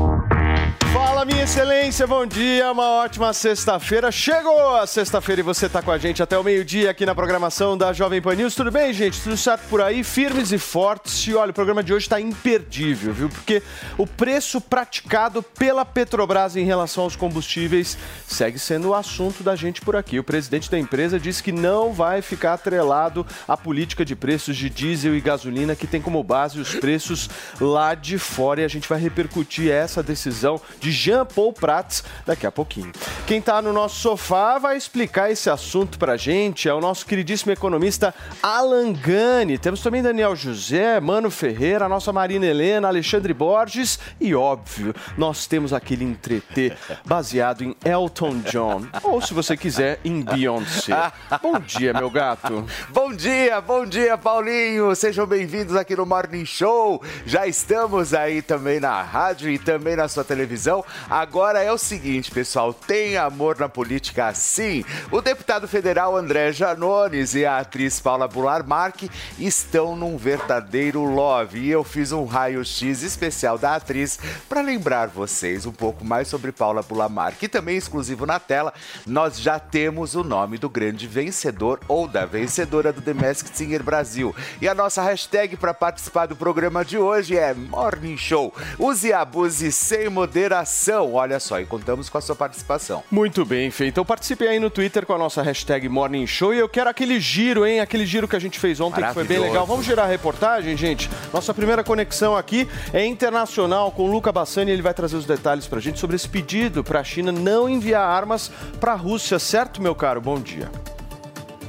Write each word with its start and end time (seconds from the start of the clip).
Thank. 0.00 0.39
Fala, 1.00 1.24
minha 1.24 1.44
excelência, 1.44 2.06
bom 2.06 2.26
dia, 2.26 2.70
uma 2.70 2.86
ótima 3.02 3.32
sexta-feira. 3.32 4.12
Chegou 4.12 4.76
a 4.76 4.86
sexta-feira 4.86 5.40
e 5.40 5.42
você 5.42 5.64
está 5.64 5.80
com 5.80 5.90
a 5.90 5.96
gente 5.96 6.22
até 6.22 6.38
o 6.38 6.44
meio-dia 6.44 6.90
aqui 6.90 7.06
na 7.06 7.14
programação 7.14 7.76
da 7.76 7.90
Jovem 7.90 8.20
Pan 8.20 8.34
News. 8.34 8.54
Tudo 8.54 8.70
bem, 8.70 8.92
gente? 8.92 9.18
Tudo 9.22 9.34
certo 9.34 9.62
por 9.70 9.80
aí? 9.80 10.04
Firmes 10.04 10.52
e 10.52 10.58
fortes. 10.58 11.26
E 11.26 11.34
olha, 11.34 11.52
o 11.52 11.54
programa 11.54 11.82
de 11.82 11.94
hoje 11.94 12.04
está 12.04 12.20
imperdível, 12.20 13.14
viu? 13.14 13.28
Porque 13.30 13.62
o 13.96 14.06
preço 14.06 14.60
praticado 14.60 15.42
pela 15.42 15.86
Petrobras 15.86 16.54
em 16.54 16.66
relação 16.66 17.04
aos 17.04 17.16
combustíveis 17.16 17.96
segue 18.26 18.58
sendo 18.58 18.90
o 18.90 18.94
assunto 18.94 19.42
da 19.42 19.56
gente 19.56 19.80
por 19.80 19.96
aqui. 19.96 20.18
O 20.18 20.24
presidente 20.24 20.70
da 20.70 20.78
empresa 20.78 21.18
disse 21.18 21.42
que 21.42 21.50
não 21.50 21.94
vai 21.94 22.20
ficar 22.20 22.52
atrelado 22.52 23.26
à 23.48 23.56
política 23.56 24.04
de 24.04 24.14
preços 24.14 24.54
de 24.54 24.68
diesel 24.68 25.16
e 25.16 25.20
gasolina, 25.22 25.74
que 25.74 25.86
tem 25.86 26.02
como 26.02 26.22
base 26.22 26.60
os 26.60 26.74
preços 26.74 27.30
lá 27.58 27.94
de 27.94 28.18
fora. 28.18 28.60
E 28.60 28.64
a 28.64 28.68
gente 28.68 28.86
vai 28.86 29.00
repercutir 29.00 29.70
essa 29.70 30.02
decisão 30.02 30.60
de 30.78 30.89
Jean 30.90 31.24
Paul 31.24 31.52
Prats 31.52 32.04
daqui 32.26 32.46
a 32.46 32.52
pouquinho. 32.52 32.92
Quem 33.26 33.38
está 33.38 33.62
no 33.62 33.72
nosso 33.72 33.96
sofá 33.96 34.58
vai 34.58 34.76
explicar 34.76 35.30
esse 35.30 35.48
assunto 35.48 35.98
para 35.98 36.12
a 36.12 36.16
gente 36.16 36.68
é 36.68 36.74
o 36.74 36.80
nosso 36.80 37.06
queridíssimo 37.06 37.52
economista 37.52 38.14
Alan 38.42 38.92
Gani. 38.92 39.58
Temos 39.58 39.82
também 39.82 40.02
Daniel 40.02 40.34
José, 40.34 40.98
Mano 41.00 41.30
Ferreira, 41.30 41.86
a 41.86 41.88
nossa 41.88 42.12
Marina 42.12 42.46
Helena, 42.46 42.88
Alexandre 42.88 43.32
Borges 43.32 43.98
e, 44.20 44.34
óbvio, 44.34 44.94
nós 45.16 45.46
temos 45.46 45.72
aquele 45.72 46.04
entretê 46.04 46.72
baseado 47.04 47.62
em 47.62 47.76
Elton 47.84 48.40
John. 48.40 48.86
Ou, 49.02 49.20
se 49.20 49.32
você 49.32 49.56
quiser, 49.56 50.00
em 50.04 50.22
Beyoncé. 50.22 51.12
Bom 51.42 51.58
dia, 51.58 51.92
meu 51.92 52.10
gato. 52.10 52.64
Bom 52.88 53.12
dia, 53.12 53.60
bom 53.60 53.86
dia, 53.86 54.16
Paulinho. 54.16 54.94
Sejam 54.94 55.26
bem-vindos 55.26 55.76
aqui 55.76 55.94
no 55.94 56.06
Morning 56.06 56.44
Show. 56.44 57.02
Já 57.24 57.46
estamos 57.46 58.14
aí 58.14 58.42
também 58.42 58.80
na 58.80 59.02
rádio 59.02 59.50
e 59.50 59.58
também 59.58 59.96
na 59.96 60.08
sua 60.08 60.24
televisão. 60.24 60.79
Agora 61.08 61.62
é 61.62 61.72
o 61.72 61.78
seguinte, 61.78 62.30
pessoal, 62.30 62.72
tem 62.72 63.16
amor 63.16 63.58
na 63.58 63.68
política 63.68 64.32
sim. 64.34 64.84
O 65.10 65.20
deputado 65.20 65.66
federal 65.68 66.16
André 66.16 66.52
Janones 66.52 67.34
e 67.34 67.44
a 67.44 67.58
atriz 67.58 68.00
Paula 68.00 68.28
Bular 68.28 68.66
Marque 68.66 69.10
estão 69.38 69.96
num 69.96 70.16
verdadeiro 70.16 71.04
love. 71.04 71.58
E 71.58 71.70
eu 71.70 71.84
fiz 71.84 72.12
um 72.12 72.24
raio-x 72.24 73.02
especial 73.02 73.58
da 73.58 73.76
atriz 73.76 74.18
para 74.48 74.60
lembrar 74.60 75.08
vocês 75.08 75.66
um 75.66 75.72
pouco 75.72 76.04
mais 76.04 76.28
sobre 76.28 76.52
Paula 76.52 76.82
Bular 76.82 77.10
Marque. 77.10 77.46
E 77.46 77.48
também 77.48 77.76
exclusivo 77.76 78.26
na 78.26 78.38
tela, 78.38 78.72
nós 79.06 79.40
já 79.40 79.58
temos 79.58 80.14
o 80.14 80.22
nome 80.22 80.58
do 80.58 80.68
grande 80.68 81.06
vencedor 81.06 81.80
ou 81.88 82.06
da 82.06 82.24
vencedora 82.26 82.92
do 82.92 83.02
The 83.02 83.14
Masked 83.14 83.56
Singer 83.56 83.82
Brasil. 83.82 84.34
E 84.60 84.68
a 84.68 84.74
nossa 84.74 85.02
hashtag 85.02 85.56
para 85.56 85.74
participar 85.74 86.26
do 86.26 86.36
programa 86.36 86.84
de 86.84 86.98
hoje 86.98 87.36
é 87.36 87.52
Morning 87.54 88.16
Show. 88.16 88.54
Use 88.78 89.08
e 89.08 89.12
abuse 89.12 89.72
sem 89.72 90.08
moderação. 90.08 90.69
Olha 91.12 91.40
só, 91.40 91.60
e 91.60 91.66
contamos 91.66 92.08
com 92.08 92.18
a 92.18 92.20
sua 92.20 92.36
participação. 92.36 93.02
Muito 93.10 93.44
bem, 93.44 93.70
Fê. 93.70 93.86
Então 93.86 94.04
participe 94.04 94.46
aí 94.46 94.58
no 94.58 94.70
Twitter 94.70 95.04
com 95.04 95.12
a 95.12 95.18
nossa 95.18 95.42
hashtag 95.42 95.88
Morning 95.88 96.26
Show. 96.26 96.54
E 96.54 96.58
eu 96.58 96.68
quero 96.68 96.88
aquele 96.88 97.18
giro, 97.18 97.66
hein? 97.66 97.80
Aquele 97.80 98.06
giro 98.06 98.28
que 98.28 98.36
a 98.36 98.38
gente 98.38 98.58
fez 98.58 98.80
ontem, 98.80 99.04
que 99.04 99.14
foi 99.14 99.24
bem 99.24 99.38
legal. 99.38 99.66
Vamos 99.66 99.84
girar 99.84 100.06
a 100.06 100.08
reportagem, 100.08 100.76
gente? 100.76 101.10
Nossa 101.32 101.52
primeira 101.52 101.82
conexão 101.82 102.36
aqui 102.36 102.68
é 102.92 103.04
internacional 103.04 103.90
com 103.90 104.04
o 104.04 104.10
Luca 104.10 104.32
Bassani. 104.32 104.70
Ele 104.70 104.82
vai 104.82 104.94
trazer 104.94 105.16
os 105.16 105.26
detalhes 105.26 105.66
pra 105.66 105.80
gente 105.80 105.98
sobre 105.98 106.16
esse 106.16 106.28
pedido 106.28 106.84
para 106.84 107.00
a 107.00 107.04
China 107.04 107.32
não 107.32 107.68
enviar 107.68 108.02
armas 108.02 108.50
para 108.78 108.92
a 108.92 108.96
Rússia, 108.96 109.38
certo, 109.38 109.82
meu 109.82 109.94
caro? 109.94 110.20
Bom 110.20 110.40
dia. 110.40 110.70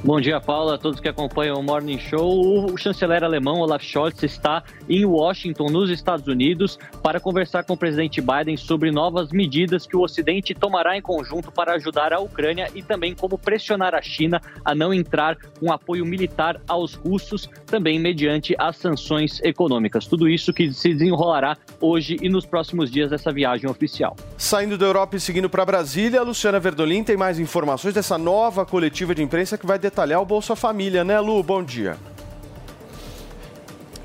Bom 0.04 0.20
dia, 0.20 0.40
Paula, 0.40 0.74
a 0.74 0.78
todos 0.78 0.98
que 0.98 1.08
acompanham 1.08 1.54
o 1.60 1.62
Morning 1.62 1.96
Show. 1.96 2.72
O 2.72 2.76
chanceler 2.76 3.22
alemão 3.22 3.60
Olaf 3.60 3.84
Scholz 3.84 4.20
está 4.24 4.64
em 4.88 5.04
Washington, 5.04 5.66
nos 5.70 5.90
Estados 5.90 6.26
Unidos, 6.26 6.76
para 7.00 7.20
conversar 7.20 7.62
com 7.62 7.74
o 7.74 7.76
presidente 7.76 8.20
Biden 8.20 8.56
sobre 8.56 8.90
novas 8.90 9.30
medidas 9.30 9.86
que 9.86 9.96
o 9.96 10.00
Ocidente 10.00 10.54
tomará 10.54 10.98
em 10.98 11.00
conjunto 11.00 11.52
para 11.52 11.74
ajudar 11.74 12.12
a 12.12 12.18
Ucrânia 12.18 12.68
e 12.74 12.82
também 12.82 13.14
como 13.14 13.38
pressionar 13.38 13.94
a 13.94 14.02
China 14.02 14.40
a 14.64 14.74
não 14.74 14.92
entrar 14.92 15.36
com 15.60 15.70
apoio 15.70 16.04
militar 16.04 16.60
aos 16.66 16.94
russos, 16.94 17.48
também 17.66 18.00
mediante 18.00 18.56
as 18.58 18.78
sanções 18.78 19.40
econômicas. 19.44 20.08
Tudo 20.08 20.28
isso 20.28 20.52
que 20.52 20.72
se 20.72 20.92
desenrolará 20.94 21.56
hoje 21.80 22.16
e 22.20 22.28
nos 22.28 22.44
próximos 22.44 22.90
dias 22.90 23.10
dessa 23.10 23.30
viagem 23.30 23.70
oficial. 23.70 24.16
Saindo 24.36 24.76
da 24.76 24.84
Europa 24.84 25.14
e 25.14 25.20
seguindo 25.20 25.48
para 25.48 25.64
Brasília, 25.64 26.18
a 26.18 26.24
Luciana 26.24 26.58
Verdolim 26.58 27.04
tem 27.04 27.16
mais 27.16 27.38
informações 27.38 27.94
dessa 27.94 28.18
nova 28.18 28.66
coletiva 28.66 29.14
de 29.14 29.22
imprensa 29.22 29.56
que 29.56 29.64
vai 29.64 29.78
detalhar 29.78 29.91
o 30.18 30.24
Bolsa 30.24 30.56
Família, 30.56 31.04
né, 31.04 31.20
Lu? 31.20 31.42
Bom 31.42 31.62
dia. 31.62 31.98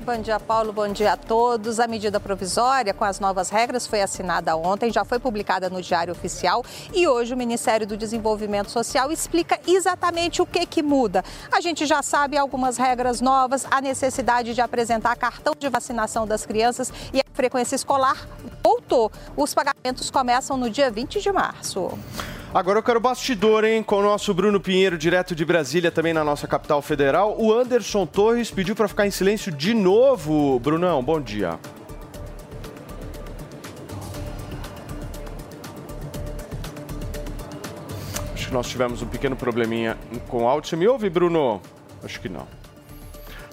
Bom 0.08 0.22
dia, 0.22 0.40
Paulo. 0.40 0.72
Bom 0.72 0.88
dia 0.88 1.12
a 1.12 1.16
todos. 1.18 1.78
A 1.78 1.86
medida 1.86 2.18
provisória 2.18 2.94
com 2.94 3.04
as 3.04 3.20
novas 3.20 3.50
regras 3.50 3.86
foi 3.86 4.00
assinada 4.00 4.56
ontem, 4.56 4.90
já 4.90 5.04
foi 5.04 5.18
publicada 5.18 5.68
no 5.68 5.82
Diário 5.82 6.12
Oficial 6.12 6.64
e 6.94 7.06
hoje 7.06 7.34
o 7.34 7.36
Ministério 7.36 7.86
do 7.86 7.94
Desenvolvimento 7.94 8.70
Social 8.70 9.12
explica 9.12 9.60
exatamente 9.66 10.40
o 10.40 10.46
que 10.46 10.64
que 10.64 10.82
muda. 10.82 11.22
A 11.52 11.60
gente 11.60 11.84
já 11.84 12.02
sabe 12.02 12.38
algumas 12.38 12.78
regras 12.78 13.20
novas, 13.20 13.66
a 13.70 13.82
necessidade 13.82 14.54
de 14.54 14.62
apresentar 14.62 15.14
cartão 15.16 15.52
de 15.58 15.68
vacinação 15.68 16.26
das 16.26 16.46
crianças 16.46 16.90
e 17.12 17.20
a 17.20 17.24
frequência 17.34 17.76
escolar 17.76 18.26
voltou. 18.64 19.12
Os 19.36 19.52
pagamentos 19.52 20.10
começam 20.10 20.56
no 20.56 20.70
dia 20.70 20.90
20 20.90 21.20
de 21.20 21.30
março. 21.30 21.90
Agora 22.52 22.78
eu 22.78 22.82
quero 22.82 22.98
bastidor, 22.98 23.62
hein? 23.62 23.82
Com 23.82 23.96
o 23.96 24.02
nosso 24.02 24.32
Bruno 24.32 24.58
Pinheiro, 24.58 24.96
direto 24.96 25.34
de 25.34 25.44
Brasília, 25.44 25.90
também 25.90 26.14
na 26.14 26.24
nossa 26.24 26.48
capital 26.48 26.80
federal. 26.80 27.36
O 27.38 27.52
Anderson 27.52 28.06
Torres 28.06 28.50
pediu 28.50 28.74
para 28.74 28.88
ficar 28.88 29.06
em 29.06 29.10
silêncio 29.10 29.52
de 29.52 29.74
novo. 29.74 30.58
Brunão, 30.58 31.02
bom 31.02 31.20
dia. 31.20 31.58
Acho 38.32 38.48
que 38.48 38.54
nós 38.54 38.66
tivemos 38.66 39.02
um 39.02 39.06
pequeno 39.06 39.36
probleminha 39.36 39.98
com 40.28 40.44
o 40.44 40.48
áudio. 40.48 40.70
Você 40.70 40.76
me 40.76 40.88
ouve, 40.88 41.10
Bruno? 41.10 41.60
Acho 42.02 42.18
que 42.18 42.30
não. 42.30 42.46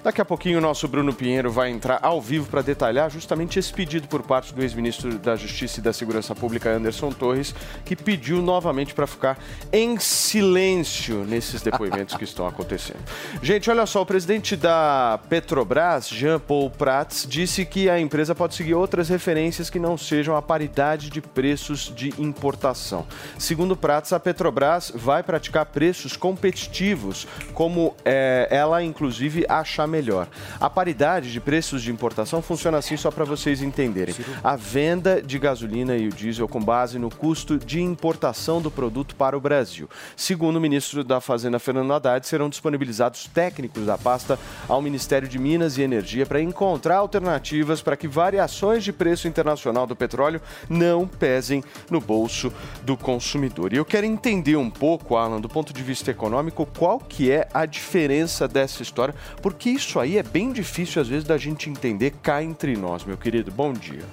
Daqui 0.05 0.21
a 0.21 0.25
pouquinho 0.25 0.59
o 0.59 0.61
nosso 0.61 0.87
Bruno 0.87 1.11
Pinheiro 1.11 1.49
vai 1.51 1.71
entrar 1.71 1.97
ao 1.99 2.21
vivo 2.21 2.47
para 2.47 2.61
detalhar 2.61 3.09
justamente 3.09 3.57
esse 3.57 3.73
pedido 3.73 4.07
por 4.07 4.21
parte 4.21 4.53
do 4.53 4.61
ex-ministro 4.61 5.17
da 5.17 5.35
Justiça 5.35 5.79
e 5.79 5.81
da 5.81 5.91
Segurança 5.91 6.35
Pública, 6.35 6.69
Anderson 6.69 7.09
Torres, 7.09 7.55
que 7.83 7.95
pediu 7.95 8.39
novamente 8.39 8.93
para 8.93 9.07
ficar 9.07 9.35
em 9.73 9.97
silêncio 9.97 11.25
nesses 11.25 11.63
depoimentos 11.63 12.15
que 12.15 12.23
estão 12.23 12.45
acontecendo. 12.45 12.99
Gente, 13.41 13.67
olha 13.67 13.87
só, 13.87 14.03
o 14.03 14.05
presidente 14.05 14.55
da 14.55 15.19
Petrobras, 15.27 16.07
Jean 16.07 16.39
Paul 16.39 16.69
Prats, 16.69 17.25
disse 17.27 17.65
que 17.65 17.89
a 17.89 17.99
empresa 17.99 18.35
pode 18.35 18.53
seguir 18.53 18.75
outras 18.75 19.09
referências 19.09 19.71
que 19.71 19.79
não 19.79 19.97
sejam 19.97 20.35
a 20.35 20.41
paridade 20.41 21.09
de 21.09 21.19
preços 21.19 21.91
de 21.95 22.13
importação. 22.21 23.07
Segundo 23.39 23.75
Prats, 23.75 24.13
a 24.13 24.19
Petrobras 24.19 24.91
vai 24.93 25.23
praticar 25.23 25.65
preços 25.65 26.15
competitivos, 26.15 27.27
como 27.55 27.95
eh, 28.05 28.47
ela 28.51 28.83
inclusive 28.83 29.43
achar 29.49 29.94
melhor. 29.95 30.27
A 30.59 30.69
paridade 30.69 31.31
de 31.31 31.39
preços 31.39 31.81
de 31.81 31.89
importação 31.89 32.41
funciona 32.41 32.77
assim 32.77 32.97
só 32.97 33.09
para 33.09 33.23
vocês 33.23 33.61
entenderem. 33.61 34.13
A 34.43 34.57
venda 34.57 35.21
de 35.21 35.39
gasolina 35.39 35.95
e 35.95 36.07
o 36.07 36.11
diesel 36.11 36.49
com 36.49 36.61
base 36.61 36.99
no 36.99 37.09
custo 37.09 37.57
de 37.57 37.81
importação 37.81 38.61
do 38.61 38.69
produto 38.69 39.15
para 39.15 39.37
o 39.37 39.39
Brasil. 39.39 39.89
Segundo 40.17 40.57
o 40.57 40.61
ministro 40.61 41.01
da 41.01 41.21
Fazenda, 41.21 41.59
Fernando 41.59 41.93
Haddad, 41.93 42.27
serão 42.27 42.49
disponibilizados 42.49 43.27
técnicos 43.33 43.85
da 43.85 43.97
pasta 43.97 44.37
ao 44.67 44.81
Ministério 44.81 45.27
de 45.27 45.39
Minas 45.39 45.77
e 45.77 45.81
Energia 45.81 46.25
para 46.25 46.41
encontrar 46.41 46.97
alternativas 46.97 47.81
para 47.81 47.95
que 47.95 48.07
variações 48.07 48.83
de 48.83 48.91
preço 48.91 49.27
internacional 49.27 49.87
do 49.87 49.95
petróleo 49.95 50.41
não 50.69 51.07
pesem 51.07 51.63
no 51.89 52.01
bolso 52.01 52.51
do 52.83 52.97
consumidor. 52.97 53.71
E 53.71 53.77
eu 53.77 53.85
quero 53.85 54.05
entender 54.05 54.57
um 54.57 54.69
pouco, 54.69 55.15
Alan, 55.15 55.39
do 55.39 55.47
ponto 55.47 55.71
de 55.71 55.81
vista 55.81 56.11
econômico, 56.11 56.67
qual 56.77 56.99
que 56.99 57.31
é 57.31 57.47
a 57.53 57.65
diferença 57.65 58.47
dessa 58.47 58.81
história, 58.81 59.13
porque 59.41 59.69
isso 59.69 59.84
aí 59.99 60.17
é 60.17 60.23
bem 60.23 60.51
difícil 60.51 61.01
às 61.01 61.07
vezes 61.07 61.23
da 61.23 61.37
gente 61.37 61.69
entender 61.69 62.11
cá 62.21 62.41
entre 62.41 62.75
nós, 62.75 63.03
meu 63.03 63.17
querido. 63.17 63.51
Bom 63.51 63.71
dia. 63.73 64.03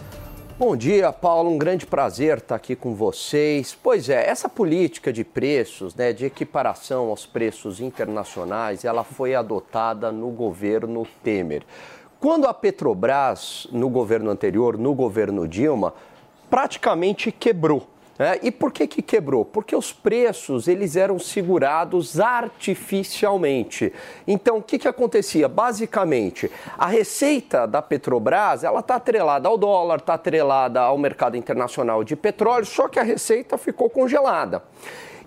Bom 0.58 0.76
dia, 0.76 1.12
Paulo. 1.12 1.50
Um 1.50 1.58
grande 1.58 1.86
prazer 1.86 2.38
estar 2.38 2.54
aqui 2.54 2.76
com 2.76 2.94
vocês. 2.94 3.76
Pois 3.82 4.08
é, 4.08 4.28
essa 4.28 4.48
política 4.48 5.12
de 5.12 5.24
preços, 5.24 5.94
né, 5.94 6.12
de 6.12 6.24
equiparação 6.24 7.08
aos 7.08 7.26
preços 7.26 7.80
internacionais, 7.80 8.84
ela 8.84 9.02
foi 9.02 9.34
adotada 9.34 10.12
no 10.12 10.28
governo 10.30 11.06
Temer. 11.24 11.64
Quando 12.20 12.46
a 12.46 12.54
Petrobras, 12.54 13.66
no 13.72 13.88
governo 13.88 14.30
anterior, 14.30 14.78
no 14.78 14.94
governo 14.94 15.48
Dilma, 15.48 15.94
praticamente 16.48 17.32
quebrou. 17.32 17.88
Né? 18.22 18.38
e 18.40 18.52
por 18.52 18.70
que, 18.70 18.86
que 18.86 19.02
quebrou? 19.02 19.44
Porque 19.44 19.74
os 19.74 19.92
preços 19.92 20.68
eles 20.68 20.94
eram 20.94 21.18
segurados 21.18 22.20
artificialmente. 22.20 23.92
Então, 24.28 24.58
o 24.58 24.62
que, 24.62 24.78
que 24.78 24.86
acontecia? 24.86 25.48
Basicamente, 25.48 26.48
a 26.78 26.86
receita 26.86 27.66
da 27.66 27.82
Petrobras 27.82 28.62
ela 28.62 28.78
está 28.78 28.94
atrelada 28.94 29.48
ao 29.48 29.58
dólar, 29.58 29.98
está 29.98 30.14
atrelada 30.14 30.80
ao 30.80 30.96
mercado 30.96 31.36
internacional 31.36 32.04
de 32.04 32.14
petróleo, 32.14 32.64
só 32.64 32.86
que 32.86 33.00
a 33.00 33.02
receita 33.02 33.58
ficou 33.58 33.90
congelada. 33.90 34.62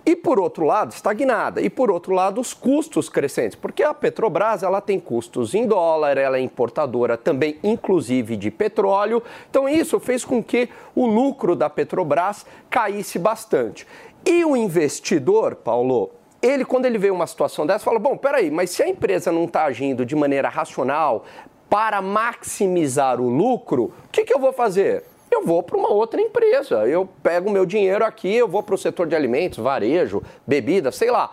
E 0.08 0.14
por 0.14 0.38
outro 0.38 0.64
lado, 0.64 0.92
estagnada. 0.92 1.60
E 1.60 1.68
por 1.68 1.90
outro 1.90 2.14
lado, 2.14 2.40
os 2.40 2.54
custos 2.54 3.08
crescentes, 3.08 3.56
porque 3.56 3.82
a 3.82 3.92
Petrobras 3.92 4.62
ela 4.62 4.80
tem 4.80 5.00
custos 5.00 5.52
em 5.52 5.66
dólar, 5.66 6.16
ela 6.16 6.36
é 6.38 6.40
importadora 6.40 7.16
também, 7.16 7.58
inclusive 7.60 8.36
de 8.36 8.48
petróleo. 8.48 9.20
Então 9.50 9.68
isso 9.68 9.98
fez 9.98 10.24
com 10.24 10.40
que 10.40 10.68
o 10.94 11.06
lucro 11.06 11.56
da 11.56 11.68
Petrobras 11.68 12.46
caísse 12.70 13.18
bastante. 13.18 13.84
E 14.24 14.44
o 14.44 14.56
investidor, 14.56 15.56
Paulo, 15.56 16.12
ele 16.40 16.64
quando 16.64 16.86
ele 16.86 16.98
vê 16.98 17.10
uma 17.10 17.26
situação 17.26 17.66
dessa, 17.66 17.84
fala: 17.84 17.98
bom, 17.98 18.16
peraí, 18.16 18.48
mas 18.48 18.70
se 18.70 18.84
a 18.84 18.88
empresa 18.88 19.32
não 19.32 19.46
está 19.46 19.64
agindo 19.64 20.06
de 20.06 20.14
maneira 20.14 20.48
racional 20.48 21.24
para 21.68 22.00
maximizar 22.00 23.20
o 23.20 23.28
lucro, 23.28 23.92
o 24.04 24.08
que, 24.12 24.24
que 24.24 24.32
eu 24.32 24.38
vou 24.38 24.52
fazer? 24.52 25.02
Eu 25.36 25.44
vou 25.44 25.62
para 25.62 25.76
uma 25.76 25.92
outra 25.92 26.20
empresa. 26.20 26.86
Eu 26.86 27.08
pego 27.22 27.50
meu 27.50 27.66
dinheiro 27.66 28.04
aqui, 28.04 28.34
eu 28.34 28.48
vou 28.48 28.62
para 28.62 28.74
o 28.74 28.78
setor 28.78 29.06
de 29.06 29.14
alimentos, 29.14 29.58
varejo, 29.58 30.22
bebida, 30.46 30.90
sei 30.90 31.10
lá. 31.10 31.32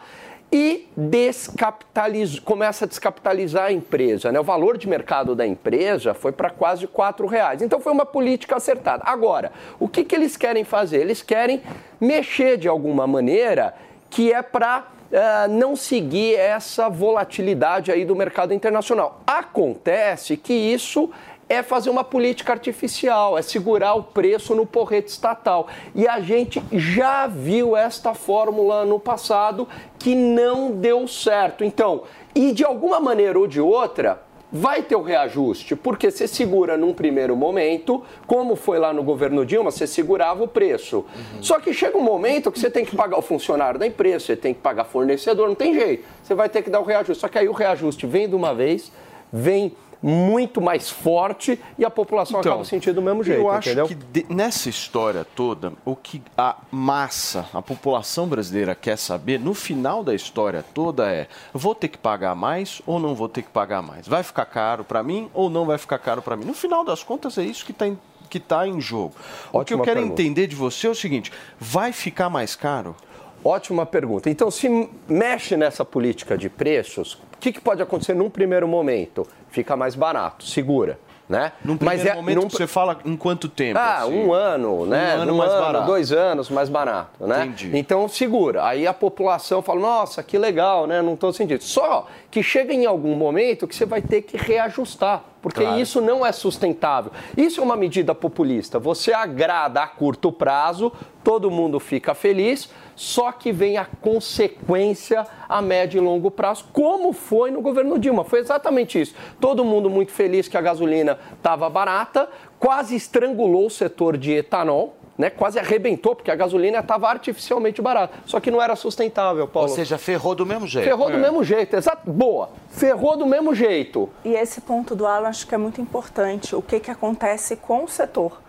E 0.52 0.88
descapitaliza, 0.96 2.40
começa 2.42 2.86
a 2.86 2.88
descapitalizar 2.88 3.66
a 3.66 3.72
empresa. 3.72 4.32
Né? 4.32 4.40
O 4.40 4.44
valor 4.44 4.78
de 4.78 4.88
mercado 4.88 5.36
da 5.36 5.48
empresa 5.48 6.14
foi 6.14 6.32
para 6.32 6.50
quase 6.52 6.86
R$ 6.86 7.28
reais. 7.28 7.62
Então 7.62 7.80
foi 7.80 7.92
uma 7.92 8.06
política 8.06 8.58
acertada. 8.58 9.04
Agora, 9.06 9.52
o 9.80 9.88
que, 9.88 10.04
que 10.04 10.16
eles 10.16 10.38
querem 10.38 10.64
fazer? 10.64 10.98
Eles 10.98 11.24
querem 11.24 11.64
mexer 12.00 12.58
de 12.58 12.68
alguma 12.68 13.08
maneira 13.08 13.74
que 14.10 14.32
é 14.32 14.42
para 14.42 14.88
Uh, 15.14 15.48
não 15.48 15.76
seguir 15.76 16.34
essa 16.34 16.90
volatilidade 16.90 17.92
aí 17.92 18.04
do 18.04 18.16
mercado 18.16 18.52
internacional. 18.52 19.22
Acontece 19.28 20.36
que 20.36 20.52
isso 20.52 21.12
é 21.48 21.62
fazer 21.62 21.90
uma 21.90 22.04
política 22.04 22.54
artificial, 22.54 23.38
é 23.38 23.42
segurar 23.42 23.94
o 23.96 24.04
preço 24.04 24.56
no 24.56 24.66
porrete 24.66 25.10
estatal. 25.10 25.68
E 25.94 26.08
a 26.08 26.20
gente 26.20 26.62
já 26.72 27.28
viu 27.28 27.76
esta 27.76 28.14
fórmula 28.14 28.86
no 28.86 29.00
passado 29.00 29.68
que 30.00 30.16
não 30.16 30.72
deu 30.72 31.08
certo. 31.08 31.64
Então, 31.64 32.04
e 32.34 32.52
de 32.52 32.64
alguma 32.64 33.00
maneira 33.00 33.38
ou 33.38 33.48
de 33.48 33.62
outra, 33.62 34.22
vai 34.56 34.84
ter 34.84 34.96
o 34.96 35.02
reajuste, 35.02 35.76
porque 35.76 36.12
você 36.12 36.28
segura 36.28 36.78
num 36.78 36.94
primeiro 36.94 37.36
momento, 37.36 38.04
como 38.28 38.56
foi 38.56 38.78
lá 38.78 38.94
no 38.94 39.02
governo 39.02 39.44
Dilma, 39.44 39.72
você 39.72 39.88
segurava 39.88 40.44
o 40.44 40.48
preço. 40.48 40.98
Uhum. 40.98 41.42
Só 41.42 41.60
que 41.60 41.74
chega 41.74 41.98
um 41.98 42.04
momento 42.04 42.52
que 42.52 42.60
você 42.60 42.70
tem 42.70 42.86
que 42.86 42.96
pagar 42.96 43.18
o 43.18 43.22
funcionário 43.24 43.80
da 43.80 43.88
empresa, 43.88 44.26
você 44.26 44.36
tem 44.36 44.54
que 44.54 44.60
pagar 44.60 44.84
fornecedor, 44.84 45.48
não 45.48 45.56
tem 45.56 45.74
jeito. 45.74 46.06
Você 46.22 46.36
vai 46.36 46.50
ter 46.50 46.62
que 46.62 46.70
dar 46.70 46.80
o 46.82 46.84
reajuste. 46.84 47.20
Só 47.20 47.28
que 47.28 47.40
aí 47.40 47.50
o 47.50 47.52
reajuste 47.52 48.06
vem 48.06 48.30
de 48.30 48.36
uma 48.36 48.54
vez, 48.54 48.92
vem 49.32 49.76
muito 50.04 50.60
mais 50.60 50.90
forte 50.90 51.58
e 51.78 51.86
a 51.86 51.90
população 51.90 52.42
então, 52.42 52.52
acaba 52.52 52.66
sentindo 52.66 52.96
do 52.96 53.02
mesmo 53.02 53.24
jeito. 53.24 53.40
Eu 53.40 53.50
acho 53.50 53.70
entendeu? 53.70 53.88
que 53.88 53.96
de, 53.96 54.26
nessa 54.28 54.68
história 54.68 55.24
toda, 55.24 55.72
o 55.86 55.96
que 55.96 56.22
a 56.38 56.58
massa, 56.70 57.48
a 57.54 57.62
população 57.62 58.28
brasileira 58.28 58.76
quer 58.76 58.98
saber, 58.98 59.40
no 59.40 59.54
final 59.54 60.04
da 60.04 60.14
história 60.14 60.62
toda, 60.74 61.10
é: 61.10 61.30
vou 61.54 61.74
ter 61.74 61.88
que 61.88 61.98
pagar 61.98 62.36
mais 62.36 62.82
ou 62.86 63.00
não 63.00 63.16
vou 63.16 63.30
ter 63.30 63.44
que 63.44 63.50
pagar 63.50 63.82
mais? 63.82 64.06
Vai 64.06 64.24
ficar 64.24 64.46
caro 64.46 64.84
para 64.84 65.02
mim 65.02 65.30
ou 65.34 65.50
não 65.50 65.66
vai 65.66 65.78
ficar 65.78 66.00
caro 66.00 66.22
para 66.22 66.36
mim? 66.36 66.44
No 66.44 66.54
final 66.54 66.84
das 66.84 67.02
contas, 67.02 67.38
é 67.38 67.44
isso 67.44 67.64
que 67.64 67.72
está 67.72 67.88
em, 67.88 67.98
que 68.30 68.42
tá 68.42 68.68
em 68.68 68.82
jogo. 68.82 69.16
Ótima 69.54 69.62
o 69.62 69.66
que 69.66 69.74
eu 69.74 69.82
quero 69.82 70.02
pergunta. 70.02 70.22
entender 70.22 70.48
de 70.48 70.56
você 70.56 70.88
é 70.88 70.90
o 70.90 70.96
seguinte: 70.96 71.32
vai 71.58 71.94
ficar 71.94 72.30
mais 72.30 72.58
caro? 72.58 72.94
Ótima 73.44 73.86
pergunta. 73.86 74.30
Então, 74.30 74.50
se 74.50 74.90
mexe 75.08 75.58
nessa 75.58 75.84
política 75.84 76.38
de 76.38 76.50
preços, 76.50 77.16
o 77.34 77.38
que, 77.40 77.52
que 77.52 77.60
pode 77.60 77.82
acontecer 77.82 78.14
num 78.14 78.30
primeiro 78.30 78.68
momento? 78.68 79.28
Fica 79.50 79.76
mais 79.76 79.96
barato, 79.96 80.46
segura. 80.46 80.98
Né? 81.28 81.54
Num 81.64 81.78
primeiro 81.78 82.04
Mas 82.04 82.12
é, 82.12 82.16
momento 82.16 82.42
num... 82.42 82.50
você 82.50 82.68
fala 82.68 83.00
em 83.06 83.16
quanto 83.16 83.48
tempo? 83.48 83.80
Ah, 83.80 84.00
assim? 84.00 84.14
um 84.14 84.34
ano, 84.34 84.86
né? 84.86 85.18
Um 85.18 85.22
ano 85.22 85.34
um 85.34 85.38
mais 85.38 85.52
ano, 85.52 85.62
barato. 85.62 85.86
Dois 85.86 86.12
anos 86.12 86.50
mais 86.50 86.68
barato, 86.68 87.26
né? 87.26 87.46
Entendi. 87.46 87.72
Então 87.78 88.08
segura. 88.10 88.66
Aí 88.66 88.86
a 88.86 88.94
população 88.94 89.62
fala, 89.62 89.80
nossa, 89.80 90.22
que 90.22 90.38
legal, 90.38 90.86
né? 90.86 91.02
Não 91.02 91.14
estou 91.14 91.32
sentindo. 91.32 91.64
Só 91.64 92.08
que 92.30 92.44
chega 92.44 92.74
em 92.74 92.86
algum 92.86 93.16
momento 93.16 93.66
que 93.68 93.76
você 93.76 93.86
vai 93.86 94.02
ter 94.02 94.22
que 94.24 94.36
reajustar 94.36 95.24
porque 95.44 95.62
claro. 95.62 95.78
isso 95.78 96.00
não 96.00 96.26
é 96.26 96.32
sustentável. 96.32 97.12
Isso 97.36 97.60
é 97.60 97.64
uma 97.64 97.76
medida 97.76 98.16
populista. 98.16 98.80
Você 98.80 99.12
agrada 99.12 99.84
a 99.84 99.88
curto 99.88 100.32
prazo, 100.32 100.90
todo 101.22 101.52
mundo 101.52 101.82
fica 101.82 102.16
feliz, 102.16 102.70
só 102.96 103.30
que 103.30 103.52
vem 103.52 103.78
a 103.78 103.84
consequência 103.84 105.28
a 105.50 105.62
médio 105.62 105.98
e 105.98 106.02
longo 106.02 106.32
prazo, 106.32 106.66
como 106.72 107.12
foi 107.12 107.52
no 107.52 107.62
governo 107.62 108.00
Dilma. 108.00 108.24
Foi 108.24 108.40
exatamente 108.40 109.02
isso. 109.02 109.14
Todo 109.42 109.66
mundo 109.66 109.90
muito 109.90 110.14
feliz 110.14 110.48
que 110.48 110.56
a 110.56 110.62
gasolina 110.62 111.20
estava 111.36 111.70
barata, 111.70 112.30
quase 112.58 112.96
estrangulou 112.96 113.68
o 113.68 113.70
setor 113.70 114.16
de 114.16 114.32
etanol 114.32 114.96
né, 115.18 115.30
quase 115.30 115.60
arrebentou, 115.60 116.16
porque 116.16 116.32
a 116.32 116.36
gasolina 116.36 116.80
estava 116.80 117.08
artificialmente 117.08 117.82
barata. 117.82 118.18
Só 118.26 118.40
que 118.40 118.50
não 118.50 118.62
era 118.62 118.76
sustentável, 118.76 119.48
Paulo. 119.48 119.70
Ou 119.70 119.76
seja, 119.76 119.98
ferrou 119.98 120.36
do 120.36 120.46
mesmo 120.46 120.68
jeito. 120.68 120.86
Ferrou 120.86 121.10
é. 121.10 121.14
do 121.14 121.18
mesmo 121.18 121.44
jeito, 121.44 121.76
exato. 121.76 122.10
Boa. 122.10 122.50
Ferrou 122.70 123.16
do 123.16 123.26
mesmo 123.26 123.54
jeito. 123.54 124.10
E 124.26 124.34
esse 124.34 124.62
ponto 124.62 124.96
do 124.96 125.06
Alan 125.06 125.30
acho 125.30 125.48
que 125.48 125.54
é 125.54 125.58
muito 125.58 125.80
importante. 125.80 126.56
O 126.56 126.62
que, 126.62 126.80
que 126.80 126.92
acontece 126.92 127.56
com 127.56 127.84
o 127.84 127.88
setor? 127.88 128.42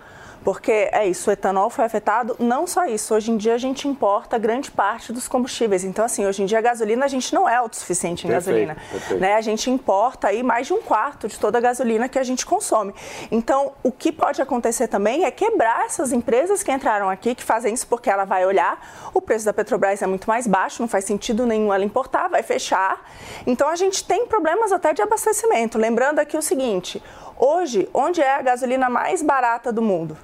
Porque 0.44 0.91
é 0.93 1.06
isso, 1.06 1.31
o 1.31 1.32
etanol 1.32 1.70
foi 1.70 1.87
afetado, 1.87 2.37
não 2.38 2.67
só 2.67 2.85
isso, 2.85 3.14
hoje 3.14 3.31
em 3.31 3.37
dia 3.38 3.55
a 3.55 3.58
gente 3.58 3.88
importa 3.88 4.37
grande 4.37 4.70
parte 4.70 5.11
dos 5.11 5.26
combustíveis. 5.26 5.85
Então, 5.85 6.05
assim, 6.05 6.26
hoje 6.26 6.43
em 6.43 6.46
dia 6.46 6.58
a 6.58 6.61
gasolina 6.61 7.06
a 7.06 7.08
gente 7.08 7.35
não 7.35 7.49
é 7.49 7.56
autossuficiente 7.56 8.26
em 8.26 8.31
perfeito, 8.31 8.69
gasolina. 8.69 8.76
Perfeito. 8.91 9.20
Né? 9.20 9.35
A 9.35 9.41
gente 9.41 9.70
importa 9.70 10.29
aí 10.29 10.43
mais 10.43 10.67
de 10.67 10.75
um 10.75 10.82
quarto 10.82 11.26
de 11.29 11.38
toda 11.38 11.56
a 11.56 11.61
gasolina 11.62 12.11
que 12.11 12.19
a 12.19 12.23
gente 12.23 12.44
consome. 12.44 12.94
Então, 13.31 13.73
o 13.82 13.91
que 13.91 14.12
pode 14.12 14.43
acontecer 14.43 14.87
também 14.87 15.25
é 15.25 15.31
quebrar 15.31 15.87
essas 15.87 16.12
empresas 16.12 16.62
que 16.62 16.70
entraram 16.70 17.08
aqui, 17.08 17.35
que 17.35 17.43
fazem 17.43 17.73
isso 17.73 17.87
porque 17.87 18.11
ela 18.11 18.26
vai 18.26 18.44
olhar, 18.44 19.11
o 19.14 19.23
preço 19.23 19.46
da 19.46 19.52
Petrobras 19.55 20.02
é 20.02 20.06
muito 20.06 20.29
mais 20.29 20.46
baixo, 20.46 20.82
não 20.82 20.88
faz 20.88 21.06
sentido 21.06 21.46
nenhum 21.46 21.73
ela 21.73 21.85
importar, 21.85 22.29
vai 22.29 22.43
fechar. 22.43 23.02
Então, 23.46 23.67
a 23.67 23.76
gente 23.76 24.05
tem 24.05 24.26
problemas 24.26 24.73
até 24.73 24.93
de 24.93 25.00
abastecimento. 25.00 25.79
Lembrando 25.79 26.19
aqui 26.19 26.37
o 26.37 26.43
seguinte, 26.43 27.02
hoje, 27.38 27.88
onde 27.94 28.20
é 28.20 28.35
a 28.35 28.43
gasolina 28.43 28.91
mais 28.91 29.23
barata 29.23 29.73
do 29.73 29.81
mundo? 29.81 30.19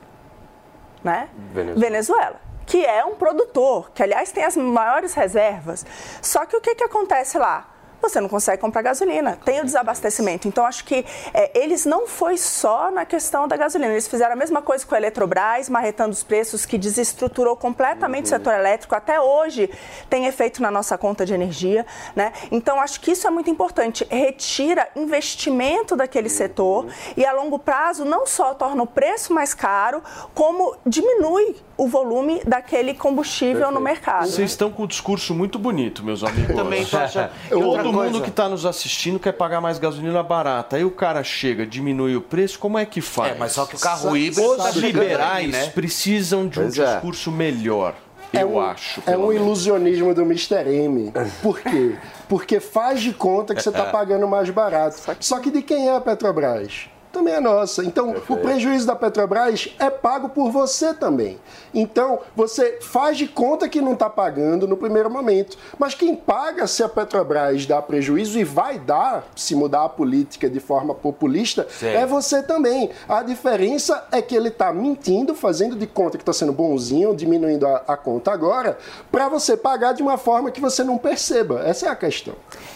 Né? 1.02 1.29
Venezuela. 1.52 1.81
Venezuela. 1.81 2.41
Que 2.67 2.84
é 2.84 3.05
um 3.05 3.17
produtor, 3.17 3.91
que 3.93 4.03
aliás 4.03 4.31
tem 4.31 4.44
as 4.44 4.56
maiores 4.56 5.15
reservas. 5.15 5.84
Só 6.22 6.46
que 6.46 6.56
o 6.56 6.60
que, 6.60 6.74
que 6.74 6.84
acontece 6.84 7.36
lá? 7.39 7.69
Você 8.00 8.20
não 8.20 8.28
consegue 8.28 8.60
comprar 8.60 8.82
gasolina, 8.82 9.38
tem 9.44 9.60
o 9.60 9.64
desabastecimento. 9.64 10.48
Então, 10.48 10.64
acho 10.64 10.84
que 10.84 11.04
é, 11.32 11.58
eles 11.58 11.84
não 11.84 12.06
foi 12.06 12.36
só 12.36 12.90
na 12.90 13.04
questão 13.04 13.46
da 13.46 13.56
gasolina, 13.56 13.92
eles 13.92 14.08
fizeram 14.08 14.32
a 14.32 14.36
mesma 14.36 14.62
coisa 14.62 14.86
com 14.86 14.94
a 14.94 14.98
Eletrobras, 14.98 15.69
marretando 15.69 16.12
os 16.12 16.22
preços, 16.22 16.64
que 16.64 16.78
desestruturou 16.78 17.56
completamente 17.56 18.26
uhum. 18.26 18.36
o 18.36 18.38
setor 18.38 18.54
elétrico, 18.54 18.94
até 18.94 19.20
hoje 19.20 19.70
tem 20.08 20.26
efeito 20.26 20.62
na 20.62 20.70
nossa 20.70 20.96
conta 20.96 21.24
de 21.26 21.34
energia. 21.34 21.86
Né? 22.14 22.32
Então, 22.50 22.80
acho 22.80 23.00
que 23.00 23.12
isso 23.12 23.26
é 23.26 23.30
muito 23.30 23.50
importante, 23.50 24.06
retira 24.10 24.88
investimento 24.96 25.96
daquele 25.96 26.28
uhum. 26.28 26.34
setor 26.34 26.86
e 27.16 27.24
a 27.24 27.32
longo 27.32 27.58
prazo 27.58 28.04
não 28.04 28.26
só 28.26 28.54
torna 28.54 28.82
o 28.82 28.86
preço 28.86 29.32
mais 29.32 29.54
caro, 29.54 30.02
como 30.34 30.76
diminui 30.86 31.56
o 31.81 31.89
volume 31.89 32.43
daquele 32.46 32.93
combustível 32.93 33.55
Perfeito. 33.55 33.75
no 33.75 33.81
mercado. 33.81 34.27
Vocês 34.27 34.51
estão 34.51 34.70
com 34.70 34.82
um 34.82 34.87
discurso 34.87 35.34
muito 35.34 35.58
bonito, 35.58 36.05
meus 36.05 36.22
amigos. 36.22 36.55
Também 36.55 36.84
tô 36.84 36.99
achando. 36.99 37.31
Todo 37.49 37.91
mundo 37.91 38.20
que 38.20 38.29
está 38.29 38.51
nos 38.51 38.67
assistindo 38.67 39.19
quer 39.19 39.32
pagar 39.32 39.63
mais 39.63 39.79
gasolina 39.79 40.22
barata. 40.22 40.77
Aí 40.77 40.84
o 40.84 40.91
cara 40.91 41.25
chega, 41.25 41.65
diminui 41.65 42.15
o 42.17 42.20
preço, 42.20 42.58
como 42.58 42.79
é 42.79 42.84
que 42.84 43.01
faz? 43.01 43.34
É, 43.34 43.39
mas 43.39 43.53
só 43.53 43.65
que 43.65 43.77
o 43.77 43.81
carro 43.81 44.15
híbrido 44.15 44.43
Os 44.43 44.77
liberais 44.77 45.51
né? 45.51 45.67
precisam 45.70 46.46
de 46.46 46.60
um 46.60 46.65
pois 46.65 46.79
é. 46.79 46.84
discurso 46.84 47.31
é. 47.31 47.32
melhor. 47.32 47.94
É 48.31 48.43
eu 48.43 48.56
um, 48.56 48.60
acho. 48.60 49.03
É 49.06 49.17
um 49.17 49.29
menos. 49.29 49.37
ilusionismo 49.37 50.15
do 50.15 50.20
Mr. 50.20 50.69
M. 50.69 51.13
Por 51.43 51.60
quê? 51.60 51.96
Porque 52.29 52.60
faz 52.60 53.01
de 53.01 53.15
conta 53.15 53.55
que 53.55 53.63
você 53.63 53.70
está 53.70 53.84
é. 53.89 53.91
pagando 53.91 54.29
mais 54.29 54.51
barato. 54.51 55.01
Só 55.19 55.39
que 55.39 55.51
de 55.51 55.63
quem 55.63 55.89
é 55.89 55.96
a 55.96 56.01
Petrobras? 56.01 56.91
Também 57.12 57.34
é 57.34 57.40
nossa. 57.40 57.84
Então, 57.84 58.12
Perfeito. 58.12 58.32
o 58.32 58.36
prejuízo 58.38 58.86
da 58.86 58.94
Petrobras 58.94 59.74
é 59.79 59.90
pago 59.90 60.29
por 60.29 60.50
você 60.50 60.94
também. 60.94 61.38
Então, 61.74 62.20
você 62.36 62.79
faz 62.81 63.19
de 63.19 63.26
conta 63.26 63.69
que 63.69 63.81
não 63.81 63.94
está 63.94 64.08
pagando 64.08 64.67
no 64.67 64.76
primeiro 64.76 65.10
momento. 65.10 65.58
Mas 65.79 65.94
quem 65.94 66.14
paga 66.14 66.67
se 66.67 66.82
a 66.82 66.88
Petrobras 66.88 67.67
dá 67.67 67.82
prejuízo 67.82 68.38
e 68.38 68.44
vai 68.44 68.79
dar, 68.79 69.26
se 69.34 69.55
mudar 69.55 69.84
a 69.84 69.88
política 69.88 70.48
de 70.48 70.60
forma 70.60 70.94
populista, 70.94 71.67
Sim. 71.69 71.88
é 71.88 72.06
você 72.06 72.43
também. 72.43 72.90
A 73.08 73.22
diferença 73.22 74.06
é 74.12 74.22
que 74.22 74.34
ele 74.34 74.48
está 74.48 74.72
mentindo, 74.72 75.34
fazendo 75.34 75.74
de 75.76 75.86
conta 75.86 76.17
que 76.17 76.22
está 76.22 76.32
sendo 76.32 76.52
bonzinho, 76.52 77.14
diminuindo 77.14 77.67
a, 77.67 77.82
a 77.88 77.96
conta 77.96 78.31
agora, 78.31 78.79
para 79.10 79.29
você 79.29 79.56
pagar 79.56 79.93
de 79.93 80.02
uma 80.02 80.17
forma 80.17 80.50
que 80.50 80.60
você 80.60 80.84
não 80.84 80.96
perceba. 80.96 81.62
Essa 81.64 81.86
é 81.86 81.88
a 81.88 81.96
questão. 81.96 82.34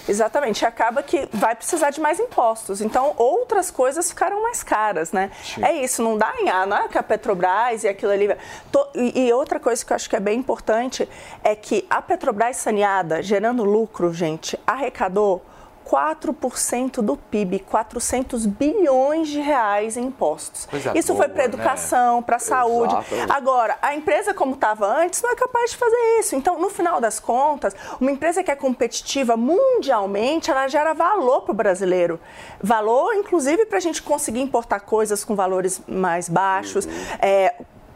Exatamente. 0.08 0.66
Acaba 0.66 1.02
que 1.02 1.28
vai 1.32 1.54
precisar 1.54 1.90
de 1.90 2.00
mais 2.00 2.18
impostos. 2.18 2.80
Então, 2.80 3.14
outras 3.16 3.70
coisas 3.70 4.08
ficam 4.10 4.23
ficaram 4.24 4.42
mais 4.42 4.62
caras, 4.62 5.12
né? 5.12 5.30
É 5.60 5.72
isso, 5.74 6.02
não 6.02 6.16
dá 6.16 6.32
em 6.40 6.48
ah, 6.48 6.64
não 6.64 6.76
é 6.78 6.88
que 6.88 6.96
a 6.96 7.02
Petrobras 7.02 7.84
e 7.84 7.88
aquilo 7.88 8.10
ali. 8.12 8.34
Tô- 8.72 8.86
e, 8.94 9.26
e 9.26 9.32
outra 9.32 9.60
coisa 9.60 9.84
que 9.84 9.92
eu 9.92 9.96
acho 9.96 10.08
que 10.08 10.16
é 10.16 10.20
bem 10.20 10.38
importante 10.38 11.06
é 11.42 11.54
que 11.54 11.86
a 11.90 12.00
Petrobras 12.00 12.56
saneada, 12.56 13.22
gerando 13.22 13.64
lucro, 13.64 14.12
gente, 14.14 14.58
arrecadou 14.66 15.44
4% 15.88 17.02
do 17.02 17.16
PIB, 17.16 17.60
400 17.60 18.46
bilhões 18.46 19.28
de 19.28 19.40
reais 19.40 19.96
em 19.96 20.06
impostos. 20.06 20.66
Coisa 20.66 20.96
Isso 20.96 21.08
foi 21.08 21.26
boa, 21.26 21.28
para 21.28 21.38
né? 21.38 21.44
educação, 21.44 22.22
para 22.22 22.38
saúde. 22.38 22.94
Exato. 22.94 23.32
Agora, 23.32 23.76
a 23.82 23.94
empresa 23.94 24.32
como 24.32 24.54
estava 24.54 24.86
antes 24.86 25.20
não 25.22 25.30
é 25.30 25.36
capaz 25.36 25.70
de 25.70 25.76
fazer 25.76 26.18
isso. 26.18 26.34
Então, 26.34 26.58
no 26.58 26.70
final 26.70 27.00
das 27.00 27.20
contas, 27.20 27.74
uma 28.00 28.10
empresa 28.10 28.42
que 28.42 28.50
é 28.50 28.56
competitiva 28.56 29.36
mundialmente, 29.36 30.50
ela 30.50 30.66
gera 30.68 30.94
valor 30.94 31.42
para 31.42 31.52
o 31.52 31.54
brasileiro. 31.54 32.20
Valor, 32.62 33.14
inclusive, 33.14 33.66
para 33.66 33.78
a 33.78 33.80
gente 33.80 34.02
conseguir 34.02 34.40
importar 34.40 34.80
coisas 34.80 35.24
com 35.24 35.34
valores 35.34 35.80
mais 35.86 36.28
baixos, 36.28 36.88
é, 37.20 37.54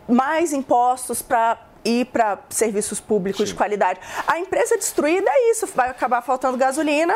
mais 0.09 0.53
impostos 0.53 1.23
para 1.23 1.59
ir 1.85 2.07
para 2.07 2.39
serviços 2.51 3.01
públicos 3.01 3.49
de 3.49 3.55
qualidade. 3.55 4.01
A 4.27 4.39
empresa 4.39 4.77
destruída 4.77 5.31
é 5.31 5.51
isso, 5.51 5.67
vai 5.75 5.89
acabar 5.91 6.23
faltando 6.23 6.57
gasolina. 6.57 7.15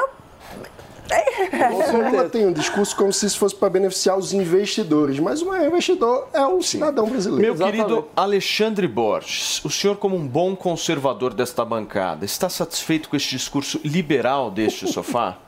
O 1.93 2.11
Lula 2.11 2.29
tem 2.29 2.47
um 2.47 2.53
discurso 2.53 2.97
como 2.97 3.13
se 3.13 3.27
isso 3.27 3.39
fosse 3.39 3.55
para 3.55 3.69
beneficiar 3.69 4.17
os 4.17 4.33
investidores, 4.33 5.19
mas 5.19 5.43
o 5.43 5.47
maior 5.47 5.67
investidor 5.67 6.29
é 6.33 6.47
o 6.47 6.63
cidadão 6.63 7.07
brasileiro. 7.07 7.43
Meu 7.43 7.55
Exatamente. 7.55 7.85
querido 7.85 8.09
Alexandre 8.17 8.89
Borges, 8.89 9.63
o 9.65 9.71
senhor, 9.71 9.97
como 9.97 10.17
um 10.17 10.27
bom 10.27 10.57
conservador 10.57 11.35
desta 11.35 11.65
bancada, 11.65 12.25
está 12.25 12.49
satisfeito 12.49 13.09
com 13.09 13.17
este 13.17 13.37
discurso 13.37 13.81
liberal 13.85 14.51
deste 14.51 14.91
sofá? 14.91 15.39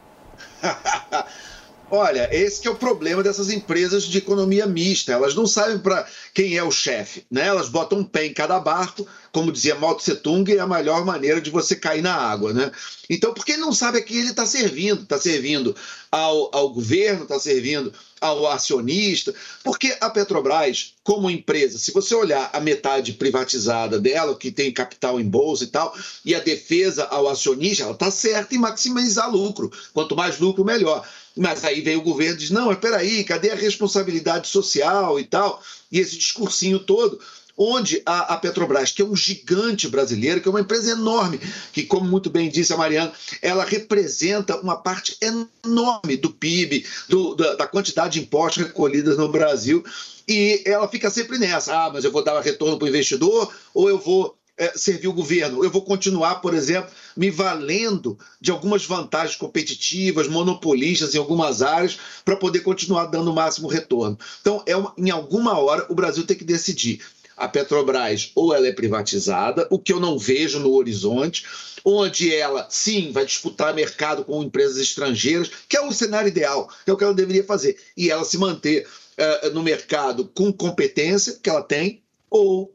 Olha, 1.91 2.29
esse 2.33 2.67
é 2.67 2.71
o 2.71 2.75
problema 2.75 3.23
dessas 3.23 3.51
empresas 3.51 4.05
de 4.05 4.19
economia 4.19 4.67
mista. 4.67 5.13
Elas 5.13 5.35
não 5.35 5.47
sabem 5.47 5.79
para 5.79 6.07
quem 6.33 6.57
é 6.57 6.65
o 6.65 6.71
chefe, 6.71 7.25
né? 7.31 7.47
Elas 7.47 7.69
botam 7.69 7.99
um 7.99 8.05
pé 8.05 8.27
em 8.27 8.33
cada 8.33 8.59
barco, 8.59 9.07
como 9.31 9.53
dizia 9.53 9.75
Mao 9.75 9.95
Tse 9.95 10.17
Tung, 10.17 10.51
é 10.51 10.59
a 10.59 10.67
melhor 10.67 11.05
maneira 11.05 11.41
de 11.41 11.51
você 11.51 11.77
cair 11.77 12.03
na 12.03 12.15
água, 12.15 12.53
né? 12.53 12.73
Então, 13.09 13.35
porque 13.35 13.57
não 13.57 13.73
sabe 13.73 13.99
a 13.99 14.03
quem 14.03 14.17
ele 14.19 14.31
está 14.31 14.47
servindo? 14.47 15.03
Está 15.03 15.19
servindo 15.19 15.77
ao, 16.11 16.51
ao 16.57 16.71
governo, 16.71 17.25
está 17.25 17.39
servindo 17.39 17.93
ao 18.25 18.47
acionista, 18.47 19.35
porque 19.63 19.95
a 20.01 20.09
Petrobras, 20.09 20.95
como 21.03 21.31
empresa, 21.31 21.79
se 21.79 21.93
você 21.93 22.15
olhar 22.15 22.49
a 22.53 22.59
metade 22.59 23.13
privatizada 23.13 24.01
dela, 24.01 24.35
que 24.35 24.51
tem 24.51 24.73
capital 24.73 25.21
em 25.21 25.29
bolsa 25.29 25.65
e 25.65 25.67
tal, 25.67 25.95
e 26.25 26.35
a 26.35 26.41
defesa 26.41 27.05
ao 27.05 27.29
acionista, 27.29 27.83
ela 27.83 27.93
está 27.93 28.11
certa 28.11 28.55
em 28.55 28.59
maximizar 28.59 29.31
lucro. 29.31 29.71
Quanto 29.93 30.17
mais 30.17 30.39
lucro, 30.39 30.65
melhor. 30.65 31.07
Mas 31.37 31.65
aí 31.65 31.81
vem 31.81 31.97
o 31.97 32.03
governo 32.03 32.37
e 32.37 32.39
diz: 32.39 32.51
não, 32.51 32.67
mas 32.67 32.79
peraí, 32.79 33.25
cadê 33.25 33.51
a 33.51 33.57
responsabilidade 33.57 34.49
social 34.49 35.21
e 35.21 35.25
tal? 35.25 35.63
E 35.93 35.99
esse 35.99 36.17
discursinho 36.17 36.79
todo. 36.79 37.21
Onde 37.57 38.03
a, 38.05 38.35
a 38.35 38.37
Petrobras, 38.37 38.91
que 38.91 39.01
é 39.01 39.05
um 39.05 39.15
gigante 39.15 39.89
brasileiro, 39.89 40.41
que 40.41 40.49
é 40.49 40.51
uma 40.51 40.61
empresa 40.61 40.91
enorme, 40.91 41.41
que, 41.73 41.85
como 41.85 42.05
muito 42.11 42.29
bem 42.29 42.51
disse 42.51 42.73
a 42.73 42.77
Mariana, 42.77 43.13
ela 43.41 43.65
representa 43.65 44.57
uma 44.61 44.77
parte 44.77 45.17
enorme 45.23 46.17
do 46.17 46.31
PIB, 46.31 46.85
do- 47.09 47.35
da, 47.37 47.55
da 47.55 47.67
quantidade 47.67 48.15
de 48.19 48.27
impostos 48.27 48.65
recolhidos 48.65 49.17
no 49.17 49.29
Brasil, 49.29 49.85
e 50.27 50.63
ela 50.65 50.89
fica 50.89 51.11
sempre 51.11 51.39
nessa: 51.39 51.73
ah, 51.87 51.91
mas 51.93 52.05
eu 52.05 52.11
vou 52.11 52.25
dar 52.25 52.41
retorno 52.41 52.77
para 52.79 52.87
o 52.87 52.89
investidor 52.89 53.53
ou 53.73 53.89
eu 53.89 53.99
vou 53.99 54.37
eh, 54.57 54.73
servir 54.77 55.07
o 55.09 55.13
governo. 55.13 55.63
Eu 55.65 55.71
vou 55.71 55.83
continuar, 55.85 56.37
por 56.37 56.55
exemplo, 56.55 56.91
me 57.17 57.31
valendo 57.31 58.19
de 58.41 58.51
algumas 58.51 58.85
vantagens 58.85 59.37
competitivas, 59.37 60.27
monopolistas 60.29 61.15
em 61.15 61.19
algumas 61.19 61.63
áreas, 61.63 61.99
para 62.25 62.37
poder 62.37 62.61
continuar 62.61 63.07
dando 63.07 63.31
o 63.31 63.35
máximo 63.35 63.69
retorno. 63.69 64.19
Então, 64.41 64.63
é 64.67 64.77
uma- 64.77 64.93
em 64.99 65.11
alguma 65.11 65.59
hora, 65.59 65.87
o 65.89 65.95
Brasil 65.95 66.27
tem 66.27 66.37
que 66.37 66.45
decidir. 66.45 67.01
A 67.37 67.49
Petrobras 67.49 68.31
ou 68.35 68.55
ela 68.55 68.69
é 68.69 68.73
privatizada, 68.73 69.67
o 69.71 69.79
que 69.79 69.93
eu 69.93 70.01
não 70.01 70.19
vejo 70.19 70.61
no 70.61 70.73
horizonte, 70.75 71.45
onde 71.85 72.35
ela, 72.35 72.67
sim, 72.71 73.13
vai 73.13 73.27
disputar 73.27 73.75
mercado 73.75 74.25
com 74.25 74.43
empresas 74.43 74.79
estrangeiras, 74.79 75.51
que 75.69 75.77
é 75.77 75.81
o 75.81 75.93
cenário 75.93 76.29
ideal, 76.29 76.69
que 76.85 76.91
é 76.91 76.95
o 76.95 76.97
que 76.97 77.05
ela 77.05 77.15
deveria 77.15 77.45
fazer, 77.45 77.79
e 77.97 78.11
ela 78.11 78.25
se 78.25 78.39
manter 78.39 78.87
eh, 79.17 79.51
no 79.51 79.63
mercado 79.63 80.31
com 80.35 80.53
competência 80.53 81.39
que 81.43 81.51
ela 81.51 81.63
tem, 81.63 82.03
ou 82.31 82.75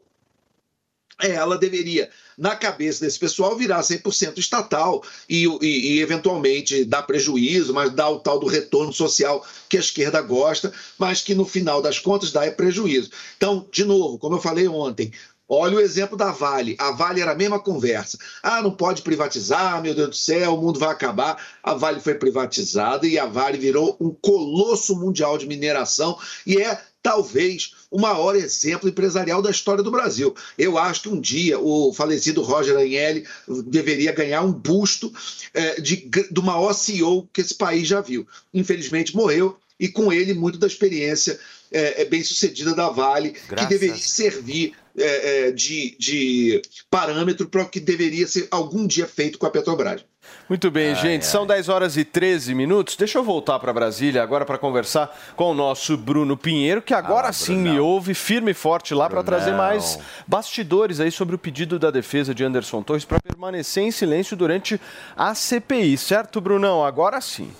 ela 1.19 1.57
deveria, 1.57 2.09
na 2.39 2.55
cabeça 2.55 3.03
desse 3.05 3.19
pessoal, 3.19 3.57
virar 3.57 3.83
100% 3.83 4.37
estatal 4.39 5.03
e, 5.29 5.45
e- 5.45 5.97
e, 5.97 6.01
eventualmente 6.01 6.85
dar 6.85 7.03
prejuízo, 7.03 7.73
mas 7.73 7.91
dar 7.91 8.09
o 8.09 8.19
tal 8.19 8.39
do 8.39 8.47
retorno 8.47 8.93
social 8.93 9.45
que 9.67 9.77
a 9.77 9.81
esquerda 9.81 10.21
gosta, 10.21 10.73
mas 10.97 11.21
que 11.21 11.35
no 11.35 11.45
final 11.45 11.81
das 11.81 11.99
contas 11.99 12.31
dá 12.31 12.45
é 12.45 12.51
prejuízo. 12.51 13.11
Então, 13.35 13.67
de 13.71 13.83
novo, 13.83 14.17
como 14.17 14.35
eu 14.37 14.41
falei 14.41 14.67
ontem, 14.67 15.11
olha 15.49 15.77
o 15.77 15.81
exemplo 15.81 16.15
da 16.15 16.31
Vale. 16.31 16.75
A 16.77 16.91
Vale 16.91 17.21
era 17.21 17.31
a 17.31 17.35
mesma 17.35 17.59
conversa. 17.59 18.17
Ah, 18.43 18.61
não 18.61 18.71
pode 18.71 19.01
privatizar, 19.01 19.81
meu 19.81 19.95
Deus 19.95 20.09
do 20.09 20.15
céu, 20.15 20.53
o 20.53 20.61
mundo 20.61 20.79
vai 20.79 20.89
acabar. 20.89 21.43
A 21.63 21.73
Vale 21.73 21.99
foi 21.99 22.13
privatizada 22.13 23.07
e 23.07 23.17
a 23.17 23.25
Vale 23.25 23.57
virou 23.57 23.97
um 23.99 24.11
colosso 24.11 24.95
mundial 24.95 25.37
de 25.37 25.47
mineração 25.47 26.17
e 26.45 26.57
é 26.61 26.79
talvez 27.01 27.73
o 27.89 27.99
maior 27.99 28.35
exemplo 28.35 28.89
empresarial 28.89 29.41
da 29.41 29.49
história 29.49 29.83
do 29.83 29.91
Brasil. 29.91 30.35
Eu 30.57 30.77
acho 30.77 31.03
que 31.03 31.09
um 31.09 31.19
dia 31.19 31.57
o 31.59 31.93
falecido 31.93 32.41
Roger 32.41 32.77
Agnelli 32.77 33.25
deveria 33.65 34.11
ganhar 34.11 34.41
um 34.41 34.51
busto 34.51 35.11
eh, 35.53 35.81
de, 35.81 36.09
do 36.29 36.43
maior 36.43 36.73
CEO 36.73 37.27
que 37.33 37.41
esse 37.41 37.55
país 37.55 37.87
já 37.87 38.01
viu. 38.01 38.27
Infelizmente 38.53 39.15
morreu 39.15 39.57
e 39.79 39.87
com 39.87 40.11
ele 40.11 40.33
muito 40.33 40.59
da 40.59 40.67
experiência 40.67 41.39
eh, 41.71 42.05
bem 42.05 42.23
sucedida 42.23 42.73
da 42.75 42.89
Vale, 42.89 43.31
que 43.31 43.47
Graças. 43.47 43.69
deveria 43.69 43.95
servir 43.97 44.73
eh, 44.97 45.47
eh, 45.47 45.51
de, 45.51 45.95
de 45.99 46.61
parâmetro 46.89 47.47
para 47.47 47.63
o 47.63 47.69
que 47.69 47.79
deveria 47.79 48.27
ser 48.27 48.47
algum 48.51 48.85
dia 48.87 49.07
feito 49.07 49.37
com 49.37 49.45
a 49.45 49.49
Petrobras. 49.49 50.03
Muito 50.47 50.69
bem, 50.69 50.95
gente. 50.95 51.25
São 51.25 51.45
10 51.45 51.69
horas 51.69 51.97
e 51.97 52.03
13 52.03 52.53
minutos. 52.53 52.95
Deixa 52.95 53.17
eu 53.17 53.23
voltar 53.23 53.59
para 53.59 53.71
Brasília 53.73 54.21
agora 54.21 54.45
para 54.45 54.57
conversar 54.57 55.15
com 55.35 55.51
o 55.51 55.53
nosso 55.53 55.95
Bruno 55.97 56.35
Pinheiro, 56.35 56.81
que 56.81 56.93
agora 56.93 57.29
Ah, 57.29 57.33
sim 57.33 57.55
me 57.55 57.79
ouve 57.79 58.13
firme 58.13 58.51
e 58.51 58.53
forte 58.53 58.93
lá 58.93 59.09
para 59.09 59.23
trazer 59.23 59.53
mais 59.53 59.97
bastidores 60.27 60.99
aí 60.99 61.11
sobre 61.11 61.35
o 61.35 61.39
pedido 61.39 61.79
da 61.79 61.89
defesa 61.91 62.33
de 62.33 62.43
Anderson 62.43 62.81
Torres 62.83 63.05
para 63.05 63.19
permanecer 63.19 63.83
em 63.83 63.91
silêncio 63.91 64.35
durante 64.35 64.79
a 65.15 65.33
CPI, 65.33 65.97
certo, 65.97 66.41
Brunão? 66.41 66.83
Agora 66.83 67.21
sim. 67.21 67.51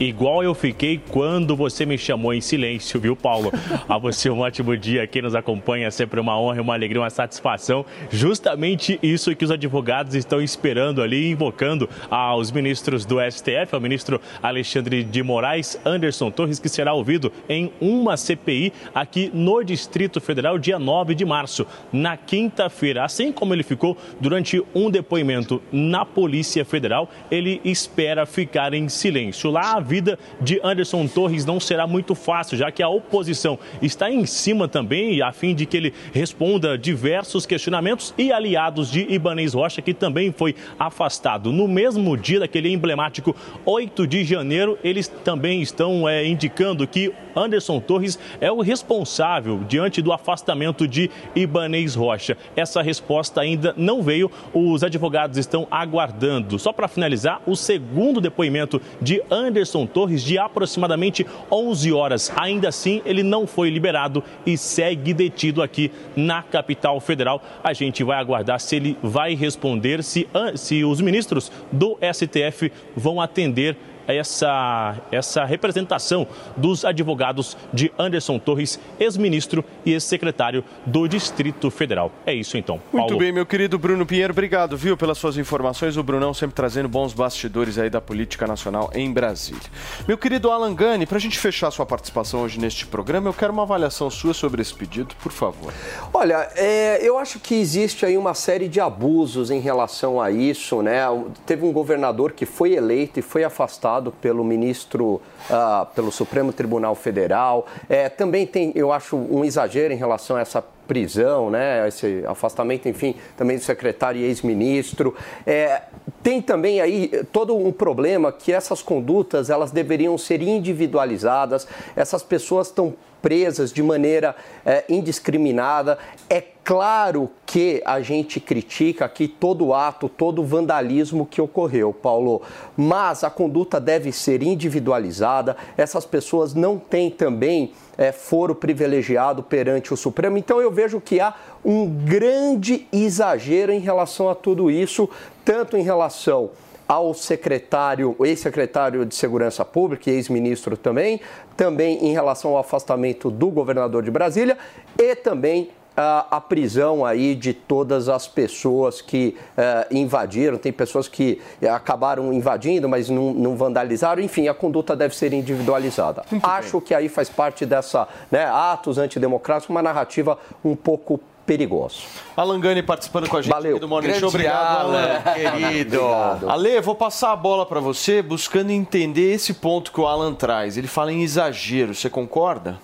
Igual 0.00 0.42
eu 0.42 0.54
fiquei 0.54 0.98
quando 1.10 1.54
você 1.54 1.84
me 1.84 1.98
chamou 1.98 2.32
em 2.32 2.40
silêncio, 2.40 2.98
viu, 2.98 3.14
Paulo? 3.14 3.52
A 3.86 3.98
você 3.98 4.30
um 4.30 4.38
ótimo 4.38 4.74
dia. 4.74 5.06
Quem 5.06 5.20
nos 5.20 5.34
acompanha 5.34 5.88
é 5.88 5.90
sempre 5.90 6.18
uma 6.18 6.40
honra, 6.40 6.62
uma 6.62 6.72
alegria, 6.72 7.02
uma 7.02 7.10
satisfação. 7.10 7.84
Justamente 8.08 8.98
isso 9.02 9.36
que 9.36 9.44
os 9.44 9.50
advogados 9.50 10.14
estão 10.14 10.40
esperando 10.40 11.02
ali, 11.02 11.30
invocando 11.30 11.86
aos 12.10 12.50
ministros 12.50 13.04
do 13.04 13.18
STF, 13.20 13.74
ao 13.74 13.80
ministro 13.80 14.18
Alexandre 14.42 15.04
de 15.04 15.22
Moraes, 15.22 15.78
Anderson 15.84 16.30
Torres, 16.30 16.58
que 16.58 16.70
será 16.70 16.94
ouvido 16.94 17.30
em 17.46 17.70
uma 17.78 18.16
CPI 18.16 18.72
aqui 18.94 19.30
no 19.34 19.62
Distrito 19.62 20.18
Federal, 20.18 20.58
dia 20.58 20.78
9 20.78 21.14
de 21.14 21.26
março, 21.26 21.66
na 21.92 22.16
quinta-feira. 22.16 23.04
Assim 23.04 23.30
como 23.30 23.52
ele 23.52 23.62
ficou 23.62 23.98
durante 24.18 24.62
um 24.74 24.90
depoimento 24.90 25.60
na 25.70 26.06
Polícia 26.06 26.64
Federal, 26.64 27.06
ele 27.30 27.60
espera 27.62 28.24
ficar 28.24 28.72
em 28.72 28.88
silêncio. 28.88 29.50
Lá 29.50 29.89
vida 29.90 30.16
de 30.40 30.60
Anderson 30.62 31.08
Torres 31.08 31.44
não 31.44 31.58
será 31.58 31.84
muito 31.84 32.14
fácil, 32.14 32.56
já 32.56 32.70
que 32.70 32.80
a 32.80 32.88
oposição 32.88 33.58
está 33.82 34.08
em 34.08 34.24
cima 34.24 34.68
também, 34.68 35.20
a 35.20 35.32
fim 35.32 35.52
de 35.52 35.66
que 35.66 35.76
ele 35.76 35.92
responda 36.12 36.78
diversos 36.78 37.44
questionamentos 37.44 38.14
e 38.16 38.32
aliados 38.32 38.88
de 38.88 39.04
Ibanez 39.12 39.52
Rocha, 39.52 39.82
que 39.82 39.92
também 39.92 40.30
foi 40.30 40.54
afastado. 40.78 41.52
No 41.52 41.66
mesmo 41.66 42.16
dia 42.16 42.38
daquele 42.38 42.72
emblemático 42.72 43.34
8 43.66 44.06
de 44.06 44.22
janeiro, 44.22 44.78
eles 44.84 45.08
também 45.08 45.60
estão 45.60 46.08
é, 46.08 46.24
indicando 46.24 46.86
que 46.86 47.12
Anderson 47.34 47.80
Torres 47.80 48.18
é 48.40 48.50
o 48.50 48.60
responsável 48.60 49.58
diante 49.68 50.00
do 50.00 50.12
afastamento 50.12 50.86
de 50.86 51.10
Ibanez 51.34 51.96
Rocha. 51.96 52.36
Essa 52.54 52.80
resposta 52.80 53.40
ainda 53.40 53.74
não 53.76 54.02
veio, 54.02 54.30
os 54.54 54.84
advogados 54.84 55.36
estão 55.36 55.66
aguardando. 55.68 56.58
Só 56.58 56.72
para 56.72 56.86
finalizar, 56.86 57.40
o 57.46 57.56
segundo 57.56 58.20
depoimento 58.20 58.80
de 59.00 59.22
Anderson 59.30 59.79
Torres, 59.86 60.22
de 60.22 60.38
aproximadamente 60.38 61.26
11 61.50 61.92
horas. 61.92 62.32
Ainda 62.36 62.68
assim, 62.68 63.02
ele 63.04 63.22
não 63.22 63.46
foi 63.46 63.70
liberado 63.70 64.22
e 64.44 64.56
segue 64.56 65.12
detido 65.12 65.62
aqui 65.62 65.90
na 66.16 66.42
capital 66.42 67.00
federal. 67.00 67.42
A 67.62 67.72
gente 67.72 68.02
vai 68.04 68.18
aguardar 68.18 68.60
se 68.60 68.76
ele 68.76 68.96
vai 69.02 69.34
responder, 69.34 70.02
se, 70.02 70.28
se 70.56 70.84
os 70.84 71.00
ministros 71.00 71.50
do 71.70 71.98
STF 72.12 72.72
vão 72.96 73.20
atender 73.20 73.76
essa, 74.06 74.96
essa 75.10 75.44
representação 75.44 76.26
dos 76.56 76.84
advogados 76.84 77.56
de 77.72 77.92
Anderson 77.98 78.38
Torres, 78.38 78.78
ex-ministro 78.98 79.64
e 79.84 79.92
ex-secretário 79.92 80.64
do 80.86 81.06
Distrito 81.08 81.70
Federal. 81.70 82.10
É 82.24 82.34
isso 82.34 82.56
então. 82.56 82.80
Muito 82.92 83.06
Paulo. 83.06 83.18
bem, 83.18 83.32
meu 83.32 83.46
querido 83.46 83.78
Bruno 83.78 84.06
Pinheiro, 84.06 84.32
obrigado, 84.32 84.76
viu, 84.76 84.96
pelas 84.96 85.18
suas 85.18 85.36
informações. 85.36 85.96
O 85.96 86.02
Brunão 86.02 86.32
sempre 86.32 86.54
trazendo 86.54 86.88
bons 86.88 87.12
bastidores 87.12 87.78
aí 87.78 87.90
da 87.90 88.00
política 88.00 88.46
nacional 88.46 88.90
em 88.94 89.12
Brasília. 89.12 89.60
Meu 90.06 90.16
querido 90.16 90.50
Alan 90.50 90.74
Gani, 90.74 91.06
para 91.06 91.18
a 91.18 91.20
gente 91.20 91.38
fechar 91.38 91.70
sua 91.70 91.86
participação 91.86 92.42
hoje 92.42 92.58
neste 92.58 92.86
programa, 92.86 93.28
eu 93.28 93.34
quero 93.34 93.52
uma 93.52 93.62
avaliação 93.62 94.10
sua 94.10 94.32
sobre 94.32 94.62
esse 94.62 94.74
pedido, 94.74 95.14
por 95.22 95.32
favor. 95.32 95.72
Olha, 96.12 96.48
é, 96.54 96.98
eu 97.06 97.18
acho 97.18 97.38
que 97.40 97.54
existe 97.54 98.06
aí 98.06 98.16
uma 98.16 98.34
série 98.34 98.68
de 98.68 98.80
abusos 98.80 99.50
em 99.50 99.60
relação 99.60 100.20
a 100.20 100.30
isso, 100.30 100.82
né? 100.82 101.02
Teve 101.44 101.64
um 101.64 101.72
governador 101.72 102.32
que 102.32 102.46
foi 102.46 102.72
eleito 102.72 103.18
e 103.18 103.22
foi 103.22 103.44
afastado 103.44 103.99
pelo 104.10 104.42
ministro, 104.42 105.20
ah, 105.50 105.86
pelo 105.94 106.10
Supremo 106.10 106.52
Tribunal 106.52 106.94
Federal. 106.94 107.66
É, 107.88 108.08
também 108.08 108.46
tem, 108.46 108.72
eu 108.74 108.92
acho, 108.92 109.16
um 109.16 109.44
exagero 109.44 109.92
em 109.92 109.96
relação 109.96 110.36
a 110.36 110.40
essa 110.40 110.64
prisão, 110.90 111.50
né, 111.50 111.86
esse 111.86 112.24
afastamento, 112.26 112.88
enfim, 112.88 113.14
também 113.36 113.56
do 113.56 113.62
secretário 113.62 114.20
e 114.20 114.24
ex-ministro. 114.24 115.14
É, 115.46 115.82
tem 116.20 116.42
também 116.42 116.80
aí 116.80 117.08
todo 117.32 117.56
um 117.56 117.70
problema 117.70 118.32
que 118.32 118.52
essas 118.52 118.82
condutas 118.82 119.50
elas 119.50 119.70
deveriam 119.70 120.18
ser 120.18 120.42
individualizadas. 120.42 121.68
Essas 121.94 122.24
pessoas 122.24 122.66
estão 122.66 122.94
presas 123.22 123.72
de 123.72 123.82
maneira 123.82 124.34
é, 124.66 124.84
indiscriminada. 124.88 125.96
É 126.28 126.42
claro 126.70 127.28
que 127.44 127.82
a 127.84 128.00
gente 128.00 128.38
critica 128.38 129.04
aqui 129.04 129.26
todo 129.26 129.74
ato, 129.74 130.08
todo 130.08 130.44
vandalismo 130.44 131.26
que 131.26 131.40
ocorreu, 131.40 131.92
Paulo, 131.92 132.42
mas 132.76 133.24
a 133.24 133.28
conduta 133.28 133.80
deve 133.80 134.12
ser 134.12 134.40
individualizada. 134.40 135.56
Essas 135.76 136.06
pessoas 136.06 136.54
não 136.54 136.78
têm 136.78 137.10
também 137.10 137.72
é, 137.98 138.12
foro 138.12 138.54
privilegiado 138.54 139.42
perante 139.42 139.92
o 139.92 139.96
Supremo. 139.96 140.38
Então 140.38 140.60
eu 140.60 140.70
vejo 140.70 141.00
que 141.00 141.18
há 141.18 141.34
um 141.64 141.88
grande 141.88 142.86
exagero 142.92 143.72
em 143.72 143.80
relação 143.80 144.28
a 144.28 144.34
tudo 144.36 144.70
isso, 144.70 145.10
tanto 145.44 145.76
em 145.76 145.82
relação 145.82 146.50
ao 146.86 147.12
secretário, 147.14 148.14
ex-secretário 148.20 149.04
de 149.04 149.16
Segurança 149.16 149.64
Pública 149.64 150.08
e 150.08 150.14
ex-ministro 150.14 150.76
também, 150.76 151.20
também 151.56 152.06
em 152.06 152.12
relação 152.12 152.52
ao 152.52 152.58
afastamento 152.58 153.28
do 153.28 153.48
governador 153.48 154.04
de 154.04 154.10
Brasília 154.12 154.56
e 154.96 155.16
também 155.16 155.70
a, 155.96 156.40
prisão 156.40 157.04
aí 157.04 157.34
de 157.34 157.52
todas 157.52 158.08
as 158.08 158.26
pessoas 158.26 159.00
que 159.00 159.36
uh, 159.56 159.94
invadiram. 159.94 160.58
Tem 160.58 160.72
pessoas 160.72 161.08
que 161.08 161.40
acabaram 161.70 162.32
invadindo, 162.32 162.88
mas 162.88 163.08
não, 163.08 163.32
não 163.32 163.56
vandalizaram. 163.56 164.22
Enfim, 164.22 164.48
a 164.48 164.54
conduta 164.54 164.96
deve 164.96 165.14
ser 165.14 165.32
individualizada. 165.32 166.24
Muito 166.30 166.46
Acho 166.46 166.78
bem. 166.78 166.86
que 166.86 166.94
aí 166.94 167.08
faz 167.08 167.28
parte 167.28 167.66
dessa 167.66 168.08
né, 168.30 168.44
atos 168.44 168.98
antidemocráticos, 168.98 169.70
uma 169.70 169.82
narrativa 169.82 170.38
um 170.64 170.74
pouco 170.74 171.20
perigosa. 171.50 171.96
Alan 172.36 172.60
Gani 172.60 172.82
participando 172.82 173.28
com 173.28 173.36
a 173.36 173.42
gente 173.42 173.50
Valeu. 173.50 173.72
aqui 173.72 173.80
do 173.80 173.88
Morning 173.88 174.06
Grande 174.06 174.20
Show. 174.20 174.28
Obrigado, 174.28 174.80
Alan, 174.80 175.20
Alan. 175.24 175.34
querido. 175.34 176.00
Obrigado. 176.00 176.48
Ale, 176.50 176.80
vou 176.80 176.94
passar 176.94 177.32
a 177.32 177.36
bola 177.36 177.66
para 177.66 177.80
você 177.80 178.22
buscando 178.22 178.70
entender 178.70 179.32
esse 179.32 179.54
ponto 179.54 179.90
que 179.90 180.00
o 180.00 180.06
Alan 180.06 180.32
traz. 180.32 180.76
Ele 180.76 180.86
fala 180.86 181.12
em 181.12 181.22
exagero, 181.22 181.92
você 181.94 182.08
concorda? 182.08 182.78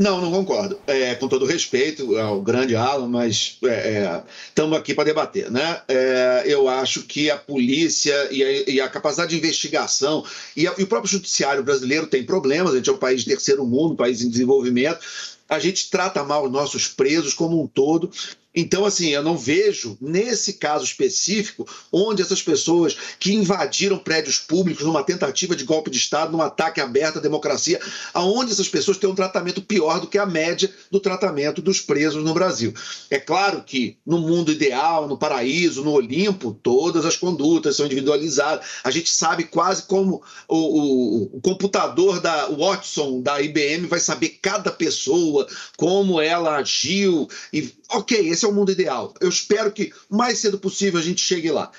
Não, 0.00 0.18
não 0.18 0.30
concordo. 0.30 0.80
É, 0.86 1.14
com 1.14 1.28
todo 1.28 1.44
respeito 1.44 2.16
ao 2.16 2.40
grande 2.40 2.74
Alan, 2.74 3.06
mas 3.06 3.58
estamos 4.48 4.78
aqui 4.78 4.94
para 4.94 5.04
debater. 5.04 5.50
Né? 5.50 5.82
É, 5.86 6.44
eu 6.46 6.68
acho 6.70 7.02
que 7.02 7.30
a 7.30 7.36
polícia 7.36 8.14
e 8.32 8.42
a, 8.42 8.70
e 8.70 8.80
a 8.80 8.88
capacidade 8.88 9.32
de 9.32 9.36
investigação 9.36 10.24
e, 10.56 10.66
a- 10.66 10.74
e 10.78 10.84
o 10.84 10.86
próprio 10.86 11.10
judiciário 11.12 11.62
brasileiro 11.62 12.06
tem 12.06 12.24
problemas. 12.24 12.72
A 12.72 12.76
gente 12.78 12.88
é 12.88 12.92
um 12.94 12.96
país 12.96 13.20
de 13.24 13.28
terceiro 13.28 13.66
mundo, 13.66 13.92
um 13.92 13.96
país 13.96 14.22
em 14.22 14.30
desenvolvimento. 14.30 15.00
A 15.46 15.58
gente 15.58 15.90
trata 15.90 16.24
mal 16.24 16.46
os 16.46 16.50
nossos 16.50 16.88
presos 16.88 17.34
como 17.34 17.62
um 17.62 17.66
todo. 17.66 18.10
Então, 18.54 18.84
assim, 18.84 19.10
eu 19.10 19.22
não 19.22 19.36
vejo, 19.36 19.96
nesse 20.00 20.54
caso 20.54 20.84
específico, 20.84 21.66
onde 21.92 22.20
essas 22.22 22.42
pessoas 22.42 22.96
que 23.18 23.32
invadiram 23.32 23.98
prédios 23.98 24.38
públicos 24.38 24.84
numa 24.84 25.04
tentativa 25.04 25.54
de 25.54 25.64
golpe 25.64 25.90
de 25.90 25.98
Estado, 25.98 26.32
num 26.32 26.42
ataque 26.42 26.80
aberto 26.80 27.18
à 27.18 27.20
democracia, 27.22 27.80
aonde 28.12 28.50
essas 28.52 28.68
pessoas 28.68 28.96
têm 28.98 29.08
um 29.08 29.14
tratamento 29.14 29.62
pior 29.62 30.00
do 30.00 30.08
que 30.08 30.18
a 30.18 30.26
média 30.26 30.68
do 30.90 30.98
tratamento 30.98 31.62
dos 31.62 31.80
presos 31.80 32.24
no 32.24 32.34
Brasil. 32.34 32.74
É 33.08 33.18
claro 33.18 33.62
que 33.62 33.98
no 34.04 34.18
mundo 34.18 34.50
ideal, 34.50 35.06
no 35.06 35.16
paraíso, 35.16 35.84
no 35.84 35.92
Olimpo, 35.92 36.52
todas 36.62 37.04
as 37.04 37.16
condutas 37.16 37.76
são 37.76 37.86
individualizadas. 37.86 38.66
A 38.82 38.90
gente 38.90 39.10
sabe 39.10 39.44
quase 39.44 39.84
como 39.84 40.22
o, 40.48 40.56
o- 40.56 41.36
o 41.36 41.40
computador 41.40 42.20
da 42.20 42.46
Watson, 42.48 43.20
da 43.22 43.40
IBM, 43.40 43.86
vai 43.86 44.00
saber 44.00 44.38
cada 44.42 44.70
pessoa, 44.70 45.46
como 45.76 46.20
ela 46.20 46.56
agiu. 46.56 47.28
E, 47.52 47.72
ok, 47.90 48.28
esse 48.28 48.39
é 48.44 48.48
o 48.48 48.52
mundo 48.52 48.72
ideal. 48.72 49.14
Eu 49.20 49.28
espero 49.28 49.72
que 49.72 49.92
o 50.08 50.16
mais 50.16 50.38
cedo 50.38 50.58
possível 50.58 50.98
a 50.98 51.02
gente 51.02 51.20
chegue 51.20 51.50
lá. 51.50 51.70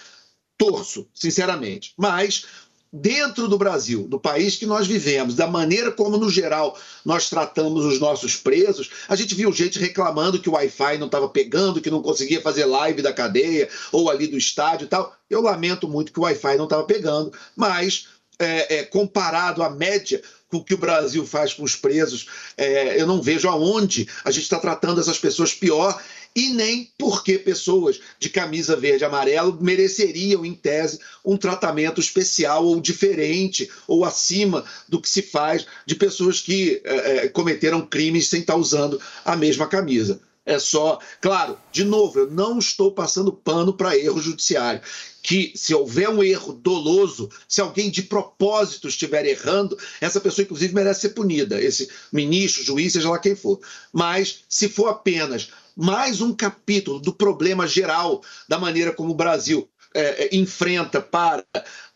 Torço, 0.58 1.08
sinceramente. 1.13 1.93
Mas 1.97 2.45
dentro 2.93 3.47
do 3.47 3.58
Brasil, 3.58 4.06
do 4.08 4.19
país 4.19 4.58
que 4.58 4.65
nós 4.65 4.86
vivemos, 4.86 5.34
da 5.34 5.47
maneira 5.47 5.91
como, 5.91 6.17
no 6.17 6.30
geral, 6.30 6.78
nós 7.06 7.30
tratamos 7.30 7.86
os 7.86 8.00
nossos 8.00 8.36
presos, 8.36 8.89
a 9.08 9.15
gente 9.15 9.34
viu 9.34 9.52
gente 9.54 9.80
reclamando 9.80 10.39
que 10.39 10.50
o 10.50 10.54
Wi-Fi 10.54 10.97
não 10.97 11.06
estava 11.06 11.30
pegando, 11.30 11.80
que 11.80 11.89
não 11.89 12.02
conseguia 12.02 12.41
fazer 12.41 12.65
live 12.65 13.02
da 13.02 13.13
cadeia 13.13 13.69
ou 13.91 14.10
ali 14.10 14.28
do 14.28 14.38
estádio 14.38 14.86
e 14.86 14.89
tal. 14.89 15.15
Eu 15.30 15.41
lamento 15.41 15.88
muito 15.88 16.12
que 16.12 16.19
o 16.19 16.24
Wi-Fi 16.24 16.58
não 16.58 16.65
estava 16.65 16.84
pegando, 16.84 17.32
mas 17.56 18.08
é, 18.38 18.80
é, 18.80 18.84
comparado 18.84 19.63
à 19.63 19.69
média 19.69 20.21
com 20.50 20.58
o 20.58 20.63
que 20.63 20.74
o 20.74 20.78
Brasil 20.78 21.26
faz 21.26 21.54
com 21.54 21.63
os 21.63 21.78
presos, 21.78 22.28
é, 22.58 23.00
eu 23.02 23.08
não 23.08 23.21
vejo 23.21 23.47
aonde 23.47 24.06
a 24.26 24.32
gente 24.32 24.43
está 24.43 24.60
tratando 24.60 25.00
essas 25.00 25.17
pessoas 25.17 25.54
pior 25.54 25.97
e 26.36 26.50
nem 26.50 26.89
porque 26.98 27.38
pessoas 27.38 28.00
de 28.20 28.30
camisa 28.30 28.76
verde 28.76 29.04
e 29.04 29.06
amarelo 29.06 29.58
mereceriam, 29.62 30.46
em 30.46 30.54
tese, 30.54 31.00
um 31.24 31.38
tratamento 31.38 32.00
especial 32.00 32.65
ou 32.65 32.80
diferente 32.80 33.70
ou 33.88 34.06
acima 34.06 34.63
do 34.88 35.02
que 35.02 35.10
se 35.10 35.22
faz 35.22 35.65
de 35.86 35.96
pessoas 35.96 36.39
que 36.39 36.82
é, 36.84 36.96
é, 36.96 37.28
cometeram 37.28 37.86
crimes 37.86 38.28
sem 38.28 38.41
estar 38.41 38.56
usando 38.56 39.00
a 39.26 39.36
mesma 39.36 39.67
camisa. 39.67 40.22
É 40.44 40.58
só, 40.58 41.00
claro, 41.20 41.58
de 41.72 41.84
novo, 41.84 42.17
eu 42.17 42.32
não 42.32 42.58
estou 42.58 42.91
passando 42.91 43.32
pano 43.32 43.74
para 43.74 43.98
erro 43.98 44.20
judiciário. 44.20 44.82
Que 45.22 45.54
se 45.56 45.74
houver 45.74 46.10
um 46.10 46.24
erro 46.24 46.52
doloso, 46.52 47.30
se 47.48 47.62
alguém 47.62 47.91
de 47.91 48.02
propósito 48.02 48.88
estiver 48.88 49.24
errando, 49.24 49.78
essa 50.00 50.20
pessoa, 50.20 50.44
inclusive, 50.44 50.74
merece 50.74 51.02
ser 51.02 51.10
punida. 51.10 51.62
Esse 51.62 51.88
ministro, 52.12 52.63
juiz, 52.63 52.94
seja 52.94 53.10
lá 53.10 53.20
quem 53.20 53.36
for. 53.36 53.60
Mas 53.94 54.44
se 54.50 54.67
for 54.67 54.88
apenas 54.88 55.52
mais 55.82 56.22
um 56.22 56.32
capítulo 56.32 57.00
do 57.00 57.12
problema 57.12 57.65
geral 57.65 58.22
da 58.48 58.60
maneira 58.60 58.94
como 58.94 59.13
o 59.13 59.15
Brasil 59.15 59.67
é, 59.96 60.26
é, 60.26 60.36
enfrenta 60.36 61.02
para 61.02 61.44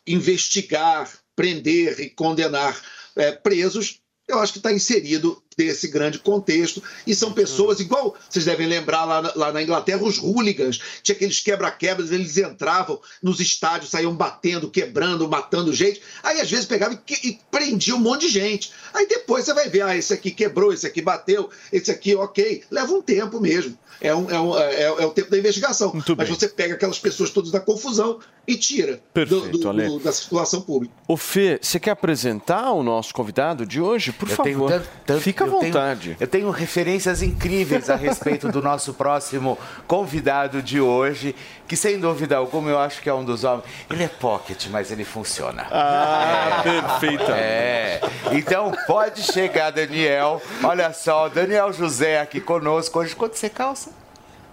investigar, 0.07 1.07
prender 1.35 1.99
e 1.99 2.09
condenar 2.09 2.75
é, 3.15 3.31
presos, 3.31 3.99
eu 4.27 4.39
acho 4.39 4.53
que 4.53 4.59
está 4.59 4.73
inserido 4.73 5.39
desse 5.57 5.87
grande 5.87 6.19
contexto. 6.19 6.81
E 7.07 7.15
são 7.15 7.31
pessoas, 7.31 7.79
igual 7.79 8.15
vocês 8.29 8.45
devem 8.45 8.67
lembrar 8.67 9.05
lá 9.05 9.21
na, 9.21 9.31
lá 9.35 9.51
na 9.51 9.61
Inglaterra, 9.63 10.03
os 10.03 10.17
hooligans, 10.17 10.79
tinha 11.01 11.15
aqueles 11.15 11.39
quebra-quebras, 11.39 12.11
eles 12.11 12.37
entravam 12.37 12.99
nos 13.21 13.39
estádios, 13.39 13.89
saíam 13.91 14.13
batendo, 14.15 14.69
quebrando, 14.69 15.27
matando 15.29 15.73
gente. 15.73 16.01
Aí 16.23 16.41
às 16.41 16.49
vezes 16.49 16.65
pegavam 16.65 16.99
e, 17.09 17.27
e 17.29 17.39
prendiam 17.49 17.97
um 17.97 18.01
monte 18.01 18.21
de 18.21 18.29
gente. 18.29 18.71
Aí 18.93 19.07
depois 19.07 19.45
você 19.45 19.53
vai 19.53 19.69
ver, 19.69 19.81
ah, 19.83 19.95
esse 19.95 20.13
aqui 20.13 20.31
quebrou, 20.31 20.73
esse 20.73 20.85
aqui 20.85 21.01
bateu, 21.01 21.49
esse 21.71 21.89
aqui, 21.91 22.15
ok. 22.15 22.63
Leva 22.69 22.91
um 22.93 23.01
tempo 23.01 23.39
mesmo. 23.39 23.77
É, 24.01 24.13
um, 24.13 24.29
é, 24.29 24.37
um, 24.39 24.57
é, 24.57 24.81
é 24.83 25.05
o 25.05 25.11
tempo 25.11 25.31
da 25.31 25.37
investigação. 25.37 25.93
Muito 25.93 26.15
Mas 26.17 26.27
bem. 26.27 26.37
você 26.37 26.49
pega 26.49 26.73
aquelas 26.73 26.99
pessoas 26.99 27.29
todas 27.29 27.49
da 27.49 27.61
confusão 27.61 28.19
e 28.45 28.55
tira 28.57 28.95
do- 28.97 29.01
Perfeito, 29.13 29.57
do- 29.57 29.69
Ale. 29.69 29.87
do- 29.87 29.99
da 29.99 30.11
circulação 30.11 30.59
pública. 30.61 30.93
Ô 31.07 31.15
Fê, 31.15 31.57
você 31.61 31.79
quer 31.79 31.91
apresentar 31.91 32.71
o 32.73 32.83
nosso 32.83 33.13
convidado 33.13 33.65
de 33.65 33.79
hoje? 33.79 34.11
Por 34.11 34.29
Eu 34.29 34.35
favor. 34.35 34.43
tenho 34.43 34.67
tanto- 34.67 34.89
tanto- 35.05 35.21
Fica 35.21 35.44
à 35.45 35.47
eu 35.55 35.59
tenho- 35.59 35.73
vontade. 35.73 36.17
eu 36.19 36.27
tenho 36.27 36.49
referências 36.49 37.21
incríveis 37.21 37.89
a 37.89 37.95
respeito 37.95 38.49
do 38.51 38.61
nosso 38.61 38.93
próximo 38.93 39.57
convidado 39.87 40.61
de 40.61 40.79
hoje, 40.81 41.35
que 41.67 41.75
sem 41.75 41.99
dúvida 41.99 42.37
alguma 42.37 42.69
eu 42.69 42.79
acho 42.79 43.01
que 43.01 43.09
é 43.09 43.13
um 43.13 43.23
dos 43.23 43.43
homens. 43.43 43.63
Ele 43.89 44.03
é 44.03 44.07
pocket, 44.07 44.67
mas 44.69 44.91
ele 44.91 45.03
funciona. 45.05 45.65
Ah, 45.71 46.61
perfeita. 46.63 47.31
É. 47.31 48.01
Então 48.31 48.71
pode 48.87 49.21
chegar, 49.23 49.71
Daniel. 49.71 50.41
Olha 50.63 50.91
só, 50.93 51.29
Daniel 51.29 51.71
José 51.73 52.19
aqui 52.19 52.39
conosco 52.41 52.99
hoje. 52.99 53.15
Quanto 53.15 53.35
você 53.37 53.49
calça? 53.49 53.91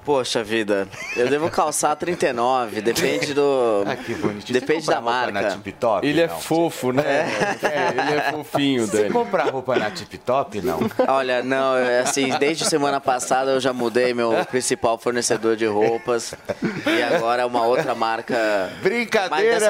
Poxa 0.05 0.43
vida, 0.43 0.89
eu 1.17 1.29
devo 1.29 1.49
calçar 1.49 1.95
39, 1.95 2.81
depende 2.81 3.33
do. 3.33 3.85
Ah, 3.87 3.95
que 3.95 4.13
bonitinho. 4.15 4.59
Depende 4.61 4.85
da 4.87 5.01
marca. 5.01 5.41
na 5.41 5.51
Tip 5.51 5.73
Top? 5.79 6.05
Ele 6.05 6.21
é 6.21 6.27
Não. 6.27 6.41
fofo, 6.41 6.91
né? 6.91 7.03
É, 7.63 7.89
ele 7.91 8.15
é 8.19 8.33
fofinho, 8.33 8.87
Você 8.87 9.03
Dani. 9.03 9.11
comprar 9.13 9.51
roupa 9.51 9.77
na 9.77 9.93
Tip 9.93 10.15
Top, 10.19 10.61
não? 10.61 10.81
Olha, 11.07 11.45
não, 11.45 11.77
é 11.77 12.01
assim, 12.01 12.37
desde 12.39 12.65
semana 12.65 13.01
passada 13.01 13.53
eu 13.53 13.61
já 13.61 13.73
mudei 13.73 14.13
meu 14.13 14.33
principal 14.47 14.99
fornecedor 14.99 15.55
de 15.55 15.67
roupas 15.67 16.35
e 16.63 17.03
agora 17.03 17.43
é 17.43 17.47
uma 17.47 17.65
outra 17.65 17.95
marca. 17.95 18.73
Mas 18.73 18.83
Brincadeiras, 18.83 19.63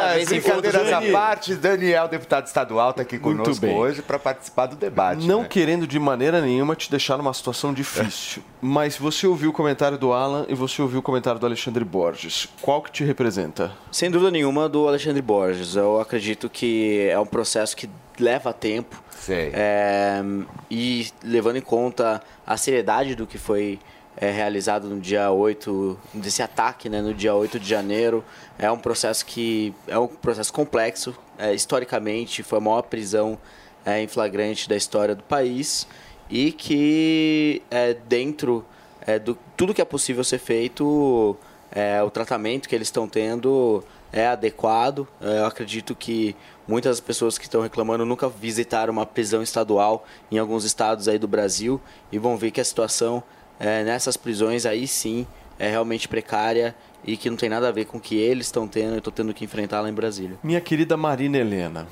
à 0.92 1.02
parte. 1.12 1.54
Daniel, 1.54 2.08
deputado 2.08 2.46
estadual, 2.46 2.90
está 2.90 3.02
aqui 3.02 3.18
conosco 3.18 3.66
hoje 3.66 4.00
para 4.00 4.18
participar 4.18 4.64
do 4.66 4.76
debate. 4.76 5.26
Não 5.26 5.42
né? 5.42 5.48
querendo 5.48 5.86
de 5.86 5.98
maneira 5.98 6.40
nenhuma 6.40 6.74
te 6.74 6.90
deixar 6.90 7.18
numa 7.18 7.34
situação 7.34 7.74
difícil, 7.74 8.42
mas 8.62 8.96
você 8.96 9.26
ouviu 9.26 9.50
o 9.50 9.52
comentário 9.52 9.98
do 9.98 10.10
Alan 10.12 10.21
e 10.48 10.54
você 10.54 10.80
ouviu 10.82 11.00
o 11.00 11.02
comentário 11.02 11.40
do 11.40 11.46
Alexandre 11.46 11.84
Borges. 11.84 12.48
Qual 12.60 12.82
que 12.82 12.90
te 12.90 13.04
representa? 13.04 13.72
Sem 13.90 14.10
dúvida 14.10 14.30
nenhuma 14.30 14.68
do 14.68 14.86
Alexandre 14.86 15.22
Borges. 15.22 15.76
Eu 15.76 16.00
acredito 16.00 16.48
que 16.48 17.08
é 17.08 17.18
um 17.18 17.26
processo 17.26 17.76
que 17.76 17.88
leva 18.18 18.52
tempo. 18.52 19.02
Sei. 19.10 19.50
É, 19.54 20.22
e 20.70 21.08
levando 21.22 21.56
em 21.56 21.62
conta 21.62 22.22
a 22.46 22.56
seriedade 22.56 23.14
do 23.14 23.26
que 23.26 23.38
foi 23.38 23.78
é, 24.16 24.30
realizado 24.30 24.88
no 24.88 25.00
dia 25.00 25.30
8, 25.30 25.98
desse 26.14 26.42
ataque 26.42 26.88
né, 26.88 27.00
no 27.00 27.14
dia 27.14 27.34
8 27.34 27.58
de 27.58 27.68
janeiro, 27.68 28.24
é 28.58 28.70
um 28.70 28.78
processo 28.78 29.24
que 29.24 29.74
é 29.86 29.98
um 29.98 30.08
processo 30.08 30.52
complexo. 30.52 31.14
É, 31.38 31.54
historicamente, 31.54 32.42
foi 32.42 32.58
a 32.58 32.60
maior 32.60 32.82
prisão 32.82 33.38
é, 33.84 34.02
em 34.02 34.06
flagrante 34.06 34.68
da 34.68 34.76
história 34.76 35.14
do 35.14 35.22
país 35.22 35.86
e 36.30 36.52
que 36.52 37.62
é, 37.70 37.94
dentro 37.94 38.64
é, 39.06 39.18
do 39.18 39.36
tudo 39.56 39.74
que 39.74 39.80
é 39.80 39.84
possível 39.84 40.24
ser 40.24 40.38
feito, 40.38 41.36
é, 41.70 42.02
o 42.02 42.10
tratamento 42.10 42.68
que 42.68 42.74
eles 42.74 42.88
estão 42.88 43.08
tendo 43.08 43.82
é 44.12 44.26
adequado. 44.26 45.06
É, 45.20 45.40
Eu 45.40 45.46
acredito 45.46 45.94
que 45.94 46.36
muitas 46.66 47.00
pessoas 47.00 47.38
que 47.38 47.44
estão 47.44 47.62
reclamando 47.62 48.04
nunca 48.04 48.28
visitaram 48.28 48.92
uma 48.92 49.06
prisão 49.06 49.42
estadual 49.42 50.04
em 50.30 50.38
alguns 50.38 50.64
estados 50.64 51.08
aí 51.08 51.18
do 51.18 51.26
Brasil 51.26 51.80
e 52.10 52.18
vão 52.18 52.36
ver 52.36 52.50
que 52.50 52.60
a 52.60 52.64
situação 52.64 53.22
é, 53.58 53.82
nessas 53.84 54.16
prisões 54.16 54.66
aí 54.66 54.86
sim 54.86 55.26
é 55.58 55.70
realmente 55.70 56.08
precária 56.08 56.74
e 57.04 57.16
que 57.16 57.28
não 57.30 57.36
tem 57.36 57.48
nada 57.48 57.68
a 57.68 57.72
ver 57.72 57.86
com 57.86 57.98
o 57.98 58.00
que 58.00 58.16
eles 58.16 58.46
estão 58.46 58.66
tendo 58.68 58.94
e 58.94 58.98
estão 58.98 59.12
tendo 59.12 59.34
que 59.34 59.44
enfrentar 59.44 59.80
lá 59.80 59.88
em 59.88 59.92
Brasília. 59.92 60.38
Minha 60.42 60.60
querida 60.60 60.96
Marina 60.96 61.38
Helena, 61.38 61.86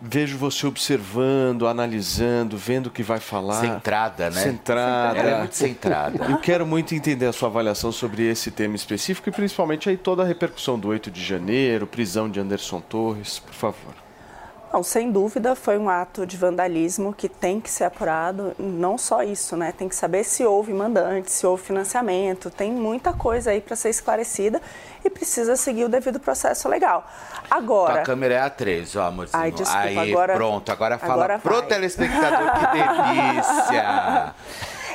vejo 0.00 0.36
você 0.36 0.66
observando, 0.66 1.66
analisando, 1.66 2.56
vendo 2.56 2.86
o 2.86 2.90
que 2.90 3.02
vai 3.02 3.18
falar. 3.20 3.60
Centrada, 3.60 4.30
né? 4.30 4.42
Centrada. 4.42 5.18
Ela 5.18 5.30
é 5.30 5.38
muito 5.38 5.56
centrada. 5.56 6.24
Eu 6.26 6.38
quero 6.38 6.66
muito 6.66 6.94
entender 6.94 7.26
a 7.26 7.32
sua 7.32 7.48
avaliação 7.48 7.90
sobre 7.90 8.28
esse 8.28 8.50
tema 8.50 8.76
específico 8.76 9.28
e 9.28 9.32
principalmente 9.32 9.88
aí 9.88 9.96
toda 9.96 10.22
a 10.22 10.26
repercussão 10.26 10.78
do 10.78 10.88
8 10.88 11.10
de 11.10 11.22
janeiro, 11.22 11.86
prisão 11.86 12.28
de 12.28 12.38
Anderson 12.40 12.80
Torres, 12.80 13.38
por 13.38 13.54
favor. 13.54 13.94
Não, 14.72 14.84
sem 14.84 15.10
dúvida 15.10 15.56
foi 15.56 15.76
um 15.76 15.90
ato 15.90 16.24
de 16.24 16.36
vandalismo 16.36 17.12
que 17.12 17.28
tem 17.28 17.60
que 17.60 17.68
ser 17.68 17.84
apurado. 17.84 18.54
Não 18.56 18.96
só 18.96 19.20
isso, 19.20 19.56
né? 19.56 19.72
Tem 19.72 19.88
que 19.88 19.96
saber 19.96 20.22
se 20.22 20.44
houve 20.44 20.72
mandante, 20.72 21.32
se 21.32 21.44
houve 21.44 21.64
financiamento. 21.64 22.50
Tem 22.50 22.70
muita 22.70 23.12
coisa 23.12 23.50
aí 23.50 23.60
para 23.60 23.74
ser 23.74 23.90
esclarecida 23.90 24.62
e 25.04 25.10
precisa 25.10 25.56
seguir 25.56 25.84
o 25.84 25.88
devido 25.88 26.20
processo 26.20 26.68
legal. 26.68 27.04
Agora, 27.50 27.94
Tua 27.94 28.02
câmera 28.02 28.34
é 28.34 28.40
a 28.40 28.48
3, 28.50 28.94
ó, 28.96 29.02
amorzinho. 29.06 29.42
Ai, 29.42 29.50
desculpa, 29.50 29.78
Aí, 29.86 30.12
agora- 30.12 30.34
pronto. 30.34 30.70
Agora 30.72 30.98
fala 30.98 31.12
agora 31.14 31.38
pro 31.38 31.62
telespectador 31.62 32.52
que 32.52 32.66
delícia. 32.78 34.34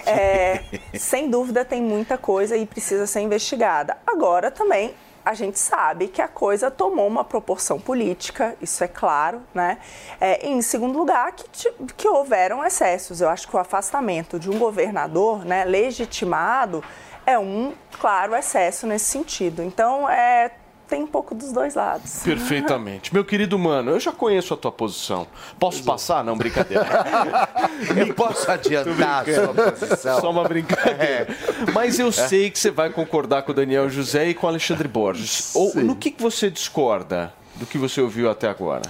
É, 0.05 0.63
sem 0.97 1.29
dúvida 1.29 1.65
tem 1.65 1.81
muita 1.81 2.17
coisa 2.17 2.55
e 2.55 2.65
precisa 2.65 3.07
ser 3.07 3.21
investigada. 3.21 3.97
Agora 4.05 4.51
também 4.51 4.93
a 5.25 5.33
gente 5.33 5.57
sabe 5.57 6.07
que 6.07 6.21
a 6.21 6.27
coisa 6.27 6.69
tomou 6.69 7.07
uma 7.07 7.23
proporção 7.23 7.79
política, 7.79 8.55
isso 8.61 8.83
é 8.83 8.87
claro, 8.87 9.41
né? 9.55 9.79
É, 10.21 10.47
em 10.47 10.61
segundo 10.61 10.99
lugar, 10.99 11.31
que, 11.31 11.71
que 11.97 12.07
houveram 12.07 12.63
excessos. 12.63 13.21
Eu 13.21 13.29
acho 13.29 13.47
que 13.47 13.55
o 13.55 13.59
afastamento 13.59 14.37
de 14.39 14.51
um 14.51 14.59
governador, 14.59 15.43
né, 15.43 15.65
legitimado, 15.65 16.83
é 17.25 17.39
um 17.39 17.73
claro 17.99 18.35
excesso 18.35 18.85
nesse 18.85 19.05
sentido. 19.05 19.63
Então, 19.63 20.07
é, 20.07 20.51
tem 20.87 21.03
um 21.03 21.07
pouco 21.07 21.33
dos 21.33 21.51
dois 21.51 21.75
lados. 21.75 22.21
Perfeitamente. 22.23 23.13
Meu 23.13 23.25
querido 23.25 23.57
mano, 23.57 23.91
eu 23.91 23.99
já 23.99 24.11
conheço 24.11 24.53
a 24.53 24.57
tua 24.57 24.71
posição. 24.71 25.27
Posso 25.59 25.83
passar? 25.83 26.23
Não, 26.23 26.37
brincadeira. 26.37 26.85
Eu 27.95 28.13
posso 28.13 28.49
adiantar 28.49 29.27
a 29.27 29.33
sua 29.33 29.53
posição? 29.53 30.21
Só 30.21 30.31
uma 30.31 30.43
brincadeira. 30.43 31.27
Mas 31.73 31.99
eu 31.99 32.11
sei 32.11 32.49
que 32.49 32.57
você 32.57 32.71
vai 32.71 32.89
concordar 32.89 33.43
com 33.43 33.51
o 33.51 33.55
Daniel 33.55 33.89
José 33.89 34.29
e 34.29 34.33
com 34.33 34.47
o 34.47 34.49
Alexandre 34.49 34.87
Borges. 34.87 35.55
Ou 35.55 35.73
no 35.75 35.95
que, 35.95 36.11
que 36.11 36.21
você 36.21 36.49
discorda 36.49 37.33
do 37.55 37.65
que 37.65 37.77
você 37.77 38.01
ouviu 38.01 38.29
até 38.29 38.47
agora? 38.47 38.83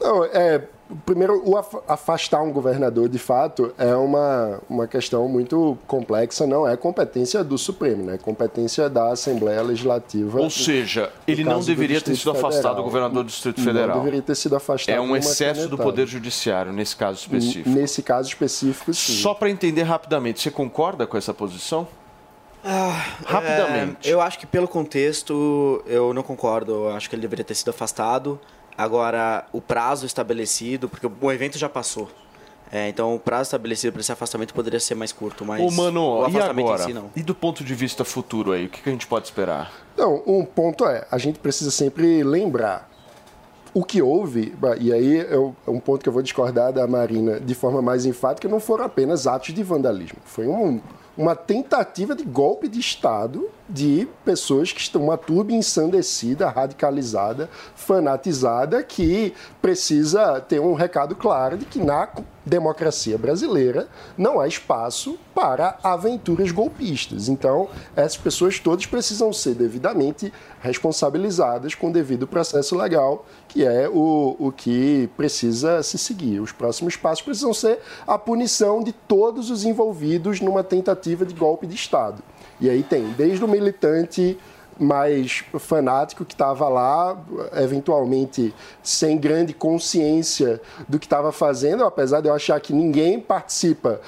Não, 0.00 0.24
é, 0.24 0.62
primeiro, 1.04 1.42
o 1.44 1.56
af- 1.56 1.76
afastar 1.86 2.42
um 2.42 2.50
governador, 2.52 3.08
de 3.08 3.18
fato, 3.18 3.72
é 3.76 3.94
uma, 3.94 4.60
uma 4.68 4.86
questão 4.86 5.28
muito 5.28 5.76
complexa, 5.86 6.46
não 6.46 6.66
é 6.68 6.76
competência 6.76 7.42
do 7.44 7.58
Supremo, 7.58 8.04
né? 8.04 8.14
é 8.14 8.18
competência 8.18 8.88
da 8.88 9.10
Assembleia 9.12 9.60
Legislativa. 9.62 10.40
Ou 10.40 10.48
seja, 10.50 11.12
ele 11.26 11.44
não 11.44 11.60
deveria 11.60 12.00
ter 12.00 12.16
sido 12.16 12.30
afastado 12.30 12.54
Federal. 12.54 12.74
do 12.76 12.82
governador 12.82 13.24
do 13.24 13.28
Distrito 13.28 13.58
Não 13.58 13.64
Federal. 13.64 13.98
deveria 13.98 14.22
ter 14.22 14.34
sido 14.34 14.56
afastado. 14.56 14.94
É 14.94 15.00
um 15.00 15.16
excesso 15.16 15.68
do. 15.68 15.76
Poder 15.78 16.06
Judiciário, 16.06 16.72
nesse 16.72 16.94
caso 16.96 17.18
específico. 17.20 17.68
Nesse 17.68 18.02
caso 18.02 18.28
específico, 18.28 18.92
sim. 18.92 19.12
Só 19.14 19.32
para 19.34 19.48
entender 19.50 19.82
rapidamente, 19.82 20.40
você 20.40 20.50
concorda 20.50 21.06
com 21.06 21.16
essa 21.16 21.32
posição? 21.34 21.86
Rapidamente. 23.24 24.08
É, 24.08 24.12
eu 24.12 24.20
acho 24.20 24.38
que 24.38 24.46
pelo 24.46 24.68
contexto 24.68 25.82
eu 25.86 26.12
não 26.12 26.22
concordo. 26.22 26.72
Eu 26.72 26.90
acho 26.90 27.08
que 27.08 27.14
ele 27.14 27.22
deveria 27.22 27.44
ter 27.44 27.54
sido 27.54 27.70
afastado. 27.70 28.38
Agora, 28.78 29.44
o 29.52 29.60
prazo 29.60 30.06
estabelecido, 30.06 30.88
porque 30.88 31.06
o 31.20 31.32
evento 31.32 31.58
já 31.58 31.68
passou. 31.68 32.08
É, 32.70 32.88
então, 32.88 33.14
o 33.14 33.18
prazo 33.18 33.44
estabelecido 33.48 33.92
para 33.92 34.00
esse 34.00 34.12
afastamento 34.12 34.54
poderia 34.54 34.78
ser 34.78 34.94
mais 34.94 35.10
curto, 35.10 35.44
mas 35.44 35.60
Ô, 35.60 35.70
mano, 35.74 36.00
o 36.02 36.22
e 36.22 36.26
afastamento 36.26 36.66
agora? 36.66 36.82
em 36.82 36.86
si 36.86 36.92
não. 36.94 37.10
E 37.16 37.22
do 37.22 37.34
ponto 37.34 37.64
de 37.64 37.74
vista 37.74 38.04
futuro 38.04 38.52
aí, 38.52 38.66
o 38.66 38.68
que 38.68 38.82
que 38.82 38.88
a 38.88 38.92
gente 38.92 39.06
pode 39.06 39.24
esperar? 39.24 39.72
Não, 39.96 40.22
um 40.26 40.44
ponto 40.44 40.86
é, 40.86 41.06
a 41.10 41.18
gente 41.18 41.38
precisa 41.40 41.70
sempre 41.70 42.22
lembrar 42.22 42.88
o 43.74 43.82
que 43.84 44.00
houve, 44.02 44.54
e 44.80 44.92
aí 44.92 45.16
eu- 45.30 45.56
é 45.66 45.70
um 45.70 45.80
ponto 45.80 46.02
que 46.02 46.08
eu 46.08 46.12
vou 46.12 46.22
discordar 46.22 46.72
da 46.72 46.86
Marina 46.86 47.40
de 47.40 47.54
forma 47.54 47.80
mais 47.82 48.04
enfática, 48.06 48.46
não 48.48 48.60
foram 48.60 48.84
apenas 48.84 49.26
atos 49.26 49.54
de 49.54 49.62
vandalismo. 49.62 50.18
Foi 50.24 50.46
um- 50.46 50.80
uma 51.16 51.34
tentativa 51.34 52.14
de 52.14 52.22
golpe 52.24 52.68
de 52.68 52.78
Estado 52.78 53.48
de 53.68 54.08
pessoas 54.24 54.72
que 54.72 54.80
estão, 54.80 55.02
uma 55.02 55.18
turba 55.18 55.52
ensandecida, 55.52 56.48
radicalizada, 56.48 57.50
fanatizada, 57.74 58.82
que 58.82 59.34
precisa 59.60 60.40
ter 60.40 60.60
um 60.60 60.74
recado 60.74 61.14
claro 61.14 61.58
de 61.58 61.64
que 61.64 61.78
na 61.78 62.08
democracia 62.48 63.18
brasileira 63.18 63.88
não 64.16 64.40
há 64.40 64.48
espaço 64.48 65.18
para 65.34 65.78
aventuras 65.82 66.50
golpistas. 66.50 67.28
Então, 67.28 67.68
essas 67.94 68.16
pessoas 68.16 68.58
todas 68.58 68.86
precisam 68.86 69.32
ser 69.32 69.54
devidamente 69.54 70.32
responsabilizadas 70.60 71.74
com 71.74 71.90
o 71.90 71.92
devido 71.92 72.26
processo 72.26 72.76
legal, 72.76 73.26
que 73.46 73.64
é 73.64 73.88
o, 73.88 74.34
o 74.38 74.50
que 74.50 75.08
precisa 75.16 75.82
se 75.82 75.98
seguir. 75.98 76.40
Os 76.40 76.52
próximos 76.52 76.96
passos 76.96 77.22
precisam 77.22 77.52
ser 77.52 77.80
a 78.06 78.18
punição 78.18 78.82
de 78.82 78.92
todos 78.92 79.50
os 79.50 79.64
envolvidos 79.64 80.40
numa 80.40 80.64
tentativa 80.64 81.26
de 81.26 81.34
golpe 81.34 81.66
de 81.66 81.74
Estado. 81.74 82.22
E 82.60 82.68
aí 82.68 82.82
tem 82.82 83.10
desde 83.12 83.44
o 83.44 83.48
militante 83.48 84.38
mais 84.78 85.44
fanático 85.58 86.24
que 86.24 86.34
estava 86.34 86.68
lá, 86.68 87.18
eventualmente 87.56 88.54
sem 88.82 89.18
grande 89.18 89.52
consciência 89.52 90.60
do 90.88 90.98
que 90.98 91.06
estava 91.06 91.32
fazendo, 91.32 91.84
apesar 91.84 92.20
de 92.20 92.28
eu 92.28 92.34
achar 92.34 92.60
que 92.60 92.72
ninguém 92.72 93.18
participa. 93.18 94.00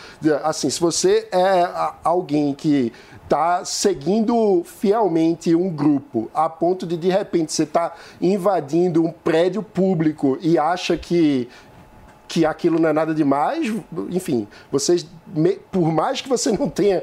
Assim, 0.45 0.71
se 0.71 0.81
você 0.81 1.29
é 1.33 1.69
alguém 2.05 2.55
que 2.55 2.93
está 3.25 3.65
seguindo 3.65 4.63
fielmente 4.65 5.55
um 5.55 5.69
grupo 5.69 6.29
a 6.35 6.49
ponto 6.49 6.85
de 6.85 6.97
de 6.97 7.09
repente 7.09 7.53
você 7.53 7.63
está 7.63 7.95
invadindo 8.21 9.05
um 9.05 9.13
prédio 9.13 9.63
público 9.63 10.37
e 10.41 10.59
acha 10.59 10.97
que 10.97 11.49
que 12.27 12.47
aquilo 12.47 12.79
não 12.79 12.89
é 12.89 12.93
nada 12.93 13.13
demais, 13.13 13.75
enfim, 14.09 14.47
vocês, 14.71 15.05
por 15.73 15.91
mais 15.91 16.21
que 16.21 16.29
você 16.29 16.53
não 16.53 16.69
tenha 16.69 17.03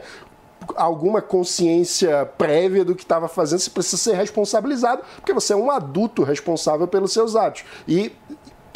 alguma 0.76 1.22
consciência 1.22 2.26
prévia 2.38 2.84
do 2.84 2.96
que 2.96 3.04
estava 3.04 3.28
fazendo, 3.28 3.60
você 3.60 3.70
precisa 3.70 3.98
ser 3.98 4.16
responsabilizado, 4.16 5.02
porque 5.16 5.34
você 5.34 5.54
é 5.54 5.56
um 5.56 5.72
adulto 5.72 6.24
responsável 6.24 6.88
pelos 6.88 7.14
seus 7.14 7.36
atos. 7.36 7.64
E 7.88 8.12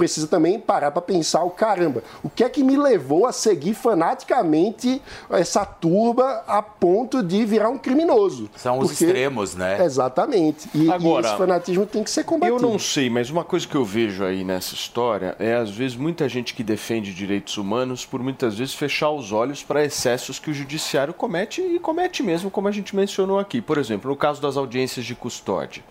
precisa 0.02 0.26
também 0.26 0.60
parar 0.60 0.90
para 0.90 1.00
pensar 1.00 1.44
o 1.44 1.52
caramba, 1.52 2.04
o 2.24 2.30
que 2.30 2.44
é 2.44 2.50
que 2.50 2.64
me 2.64 2.76
levou 2.76 3.28
a 3.28 3.32
seguir 3.32 3.76
fanaticamente 3.76 5.00
essa 5.30 5.64
turba 5.64 6.44
a 6.48 6.60
ponto 6.60 7.22
de 7.22 7.46
virar 7.46 7.70
um 7.70 7.78
criminoso? 7.78 8.50
São 8.56 8.80
os 8.80 8.90
Porque- 8.90 9.06
extremos, 9.06 9.54
né? 9.54 9.86
Exatamente. 9.86 10.68
E, 10.74 10.86
e 10.86 10.92
Agora, 10.92 11.28
esse 11.28 11.38
fanatismo 11.38 11.86
tem 11.86 12.04
que 12.04 12.10
ser 12.10 12.24
combatido. 12.24 12.58
Eu 12.58 12.62
não 12.68 12.80
sei, 12.80 13.12
mas 13.12 13.30
uma 13.30 13.44
coisa 13.44 13.68
que 13.68 13.76
eu 13.76 13.86
vejo 13.86 14.24
aí 14.24 14.44
nessa 14.44 14.74
história 14.74 15.36
é, 15.38 15.54
às 15.54 15.70
vezes, 15.70 15.96
muita 15.96 16.28
gente 16.28 16.56
que 16.56 16.64
defende 16.64 17.14
direitos 17.14 17.58
humanos 17.58 18.04
por 18.04 18.24
muitas 18.24 18.58
vezes 18.58 18.74
fechar 18.74 19.12
os 19.12 19.32
olhos 19.32 19.62
para 19.62 19.86
excessos 19.86 20.40
que 20.40 20.50
o 20.50 20.54
judiciário 20.54 21.14
comete 21.14 21.62
e 21.62 21.78
comete 21.78 22.24
mesmo, 22.24 22.50
como 22.50 22.68
a 22.68 22.72
gente 22.72 22.96
mencionou 22.96 23.38
aqui. 23.38 23.62
Por 23.62 23.78
exemplo, 23.78 24.10
no 24.10 24.18
caso 24.18 24.42
das 24.42 24.58
audiências 24.58 25.06
de 25.06 25.14
custódia. 25.14 25.84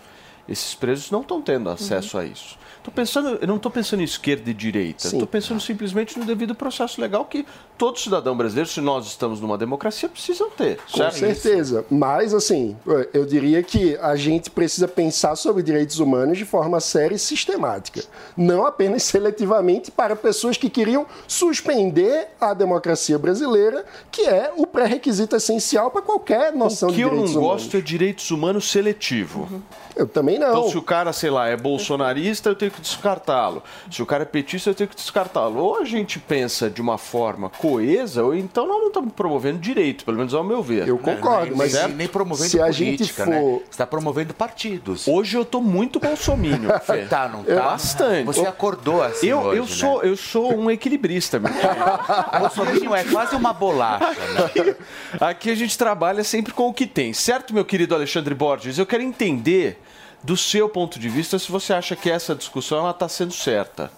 Esses 0.49 0.75
presos 0.75 1.13
não 1.13 1.21
estão 1.21 1.41
tendo 1.41 1.71
acesso 1.71 2.19
a 2.19 2.25
isso. 2.25 2.59
Tô 2.83 2.91
pensando, 2.91 3.39
eu 3.41 3.47
não 3.47 3.57
estou 3.57 3.71
pensando 3.71 4.01
em 4.01 4.05
esquerda 4.05 4.51
e 4.51 4.55
direita. 4.55 5.07
Estou 5.07 5.27
pensando 5.27 5.61
simplesmente 5.61 6.19
no 6.19 6.25
devido 6.25 6.55
processo 6.55 7.01
legal 7.01 7.25
que 7.27 7.45
todo 7.81 7.99
cidadão 7.99 8.37
brasileiro, 8.37 8.69
se 8.69 8.79
nós 8.79 9.07
estamos 9.07 9.41
numa 9.41 9.57
democracia, 9.57 10.07
precisam 10.07 10.51
ter. 10.51 10.79
Com 10.93 11.11
certeza. 11.11 11.83
Mas, 11.89 12.35
assim, 12.35 12.77
eu 13.15 13.25
diria 13.25 13.63
que 13.63 13.97
a 14.03 14.15
gente 14.17 14.51
precisa 14.51 14.87
pensar 14.87 15.35
sobre 15.35 15.63
direitos 15.63 15.99
humanos 15.99 16.37
de 16.37 16.45
forma 16.45 16.79
séria 16.79 17.15
e 17.15 17.19
sistemática. 17.19 18.03
Não 18.37 18.67
apenas 18.67 19.05
seletivamente 19.11 19.91
para 19.91 20.15
pessoas 20.15 20.59
que 20.59 20.69
queriam 20.69 21.07
suspender 21.27 22.29
a 22.39 22.53
democracia 22.53 23.19
brasileira, 23.19 23.87
que 24.11 24.27
é 24.27 24.53
o 24.55 24.67
pré-requisito 24.67 25.35
essencial 25.35 25.91
para 25.91 26.03
qualquer 26.03 26.53
noção 26.53 26.91
O 26.91 26.93
que 26.93 26.99
de 26.99 27.03
eu 27.03 27.09
não 27.09 27.15
direitos 27.15 27.37
humanos. 27.37 27.63
gosto 27.63 27.77
é 27.79 27.81
direitos 27.81 28.31
humanos 28.31 28.71
seletivo. 28.71 29.49
Eu 29.97 30.07
também 30.07 30.39
não. 30.39 30.49
Então, 30.49 30.69
se 30.69 30.79
o 30.79 30.83
cara, 30.83 31.13
sei 31.13 31.31
lá, 31.31 31.49
é 31.49 31.57
bolsonarista, 31.57 32.49
eu 32.49 32.55
tenho 32.55 32.71
que 32.71 32.81
descartá-lo. 32.81 33.63
Se 33.91 34.03
o 34.03 34.07
cara 34.07 34.23
é 34.23 34.27
petista, 34.27 34.71
eu 34.71 34.75
tenho 34.75 34.89
que 34.89 34.97
descartá-lo. 34.97 35.59
Ou 35.61 35.79
a 35.79 35.85
gente 35.85 36.19
pensa 36.19 36.71
de 36.71 36.81
uma 36.81 36.97
forma 36.99 37.51
coesa, 37.71 38.25
ou 38.25 38.35
então 38.35 38.67
nós 38.67 38.79
não 38.79 38.89
estamos 38.89 39.13
promovendo 39.13 39.59
direito, 39.59 40.05
pelo 40.05 40.17
menos 40.17 40.35
ao 40.35 40.43
meu 40.45 40.63
ver. 40.63 40.89
Eu 40.89 40.99
concordo, 40.99 41.57
mas 41.57 41.73
nem, 41.75 41.89
nem 41.89 42.09
promovendo 42.09 42.49
se 42.51 42.61
a 42.61 42.71
gente 42.71 42.97
política, 42.99 43.25
for- 43.25 43.31
né? 43.31 43.41
Você 43.41 43.71
está 43.71 43.87
promovendo 43.87 44.35
partidos. 44.35 45.07
Hoje 45.09 45.37
eu 45.37 45.45
tô 45.45 45.61
muito 45.61 45.99
bolsomínio. 46.01 46.71
Tá, 47.09 47.29
não 47.29 47.43
tá? 47.45 47.55
Bastante. 47.63 48.25
Você 48.27 48.47
acordou 48.47 49.03
assim 49.03 49.27
eu, 49.27 49.39
hoje, 49.39 49.59
eu, 49.59 49.67
sou, 49.67 50.03
eu 50.03 50.17
sou 50.17 50.55
um 50.55 50.71
equilibrista, 50.71 51.39
meu 51.39 51.51
querido. 51.53 51.69
né? 51.75 52.25
Bolsonaro 52.41 52.95
é 52.95 53.05
quase 53.05 53.35
uma 53.37 53.53
bolacha, 53.53 54.07
né? 54.55 54.75
Aqui 55.21 55.51
a 55.51 55.55
gente 55.55 55.77
trabalha 55.79 56.23
sempre 56.25 56.53
com 56.53 56.69
o 56.69 56.75
que 56.75 56.87
tem, 56.87 57.13
certo, 57.13 57.55
meu 57.55 57.65
querido 57.65 57.95
Alexandre 57.95 58.35
Borges? 58.35 58.79
Eu 58.79 58.87
quero 58.87 59.03
entender, 59.03 59.81
do 60.23 60.37
seu 60.37 60.69
ponto 60.69 60.99
de 60.99 61.09
vista, 61.09 61.39
se 61.39 61.51
você 61.51 61.73
acha 61.73 61.97
que 61.97 62.11
essa 62.11 62.35
discussão 62.35 62.89
está 62.91 63.09
sendo 63.09 63.33
certa. 63.33 63.91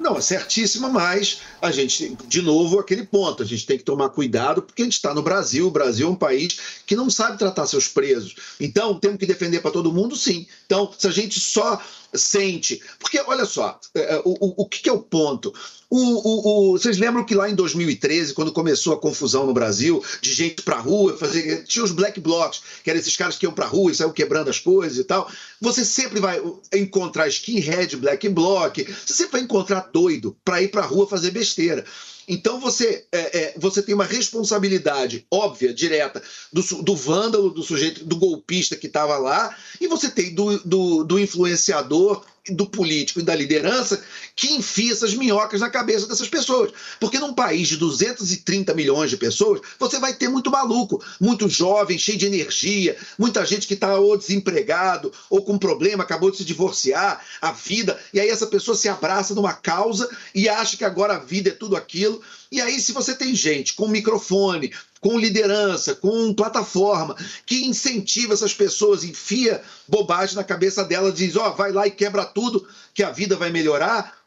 Não, 0.00 0.16
é 0.16 0.20
certíssima, 0.22 0.88
mas 0.88 1.42
a 1.60 1.70
gente, 1.70 2.16
de 2.26 2.40
novo, 2.40 2.78
aquele 2.78 3.04
ponto, 3.04 3.42
a 3.42 3.46
gente 3.46 3.66
tem 3.66 3.76
que 3.76 3.84
tomar 3.84 4.08
cuidado, 4.08 4.62
porque 4.62 4.80
a 4.80 4.84
gente 4.86 4.94
está 4.94 5.12
no 5.12 5.20
Brasil, 5.22 5.66
o 5.66 5.70
Brasil 5.70 6.06
é 6.06 6.10
um 6.10 6.16
país 6.16 6.58
que 6.86 6.96
não 6.96 7.10
sabe 7.10 7.36
tratar 7.36 7.66
seus 7.66 7.86
presos. 7.86 8.34
Então, 8.58 8.98
temos 8.98 9.18
que 9.18 9.26
defender 9.26 9.60
para 9.60 9.70
todo 9.70 9.92
mundo, 9.92 10.16
sim. 10.16 10.46
Então, 10.64 10.90
se 10.98 11.06
a 11.06 11.10
gente 11.10 11.38
só 11.38 11.78
sente. 12.14 12.82
Porque, 12.98 13.20
olha 13.20 13.44
só, 13.44 13.78
é, 13.94 14.22
o, 14.24 14.36
o, 14.40 14.62
o 14.62 14.66
que, 14.66 14.80
que 14.80 14.88
é 14.88 14.92
o 14.92 15.02
ponto? 15.02 15.52
O, 15.90 15.98
o, 15.98 16.70
o- 16.74 16.78
vocês 16.78 16.98
lembram 16.98 17.24
que 17.24 17.34
lá 17.34 17.50
em 17.50 17.54
2013, 17.54 18.32
quando 18.32 18.52
começou 18.52 18.92
a 18.92 19.00
confusão 19.00 19.44
no 19.44 19.52
Brasil, 19.52 20.02
de 20.22 20.32
gente 20.32 20.62
pra 20.62 20.78
rua, 20.78 21.16
fazer, 21.16 21.64
tinha 21.64 21.84
os 21.84 21.90
black 21.90 22.20
blocs, 22.20 22.62
que 22.84 22.88
eram 22.90 23.00
esses 23.00 23.16
caras 23.16 23.36
que 23.36 23.44
iam 23.44 23.52
pra 23.52 23.66
rua 23.66 23.90
e 23.90 23.94
saíam 23.94 24.12
quebrando 24.12 24.48
as 24.48 24.60
coisas 24.60 24.98
e 24.98 25.04
tal. 25.04 25.28
Você 25.60 25.84
sempre 25.84 26.20
vai 26.20 26.40
encontrar 26.72 27.26
skinhead, 27.28 27.96
black 27.96 28.28
bloc, 28.28 28.76
você 29.04 29.12
sempre 29.14 29.32
vai 29.32 29.40
encontrar 29.42 29.90
doido 29.92 30.36
pra 30.44 30.62
ir 30.62 30.68
pra 30.68 30.82
rua 30.82 31.08
fazer 31.08 31.32
besteira. 31.32 31.84
Então 32.28 32.60
você, 32.60 33.04
é, 33.10 33.38
é, 33.38 33.54
você 33.58 33.82
tem 33.82 33.92
uma 33.92 34.04
responsabilidade 34.04 35.26
óbvia, 35.28 35.74
direta, 35.74 36.22
do, 36.52 36.62
do 36.82 36.94
vândalo, 36.94 37.50
do 37.50 37.62
sujeito, 37.64 38.04
do 38.04 38.14
golpista 38.16 38.76
que 38.76 38.86
estava 38.86 39.18
lá, 39.18 39.52
e 39.80 39.88
você 39.88 40.08
tem 40.08 40.32
do, 40.32 40.58
do, 40.60 41.02
do 41.02 41.18
influenciador, 41.18 42.24
do 42.48 42.66
político 42.66 43.20
e 43.20 43.22
da 43.22 43.34
liderança 43.34 44.02
que 44.34 44.54
enfia 44.54 44.92
essas 44.92 45.14
minhocas 45.14 45.60
na 45.60 45.68
cabeça 45.68 46.06
dessas 46.06 46.28
pessoas. 46.28 46.72
Porque 46.98 47.18
num 47.18 47.34
país 47.34 47.68
de 47.68 47.76
230 47.76 48.74
milhões 48.74 49.10
de 49.10 49.16
pessoas, 49.16 49.60
você 49.78 49.98
vai 49.98 50.14
ter 50.14 50.28
muito 50.28 50.50
maluco, 50.50 51.02
muito 51.20 51.48
jovem, 51.48 51.98
cheio 51.98 52.18
de 52.18 52.26
energia, 52.26 52.96
muita 53.18 53.44
gente 53.44 53.66
que 53.66 53.74
está 53.74 53.98
ou 53.98 54.16
desempregado, 54.16 55.12
ou 55.28 55.42
com 55.42 55.58
problema, 55.58 56.02
acabou 56.02 56.30
de 56.30 56.38
se 56.38 56.44
divorciar, 56.44 57.22
a 57.40 57.52
vida, 57.52 57.98
e 58.12 58.20
aí 58.20 58.28
essa 58.28 58.46
pessoa 58.46 58.76
se 58.76 58.88
abraça 58.88 59.34
numa 59.34 59.52
causa 59.52 60.08
e 60.34 60.48
acha 60.48 60.76
que 60.76 60.84
agora 60.84 61.14
a 61.14 61.18
vida 61.18 61.50
é 61.50 61.52
tudo 61.52 61.76
aquilo. 61.76 62.22
E 62.52 62.60
aí, 62.60 62.80
se 62.80 62.92
você 62.92 63.14
tem 63.14 63.32
gente 63.32 63.74
com 63.74 63.86
microfone, 63.86 64.72
com 65.00 65.16
liderança, 65.16 65.94
com 65.94 66.34
plataforma, 66.34 67.16
que 67.46 67.64
incentiva 67.64 68.34
essas 68.34 68.52
pessoas, 68.52 69.04
enfia 69.04 69.62
bobagem 69.86 70.34
na 70.34 70.42
cabeça 70.42 70.84
dela, 70.84 71.12
diz: 71.12 71.36
ó, 71.36 71.50
vai 71.50 71.70
lá 71.70 71.86
e 71.86 71.92
quebra 71.92 72.24
tudo, 72.24 72.66
que 72.92 73.04
a 73.04 73.12
vida 73.12 73.36
vai 73.36 73.50
melhorar. 73.50 74.18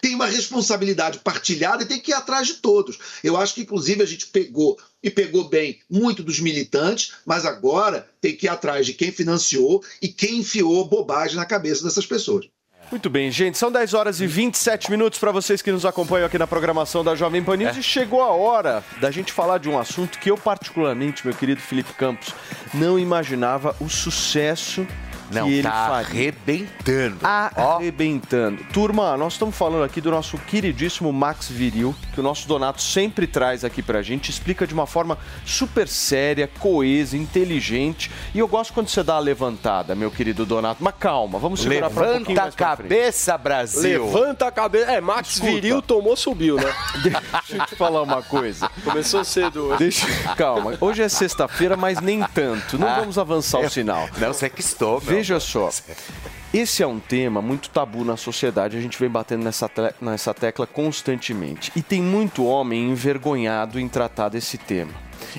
Tem 0.00 0.14
uma 0.14 0.26
responsabilidade 0.26 1.20
partilhada 1.20 1.82
e 1.82 1.86
tem 1.86 2.00
que 2.00 2.10
ir 2.10 2.14
atrás 2.14 2.46
de 2.46 2.54
todos. 2.54 2.98
Eu 3.22 3.36
acho 3.36 3.54
que, 3.54 3.62
inclusive, 3.62 4.02
a 4.02 4.06
gente 4.06 4.26
pegou 4.26 4.78
e 5.02 5.10
pegou 5.10 5.48
bem 5.48 5.80
muito 5.88 6.22
dos 6.22 6.40
militantes, 6.40 7.12
mas 7.24 7.44
agora 7.44 8.08
tem 8.20 8.36
que 8.36 8.46
ir 8.46 8.48
atrás 8.48 8.86
de 8.86 8.94
quem 8.94 9.10
financiou 9.10 9.82
e 10.02 10.08
quem 10.08 10.38
enfiou 10.38 10.84
bobagem 10.84 11.36
na 11.36 11.46
cabeça 11.46 11.84
dessas 11.84 12.06
pessoas. 12.06 12.48
Muito 12.90 13.10
bem, 13.10 13.30
gente. 13.30 13.58
São 13.58 13.70
10 13.70 13.92
horas 13.92 14.20
e 14.20 14.26
27 14.26 14.90
minutos 14.90 15.18
para 15.18 15.30
vocês 15.30 15.60
que 15.60 15.70
nos 15.70 15.84
acompanham 15.84 16.26
aqui 16.26 16.38
na 16.38 16.46
programação 16.46 17.04
da 17.04 17.14
Jovem 17.14 17.44
Pan 17.44 17.56
News. 17.56 17.76
E 17.76 17.82
chegou 17.82 18.22
a 18.22 18.28
hora 18.28 18.82
da 18.98 19.10
gente 19.10 19.30
falar 19.30 19.58
de 19.58 19.68
um 19.68 19.78
assunto 19.78 20.18
que 20.18 20.30
eu, 20.30 20.38
particularmente, 20.38 21.26
meu 21.26 21.36
querido 21.36 21.60
Felipe 21.60 21.92
Campos, 21.92 22.34
não 22.72 22.98
imaginava 22.98 23.76
o 23.78 23.90
sucesso 23.90 24.86
que 25.28 25.34
Não, 25.34 25.48
ele 25.48 25.62
tá 25.62 25.70
faria. 25.88 26.06
arrebentando. 26.08 27.18
Arrebentando. 27.22 28.64
Turma, 28.72 29.16
nós 29.16 29.34
estamos 29.34 29.54
falando 29.56 29.84
aqui 29.84 30.00
do 30.00 30.10
nosso 30.10 30.38
queridíssimo 30.38 31.12
Max 31.12 31.48
Viril, 31.48 31.94
que 32.12 32.20
o 32.20 32.22
nosso 32.22 32.46
Donato 32.48 32.80
sempre 32.82 33.26
traz 33.26 33.64
aqui 33.64 33.82
pra 33.82 34.02
gente, 34.02 34.30
explica 34.30 34.66
de 34.66 34.74
uma 34.74 34.86
forma 34.86 35.18
super 35.44 35.86
séria, 35.88 36.48
coesa, 36.58 37.16
inteligente. 37.16 38.10
E 38.34 38.38
eu 38.38 38.48
gosto 38.48 38.72
quando 38.72 38.88
você 38.88 39.02
dá 39.02 39.14
a 39.16 39.18
levantada, 39.18 39.94
meu 39.94 40.10
querido 40.10 40.44
Donato. 40.46 40.82
Mas 40.82 40.94
calma, 40.98 41.38
vamos 41.38 41.60
segurar 41.60 41.90
pra 41.90 42.02
um 42.02 42.06
pouquinho 42.24 42.28
Levanta 42.28 42.40
a 42.40 42.44
mais 42.44 42.54
pra 42.54 42.76
frente. 42.76 42.88
cabeça, 42.88 43.38
Brasil. 43.38 44.04
Levanta 44.06 44.46
a 44.46 44.50
cabeça. 44.52 44.90
É, 44.92 45.00
Max 45.00 45.34
Escuta. 45.34 45.52
Viril 45.52 45.82
tomou, 45.82 46.16
subiu, 46.16 46.56
né? 46.56 46.72
Deixa 47.02 47.22
eu 47.62 47.66
te 47.66 47.76
falar 47.76 48.02
uma 48.02 48.22
coisa. 48.22 48.70
Começou 48.84 49.24
cedo 49.24 49.64
hoje. 49.66 49.78
Deixa, 49.78 50.06
calma. 50.36 50.74
Hoje 50.80 51.02
é 51.02 51.08
sexta-feira, 51.08 51.76
mas 51.76 52.00
nem 52.00 52.22
tanto. 52.34 52.78
Não 52.78 52.88
Ah, 52.88 53.00
vamos 53.00 53.18
avançar 53.18 53.58
o 53.60 53.64
eu- 53.64 53.70
sinal. 53.70 54.08
Não, 54.18 54.32
você 54.32 54.48
que 54.48 54.60
estou, 54.60 55.00
meu. 55.00 55.17
Veja 55.18 55.40
só. 55.40 55.68
Esse 56.54 56.80
é 56.80 56.86
um 56.86 57.00
tema 57.00 57.42
muito 57.42 57.70
tabu 57.70 58.04
na 58.04 58.16
sociedade, 58.16 58.76
a 58.76 58.80
gente 58.80 58.96
vem 58.96 59.10
batendo 59.10 59.42
nessa, 59.42 59.68
nessa 60.00 60.32
tecla 60.32 60.64
constantemente. 60.64 61.72
E 61.74 61.82
tem 61.82 62.00
muito 62.00 62.46
homem 62.46 62.90
envergonhado 62.90 63.80
em 63.80 63.88
tratar 63.88 64.28
desse 64.28 64.56
tema. 64.56 64.92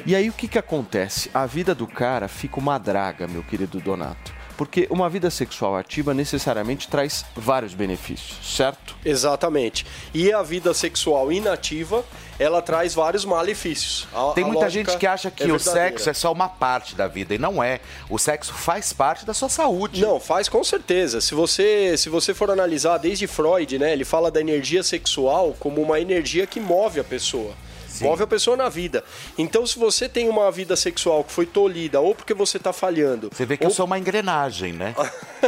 E 0.06 0.14
aí 0.14 0.30
o 0.30 0.34
que, 0.34 0.50
que 0.50 0.60
acontece? 0.60 1.32
A 1.34 1.46
vida 1.46 1.74
do 1.74 1.88
cara 1.88 2.28
fica 2.28 2.60
uma 2.60 2.78
draga, 2.78 3.26
meu 3.26 3.42
querido 3.42 3.80
Donato. 3.80 4.34
Porque 4.58 4.86
uma 4.90 5.10
vida 5.10 5.30
sexual 5.30 5.78
ativa 5.78 6.14
necessariamente 6.14 6.90
traz 6.90 7.26
vários 7.34 7.74
benefícios, 7.74 8.38
certo? 8.58 8.98
Exatamente. 9.06 9.86
E 10.14 10.34
a 10.34 10.44
vida 10.44 10.74
sexual 10.74 11.32
inativa, 11.32 12.04
ela 12.40 12.62
traz 12.62 12.94
vários 12.96 13.26
malefícios. 13.26 14.08
A- 14.14 14.32
Tem 14.34 14.44
a 14.44 14.48
muita 14.48 14.70
gente 14.70 14.98
que 14.98 15.06
acha 15.06 15.30
que 15.30 15.44
é 15.44 15.54
o 15.54 15.60
sexo 15.60 16.10
é 16.10 16.14
só 16.14 16.32
uma 16.32 16.48
parte 16.50 16.96
da 16.96 17.08
vida 17.08 17.36
e 17.36 17.38
não 17.38 17.62
é. 17.62 17.80
O 18.10 18.18
sexo 18.18 18.54
faz 18.54 18.94
parte 18.94 19.26
da 19.26 19.34
sua 19.34 19.50
saúde. 19.50 20.02
Não, 20.02 20.20
faz 20.20 20.48
com 20.48 20.64
certeza. 20.64 21.20
Se 21.22 21.36
você, 21.36 21.96
se 21.98 22.08
você 22.10 22.34
for 22.34 22.50
analisar 22.50 22.98
desde 22.98 23.28
Freud, 23.28 23.78
né, 23.78 23.92
ele 23.94 24.06
fala 24.06 24.32
da 24.32 24.40
energia 24.40 24.82
sexual 24.82 25.56
como 25.60 25.82
uma 25.82 26.00
energia 26.00 26.48
que 26.48 26.60
move 26.60 27.00
a 27.00 27.04
pessoa. 27.04 27.54
Move 28.02 28.24
a 28.24 28.28
pessoa 28.28 28.56
na 28.56 28.70
vida. 28.70 29.04
Então, 29.38 29.66
se 29.68 29.78
você 29.78 30.08
tem 30.08 30.30
uma 30.30 30.50
vida 30.52 30.74
sexual 30.78 31.22
que 31.22 31.34
foi 31.34 31.46
tolhida, 31.46 32.00
ou 32.00 32.16
porque 32.16 32.34
você 32.34 32.56
está 32.56 32.72
falhando. 32.72 33.30
Você 33.34 33.46
vê 33.46 33.58
que 33.58 33.66
eu 33.66 33.70
sou 33.72 33.86
uma 33.86 34.00
engrenagem, 34.00 34.72
né? 34.72 34.96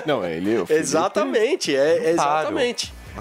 Não, 0.05 0.21
é 0.21 0.35
ele. 0.35 0.61
Exatamente, 0.69 1.73
é, 1.73 2.07
é 2.07 2.11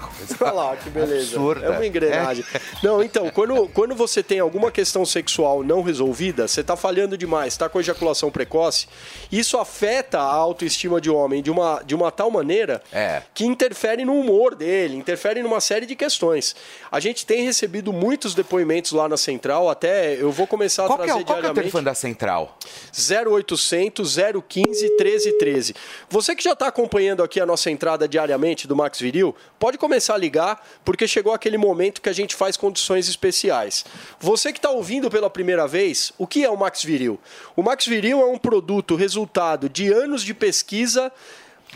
Olha 0.41 0.51
lá, 0.51 0.75
que 0.75 0.89
beleza. 0.89 1.35
Absurda. 1.35 1.65
É 1.65 1.69
uma 1.69 1.85
engrenagem. 1.85 2.43
Não, 2.83 3.01
então, 3.03 3.29
quando, 3.29 3.67
quando 3.69 3.95
você 3.95 4.21
tem 4.23 4.39
alguma 4.39 4.71
questão 4.71 5.05
sexual 5.05 5.63
não 5.63 5.81
resolvida, 5.81 6.47
você 6.47 6.61
está 6.61 6.75
falhando 6.75 7.17
demais, 7.17 7.53
está 7.53 7.67
com 7.69 7.79
ejaculação 7.79 8.31
precoce, 8.31 8.87
isso 9.31 9.57
afeta 9.57 10.19
a 10.19 10.23
autoestima 10.33 10.99
de 11.01 11.09
homem 11.09 11.41
de 11.41 11.49
uma, 11.51 11.81
de 11.85 11.93
uma 11.95 12.11
tal 12.11 12.29
maneira 12.31 12.81
É. 12.91 13.21
que 13.33 13.45
interfere 13.45 14.03
no 14.05 14.13
humor 14.19 14.55
dele, 14.55 14.95
interfere 14.97 15.41
numa 15.43 15.59
série 15.61 15.85
de 15.85 15.95
questões. 15.95 16.55
A 16.91 16.99
gente 16.99 17.25
tem 17.25 17.43
recebido 17.43 17.91
muitos 17.93 18.33
depoimentos 18.33 18.91
lá 18.91 19.07
na 19.07 19.17
central, 19.17 19.69
até 19.69 20.15
eu 20.15 20.31
vou 20.31 20.47
começar 20.47 20.85
a 20.85 20.87
Qual 20.87 21.01
é, 21.01 21.05
trazer 21.05 21.21
o- 21.21 21.25
qual 21.25 21.25
que 21.25 21.31
é 21.31 21.33
o 21.33 21.41
diariamente. 21.53 21.61
telefone 21.61 21.85
da 21.85 21.93
central? 21.93 22.57
0800 22.93 24.15
015 24.47 24.89
1313. 24.97 25.75
Você 26.09 26.35
que 26.35 26.43
já 26.43 26.53
está 26.53 26.67
acompanhando 26.67 27.23
aqui 27.23 27.39
a 27.39 27.45
nossa 27.45 27.69
entrada 27.69 28.07
diariamente 28.07 28.67
do 28.67 28.75
Max 28.75 28.99
Viril, 28.99 29.35
pode 29.59 29.77
começar 29.77 29.90
começar 29.91 30.13
a 30.13 30.17
ligar, 30.17 30.65
porque 30.85 31.05
chegou 31.05 31.33
aquele 31.33 31.57
momento 31.57 32.01
que 32.01 32.07
a 32.07 32.13
gente 32.13 32.33
faz 32.33 32.55
condições 32.55 33.09
especiais. 33.09 33.83
Você 34.21 34.53
que 34.53 34.57
está 34.57 34.69
ouvindo 34.69 35.09
pela 35.09 35.29
primeira 35.29 35.67
vez, 35.67 36.13
o 36.17 36.25
que 36.25 36.45
é 36.45 36.49
o 36.49 36.55
Max 36.55 36.81
Viril? 36.81 37.19
O 37.57 37.61
Max 37.61 37.85
Viril 37.85 38.21
é 38.21 38.25
um 38.25 38.37
produto 38.37 38.95
resultado 38.95 39.67
de 39.67 39.91
anos 39.91 40.23
de 40.23 40.33
pesquisa 40.33 41.11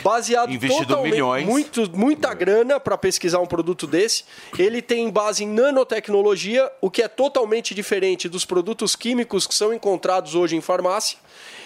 baseado 0.02 0.52
Investido 0.52 0.88
totalmente 0.88 1.12
milhões. 1.12 1.46
muito 1.46 1.90
muita 1.98 2.34
grana 2.34 2.80
para 2.80 2.98
pesquisar 2.98 3.40
um 3.40 3.46
produto 3.46 3.86
desse. 3.86 4.24
Ele 4.58 4.82
tem 4.82 5.10
base 5.10 5.44
em 5.44 5.48
nanotecnologia, 5.48 6.72
o 6.80 6.90
que 6.90 7.02
é 7.02 7.08
totalmente 7.10 7.76
diferente 7.76 8.30
dos 8.30 8.46
produtos 8.46 8.96
químicos 8.96 9.46
que 9.46 9.56
são 9.56 9.74
encontrados 9.74 10.36
hoje 10.36 10.56
em 10.56 10.62
farmácia. 10.62 11.18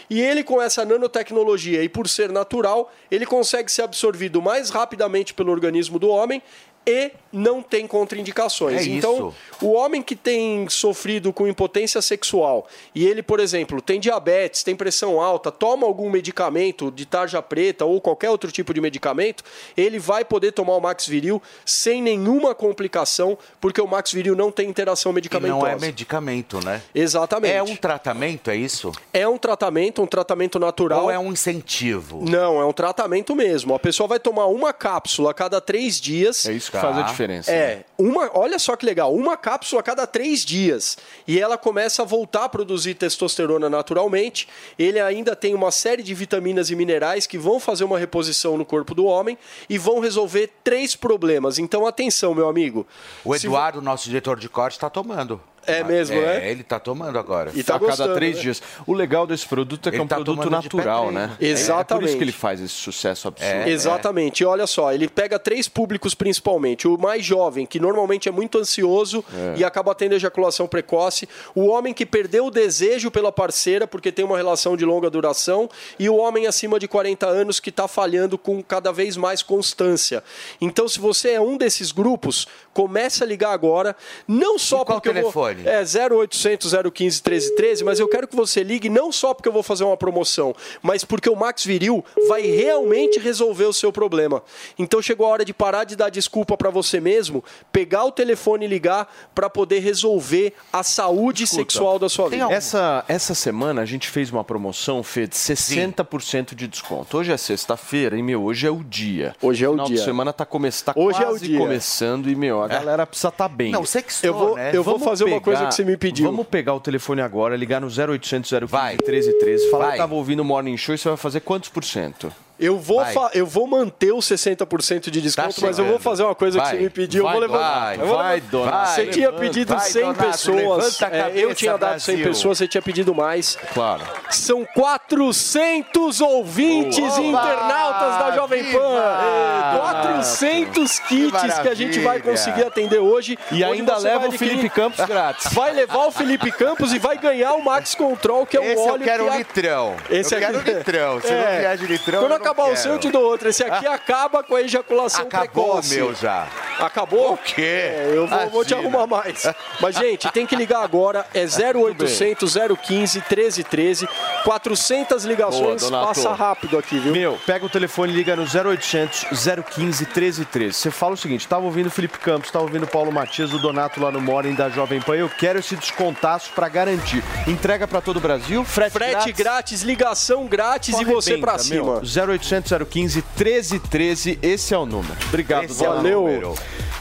E 0.09 0.19
ele, 0.19 0.43
com 0.43 0.61
essa 0.61 0.83
nanotecnologia 0.83 1.83
e 1.83 1.89
por 1.89 2.07
ser 2.07 2.31
natural, 2.31 2.91
ele 3.11 3.25
consegue 3.25 3.71
ser 3.71 3.83
absorvido 3.83 4.41
mais 4.41 4.69
rapidamente 4.69 5.33
pelo 5.33 5.51
organismo 5.51 5.99
do 5.99 6.09
homem 6.09 6.41
e 6.85 7.11
não 7.31 7.61
tem 7.61 7.87
contraindicações. 7.87 8.81
É 8.81 8.89
então, 8.89 9.29
isso. 9.29 9.65
o 9.65 9.71
homem 9.73 10.01
que 10.01 10.15
tem 10.15 10.67
sofrido 10.69 11.31
com 11.31 11.47
impotência 11.47 12.01
sexual 12.01 12.67
e 12.93 13.05
ele, 13.05 13.21
por 13.21 13.39
exemplo, 13.39 13.81
tem 13.81 13.99
diabetes, 13.99 14.63
tem 14.63 14.75
pressão 14.75 15.21
alta, 15.21 15.51
toma 15.51 15.85
algum 15.85 16.09
medicamento 16.09 16.91
de 16.91 17.05
tarja 17.05 17.41
preta 17.41 17.85
ou 17.85 18.01
qualquer 18.01 18.29
outro 18.29 18.51
tipo 18.51 18.73
de 18.73 18.81
medicamento, 18.81 19.43
ele 19.77 19.99
vai 19.99 20.25
poder 20.25 20.51
tomar 20.51 20.75
o 20.75 20.81
Max 20.81 21.07
Viril 21.07 21.41
sem 21.65 22.01
nenhuma 22.01 22.55
complicação, 22.55 23.37
porque 23.61 23.81
o 23.81 23.87
Max 23.87 24.11
Viril 24.11 24.35
não 24.35 24.51
tem 24.51 24.69
interação 24.69 25.11
E 25.11 25.15
medicamentosa. 25.15 25.59
não 25.59 25.67
é 25.67 25.75
medicamento, 25.75 26.63
né? 26.63 26.81
Exatamente. 26.93 27.53
É 27.53 27.63
um 27.63 27.75
tratamento, 27.75 28.49
é 28.49 28.55
isso? 28.55 28.91
É 29.13 29.27
um 29.27 29.37
tratamento, 29.37 30.01
um 30.01 30.07
tratamento 30.07 30.59
natural. 30.59 31.03
Ou 31.03 31.11
é 31.11 31.19
um 31.19 31.31
incentivo? 31.31 32.23
Não, 32.27 32.59
é 32.59 32.65
um 32.65 32.73
tratamento 32.73 33.35
mesmo. 33.35 33.73
A 33.73 33.79
pessoa 33.79 34.07
vai 34.07 34.19
tomar 34.19 34.47
uma 34.47 34.73
cápsula 34.73 35.31
a 35.31 35.33
cada 35.33 35.61
três 35.61 35.99
dias. 35.99 36.45
É 36.45 36.53
isso 36.53 36.71
que 36.71 36.77
faz 36.77 36.97
a 36.97 37.07
diferença. 37.19 37.51
É, 37.51 37.75
né? 37.77 37.83
uma, 37.97 38.29
olha 38.33 38.57
só 38.57 38.75
que 38.75 38.85
legal, 38.85 39.13
uma 39.13 39.35
cápsula 39.35 39.81
a 39.81 39.83
cada 39.83 40.07
três 40.07 40.45
dias. 40.45 40.97
E 41.27 41.39
ela 41.39 41.57
começa 41.57 42.01
a 42.01 42.05
voltar 42.05 42.45
a 42.45 42.49
produzir 42.49 42.95
testosterona 42.95 43.69
naturalmente. 43.69 44.47
Ele 44.77 44.99
ainda 44.99 45.35
tem 45.35 45.53
uma 45.53 45.71
série 45.71 46.01
de 46.01 46.13
vitaminas 46.13 46.69
e 46.69 46.75
minerais 46.75 47.27
que 47.27 47.37
vão 47.37 47.59
fazer 47.59 47.83
uma 47.83 47.99
reposição 47.99 48.57
no 48.57 48.65
corpo 48.65 48.95
do 48.95 49.05
homem 49.05 49.37
e 49.69 49.77
vão 49.77 49.99
resolver 49.99 50.51
três 50.63 50.95
problemas. 50.95 51.59
Então, 51.59 51.85
atenção, 51.85 52.33
meu 52.33 52.47
amigo. 52.47 52.87
O 53.25 53.37
Se 53.37 53.47
Eduardo, 53.47 53.81
nosso 53.81 54.05
diretor 54.05 54.39
de 54.39 54.47
corte, 54.47 54.73
está 54.73 54.89
tomando. 54.89 55.41
É 55.65 55.83
mesmo, 55.83 56.17
é? 56.17 56.39
né? 56.39 56.49
Ele 56.51 56.61
está 56.61 56.79
tomando 56.79 57.17
agora. 57.17 57.51
E 57.53 57.63
tá 57.63 57.75
a 57.75 57.79
cada 57.79 58.13
três 58.13 58.35
né? 58.37 58.41
dias. 58.41 58.61
O 58.85 58.93
legal 58.93 59.25
desse 59.27 59.45
produto 59.47 59.87
é 59.87 59.91
que 59.91 59.95
Ele 59.95 60.01
é 60.01 60.05
um 60.05 60.07
tá 60.07 60.15
produto 60.15 60.49
natural, 60.49 61.11
né? 61.11 61.35
Exatamente. 61.39 61.91
É 61.91 61.95
por 61.99 62.03
isso 62.09 62.17
que 62.17 62.23
ele 62.23 62.31
faz 62.31 62.61
esse 62.61 62.73
sucesso 62.73 63.27
absurdo. 63.27 63.51
É. 63.51 63.69
Exatamente. 63.69 64.41
E 64.41 64.45
olha 64.45 64.65
só, 64.67 64.91
ele 64.93 65.07
pega 65.07 65.37
três 65.39 65.67
públicos 65.67 66.13
principalmente. 66.13 66.87
O 66.87 66.97
mais 66.97 67.23
jovem, 67.25 67.65
que 67.65 67.79
normalmente 67.79 68.27
é 68.29 68.31
muito 68.31 68.57
ansioso 68.57 69.23
É. 69.33 69.59
e 69.59 69.63
acaba 69.63 69.93
tendo 69.95 70.13
ejaculação 70.13 70.67
precoce. 70.67 71.27
O 71.55 71.67
homem 71.67 71.93
que 71.93 72.05
perdeu 72.05 72.45
o 72.47 72.51
desejo 72.51 73.11
pela 73.11 73.31
parceira 73.31 73.87
porque 73.87 74.11
tem 74.11 74.25
uma 74.25 74.37
relação 74.37 74.75
de 74.77 74.85
longa 74.85 75.09
duração. 75.09 75.69
E 75.97 76.09
o 76.09 76.15
homem 76.15 76.47
acima 76.47 76.79
de 76.79 76.87
40 76.87 77.25
anos 77.27 77.59
que 77.59 77.69
está 77.69 77.87
falhando 77.87 78.37
com 78.37 78.61
cada 78.63 78.91
vez 78.91 79.17
mais 79.17 79.41
constância. 79.43 80.23
Então, 80.61 80.87
se 80.87 80.99
você 80.99 81.31
é 81.31 81.41
um 81.41 81.57
desses 81.57 81.91
grupos, 81.91 82.47
comece 82.73 83.23
a 83.23 83.27
ligar 83.27 83.51
agora. 83.51 83.95
Não 84.27 84.57
só 84.57 84.81
E 84.81 84.85
qual 84.85 85.01
porque 85.01 85.09
eu 85.17 85.23
vou- 85.23 85.31
telefone? 85.55 85.75
é 85.75 86.15
0800 86.15 86.71
015 86.93 87.21
1313, 87.23 87.83
mas 87.83 87.99
eu 87.99 88.07
quero 88.07 88.27
que 88.27 88.35
você 88.35 88.63
ligue 88.63 88.89
não 88.89 89.11
só 89.11 89.33
porque 89.33 89.47
eu 89.47 89.53
vou 89.53 89.63
fazer 89.63 89.83
uma 89.83 89.97
promoção, 89.97 90.55
mas 90.81 91.03
porque 91.03 91.29
o 91.29 91.35
Max 91.35 91.63
Viril 91.65 92.03
vai 92.27 92.41
realmente 92.41 93.19
resolver 93.19 93.65
o 93.65 93.73
seu 93.73 93.91
problema. 93.91 94.41
Então 94.77 95.01
chegou 95.01 95.25
a 95.25 95.29
hora 95.29 95.45
de 95.45 95.53
parar 95.53 95.83
de 95.83 95.95
dar 95.95 96.09
desculpa 96.09 96.57
para 96.57 96.69
você 96.69 96.99
mesmo, 96.99 97.43
pegar 97.71 98.05
o 98.05 98.11
telefone 98.11 98.65
e 98.65 98.67
ligar 98.67 99.11
para 99.33 99.49
poder 99.49 99.79
resolver 99.79 100.53
a 100.71 100.83
saúde 100.83 101.45
sexual 101.47 101.99
da 101.99 102.09
sua 102.09 102.29
vida. 102.29 102.47
Essa, 102.51 103.03
essa 103.07 103.33
semana 103.35 103.81
a 103.81 103.85
gente 103.85 104.07
fez 104.09 104.31
uma 104.31 104.43
promoção, 104.43 105.03
Fê, 105.03 105.27
de 105.27 105.35
60% 105.35 106.55
de 106.55 106.67
desconto. 106.67 107.17
Hoje 107.17 107.31
é 107.31 107.37
sexta-feira 107.37 108.17
e, 108.17 108.23
meu, 108.23 108.43
hoje 108.43 108.67
é 108.67 108.71
o 108.71 108.83
dia. 108.83 109.35
Hoje 109.41 109.63
é 109.65 109.67
o 109.69 109.73
Final 109.73 109.87
dia. 109.87 109.97
de 109.97 110.03
semana 110.03 110.33
tá, 110.33 110.45
come... 110.45 110.69
tá 110.71 110.93
Hoje 110.95 111.19
é 111.19 111.25
o 111.25 111.29
quase 111.31 111.45
dia. 111.47 111.57
começando 111.57 112.29
e, 112.29 112.35
meu, 112.35 112.61
a 112.61 112.67
galera 112.67 113.05
precisa 113.05 113.29
estar 113.29 113.47
bem. 113.47 113.71
Não, 113.71 113.85
sextou, 113.85 114.27
Eu 114.29 114.33
vou- 114.33 114.55
né? 114.55 114.69
eu 114.73 114.83
vou 114.83 114.93
Vamos 114.93 115.07
fazer 115.07 115.23
uma 115.25 115.38
coisa 115.41 115.59
pegar- 115.59 115.69
que 115.69 115.75
você 115.75 115.85
me 115.85 115.97
pediu. 115.97 116.25
Vamos 116.25 116.47
pegar 116.47 116.73
o 116.73 116.79
telefone 116.79 117.21
agora, 117.21 117.55
ligar 117.55 117.79
no 117.81 117.87
0800 117.89 118.49
015 118.49 118.65
Vai. 118.71 118.93
1313, 118.97 119.69
falar 119.71 119.83
Vai. 119.85 119.91
que 119.93 119.97
tava 119.99 120.15
ouvindo 120.15 120.39
o 120.41 120.45
Morning 120.45 120.77
Show 120.77 120.95
e 120.95 120.97
você 120.97 121.07
vai 121.09 121.17
fazer 121.17 121.39
quantos 121.41 121.69
por 121.69 121.83
cento? 121.83 122.31
Eu 122.59 122.77
vou, 122.77 123.01
eu 123.33 123.45
vou 123.45 123.65
manter 123.67 124.11
os 124.13 124.25
60% 124.25 125.09
de 125.09 125.21
desconto, 125.21 125.55
Tá 125.55 125.67
mas 125.67 125.79
eu 125.79 125.85
vou 125.85 125.97
fazer 125.99 126.23
uma 126.23 126.35
coisa 126.35 126.59
Vai. 126.59 126.71
que 126.71 126.77
você 126.77 126.83
me 126.83 126.89
pediu. 126.89 127.23
Vai, 127.23 127.31
eu 127.35 127.39
vou 127.39 127.47
levantar. 127.47 127.79
vai, 127.79 127.95
Eu 127.95 128.05
vou 128.07 128.17
vai. 128.17 128.41
Donato. 128.41 128.91
Você 128.91 129.05
tinha 129.07 129.31
pedido 129.31 129.73
Vai, 129.75 129.85
100 129.85 130.01
Donato, 130.01 130.23
pessoas. 130.25 131.01
é, 131.01 131.31
eu 131.35 131.55
tinha 131.55 131.77
dado 131.77 131.99
100 131.99 132.15
Brasil. 132.15 132.31
pessoas, 132.33 132.57
você 132.57 132.67
tinha 132.67 132.81
pedido 132.81 133.15
mais. 133.15 133.57
Claro. 133.73 134.03
São 134.29 134.65
400 134.73 136.19
ouvintes 136.21 136.99
Oba! 137.13 137.21
internautas 137.21 138.17
da 138.19 138.31
Jovem 138.35 138.63
Pan. 138.65 138.69
Viva! 138.79 139.73
É, 139.75 139.77
400 139.77 140.99
kits 140.99 141.59
que 141.61 141.67
a 141.69 141.73
gente 141.73 141.99
vai 141.99 142.19
conseguir 142.21 142.63
atender 142.65 142.99
hoje. 142.99 143.37
E 143.51 143.63
onde 143.63 143.79
ainda 143.79 143.97
leva 143.97 144.27
o 144.27 144.31
Felipe 144.31 144.69
Campos 144.69 145.03
grátis. 145.05 145.51
Vai 145.53 145.73
levar 145.73 146.05
o 146.07 146.11
Felipe 146.11 146.51
Campos 146.51 146.93
e 146.93 146.99
vai 146.99 147.17
ganhar 147.17 147.53
o 147.53 147.63
Max 147.63 147.93
Control, 147.95 148.45
que 148.45 148.55
é 148.57 148.59
um 148.61 148.63
Esse 148.63 148.81
óleo 148.89 149.01
eu 149.01 149.05
quero 149.05 149.23
que 149.23 149.29
um 149.29 149.33
a- 149.33 149.37
litrão. 149.37 149.95
Esse 150.09 150.33
eu 150.33 150.37
aqui- 150.37 150.47
quero 150.63 150.77
litrão. 150.77 151.21
Se 151.21 151.27
É. 151.27 151.31
não 151.53 151.59
vier 151.59 151.77
de 151.77 151.85
litrão, 151.87 152.19
Quando 152.21 152.31
eu 152.31 152.37
não 152.39 152.45
acabar 152.51 152.63
o 152.63 152.67
quero. 152.67 152.79
seu, 152.79 152.91
eu 152.93 152.99
te 152.99 153.09
dou 153.11 153.23
outro. 153.23 153.49
Esse 153.49 153.63
aqui 153.63 153.87
acaba 153.87 154.43
com 154.43 154.55
a 154.55 154.61
ejaculação 154.61 155.21
Acabou 155.25 155.65
precoce. 155.71 155.93
o 155.95 155.97
meu 156.05 156.15
já. 156.15 156.47
Acabou? 156.79 157.33
O 157.33 157.37
quê? 157.37 157.61
É, 157.61 158.11
eu 158.15 158.27
vou, 158.27 158.49
vou 158.49 158.65
te 158.65 158.73
arrumar 158.73 159.05
mais. 159.07 159.45
Mas, 159.81 159.95
gente, 159.95 160.31
tem 160.31 160.45
que 160.45 160.55
ligar 160.55 160.83
agora. 160.83 161.25
É 161.33 161.45
0800 161.45 162.53
015 162.81 163.19
1313. 163.19 164.07
400 164.43 165.25
ligações. 165.25 165.89
Boa, 165.89 166.07
passa 166.07 166.33
rápido 166.33 166.77
aqui, 166.77 166.97
viu? 166.99 167.11
Meu, 167.13 167.39
pega 167.45 167.65
o 167.65 167.69
telefone 167.69 168.13
e 168.13 168.15
liga 168.15 168.35
no 168.35 168.43
0800 168.43 169.25
015 169.29 170.05
1313. 170.05 170.73
Você 170.73 170.91
fala 170.91 171.13
o 171.13 171.17
seguinte: 171.17 171.47
tava 171.47 171.65
ouvindo 171.65 171.87
o 171.87 171.91
Felipe 171.91 172.17
Campos, 172.19 172.49
tava 172.51 172.65
ouvindo 172.65 172.83
o 172.83 172.87
Paulo 172.87 173.11
Matias, 173.11 173.53
o 173.53 173.59
Donato 173.59 174.01
lá 174.01 174.11
no 174.11 174.21
Morning 174.21 174.53
da 174.55 174.69
Jovem 174.69 175.01
Pan. 175.01 175.15
Eu 175.15 175.29
quero 175.29 175.59
esse 175.59 175.75
descontaço 175.75 176.51
pra 176.53 176.67
garantir. 176.69 177.23
Entrega 177.47 177.87
pra 177.87 178.01
todo 178.01 178.17
o 178.17 178.19
Brasil, 178.19 178.63
frete, 178.63 178.91
Frete 178.93 179.31
grátis, 179.33 179.81
ligação 179.81 180.45
grátis 180.47 180.95
Só 180.95 181.01
e 181.01 181.05
você 181.05 181.31
arrebenta, 181.33 181.51
pra 181.51 181.59
cima. 181.59 182.01
meu. 182.01 182.01
0800 182.03 182.38
015 182.39 183.23
1313, 183.37 184.39
esse 184.41 184.73
é 184.73 184.77
o 184.77 184.85
número. 184.85 185.15
Obrigado, 185.27 185.65
Esse 185.65 185.83
é 185.83 185.89
o 185.89 185.93
Donato. 185.97 186.09
número. 186.09 186.53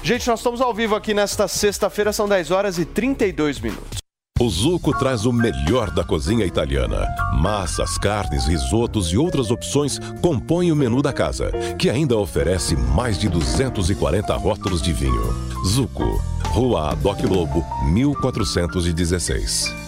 Gente, 0.02 0.26
nós 0.28 0.40
estamos 0.40 0.60
ao 0.60 0.72
vivo 0.74 0.94
aqui 0.94 1.12
nesta 1.14 1.48
sexta-feira, 1.48 2.12
são 2.12 2.28
10 2.28 2.50
horas 2.50 2.78
e 2.78 2.84
32 2.84 3.58
minutos. 3.60 3.98
O 4.40 4.48
Zuco 4.48 4.96
traz 4.96 5.26
o 5.26 5.32
melhor 5.32 5.90
da 5.90 6.04
cozinha 6.04 6.46
italiana. 6.46 7.04
Massas, 7.40 7.98
carnes, 7.98 8.46
risotos 8.46 9.12
e 9.12 9.18
outras 9.18 9.50
opções 9.50 9.98
compõem 10.22 10.70
o 10.70 10.76
menu 10.76 11.02
da 11.02 11.12
casa, 11.12 11.50
que 11.76 11.90
ainda 11.90 12.16
oferece 12.16 12.76
mais 12.76 13.18
de 13.18 13.28
240 13.28 14.36
rótulos 14.36 14.80
de 14.80 14.92
vinho. 14.92 15.34
Zuco, 15.66 16.22
Rua 16.50 16.94
Doc 17.02 17.20
Lobo, 17.24 17.64
1416. 17.90 19.87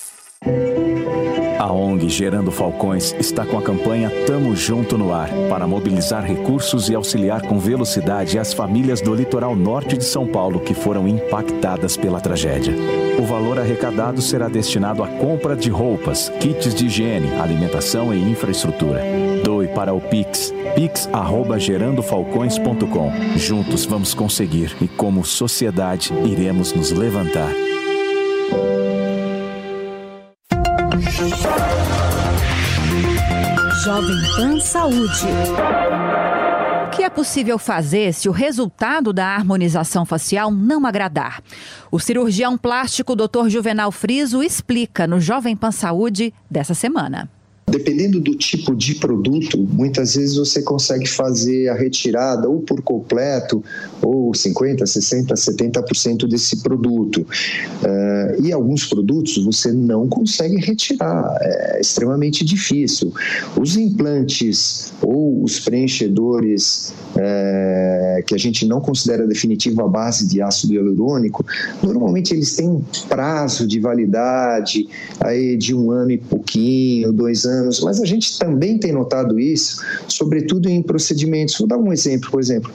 A 1.59 1.71
ONG 1.71 2.09
Gerando 2.09 2.51
Falcões 2.51 3.15
está 3.19 3.45
com 3.45 3.59
a 3.59 3.61
campanha 3.61 4.09
Tamo 4.25 4.55
Junto 4.55 4.97
no 4.97 5.13
Ar 5.13 5.29
para 5.47 5.67
mobilizar 5.67 6.25
recursos 6.25 6.89
e 6.89 6.95
auxiliar 6.95 7.43
com 7.43 7.59
velocidade 7.59 8.39
as 8.39 8.51
famílias 8.51 9.01
do 9.01 9.13
litoral 9.13 9.55
norte 9.55 9.95
de 9.95 10.03
São 10.03 10.25
Paulo 10.25 10.59
que 10.59 10.73
foram 10.73 11.07
impactadas 11.07 11.95
pela 11.95 12.19
tragédia. 12.19 12.73
O 13.19 13.23
valor 13.23 13.59
arrecadado 13.59 14.19
será 14.19 14.49
destinado 14.49 15.03
à 15.03 15.07
compra 15.07 15.55
de 15.55 15.69
roupas, 15.69 16.29
kits 16.39 16.73
de 16.73 16.87
higiene, 16.87 17.35
alimentação 17.35 18.11
e 18.11 18.19
infraestrutura. 18.19 19.03
Doe 19.43 19.67
para 19.67 19.93
o 19.93 20.01
Pix, 20.01 20.51
pix@gerandofalcões.com. 20.73 23.37
Juntos 23.37 23.85
vamos 23.85 24.15
conseguir 24.15 24.75
e 24.81 24.87
como 24.87 25.23
sociedade 25.23 26.11
iremos 26.25 26.73
nos 26.73 26.91
levantar. 26.91 27.51
Jovem 33.83 34.15
Pan 34.35 34.59
Saúde. 34.59 35.27
que 36.95 37.03
é 37.03 37.09
possível 37.11 37.59
fazer 37.59 38.11
se 38.11 38.27
o 38.27 38.31
resultado 38.31 39.13
da 39.13 39.27
harmonização 39.27 40.03
facial 40.03 40.49
não 40.49 40.83
agradar? 40.83 41.43
O 41.91 41.99
cirurgião 41.99 42.57
plástico 42.57 43.15
Dr. 43.15 43.49
Juvenal 43.49 43.91
Friso 43.91 44.41
explica 44.41 45.05
no 45.05 45.19
Jovem 45.19 45.55
Pan 45.55 45.71
Saúde 45.71 46.33
dessa 46.49 46.73
semana. 46.73 47.29
Dependendo 47.71 48.19
do 48.19 48.35
tipo 48.35 48.75
de 48.75 48.95
produto, 48.95 49.57
muitas 49.57 50.15
vezes 50.15 50.35
você 50.35 50.61
consegue 50.61 51.07
fazer 51.07 51.69
a 51.69 51.73
retirada 51.73 52.49
ou 52.49 52.59
por 52.59 52.81
completo, 52.81 53.63
ou 54.01 54.31
50%, 54.33 54.81
60%, 54.83 55.31
70% 55.31 56.27
desse 56.27 56.61
produto. 56.61 57.21
Uh, 57.21 58.43
e 58.43 58.51
alguns 58.51 58.85
produtos 58.85 59.37
você 59.43 59.71
não 59.71 60.07
consegue 60.09 60.57
retirar, 60.57 61.37
é 61.41 61.79
extremamente 61.79 62.43
difícil. 62.43 63.13
Os 63.57 63.77
implantes 63.77 64.91
ou 65.01 65.41
os 65.41 65.59
preenchedores 65.59 66.93
é, 67.15 68.23
que 68.27 68.35
a 68.35 68.37
gente 68.37 68.65
não 68.65 68.81
considera 68.81 69.25
definitivo 69.25 69.81
a 69.81 69.87
base 69.87 70.27
de 70.27 70.41
ácido 70.41 70.73
hialurônico, 70.73 71.45
normalmente 71.81 72.33
eles 72.33 72.53
têm 72.55 72.67
um 72.67 72.81
prazo 73.07 73.65
de 73.65 73.79
validade 73.79 74.87
aí 75.19 75.55
de 75.55 75.73
um 75.73 75.91
ano 75.91 76.11
e 76.11 76.17
pouquinho, 76.17 77.13
dois 77.13 77.45
anos 77.45 77.60
anos, 77.61 77.79
mas 77.81 78.01
a 78.01 78.05
gente 78.05 78.37
também 78.37 78.77
tem 78.77 78.91
notado 78.91 79.39
isso, 79.39 79.81
sobretudo 80.07 80.69
em 80.69 80.81
procedimentos. 80.81 81.57
Vou 81.57 81.67
dar 81.67 81.77
um 81.77 81.91
exemplo, 81.93 82.29
por 82.31 82.39
exemplo, 82.39 82.71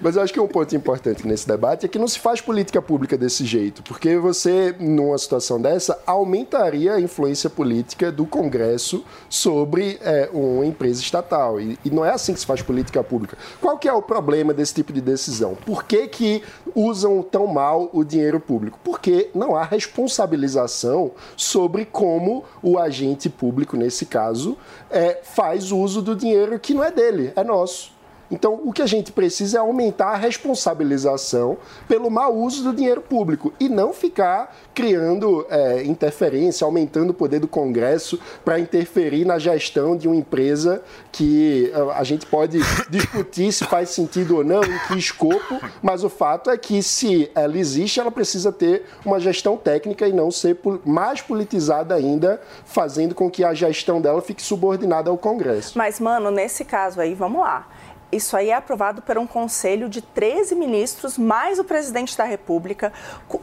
mas 0.00 0.16
eu 0.16 0.22
acho 0.22 0.32
que 0.32 0.40
um 0.40 0.46
ponto 0.46 0.74
importante 0.74 1.26
nesse 1.26 1.46
debate 1.46 1.86
é 1.86 1.88
que 1.88 1.98
não 1.98 2.08
se 2.08 2.18
faz 2.18 2.40
política 2.40 2.80
pública 2.80 3.16
desse 3.16 3.44
jeito, 3.44 3.82
porque 3.82 4.16
você, 4.16 4.74
numa 4.78 5.16
situação 5.18 5.60
dessa, 5.60 5.98
aumentaria 6.06 6.94
a 6.94 7.00
influência 7.00 7.48
política 7.50 8.10
do 8.10 8.26
Congresso 8.26 9.04
sobre 9.28 9.98
é, 10.02 10.28
uma 10.32 10.66
empresa 10.66 11.00
estatal. 11.00 11.60
E, 11.60 11.78
e, 11.84 11.90
não 11.90 12.04
é 12.04 12.10
assim 12.10 12.32
que 12.32 12.40
se 12.40 12.46
faz 12.46 12.62
política 12.62 13.02
pública. 13.02 13.36
Qual 13.60 13.78
que 13.78 13.88
é 13.88 13.92
o 13.92 14.02
problema 14.02 14.52
desse 14.52 14.74
tipo 14.74 14.92
de 14.92 15.00
decisão? 15.00 15.54
Por 15.54 15.84
que, 15.84 16.06
que 16.08 16.42
usam 16.74 17.22
tão 17.22 17.46
mal 17.46 17.90
o 17.92 18.04
dinheiro 18.04 18.40
público? 18.40 18.78
Porque 18.82 19.30
não 19.34 19.56
há 19.56 19.64
responsabilização 19.64 21.12
sobre 21.36 21.84
como 21.84 22.44
o 22.62 22.78
agente 22.78 23.28
público, 23.28 23.76
nesse 23.76 24.06
caso, 24.06 24.56
é, 24.90 25.20
faz 25.22 25.72
uso 25.72 26.02
do 26.02 26.14
dinheiro 26.14 26.58
que 26.58 26.74
não 26.74 26.84
é 26.84 26.90
dele, 26.90 27.32
é 27.36 27.44
nosso. 27.44 27.93
Então, 28.30 28.60
o 28.64 28.72
que 28.72 28.82
a 28.82 28.86
gente 28.86 29.12
precisa 29.12 29.58
é 29.58 29.60
aumentar 29.60 30.10
a 30.10 30.16
responsabilização 30.16 31.58
pelo 31.86 32.10
mau 32.10 32.34
uso 32.34 32.64
do 32.64 32.72
dinheiro 32.72 33.00
público 33.00 33.52
e 33.60 33.68
não 33.68 33.92
ficar 33.92 34.56
criando 34.74 35.46
é, 35.50 35.84
interferência, 35.84 36.64
aumentando 36.64 37.10
o 37.10 37.14
poder 37.14 37.38
do 37.38 37.48
Congresso 37.48 38.18
para 38.44 38.58
interferir 38.58 39.24
na 39.24 39.38
gestão 39.38 39.96
de 39.96 40.08
uma 40.08 40.16
empresa 40.16 40.82
que 41.12 41.72
a 41.94 42.02
gente 42.02 42.26
pode 42.26 42.58
discutir 42.90 43.52
se 43.52 43.64
faz 43.64 43.90
sentido 43.90 44.38
ou 44.38 44.44
não, 44.44 44.62
em 44.64 44.78
que 44.88 44.98
escopo, 44.98 45.60
mas 45.82 46.02
o 46.02 46.08
fato 46.08 46.50
é 46.50 46.56
que 46.56 46.82
se 46.82 47.30
ela 47.34 47.56
existe, 47.58 48.00
ela 48.00 48.10
precisa 48.10 48.50
ter 48.50 48.84
uma 49.04 49.20
gestão 49.20 49.56
técnica 49.56 50.08
e 50.08 50.12
não 50.12 50.30
ser 50.30 50.58
mais 50.84 51.20
politizada 51.20 51.94
ainda, 51.94 52.40
fazendo 52.64 53.14
com 53.14 53.30
que 53.30 53.44
a 53.44 53.54
gestão 53.54 54.00
dela 54.00 54.20
fique 54.22 54.42
subordinada 54.42 55.10
ao 55.10 55.18
Congresso. 55.18 55.76
Mas, 55.76 56.00
mano, 56.00 56.30
nesse 56.30 56.64
caso 56.64 57.00
aí, 57.00 57.14
vamos 57.14 57.40
lá 57.40 57.68
isso 58.14 58.36
aí 58.36 58.50
é 58.50 58.54
aprovado 58.54 59.02
por 59.02 59.18
um 59.18 59.26
conselho 59.26 59.88
de 59.88 60.00
13 60.00 60.54
ministros, 60.54 61.18
mais 61.18 61.58
o 61.58 61.64
presidente 61.64 62.16
da 62.16 62.24
República, 62.24 62.92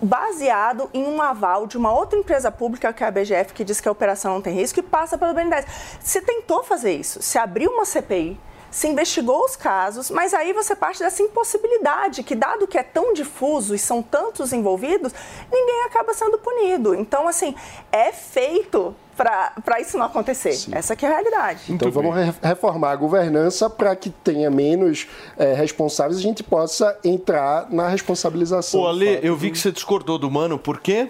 baseado 0.01 0.89
em 0.93 1.03
um 1.03 1.21
aval 1.21 1.67
de 1.67 1.77
uma 1.77 1.93
outra 1.93 2.17
empresa 2.17 2.51
pública, 2.51 2.93
que 2.93 3.03
é 3.03 3.07
a 3.07 3.11
BGF, 3.11 3.53
que 3.53 3.63
diz 3.63 3.81
que 3.81 3.87
a 3.87 3.91
operação 3.91 4.33
não 4.33 4.41
tem 4.41 4.53
risco 4.53 4.79
e 4.79 4.83
passa 4.83 5.17
pelo 5.17 5.33
BNDES. 5.33 5.65
Se 5.99 6.21
tentou 6.21 6.63
fazer 6.63 6.93
isso, 6.93 7.21
se 7.21 7.37
abriu 7.37 7.71
uma 7.71 7.85
CPI, 7.85 8.39
se 8.71 8.87
investigou 8.87 9.43
os 9.43 9.57
casos, 9.57 10.09
mas 10.09 10.33
aí 10.33 10.53
você 10.53 10.73
parte 10.73 10.99
dessa 10.99 11.21
impossibilidade, 11.21 12.23
que 12.23 12.33
dado 12.33 12.65
que 12.65 12.77
é 12.77 12.83
tão 12.83 13.13
difuso 13.13 13.75
e 13.75 13.79
são 13.79 14.01
tantos 14.01 14.53
envolvidos, 14.53 15.13
ninguém 15.51 15.83
acaba 15.83 16.13
sendo 16.13 16.37
punido. 16.37 16.95
Então, 16.95 17.27
assim, 17.27 17.53
é 17.91 18.13
feito 18.13 18.95
para 19.15 19.79
isso 19.79 19.97
não 19.97 20.05
acontecer. 20.05 20.53
Sim. 20.53 20.71
Essa 20.73 20.95
que 20.95 21.05
é 21.05 21.09
a 21.09 21.11
realidade. 21.11 21.63
Então 21.65 21.89
Muito 21.89 21.93
vamos 21.93 22.15
bem. 22.15 22.33
reformar 22.41 22.91
a 22.91 22.95
governança 22.95 23.69
para 23.69 23.95
que 23.95 24.09
tenha 24.09 24.49
menos 24.49 25.05
é, 25.37 25.53
responsáveis 25.53 26.17
e 26.17 26.19
a 26.21 26.23
gente 26.23 26.41
possa 26.41 26.97
entrar 27.03 27.69
na 27.69 27.87
responsabilização. 27.87 28.79
Pô, 28.79 28.87
Ale, 28.87 29.19
eu 29.21 29.35
vi 29.35 29.51
que 29.51 29.59
você 29.59 29.71
discordou 29.71 30.17
do 30.17 30.31
Mano, 30.31 30.57
por 30.57 30.79
quê? 30.79 31.09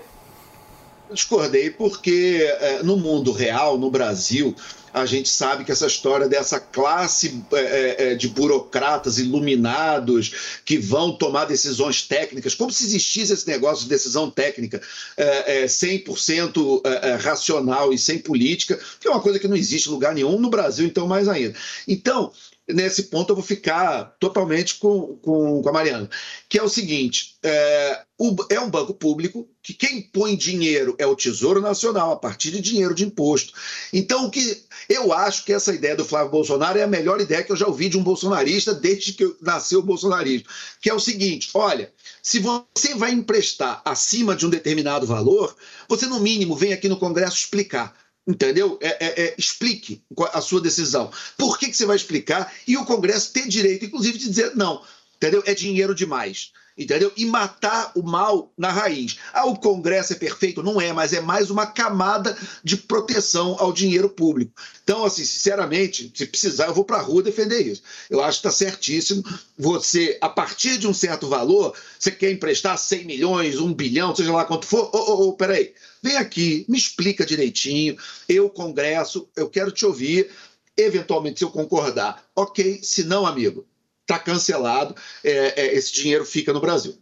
discordei 1.13 1.69
porque 1.69 2.47
é, 2.59 2.83
no 2.83 2.97
mundo 2.97 3.31
real, 3.31 3.77
no 3.77 3.91
Brasil, 3.91 4.55
a 4.93 5.05
gente 5.05 5.29
sabe 5.29 5.63
que 5.63 5.71
essa 5.71 5.87
história 5.87 6.27
dessa 6.27 6.59
classe 6.59 7.43
é, 7.53 7.57
é, 7.57 8.11
é 8.11 8.15
de 8.15 8.27
burocratas 8.27 9.17
iluminados 9.17 10.61
que 10.65 10.77
vão 10.77 11.17
tomar 11.17 11.45
decisões 11.45 12.01
técnicas, 12.01 12.55
como 12.55 12.71
se 12.71 12.83
existisse 12.83 13.33
esse 13.33 13.47
negócio 13.47 13.83
de 13.83 13.89
decisão 13.89 14.29
técnica 14.29 14.81
é, 15.17 15.63
é, 15.63 15.65
100% 15.65 16.81
é, 16.83 17.09
é, 17.09 17.15
racional 17.15 17.93
e 17.93 17.97
sem 17.97 18.19
política, 18.19 18.79
que 18.99 19.07
é 19.07 19.11
uma 19.11 19.21
coisa 19.21 19.39
que 19.39 19.47
não 19.47 19.55
existe 19.55 19.87
em 19.87 19.91
lugar 19.91 20.13
nenhum, 20.13 20.39
no 20.39 20.49
Brasil, 20.49 20.85
então, 20.85 21.07
mais 21.07 21.27
ainda. 21.27 21.55
Então, 21.87 22.31
nesse 22.67 23.03
ponto 23.03 23.31
eu 23.31 23.35
vou 23.35 23.43
ficar 23.43 24.15
totalmente 24.19 24.75
com, 24.75 25.17
com, 25.17 25.61
com 25.61 25.69
a 25.69 25.73
Mariana, 25.73 26.09
que 26.47 26.57
é 26.57 26.63
o 26.63 26.69
seguinte: 26.69 27.35
é, 27.43 28.01
o, 28.17 28.35
é 28.49 28.59
um 28.59 28.69
banco 28.69 28.93
público 28.93 29.49
que 29.63 29.73
quem 29.73 30.01
põe 30.01 30.35
dinheiro 30.35 30.95
é 30.97 31.05
o 31.05 31.15
Tesouro 31.15 31.61
Nacional, 31.61 32.11
a 32.11 32.15
partir 32.15 32.51
de 32.51 32.61
dinheiro 32.61 32.95
de 32.95 33.05
imposto. 33.05 33.53
Então, 33.91 34.25
o 34.25 34.31
que 34.31 34.63
eu 34.89 35.13
acho 35.13 35.45
que 35.45 35.53
essa 35.53 35.73
ideia 35.73 35.95
do 35.95 36.05
Flávio 36.05 36.31
Bolsonaro 36.31 36.79
é 36.79 36.83
a 36.83 36.87
melhor 36.87 37.19
ideia 37.21 37.43
que 37.43 37.51
eu 37.51 37.57
já 37.57 37.67
ouvi 37.67 37.89
de 37.89 37.97
um 37.97 38.03
bolsonarista 38.03 38.73
desde 38.73 39.13
que 39.13 39.35
nasceu 39.41 39.79
o 39.79 39.83
bolsonarismo, 39.83 40.47
que 40.81 40.89
é 40.89 40.93
o 40.93 40.99
seguinte: 40.99 41.49
olha, 41.53 41.91
se 42.21 42.39
você 42.39 42.95
vai 42.95 43.11
emprestar 43.11 43.81
acima 43.83 44.35
de 44.35 44.45
um 44.45 44.49
determinado 44.49 45.05
valor, 45.05 45.55
você 45.87 46.05
no 46.05 46.19
mínimo 46.19 46.55
vem 46.55 46.73
aqui 46.73 46.87
no 46.87 46.97
Congresso 46.97 47.37
explicar. 47.37 48.00
Entendeu? 48.27 48.77
É, 48.81 49.05
é, 49.05 49.25
é, 49.25 49.35
explique 49.37 50.01
a 50.33 50.41
sua 50.41 50.61
decisão. 50.61 51.11
Por 51.37 51.57
que, 51.57 51.67
que 51.67 51.75
você 51.75 51.85
vai 51.85 51.95
explicar? 51.95 52.53
E 52.67 52.77
o 52.77 52.85
Congresso 52.85 53.33
ter 53.33 53.47
direito, 53.47 53.85
inclusive, 53.85 54.17
de 54.17 54.29
dizer 54.29 54.55
não. 54.55 54.83
Entendeu? 55.15 55.43
É 55.45 55.53
dinheiro 55.53 55.93
demais. 55.95 56.51
Entendeu? 56.83 57.11
E 57.15 57.25
matar 57.25 57.91
o 57.95 58.03
mal 58.03 58.51
na 58.57 58.69
raiz. 58.69 59.17
Ah, 59.33 59.45
o 59.45 59.57
Congresso 59.57 60.13
é 60.13 60.15
perfeito? 60.15 60.63
Não 60.63 60.79
é, 60.79 60.91
mas 60.93 61.13
é 61.13 61.21
mais 61.21 61.49
uma 61.49 61.65
camada 61.65 62.37
de 62.63 62.77
proteção 62.77 63.55
ao 63.59 63.73
dinheiro 63.73 64.09
público. 64.09 64.53
Então, 64.83 65.05
assim, 65.05 65.23
sinceramente, 65.23 66.11
se 66.13 66.25
precisar, 66.25 66.67
eu 66.67 66.73
vou 66.73 66.83
para 66.83 66.97
a 66.97 67.01
rua 67.01 67.23
defender 67.23 67.61
isso. 67.61 67.81
Eu 68.09 68.21
acho 68.21 68.41
que 68.41 68.47
está 68.47 68.65
certíssimo. 68.65 69.23
Você, 69.57 70.17
a 70.21 70.29
partir 70.29 70.77
de 70.77 70.87
um 70.87 70.93
certo 70.93 71.27
valor, 71.27 71.73
você 71.97 72.11
quer 72.11 72.31
emprestar 72.31 72.77
100 72.77 73.05
milhões, 73.05 73.59
1 73.59 73.73
bilhão, 73.73 74.15
seja 74.15 74.33
lá 74.33 74.45
quanto 74.45 74.65
for. 74.65 74.89
Ô, 74.93 75.33
peraí, 75.33 75.73
vem 76.01 76.17
aqui, 76.17 76.65
me 76.67 76.77
explica 76.77 77.25
direitinho. 77.25 77.97
Eu, 78.27 78.49
Congresso, 78.49 79.29
eu 79.35 79.49
quero 79.49 79.71
te 79.71 79.85
ouvir. 79.85 80.29
Eventualmente, 80.75 81.39
se 81.39 81.45
eu 81.45 81.51
concordar, 81.51 82.25
ok. 82.35 82.79
Se 82.81 83.03
não, 83.03 83.25
amigo, 83.25 83.65
está 84.11 84.19
cancelado. 84.19 84.95
É, 85.23 85.61
é, 85.61 85.73
esse 85.73 85.93
dinheiro 85.93 86.25
fica 86.25 86.51
no 86.53 86.59
Brasil. 86.59 86.97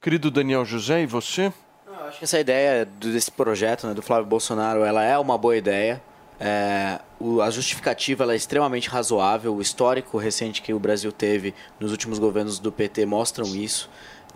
Querido 0.00 0.30
Daniel 0.30 0.64
José, 0.64 1.02
e 1.02 1.06
você? 1.06 1.52
Eu 1.86 1.94
acho 2.06 2.18
que 2.18 2.24
essa 2.24 2.38
ideia 2.38 2.84
desse 2.84 3.30
projeto 3.30 3.86
né, 3.86 3.94
do 3.94 4.02
Flávio 4.02 4.26
Bolsonaro, 4.26 4.84
ela 4.84 5.02
é 5.02 5.18
uma 5.18 5.36
boa 5.36 5.56
ideia. 5.56 6.00
É, 6.40 7.00
o- 7.18 7.42
a 7.42 7.50
justificativa 7.50 8.22
ela 8.22 8.32
é 8.32 8.36
extremamente 8.36 8.88
razoável. 8.88 9.56
O 9.56 9.60
histórico 9.60 10.16
recente 10.18 10.62
que 10.62 10.72
o 10.72 10.78
Brasil 10.78 11.10
teve 11.10 11.52
nos 11.80 11.90
últimos 11.90 12.18
governos 12.20 12.60
do 12.60 12.70
PT 12.70 13.04
mostram 13.06 13.46
isso. 13.56 13.90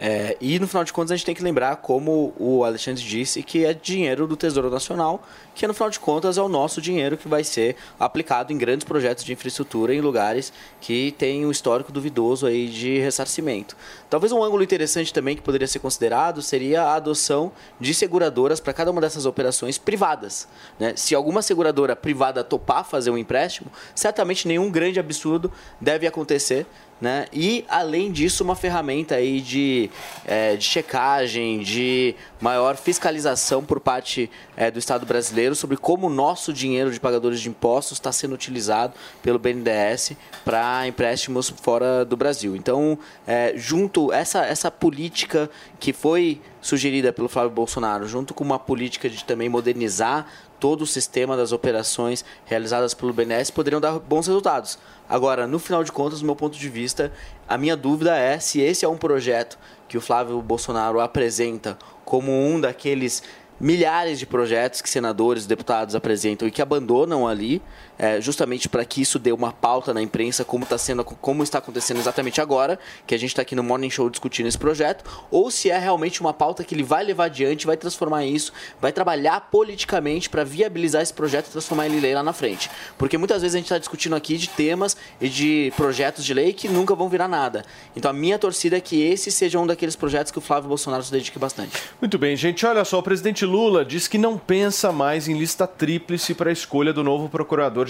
É, 0.05 0.37
e 0.41 0.59
no 0.59 0.67
final 0.67 0.83
de 0.83 0.93
contas 0.93 1.13
a 1.13 1.17
gente 1.17 1.25
tem 1.25 1.33
que 1.33 1.45
lembrar, 1.45 1.77
como 1.77 2.35
o 2.37 2.65
Alexandre 2.65 3.01
disse, 3.01 3.41
que 3.41 3.65
é 3.65 3.73
dinheiro 3.73 4.27
do 4.27 4.37
Tesouro 4.37 4.69
Nacional, 4.69 5.23
que 5.55 5.65
no 5.65 5.73
final 5.73 5.91
de 5.91 6.01
contas 6.01 6.37
é 6.37 6.43
o 6.43 6.49
nosso 6.49 6.83
dinheiro 6.83 7.17
que 7.17 7.29
vai 7.29 7.45
ser 7.45 7.77
aplicado 8.01 8.53
em 8.53 8.59
grandes 8.59 8.85
projetos 8.85 9.23
de 9.23 9.33
infraestrutura 9.33 9.95
em 9.95 10.01
lugares 10.01 10.53
que 10.81 11.15
têm 11.17 11.47
um 11.47 11.53
histórico 11.53 11.93
duvidoso 11.93 12.49
aí 12.49 12.67
de 12.67 12.99
ressarcimento. 12.99 13.77
Talvez 14.11 14.33
um 14.33 14.43
ângulo 14.43 14.65
interessante 14.65 15.15
também 15.15 15.37
que 15.37 15.43
poderia 15.43 15.69
ser 15.69 15.79
considerado 15.79 16.43
seria 16.43 16.83
a 16.83 16.97
adoção 16.97 17.53
de 17.79 17.95
seguradoras 17.95 18.59
para 18.59 18.73
cada 18.73 18.91
uma 18.91 19.01
dessas 19.01 19.25
operações 19.25 19.79
privadas. 19.79 20.49
né? 20.81 20.95
Se 20.97 21.15
alguma 21.15 21.43
seguradora 21.43 21.95
privada 21.95 22.43
topar 22.43 22.85
fazer 22.85 23.11
um 23.11 23.17
empréstimo, 23.17 23.71
certamente 23.95 24.49
nenhum 24.49 24.69
grande 24.69 24.99
absurdo 24.99 25.53
deve 25.81 26.09
acontecer 26.09 26.67
né? 27.03 27.27
E 27.33 27.65
além 27.69 28.13
disso, 28.13 28.45
uma 28.45 28.55
ferramenta 28.55 29.17
aí 29.17 29.41
de, 29.41 29.91
eh, 30.25 30.55
de 30.55 30.63
checagem, 30.63 31.59
de 31.59 32.15
maior 32.41 32.77
fiscalização 32.77 33.65
por 33.65 33.81
parte 33.81 34.31
eh, 34.57 34.71
do 34.71 34.79
Estado 34.79 35.05
brasileiro 35.05 35.57
sobre 35.57 35.77
como 35.77 36.07
o 36.07 36.09
nosso 36.09 36.53
dinheiro 36.53 36.93
de 36.93 37.01
pagadores 37.01 37.41
de 37.41 37.49
impostos 37.49 37.99
está 37.99 38.13
sendo 38.13 38.37
utilizado 38.37 38.95
pelo 39.21 39.37
BNDES 39.37 40.13
para 40.45 40.87
empréstimos 40.87 41.51
fora 41.51 42.05
do 42.05 42.17
Brasil. 42.17 42.55
Então, 42.55 42.97
eh, 43.27 43.53
junto 43.57 44.13
essa 44.13 44.47
essa 44.47 44.71
política 44.71 45.51
que 45.81 45.93
foi 45.93 46.41
sugerida 46.61 47.13
pelo 47.13 47.29
Flávio 47.29 47.51
Bolsonaro, 47.51 48.07
junto 48.07 48.33
com 48.33 48.45
uma 48.45 48.61
política 48.61 49.11
de 49.11 49.25
também 49.25 49.49
modernizar 49.49 50.29
todo 50.63 50.83
o 50.83 50.87
sistema 50.87 51.37
das 51.37 51.51
operações 51.51 52.25
realizadas 52.45 52.95
pelo 52.95 53.13
BNDES 53.13 53.51
poderiam 53.51 53.81
dar 53.81 53.99
bons 53.99 54.29
resultados. 54.29 54.79
Agora, 55.09 55.45
no 55.45 55.59
final 55.59 55.83
de 55.83 55.91
contas, 55.91 56.21
do 56.21 56.25
meu 56.25 56.37
ponto 56.37 56.57
de 56.57 56.69
vista, 56.69 57.13
a 57.49 57.59
minha 57.59 57.77
dúvida 57.77 58.17
é 58.17 58.39
se 58.39 58.61
esse 58.61 58.85
é 58.85 58.89
um 58.89 58.97
projeto 58.97 59.59
que 59.89 59.99
o 59.99 60.01
Flávio 60.01 60.41
Bolsonaro 60.41 61.01
apresenta 61.01 61.77
como 62.05 62.31
um 62.31 62.61
daqueles 62.61 63.25
milhares 63.59 64.21
de 64.21 64.27
projetos 64.27 64.81
que 64.81 64.89
senadores, 64.89 65.47
deputados 65.47 65.97
apresentam 65.97 66.47
e 66.47 66.51
que 66.53 66.63
abandonam 66.63 67.27
ali, 67.27 67.61
é, 68.03 68.21
justamente 68.21 68.69
para 68.69 68.85
que 68.85 69.01
isso 69.01 69.17
dê 69.17 69.31
uma 69.31 69.53
pauta 69.53 69.95
na 69.95 70.03
imprensa, 70.03 70.45
como, 70.45 70.67
tá 70.67 70.77
sendo, 70.77 71.05
como 71.05 71.45
está 71.45 71.59
acontecendo 71.59 71.99
exatamente 71.99 72.41
agora, 72.41 72.77
que 73.07 73.15
a 73.15 73.19
gente 73.19 73.31
está 73.31 73.43
aqui 73.43 73.55
no 73.55 73.63
Morning 73.63 73.91
Show 73.91 74.11
discutindo 74.11 74.49
esse 74.49 74.59
projeto, 74.59 75.05
ou 75.31 75.53
se 75.53 75.71
é 75.71 75.79
realmente 75.79 76.21
uma 76.21 76.35
pauta 76.35 76.65
que 76.65 76.75
ele 76.75 76.83
vai 76.83 77.05
levar 77.05 77.27
adiante, 77.27 77.65
vai 77.65 77.77
transformar 77.77 78.27
isso, 78.27 78.53
vai 78.81 78.91
trabalhar 78.91 79.49
politicamente 79.53 80.29
para 80.29 80.43
viabilizar 80.43 81.01
esse 81.01 81.15
projeto 81.15 81.47
e 81.47 81.53
transformar 81.53 81.87
ele 81.87 81.99
em 81.99 82.01
lei 82.01 82.13
lá 82.13 82.25
na 82.25 82.33
frente. 82.33 82.69
Porque 82.99 83.17
muitas 83.17 83.41
vezes 83.41 83.55
a 83.55 83.59
gente 83.59 83.67
está 83.67 83.79
discutindo 83.79 84.17
aqui 84.17 84.37
de 84.37 84.49
temas 84.49 84.97
e 85.21 85.29
de 85.29 85.73
projetos 85.77 86.25
de 86.25 86.35
lei 86.35 86.53
que 86.53 86.69
nunca 86.69 86.97
vão 86.97 87.09
virar 87.09 87.29
nada. 87.29 87.65
Então 87.95 88.11
a 88.11 88.15
minha 88.15 88.37
torcida 88.37 88.79
é 88.79 88.81
que 88.81 89.01
esse 89.01 89.31
seja 89.31 89.61
um 89.61 89.67
daqueles 89.67 89.95
projetos 89.95 90.33
que 90.33 90.39
o 90.39 90.41
Flávio 90.41 90.69
Bolsonaro 90.69 91.05
se 91.05 91.13
dedique 91.13 91.39
bastante. 91.39 91.81
Muito 92.01 92.19
bem, 92.19 92.35
gente. 92.35 92.67
Olha 92.67 92.85
só, 92.85 92.99
o 92.99 93.03
presidente 93.03 93.45
Lula 93.45 93.85
diz 93.85 94.09
que 94.09 94.19
não 94.19 94.37
pensa 94.37 94.91
mais 94.91 95.29
em 95.29 95.39
lista 95.39 95.69
tríplice 95.69 96.35
para 96.35 96.51
a 96.51 96.53
escolha 96.53 96.93
do 96.93 97.05
novo 97.05 97.29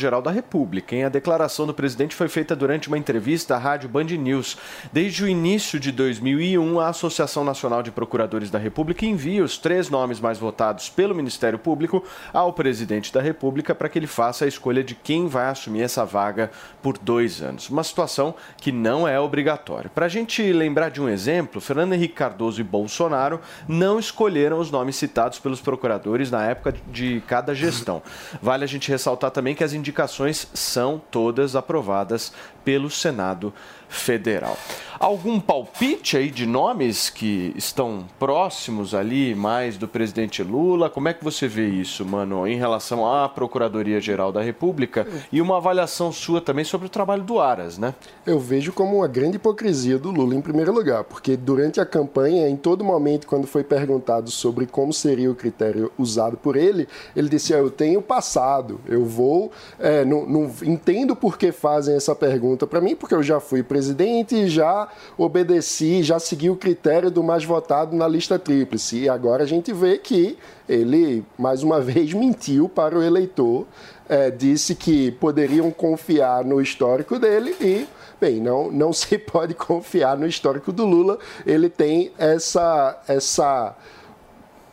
procurador-geral 0.02 0.22
da 0.22 0.30
República. 0.30 0.96
Hein? 0.96 1.04
A 1.04 1.08
declaração 1.08 1.66
do 1.66 1.74
presidente 1.74 2.14
foi 2.14 2.28
feita 2.28 2.56
durante 2.56 2.88
uma 2.88 2.98
entrevista 2.98 3.54
à 3.54 3.58
rádio 3.58 3.88
Band 3.88 4.04
News. 4.04 4.58
Desde 4.92 5.24
o 5.24 5.28
início 5.28 5.78
de 5.78 5.92
2001, 5.92 6.80
a 6.80 6.88
Associação 6.88 7.44
Nacional 7.44 7.82
de 7.82 7.90
Procuradores 7.90 8.50
da 8.50 8.58
República 8.58 9.06
envia 9.06 9.44
os 9.44 9.58
três 9.58 9.88
nomes 9.88 10.20
mais 10.20 10.38
votados 10.38 10.88
pelo 10.88 11.14
Ministério 11.14 11.58
Público 11.58 12.02
ao 12.32 12.52
presidente 12.52 13.12
da 13.12 13.20
República 13.20 13.74
para 13.74 13.88
que 13.88 13.98
ele 13.98 14.06
faça 14.06 14.44
a 14.44 14.48
escolha 14.48 14.82
de 14.82 14.94
quem 14.94 15.28
vai 15.28 15.46
assumir 15.46 15.82
essa 15.82 16.04
vaga 16.04 16.50
por 16.82 16.98
dois 16.98 17.40
anos. 17.40 17.70
Uma 17.70 17.84
situação 17.84 18.34
que 18.56 18.72
não 18.72 19.06
é 19.06 19.20
obrigatória. 19.20 19.90
Para 19.94 20.06
a 20.06 20.08
gente 20.08 20.42
lembrar 20.52 20.90
de 20.90 21.00
um 21.00 21.08
exemplo, 21.08 21.60
Fernando 21.60 21.92
Henrique 21.92 22.14
Cardoso 22.14 22.60
e 22.60 22.64
Bolsonaro 22.64 23.40
não 23.68 23.98
escolheram 23.98 24.58
os 24.58 24.70
nomes 24.70 24.96
citados 24.96 25.38
pelos 25.38 25.60
procuradores 25.60 26.30
na 26.30 26.44
época 26.44 26.74
de 26.90 27.22
cada 27.26 27.54
gestão. 27.54 28.02
Vale 28.40 28.64
a 28.64 28.66
gente 28.68 28.90
ressaltar 28.90 29.30
também 29.30 29.54
que 29.54 29.64
as 29.64 29.72
indicações 29.82 30.46
são 30.54 31.02
todas 31.10 31.56
aprovadas 31.56 32.32
pelo 32.64 32.88
Senado 32.88 33.52
Federal. 33.92 34.56
Algum 34.98 35.40
palpite 35.40 36.16
aí 36.16 36.30
de 36.30 36.46
nomes 36.46 37.10
que 37.10 37.52
estão 37.56 38.04
próximos 38.20 38.94
ali 38.94 39.34
mais 39.34 39.76
do 39.76 39.88
presidente 39.88 40.44
Lula? 40.44 40.88
Como 40.88 41.08
é 41.08 41.12
que 41.12 41.24
você 41.24 41.48
vê 41.48 41.68
isso, 41.68 42.04
mano, 42.06 42.46
em 42.46 42.56
relação 42.56 43.04
à 43.04 43.28
Procuradoria-Geral 43.28 44.30
da 44.30 44.40
República 44.40 45.04
e 45.32 45.40
uma 45.40 45.56
avaliação 45.56 46.12
sua 46.12 46.40
também 46.40 46.64
sobre 46.64 46.86
o 46.86 46.90
trabalho 46.90 47.24
do 47.24 47.40
Aras, 47.40 47.78
né? 47.78 47.94
Eu 48.24 48.38
vejo 48.38 48.72
como 48.72 48.98
uma 48.98 49.08
grande 49.08 49.36
hipocrisia 49.36 49.98
do 49.98 50.10
Lula, 50.12 50.36
em 50.36 50.40
primeiro 50.40 50.72
lugar, 50.72 51.02
porque 51.02 51.36
durante 51.36 51.80
a 51.80 51.84
campanha, 51.86 52.48
em 52.48 52.56
todo 52.56 52.84
momento, 52.84 53.26
quando 53.26 53.46
foi 53.46 53.64
perguntado 53.64 54.30
sobre 54.30 54.66
como 54.66 54.92
seria 54.92 55.30
o 55.30 55.34
critério 55.34 55.90
usado 55.98 56.36
por 56.36 56.54
ele, 56.54 56.86
ele 57.16 57.28
disse: 57.28 57.52
"Ah, 57.52 57.58
Eu 57.58 57.70
tenho 57.70 58.00
passado, 58.00 58.80
eu 58.88 59.04
vou. 59.04 59.50
é, 59.80 60.04
não, 60.04 60.24
não 60.26 60.50
entendo 60.62 61.16
por 61.16 61.36
que 61.36 61.50
fazem 61.50 61.96
essa 61.96 62.14
pergunta 62.14 62.68
para 62.68 62.80
mim, 62.80 62.94
porque 62.94 63.14
eu 63.14 63.22
já 63.22 63.40
fui 63.40 63.62
presidente 63.64 63.81
e 63.88 64.48
já 64.48 64.88
obedeci, 65.16 66.02
já 66.02 66.18
segui 66.18 66.50
o 66.50 66.56
critério 66.56 67.10
do 67.10 67.22
mais 67.22 67.44
votado 67.44 67.96
na 67.96 68.06
lista 68.06 68.38
tríplice. 68.38 69.00
E 69.00 69.08
agora 69.08 69.42
a 69.44 69.46
gente 69.46 69.72
vê 69.72 69.98
que 69.98 70.36
ele, 70.68 71.24
mais 71.38 71.62
uma 71.62 71.80
vez, 71.82 72.12
mentiu 72.12 72.68
para 72.68 72.98
o 72.98 73.02
eleitor, 73.02 73.66
é, 74.08 74.30
disse 74.30 74.74
que 74.74 75.10
poderiam 75.12 75.70
confiar 75.70 76.44
no 76.44 76.60
histórico 76.60 77.18
dele 77.18 77.54
e 77.60 77.86
Bem, 78.22 78.40
não, 78.40 78.70
não 78.70 78.92
se 78.94 79.18
pode 79.18 79.52
confiar 79.52 80.16
no 80.16 80.28
histórico 80.28 80.70
do 80.70 80.86
Lula. 80.86 81.18
Ele 81.44 81.68
tem 81.68 82.12
essa, 82.16 83.02
essa 83.08 83.74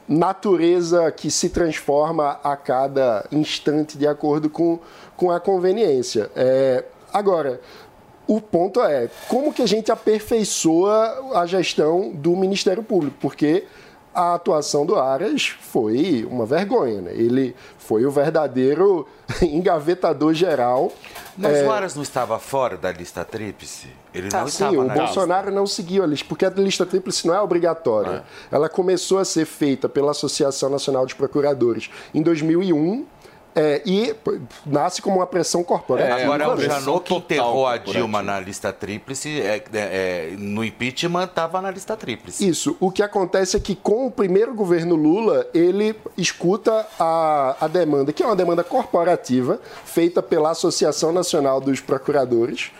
natureza 0.07 1.11
que 1.11 1.31
se 1.31 1.49
transforma 1.49 2.39
a 2.43 2.55
cada 2.55 3.25
instante 3.31 3.97
de 3.97 4.05
acordo 4.05 4.51
com, 4.51 4.79
com 5.17 5.31
a 5.31 5.39
conveniência. 5.39 6.29
É, 6.35 6.85
agora, 7.11 7.59
o 8.29 8.39
ponto 8.39 8.79
é 8.83 9.09
como 9.27 9.51
que 9.51 9.63
a 9.63 9.65
gente 9.65 9.91
aperfeiçoa 9.91 11.31
a 11.33 11.47
gestão 11.47 12.11
do 12.11 12.35
Ministério 12.35 12.83
Público, 12.83 13.17
porque 13.19 13.65
a 14.13 14.35
atuação 14.35 14.85
do 14.85 14.99
Aras 14.99 15.47
foi 15.47 16.27
uma 16.29 16.45
vergonha. 16.45 17.01
Né? 17.01 17.11
Ele 17.13 17.55
foi 17.79 18.05
o 18.05 18.11
verdadeiro 18.11 19.07
engavetador 19.41 20.35
geral. 20.35 20.91
Mas 21.35 21.57
É, 21.57 21.67
o 21.67 21.71
Aras 21.71 21.95
não 21.95 22.03
estava 22.03 22.37
fora 22.37 22.77
da 22.77 22.91
lista 22.91 23.25
tríplice? 23.25 23.87
Ele 24.13 24.29
não 24.31 24.41
Sim, 24.41 24.47
estava 24.47 24.71
o 24.73 24.83
na 24.83 24.93
lista. 24.93 25.05
Bolsonaro 25.05 25.51
não 25.51 25.65
seguiu 25.65 26.03
a 26.03 26.05
lista, 26.05 26.25
porque 26.29 26.45
a 26.45 26.51
lista 26.51 26.85
tríplice 26.85 27.25
não 27.25 27.33
é 27.33 27.41
obrigatória. 27.41 28.23
Ela 28.51 28.69
começou 28.69 29.17
a 29.17 29.25
ser 29.25 29.45
feita 29.45 29.89
pela 29.89 30.11
Associação 30.11 30.69
Nacional 30.69 31.07
de 31.07 31.15
Procuradores 31.15 31.89
em 32.13 32.21
2001 32.21 33.07
é, 33.55 33.81
e 33.85 34.15
nasce 34.65 35.01
como 35.01 35.17
uma 35.17 35.27
pressão 35.27 35.63
corporativa. 35.63 36.33
Agora, 36.35 36.53
o? 36.53 36.61
Janot 36.61 37.03
que 37.03 37.13
enterrou 37.13 37.65
a 37.67 37.77
Dilma 37.77 38.21
na 38.21 38.39
lista 38.39 38.71
tríplice, 38.71 39.41
é, 39.41 39.55
é, 39.55 39.61
é, 39.73 40.35
no 40.37 40.63
impeachment 40.63 41.25
estava 41.25 41.61
na 41.61 41.71
lista 41.71 41.95
tríplice. 41.97 42.47
Isso. 42.47 42.77
O 42.79 42.91
que 42.91 43.01
acontece 43.01 43.57
é 43.57 43.59
que 43.59 43.75
com 43.75 44.07
o 44.07 44.11
primeiro 44.11 44.53
governo 44.53 44.95
Lula, 44.95 45.47
ele 45.53 45.95
escuta 46.17 46.87
a, 46.99 47.55
a 47.59 47.67
demanda, 47.67 48.13
que 48.13 48.23
é 48.23 48.25
uma 48.25 48.35
demanda 48.35 48.63
corporativa, 48.63 49.59
feita 49.83 50.21
pela 50.21 50.51
Associação 50.51 51.11
Nacional 51.11 51.59
dos 51.59 51.79
Procuradores, 51.79 52.71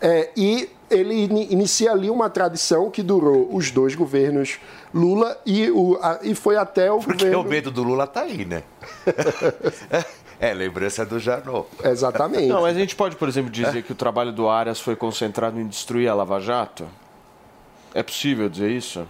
é, 0.00 0.30
e 0.36 0.68
ele 0.90 1.14
ini- 1.24 1.48
inicia 1.50 1.92
ali 1.92 2.08
uma 2.10 2.28
tradição 2.30 2.90
que 2.90 3.02
durou 3.02 3.48
os 3.54 3.70
dois 3.70 3.94
governos 3.94 4.58
Lula 4.94 5.38
e, 5.44 5.70
o, 5.70 5.98
a- 6.02 6.18
e 6.22 6.34
foi 6.34 6.56
até 6.56 6.90
o 6.90 6.98
Porque 6.98 7.24
governo... 7.26 7.40
o 7.40 7.44
medo 7.44 7.70
do 7.70 7.82
Lula 7.82 8.06
tá 8.06 8.22
aí, 8.22 8.44
né? 8.44 8.62
é, 10.40 10.54
lembrança 10.54 11.04
do 11.04 11.18
Janot. 11.18 11.66
Exatamente. 11.84 12.46
Não, 12.46 12.62
mas 12.62 12.76
a 12.76 12.80
gente 12.80 12.96
pode, 12.96 13.16
por 13.16 13.28
exemplo, 13.28 13.50
dizer 13.50 13.82
que 13.82 13.92
o 13.92 13.94
trabalho 13.94 14.32
do 14.32 14.48
Aras 14.48 14.80
foi 14.80 14.96
concentrado 14.96 15.58
em 15.60 15.66
destruir 15.66 16.08
a 16.08 16.14
Lava 16.14 16.40
Jato? 16.40 16.86
É 17.94 18.02
possível 18.02 18.48
dizer 18.48 18.70
isso? 18.70 19.06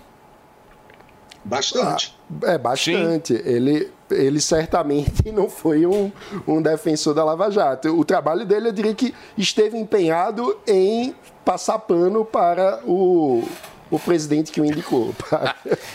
Bastante. 1.49 2.16
É, 2.42 2.59
bastante. 2.59 3.32
Ele, 3.32 3.90
ele 4.11 4.40
certamente 4.40 5.30
não 5.32 5.49
foi 5.49 5.86
um, 5.86 6.12
um 6.46 6.61
defensor 6.61 7.14
da 7.14 7.24
Lava 7.24 7.51
Jato. 7.51 7.99
O 7.99 8.05
trabalho 8.05 8.44
dele, 8.44 8.68
eu 8.68 8.72
diria 8.72 8.94
que 8.94 9.14
esteve 9.36 9.76
empenhado 9.78 10.59
em 10.66 11.14
passar 11.44 11.78
pano 11.78 12.24
para 12.24 12.80
o, 12.84 13.42
o 13.91 13.99
presidente 13.99 14.51
que 14.53 14.61
o 14.61 14.64
indicou. 14.64 15.14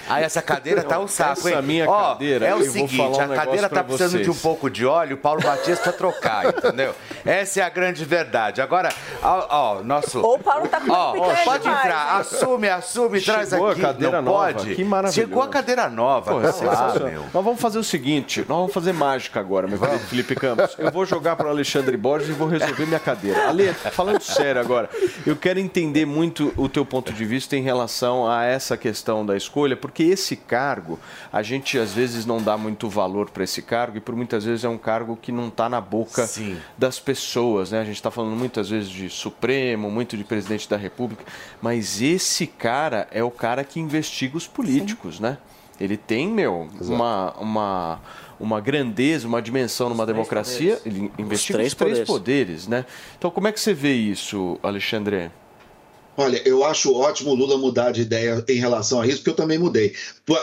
Ah, 0.08 0.22
essa 0.22 0.42
cadeira 0.42 0.84
tá 0.84 1.00
um 1.00 1.08
saco, 1.08 1.48
hein? 1.48 1.54
Essa 1.54 1.62
minha 1.62 1.90
Ó, 1.90 2.14
cadeira, 2.14 2.46
é 2.46 2.54
o 2.54 2.60
eu 2.60 2.64
vou 2.66 2.72
seguinte, 2.74 2.98
falar 2.98 3.18
um 3.28 3.32
a 3.32 3.36
cadeira 3.36 3.70
tá 3.70 3.84
precisando 3.84 4.12
vocês. 4.12 4.24
de 4.26 4.32
um 4.32 4.36
pouco 4.36 4.70
de 4.70 4.86
óleo, 4.86 5.16
o 5.16 5.20
Paulo 5.20 5.42
Batista 5.42 5.92
trocar, 5.94 6.46
entendeu? 6.56 6.94
Essa 7.26 7.62
é 7.62 7.64
a 7.64 7.70
grande 7.70 8.04
verdade. 8.06 8.62
Agora, 8.62 8.90
ó, 9.22 9.48
ó, 9.50 9.84
nosso... 9.84 10.20
Ou 10.20 10.36
o 10.36 10.40
Paulo 10.40 10.68
tá 10.68 10.78
comendo 10.80 10.98
Ó, 10.98 11.12
picanha 11.14 11.46
pode 11.46 11.64
demais, 11.64 11.86
entrar, 11.86 12.20
assume, 12.20 12.70
assume, 12.70 13.22
traz 13.22 13.50
Chegou 13.50 13.70
aqui. 13.70 13.82
a 13.82 13.84
cadeira 13.84 14.22
não 14.22 14.32
nova, 14.34 14.54
pode? 14.54 14.76
que 14.76 14.84
maravilhoso. 14.84 15.28
Chegou 15.30 15.44
a 15.44 15.48
cadeira 15.48 15.90
nova, 15.90 16.32
Pô, 16.34 16.42
é 16.42 16.66
lá. 16.66 16.94
Nós 17.34 17.44
vamos 17.44 17.60
fazer 17.62 17.80
o 17.80 17.84
seguinte, 17.84 18.40
nós 18.48 18.58
vamos 18.58 18.74
fazer 18.74 18.94
mágica 18.94 19.40
agora, 19.40 19.68
meu 19.68 19.80
querido 19.80 20.00
Felipe 20.00 20.36
Campos. 20.36 20.76
Eu 20.78 20.92
vou 20.92 21.06
jogar 21.06 21.36
para 21.36 21.50
Alexandre 21.50 21.96
Borges 21.98 22.30
e 22.30 22.34
vou 22.34 22.48
resolver 22.48 22.86
minha 22.86 23.00
cadeira. 23.00 23.48
Ale, 23.48 23.74
falando 23.74 24.22
sério 24.22 24.60
agora, 24.60 24.90
eu 25.26 25.36
quero 25.36 25.60
entender 25.60 26.06
muito 26.06 26.54
o 26.58 26.68
teu 26.68 26.86
ponto 26.86 27.12
de 27.14 27.26
vista 27.26 27.56
em 27.56 27.62
relação 27.62 27.83
a 28.30 28.44
essa 28.44 28.78
questão 28.78 29.26
da 29.26 29.36
escolha, 29.36 29.76
porque 29.76 30.04
esse 30.04 30.36
cargo, 30.36 31.00
a 31.32 31.42
gente 31.42 31.78
às 31.78 31.94
vezes 31.94 32.26
não 32.26 32.42
dá 32.42 32.58
muito 32.58 32.90
valor 32.90 33.30
para 33.30 33.44
esse 33.44 33.62
cargo 33.62 33.98
e 33.98 34.00
por 34.00 34.16
muitas 34.16 34.46
vezes 34.46 34.64
é 34.64 34.70
um 34.70 34.78
cargo 34.78 35.18
que 35.22 35.32
não 35.32 35.48
está 35.48 35.68
na 35.70 35.82
boca 35.82 36.30
das 36.78 37.00
pessoas, 37.00 37.72
né? 37.72 37.80
A 37.80 37.86
gente 37.86 37.96
está 37.96 38.12
falando 38.12 38.36
muitas 38.36 38.70
vezes 38.70 38.90
de 38.90 39.10
Supremo, 39.10 39.90
muito 39.90 40.18
de 40.18 40.24
presidente 40.24 40.70
da 40.70 40.78
República, 40.78 41.24
mas 41.62 42.02
esse 42.02 42.48
cara 42.48 43.08
é 43.12 43.24
o 43.24 43.32
cara 43.32 43.64
que 43.64 43.80
investiga 43.80 44.38
os 44.38 44.48
políticos, 44.48 45.20
né? 45.20 45.38
Ele 45.80 45.98
tem, 45.98 46.28
meu, 46.28 46.70
uma, 46.82 47.34
uma, 47.34 48.02
uma 48.40 48.62
grandeza, 48.62 49.28
uma 49.28 49.42
dimensão 49.42 49.90
numa 49.90 50.06
democracia. 50.06 50.80
Ele 50.86 51.12
investiga 51.18 51.58
três 51.58 51.72
os 51.72 51.78
três 51.78 52.00
poderes. 52.00 52.08
poderes, 52.08 52.68
né? 52.68 52.86
Então, 53.18 53.32
como 53.32 53.48
é 53.48 53.52
que 53.52 53.60
você 53.60 53.74
vê 53.74 53.94
isso, 53.94 54.60
Alexandre? 54.62 55.32
Olha, 56.16 56.42
eu 56.48 56.64
acho 56.64 56.94
ótimo 56.94 57.32
o 57.32 57.36
Lula 57.36 57.58
mudar 57.58 57.92
de 57.92 58.02
ideia 58.02 58.44
em 58.48 58.60
relação 58.60 59.02
a 59.02 59.08
isso, 59.08 59.18
porque 59.18 59.32
eu 59.32 59.36
também 59.36 59.58
mudei. 59.58 59.96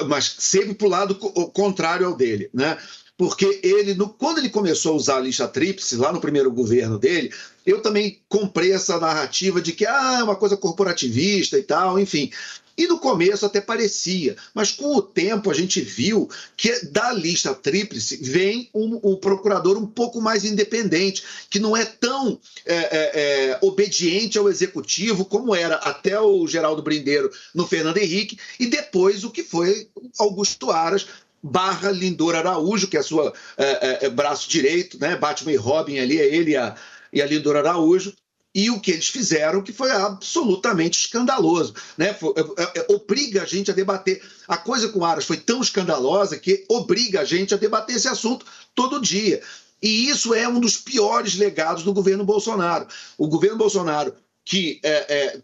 Mas 0.08 0.34
sempre 0.38 0.74
para 0.74 0.86
o 0.86 0.90
lado 0.90 1.14
contrário 1.14 2.06
ao 2.06 2.16
dele, 2.16 2.50
né? 2.52 2.76
Porque 3.20 3.60
ele, 3.62 3.92
no- 3.92 4.08
quando 4.08 4.38
ele 4.38 4.48
começou 4.48 4.94
a 4.94 4.96
usar 4.96 5.16
a 5.18 5.20
lista 5.20 5.46
tríplice, 5.46 5.94
lá 5.94 6.10
no 6.10 6.22
primeiro 6.22 6.50
governo 6.50 6.98
dele, 6.98 7.30
eu 7.66 7.82
também 7.82 8.18
comprei 8.30 8.72
essa 8.72 8.98
narrativa 8.98 9.60
de 9.60 9.72
que 9.72 9.84
ah, 9.84 10.20
é 10.20 10.22
uma 10.22 10.36
coisa 10.36 10.56
corporativista 10.56 11.58
e 11.58 11.62
tal, 11.62 12.00
enfim. 12.00 12.30
E 12.78 12.86
no 12.86 12.98
começo 12.98 13.44
até 13.44 13.60
parecia, 13.60 14.38
mas 14.54 14.72
com 14.72 14.96
o 14.96 15.02
tempo 15.02 15.50
a 15.50 15.52
gente 15.52 15.82
viu 15.82 16.30
que 16.56 16.86
da 16.86 17.12
lista 17.12 17.52
tríplice 17.54 18.16
vem 18.22 18.70
um, 18.72 18.98
um 19.04 19.16
procurador 19.16 19.76
um 19.76 19.86
pouco 19.86 20.18
mais 20.18 20.46
independente, 20.46 21.22
que 21.50 21.58
não 21.58 21.76
é 21.76 21.84
tão 21.84 22.40
é, 22.64 22.74
é, 22.74 23.10
é, 23.50 23.58
obediente 23.60 24.38
ao 24.38 24.48
executivo 24.48 25.26
como 25.26 25.54
era 25.54 25.74
até 25.74 26.18
o 26.18 26.46
Geraldo 26.46 26.80
Brindeiro 26.80 27.30
no 27.54 27.66
Fernando 27.66 27.98
Henrique, 27.98 28.38
e 28.58 28.64
depois 28.64 29.24
o 29.24 29.30
que 29.30 29.42
foi 29.42 29.90
Augusto 30.18 30.70
Aras 30.70 31.06
barra 31.42 31.90
Lindor 31.90 32.34
Araújo, 32.34 32.88
que 32.88 32.96
é 32.96 33.02
sua 33.02 33.32
é, 33.56 33.64
é, 33.64 34.06
é, 34.06 34.08
braço 34.10 34.48
direito, 34.48 34.98
né? 35.00 35.16
Batman 35.16 35.52
e 35.52 35.56
Robin 35.56 35.98
ali, 35.98 36.18
é 36.18 36.34
ele 36.34 36.52
e 36.52 36.56
a, 36.56 36.74
e 37.12 37.22
a 37.22 37.26
Lindor 37.26 37.56
Araújo, 37.56 38.14
e 38.54 38.70
o 38.70 38.80
que 38.80 38.90
eles 38.90 39.08
fizeram 39.08 39.62
que 39.62 39.72
foi 39.72 39.90
absolutamente 39.90 40.98
escandaloso, 40.98 41.74
né? 41.96 42.12
Foi- 42.12 42.34
é- 42.36 42.80
é- 42.80 42.86
obriga 42.88 43.42
a 43.42 43.46
gente 43.46 43.70
a 43.70 43.74
debater. 43.74 44.22
A 44.48 44.56
coisa 44.56 44.88
com 44.88 45.04
Aras 45.04 45.24
foi 45.24 45.36
tão 45.36 45.60
escandalosa 45.60 46.38
que 46.38 46.64
obriga 46.68 47.20
a 47.20 47.24
gente 47.24 47.54
a 47.54 47.56
debater 47.56 47.96
esse 47.96 48.08
assunto 48.08 48.44
todo 48.74 49.00
dia. 49.00 49.40
E 49.82 50.08
isso 50.10 50.34
é 50.34 50.46
um 50.48 50.60
dos 50.60 50.76
piores 50.76 51.36
legados 51.36 51.82
do 51.82 51.92
governo 51.92 52.24
Bolsonaro. 52.24 52.86
O 53.16 53.28
governo 53.28 53.56
Bolsonaro 53.56 54.14
que 54.44 54.80
é, 54.82 55.14
é, 55.14 55.42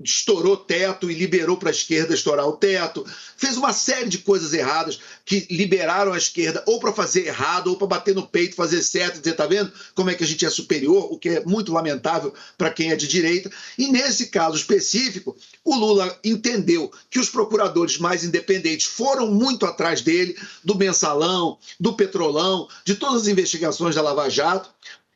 estourou 0.00 0.56
teto 0.56 1.10
e 1.10 1.14
liberou 1.14 1.56
para 1.56 1.70
a 1.70 1.72
esquerda 1.72 2.14
estourar 2.14 2.46
o 2.46 2.56
teto, 2.56 3.04
fez 3.36 3.56
uma 3.56 3.72
série 3.72 4.08
de 4.08 4.18
coisas 4.18 4.52
erradas 4.52 4.98
que 5.24 5.46
liberaram 5.50 6.12
a 6.12 6.18
esquerda 6.18 6.62
ou 6.66 6.80
para 6.80 6.92
fazer 6.92 7.26
errado 7.26 7.68
ou 7.68 7.76
para 7.76 7.86
bater 7.86 8.14
no 8.14 8.26
peito, 8.26 8.56
fazer 8.56 8.82
certo, 8.82 9.20
dizer, 9.20 9.34
tá 9.34 9.46
vendo 9.46 9.72
como 9.94 10.10
é 10.10 10.14
que 10.14 10.24
a 10.24 10.26
gente 10.26 10.44
é 10.44 10.50
superior, 10.50 11.12
o 11.12 11.18
que 11.18 11.28
é 11.28 11.44
muito 11.44 11.72
lamentável 11.72 12.34
para 12.58 12.70
quem 12.70 12.90
é 12.90 12.96
de 12.96 13.06
direita. 13.06 13.50
E 13.78 13.88
nesse 13.88 14.26
caso 14.26 14.56
específico, 14.56 15.36
o 15.64 15.74
Lula 15.74 16.18
entendeu 16.24 16.90
que 17.10 17.18
os 17.18 17.30
procuradores 17.30 17.98
mais 17.98 18.24
independentes 18.24 18.86
foram 18.86 19.30
muito 19.30 19.64
atrás 19.66 20.00
dele, 20.00 20.36
do 20.64 20.74
mensalão, 20.74 21.58
do 21.78 21.94
petrolão, 21.94 22.68
de 22.84 22.94
todas 22.94 23.22
as 23.22 23.28
investigações 23.28 23.94
da 23.94 24.02
Lava 24.02 24.28
Jato, 24.28 24.70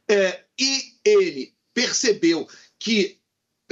é, 0.08 0.40
e 0.58 0.94
ele 1.04 1.52
percebeu 1.74 2.48
que 2.78 3.18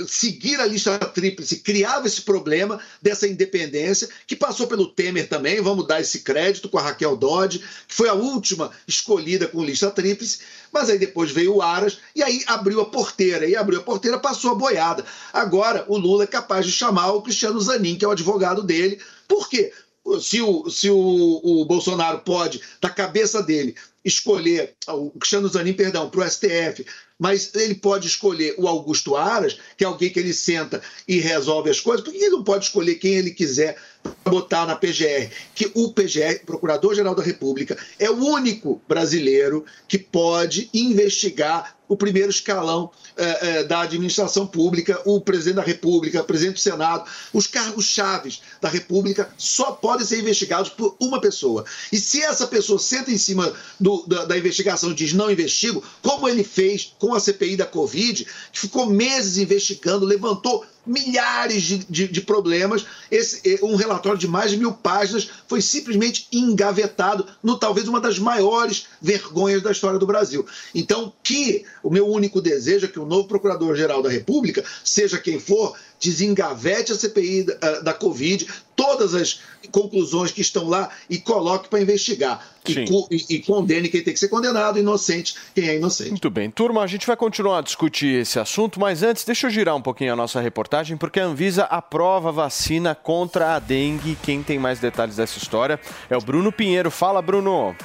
seguir 0.07 0.61
a 0.61 0.67
lista 0.67 0.99
tríplice 0.99 1.61
criava 1.61 2.07
esse 2.07 2.23
problema 2.23 2.81
dessa 3.01 3.29
independência, 3.29 4.09
que 4.27 4.35
passou 4.35 4.67
pelo 4.67 4.89
Temer 4.89 5.29
também, 5.29 5.61
vamos 5.61 5.87
dar 5.87 6.01
esse 6.01 6.21
crédito 6.21 6.69
com 6.69 6.79
a 6.79 6.83
Raquel 6.83 7.17
Dodge, 7.17 7.61
que 7.87 7.95
foi 7.95 8.09
a 8.09 8.15
última 8.15 8.71
escolhida 8.89 9.47
com 9.47 9.65
lista 9.65 9.91
tríplice, 9.91 10.41
mas 10.73 10.91
aí 10.91 10.99
depois 10.99 11.31
veio 11.31 11.57
o 11.57 11.63
Aras 11.63 11.99
e 12.15 12.23
aí 12.23 12.43
abriu 12.47 12.81
a 12.81 12.87
porteira, 12.87 13.47
e 13.47 13.55
abriu 13.55 13.81
a 13.81 13.85
porteira, 13.85 14.19
passou 14.19 14.51
a 14.51 14.57
boiada. 14.57 15.05
Agora 15.33 15.85
o 15.89 15.97
Lula 15.97 16.25
é 16.25 16.29
capaz 16.29 16.67
de 16.67 16.73
chamar 16.73 17.13
o 17.13 17.23
Cristiano 17.23 17.61
Zanin, 17.61 17.97
que 17.97 18.05
é 18.05 18.09
o 18.09 18.13
advogado 18.13 18.63
dele. 18.63 19.01
Por 19.29 19.49
quê? 19.49 19.73
Se 20.21 20.43
o, 20.43 20.69
se 20.69 20.91
o, 20.91 21.41
o 21.43 21.65
Bolsonaro 21.65 22.19
pode, 22.19 22.61
da 22.79 22.91
cabeça 22.91 23.43
dele, 23.43 23.75
escolher 24.05 24.75
o 24.89 25.11
Cristiano 25.11 25.49
Zanin, 25.49 25.73
perdão, 25.73 26.11
para 26.11 26.27
o 26.27 26.31
STF, 26.31 26.85
mas 27.19 27.55
ele 27.55 27.75
pode 27.77 28.07
escolher 28.07 28.55
o 28.59 28.67
Augusto 28.69 29.17
Aras, 29.17 29.57
que 29.77 29.85
é 29.85 29.87
alguém 29.87 30.11
que 30.11 30.19
ele 30.19 30.35
senta 30.35 30.83
e 31.07 31.19
resolve 31.21 31.71
as 31.71 31.81
coisas, 31.81 32.05
por 32.05 32.13
que 32.13 32.19
ele 32.19 32.31
não 32.31 32.45
pode 32.45 32.65
escolher 32.65 32.97
quem 32.97 33.15
ele 33.15 33.31
quiser 33.31 33.77
botar 34.25 34.67
na 34.67 34.77
PGR? 34.77 35.31
Que 35.55 35.71
o 35.75 35.93
PGR, 35.93 36.45
Procurador-Geral 36.45 37.15
da 37.15 37.23
República, 37.23 37.79
é 37.99 38.11
o 38.11 38.17
único 38.17 38.83
brasileiro 38.89 39.65
que 39.89 39.97
pode 39.99 40.69
investigar 40.75 41.77
o 41.87 41.97
primeiro 41.97 42.31
escalão 42.31 42.91
eh, 43.17 43.39
eh, 43.43 43.65
da 43.65 43.83
administração 43.83 44.47
pública, 44.47 45.01
o 45.05 45.21
presidente 45.21 45.57
da 45.57 45.63
República, 45.63 46.23
o 46.23 46.25
presidente 46.25 46.55
do 46.55 46.61
Senado, 46.61 47.09
os 47.33 47.47
cargos 47.47 47.85
chaves 47.85 48.41
da 48.61 48.71
República 48.71 49.31
só 49.37 49.73
podem 49.73 50.05
ser 50.05 50.19
investigados 50.19 50.71
por 50.71 50.97
uma 50.99 51.21
pessoa. 51.21 51.65
E 51.93 51.99
se 51.99 52.23
essa 52.23 52.47
pessoa 52.47 52.79
senta 52.79 53.11
em 53.11 53.19
cima 53.19 53.53
do- 53.79 53.94
da, 54.07 54.25
da 54.25 54.39
investigação 54.39 54.93
diz 54.93 55.13
não 55.13 55.31
investigo, 55.31 55.83
como 56.03 56.29
ele 56.29 56.43
fez 56.43 56.93
com 56.99 57.15
a 57.15 57.21
CPI 57.21 57.57
da 57.57 57.67
Covid, 57.67 58.27
que 58.53 58.59
ficou 58.59 58.87
meses 58.87 59.37
investigando, 59.37 60.05
levantou 60.05 60.65
milhares 60.87 61.63
de, 61.63 61.79
de- 61.79 62.09
de 62.09 62.21
problemas. 62.21 62.85
Esse, 63.11 63.41
eh, 63.45 63.59
um 63.63 63.75
relatório 63.77 64.19
de 64.19 64.29
mais 64.29 64.51
de 64.51 64.57
mil 64.57 64.73
páginas 64.73 65.29
foi 65.49 65.61
simplesmente 65.63 66.27
engavetado 66.33 67.27
no 67.43 67.57
talvez 67.59 67.89
uma 67.89 68.01
das 68.01 68.19
maiores 68.19 68.87
vergonhas 69.01 69.63
da 69.63 69.71
história 69.73 69.99
do 69.99 70.07
Brasil. 70.07 70.47
Então, 70.75 71.13
que 71.23 71.65
o 71.83 71.91
meu 71.91 72.07
único 72.09 72.41
desejo 72.41 72.87
é 72.87 72.89
que 72.89 72.99
o 73.01 73.07
novo 73.07 73.29
Procurador-Geral 73.29 74.03
da 74.03 74.11
República, 74.11 74.65
seja 74.85 75.19
quem 75.19 75.39
for, 75.39 75.77
desengavete 76.01 76.93
a 76.93 76.97
CPI 76.97 77.45
da, 77.45 77.57
ah, 77.61 77.81
da 77.81 77.95
Covid, 77.95 78.47
todas 78.77 79.15
as 79.15 79.41
conclusões 79.71 80.31
que 80.31 80.41
estão 80.43 80.69
lá 80.69 80.91
e 81.09 81.19
coloque 81.19 81.69
para 81.69 81.81
investigar. 81.81 82.47
E, 82.67 82.73
e- 83.11 83.25
e 83.37 83.39
condene 83.41 83.89
quem 83.89 84.03
tem 84.03 84.13
que 84.15 84.19
ser 84.21 84.29
condenado, 84.29 84.79
inocente 84.79 85.35
quem 85.55 85.69
é 85.69 85.77
inocente. 85.77 86.11
Muito 86.11 86.31
bem. 86.31 86.51
Turma, 86.51 86.83
a 86.83 86.87
gente 86.87 87.07
vai 87.07 87.17
continuar 87.17 87.59
a 87.59 87.63
discutir 87.63 88.21
esse 88.23 88.39
assunto, 88.39 88.81
mas 88.81 89.03
antes, 89.03 89.25
deixa 89.25 89.47
eu 89.47 89.51
girar 89.51 89.77
um 89.77 89.83
pouquinho 89.83 90.13
a 90.13 90.17
nossa 90.17 90.41
reportagem, 90.41 90.74
porque 90.97 91.21
a 91.21 91.25
Anvisa 91.25 91.65
aprova 91.65 92.33
vacina 92.33 92.97
contra 92.97 93.55
a 93.55 93.61
dengue. 93.61 94.19
Quem 94.21 94.43
tem 94.43 94.59
mais 94.59 94.81
detalhes 94.81 95.15
dessa 95.15 95.39
história 95.39 95.79
é 96.11 96.17
o 96.17 96.21
Bruno 96.21 96.51
Pinheiro. 96.51 96.91
Fala, 96.91 97.23
Bruno. 97.23 97.77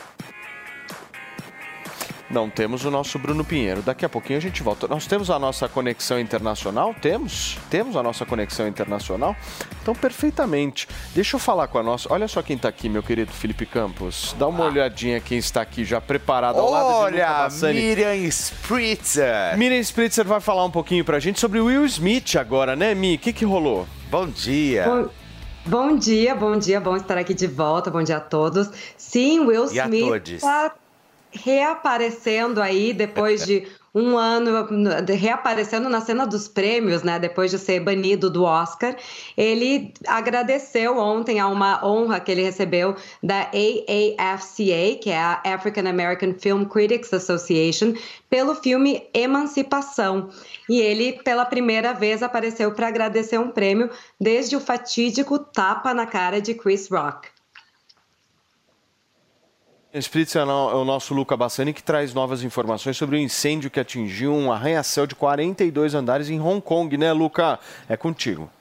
Não 2.29 2.47
temos 2.47 2.85
o 2.85 2.91
nosso 2.91 3.17
Bruno 3.17 3.43
Pinheiro. 3.43 3.81
Daqui 3.81 4.05
a 4.05 4.09
pouquinho 4.09 4.37
a 4.37 4.41
gente 4.41 4.61
volta. 4.61 4.87
Nós 4.87 5.07
temos 5.07 5.31
a 5.31 5.39
nossa 5.39 5.67
conexão 5.67 6.19
internacional? 6.19 6.93
Temos? 7.01 7.57
Temos 7.71 7.95
a 7.95 8.03
nossa 8.03 8.23
conexão 8.23 8.67
internacional? 8.67 9.35
Então, 9.81 9.95
perfeitamente. 9.95 10.87
Deixa 11.15 11.35
eu 11.37 11.39
falar 11.39 11.67
com 11.67 11.79
a 11.79 11.83
nossa. 11.83 12.11
Olha 12.13 12.27
só 12.27 12.43
quem 12.43 12.55
está 12.55 12.69
aqui, 12.69 12.87
meu 12.87 13.01
querido 13.01 13.31
Felipe 13.31 13.65
Campos. 13.65 14.35
Dá 14.37 14.47
uma 14.47 14.65
olhadinha 14.65 15.19
quem 15.19 15.39
está 15.39 15.61
aqui 15.61 15.83
já 15.83 15.99
preparado 15.99 16.59
ao 16.59 16.69
lado 16.69 16.85
de 16.85 16.93
Luca 16.93 17.03
Olha, 17.05 17.27
Bassani. 17.27 17.81
Miriam 17.81 18.13
Spritzer. 18.27 19.57
Miriam 19.57 19.79
Spritzer 19.79 20.25
vai 20.25 20.39
falar 20.39 20.65
um 20.65 20.71
pouquinho 20.71 21.03
pra 21.03 21.19
gente 21.19 21.39
sobre 21.39 21.59
o 21.59 21.65
Will 21.65 21.85
Smith 21.85 22.35
agora, 22.35 22.75
né, 22.75 22.93
Mi? 22.93 23.15
O 23.15 23.17
que, 23.19 23.33
que 23.33 23.43
rolou? 23.43 23.87
Bom 24.11 24.27
dia. 24.27 24.85
Bom, 24.85 25.09
bom 25.65 25.97
dia, 25.97 26.35
bom 26.35 26.57
dia, 26.59 26.79
bom 26.79 26.95
estar 26.95 27.17
aqui 27.17 27.33
de 27.33 27.47
volta, 27.47 27.89
bom 27.89 28.03
dia 28.03 28.17
a 28.17 28.21
todos. 28.21 28.69
Sim, 28.95 29.39
Will 29.47 29.71
E 29.73 29.79
a 29.79 29.85
Smith 29.85 30.29
está 30.29 30.75
reaparecendo 31.31 32.61
aí 32.61 32.93
depois 32.93 33.45
de 33.45 33.67
um 33.93 34.17
ano 34.17 34.67
reaparecendo 35.07 35.89
na 35.89 35.99
cena 35.99 36.25
dos 36.25 36.47
prêmios, 36.47 37.01
né, 37.01 37.17
depois 37.17 37.49
de 37.49 37.57
ser 37.57 37.79
banido 37.79 38.29
do 38.29 38.43
Oscar, 38.43 38.95
ele 39.35 39.93
agradeceu 40.07 40.97
ontem 40.97 41.39
a 41.39 41.47
uma 41.47 41.83
honra 41.85 42.19
que 42.19 42.31
ele 42.31 42.43
recebeu 42.43 42.95
da 43.21 43.49
AAFCA, 43.51 44.99
que 45.01 45.09
é 45.09 45.17
a 45.17 45.41
African 45.43 45.87
American 45.87 46.33
Film 46.33 46.65
Critics 46.65 47.13
Association, 47.13 47.93
pelo 48.29 48.53
filme 48.55 49.07
Emancipação. 49.13 50.29
E 50.69 50.79
ele, 50.79 51.13
pela 51.23 51.45
primeira 51.45 51.93
vez, 51.93 52.21
apareceu 52.21 52.71
para 52.71 52.87
agradecer 52.87 53.39
um 53.39 53.49
prêmio 53.49 53.89
desde 54.19 54.55
o 54.55 54.59
fatídico 54.59 55.39
tapa 55.39 55.93
na 55.93 56.05
cara 56.05 56.39
de 56.39 56.53
Chris 56.53 56.87
Rock. 56.89 57.38
Spritz 59.91 60.35
é 60.35 60.43
o 60.43 60.85
nosso 60.85 61.15
Luca 61.15 61.35
Bassani 61.35 61.73
que 61.73 61.81
traz 61.81 62.13
novas 62.13 62.43
informações 62.43 62.95
sobre 62.95 63.15
o 63.15 63.19
incêndio 63.19 63.71
que 63.71 63.79
atingiu 63.79 64.31
um 64.31 64.51
arranha-céu 64.51 65.07
de 65.07 65.15
42 65.15 65.95
andares 65.95 66.29
em 66.29 66.39
Hong 66.39 66.61
Kong, 66.61 66.95
né, 66.95 67.11
Luca? 67.11 67.57
É 67.87 67.97
contigo. 67.97 68.51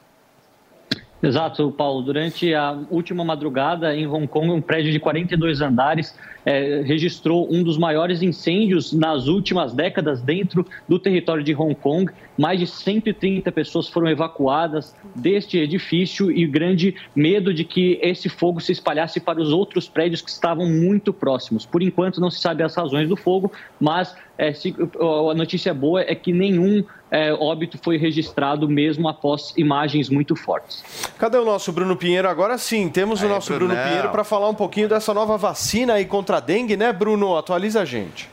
Exato, 1.22 1.70
Paulo. 1.70 2.00
Durante 2.00 2.54
a 2.54 2.78
última 2.90 3.24
madrugada 3.24 3.94
em 3.94 4.06
Hong 4.06 4.26
Kong, 4.26 4.50
um 4.50 4.62
prédio 4.62 4.90
de 4.90 4.98
42 4.98 5.60
andares 5.60 6.16
é, 6.48 6.80
registrou 6.80 7.46
um 7.52 7.62
dos 7.62 7.76
maiores 7.76 8.22
incêndios 8.22 8.90
nas 8.90 9.26
últimas 9.26 9.74
décadas 9.74 10.22
dentro 10.22 10.64
do 10.88 10.98
território 10.98 11.44
de 11.44 11.54
Hong 11.54 11.74
Kong. 11.74 12.10
Mais 12.38 12.58
de 12.58 12.66
130 12.66 13.52
pessoas 13.52 13.86
foram 13.86 14.08
evacuadas 14.08 14.96
deste 15.14 15.58
edifício 15.58 16.30
e 16.32 16.46
grande 16.46 16.94
medo 17.14 17.52
de 17.52 17.64
que 17.64 17.98
esse 18.00 18.30
fogo 18.30 18.60
se 18.60 18.72
espalhasse 18.72 19.20
para 19.20 19.38
os 19.38 19.52
outros 19.52 19.90
prédios 19.90 20.22
que 20.22 20.30
estavam 20.30 20.66
muito 20.66 21.12
próximos. 21.12 21.66
Por 21.66 21.82
enquanto, 21.82 22.18
não 22.18 22.30
se 22.30 22.40
sabe 22.40 22.62
as 22.62 22.74
razões 22.74 23.10
do 23.10 23.16
fogo, 23.16 23.52
mas 23.78 24.16
é, 24.38 24.54
se, 24.54 24.74
a 25.30 25.34
notícia 25.34 25.74
boa 25.74 26.00
é 26.00 26.14
que 26.14 26.32
nenhum 26.32 26.82
é, 27.10 27.32
óbito 27.32 27.78
foi 27.82 27.96
registrado 27.96 28.68
mesmo 28.68 29.08
após 29.08 29.52
imagens 29.56 30.08
muito 30.08 30.36
fortes. 30.36 30.84
Cadê 31.18 31.38
o 31.38 31.44
nosso 31.44 31.72
Bruno 31.72 31.96
Pinheiro? 31.96 32.28
Agora 32.28 32.56
sim, 32.58 32.88
temos 32.88 33.20
Aí, 33.20 33.26
o 33.26 33.28
nosso 33.28 33.52
Bruno 33.52 33.74
Brunão. 33.74 33.88
Pinheiro 33.88 34.10
para 34.10 34.22
falar 34.24 34.48
um 34.48 34.54
pouquinho 34.54 34.88
dessa 34.88 35.12
nova 35.12 35.36
vacina 35.36 35.94
aí 35.94 36.04
contra 36.04 36.37
a 36.38 36.40
dengue, 36.40 36.76
né, 36.76 36.92
Bruno? 36.92 37.36
Atualiza 37.36 37.82
a 37.82 37.84
gente. 37.84 38.28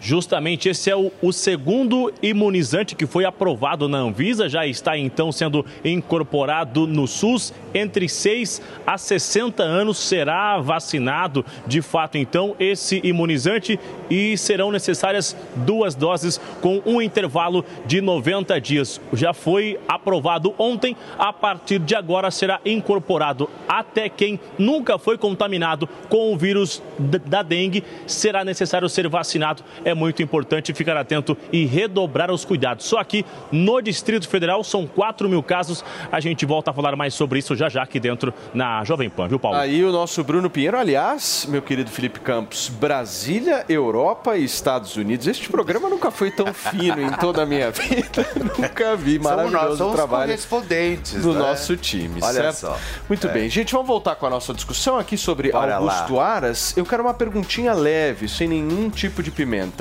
Justamente 0.00 0.68
esse 0.68 0.90
é 0.90 0.96
o, 0.96 1.10
o, 1.20 1.32
segundo 1.32 2.12
imunizante 2.22 2.94
que 2.94 3.06
foi 3.06 3.24
aprovado 3.24 3.88
na 3.88 3.98
Anvisa, 3.98 4.48
já 4.48 4.66
está 4.66 4.96
então 4.96 5.32
sendo 5.32 5.64
incorporado 5.84 6.86
no 6.86 7.06
SUS. 7.06 7.52
Entre 7.74 8.08
6 8.08 8.62
a 8.86 8.96
60 8.96 9.62
anos 9.62 9.98
será 9.98 10.58
vacinado 10.60 11.44
de 11.66 11.82
fato 11.82 12.16
então 12.16 12.54
esse 12.58 13.00
imunizante 13.02 13.78
e 14.08 14.36
serão 14.38 14.70
necessárias 14.70 15.36
duas 15.56 15.94
doses 15.94 16.40
com 16.60 16.80
um 16.86 17.02
intervalo 17.02 17.64
de 17.84 18.00
90 18.00 18.60
dias. 18.60 19.00
Já 19.12 19.32
foi 19.32 19.78
aprovado 19.88 20.54
ontem, 20.58 20.96
a 21.18 21.32
partir 21.32 21.78
de 21.80 21.94
agora 21.94 22.30
será 22.30 22.60
incorporado 22.64 23.50
até 23.68 24.08
quem 24.08 24.38
nunca 24.58 24.98
foi 24.98 25.18
contaminado 25.18 25.88
com 26.08 26.32
o 26.32 26.36
vírus 26.36 26.82
da 26.98 27.42
dengue, 27.42 27.84
será 28.06 28.44
necessário 28.44 28.88
ser 28.88 29.08
vacinado 29.08 29.62
é 29.90 29.94
muito 29.94 30.22
importante 30.22 30.72
ficar 30.74 30.96
atento 30.96 31.36
e 31.52 31.64
redobrar 31.66 32.30
os 32.30 32.44
cuidados. 32.44 32.86
Só 32.86 32.98
aqui 32.98 33.24
no 33.50 33.80
Distrito 33.80 34.28
Federal 34.28 34.62
são 34.64 34.86
4 34.86 35.28
mil 35.28 35.42
casos. 35.42 35.84
A 36.10 36.20
gente 36.20 36.44
volta 36.46 36.70
a 36.70 36.74
falar 36.74 36.94
mais 36.96 37.14
sobre 37.14 37.38
isso 37.38 37.54
já 37.56 37.68
já 37.68 37.82
aqui 37.82 37.98
dentro 38.00 38.32
na 38.54 38.84
Jovem 38.84 39.08
Pan, 39.10 39.28
viu, 39.28 39.38
Paulo? 39.38 39.58
Aí 39.58 39.84
o 39.84 39.92
nosso 39.92 40.22
Bruno 40.24 40.48
Pinheiro, 40.50 40.76
aliás, 40.78 41.46
meu 41.48 41.62
querido 41.62 41.90
Felipe 41.90 42.20
Campos, 42.20 42.68
Brasília, 42.68 43.64
Europa 43.68 44.36
e 44.36 44.44
Estados 44.44 44.96
Unidos. 44.96 45.26
Este 45.26 45.48
programa 45.48 45.88
nunca 45.88 46.10
foi 46.10 46.30
tão 46.30 46.52
fino 46.54 47.00
em 47.00 47.10
toda 47.12 47.42
a 47.42 47.46
minha 47.46 47.70
vida. 47.70 48.26
nunca 48.58 48.96
vi. 48.96 49.18
Maravilhoso 49.18 49.76
somos 49.78 49.92
o 49.92 49.96
trabalho 49.96 50.26
correspondentes 50.26 51.22
do 51.22 51.32
né? 51.32 51.38
nosso 51.40 51.76
time, 51.76 52.20
Olha 52.22 52.32
certo? 52.32 52.56
só. 52.56 52.78
Muito 53.08 53.26
É. 53.26 53.30
bem, 53.32 53.48
gente, 53.48 53.72
vamos 53.72 53.86
voltar 53.86 54.14
com 54.16 54.26
a 54.26 54.30
nossa 54.30 54.52
discussão 54.52 54.98
aqui 54.98 55.16
sobre 55.16 55.50
Bora 55.52 55.76
Augusto 55.76 56.14
lá. 56.14 56.28
Aras. 56.36 56.76
Eu 56.76 56.84
quero 56.84 57.02
uma 57.02 57.14
perguntinha 57.14 57.72
leve, 57.72 58.28
sem 58.28 58.48
nenhum 58.48 58.90
tipo 58.90 59.22
de 59.22 59.30
pimenta. 59.30 59.77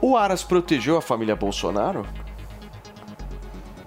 O 0.00 0.16
Aras 0.16 0.42
protegeu 0.42 0.96
a 0.96 1.02
família 1.02 1.36
Bolsonaro? 1.36 2.06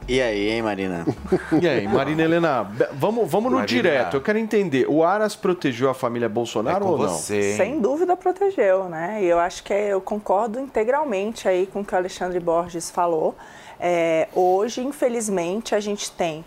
E 0.07 0.21
aí, 0.21 0.49
hein, 0.49 0.61
Marina? 0.61 1.05
E 1.61 1.67
aí, 1.67 1.87
Marina 1.87 2.23
Helena, 2.23 2.63
vamos, 2.93 3.29
vamos 3.29 3.51
no 3.51 3.57
Marina. 3.59 3.65
direto. 3.65 4.17
Eu 4.17 4.21
quero 4.21 4.37
entender, 4.37 4.85
o 4.89 5.03
Aras 5.03 5.35
protegeu 5.35 5.89
a 5.89 5.93
família 5.93 6.27
Bolsonaro 6.27 6.85
ou 6.85 6.97
não? 6.97 7.09
Sem 7.09 7.79
dúvida 7.79 8.15
protegeu, 8.17 8.89
né? 8.89 9.23
E 9.23 9.25
eu 9.25 9.39
acho 9.39 9.63
que 9.63 9.73
eu 9.73 10.01
concordo 10.01 10.59
integralmente 10.59 11.47
aí 11.47 11.65
com 11.65 11.81
o 11.81 11.85
que 11.85 11.93
o 11.93 11.97
Alexandre 11.97 12.39
Borges 12.39 12.91
falou. 12.91 13.35
É, 13.79 14.27
hoje, 14.33 14.81
infelizmente, 14.81 15.73
a 15.73 15.79
gente 15.79 16.11
tem 16.11 16.43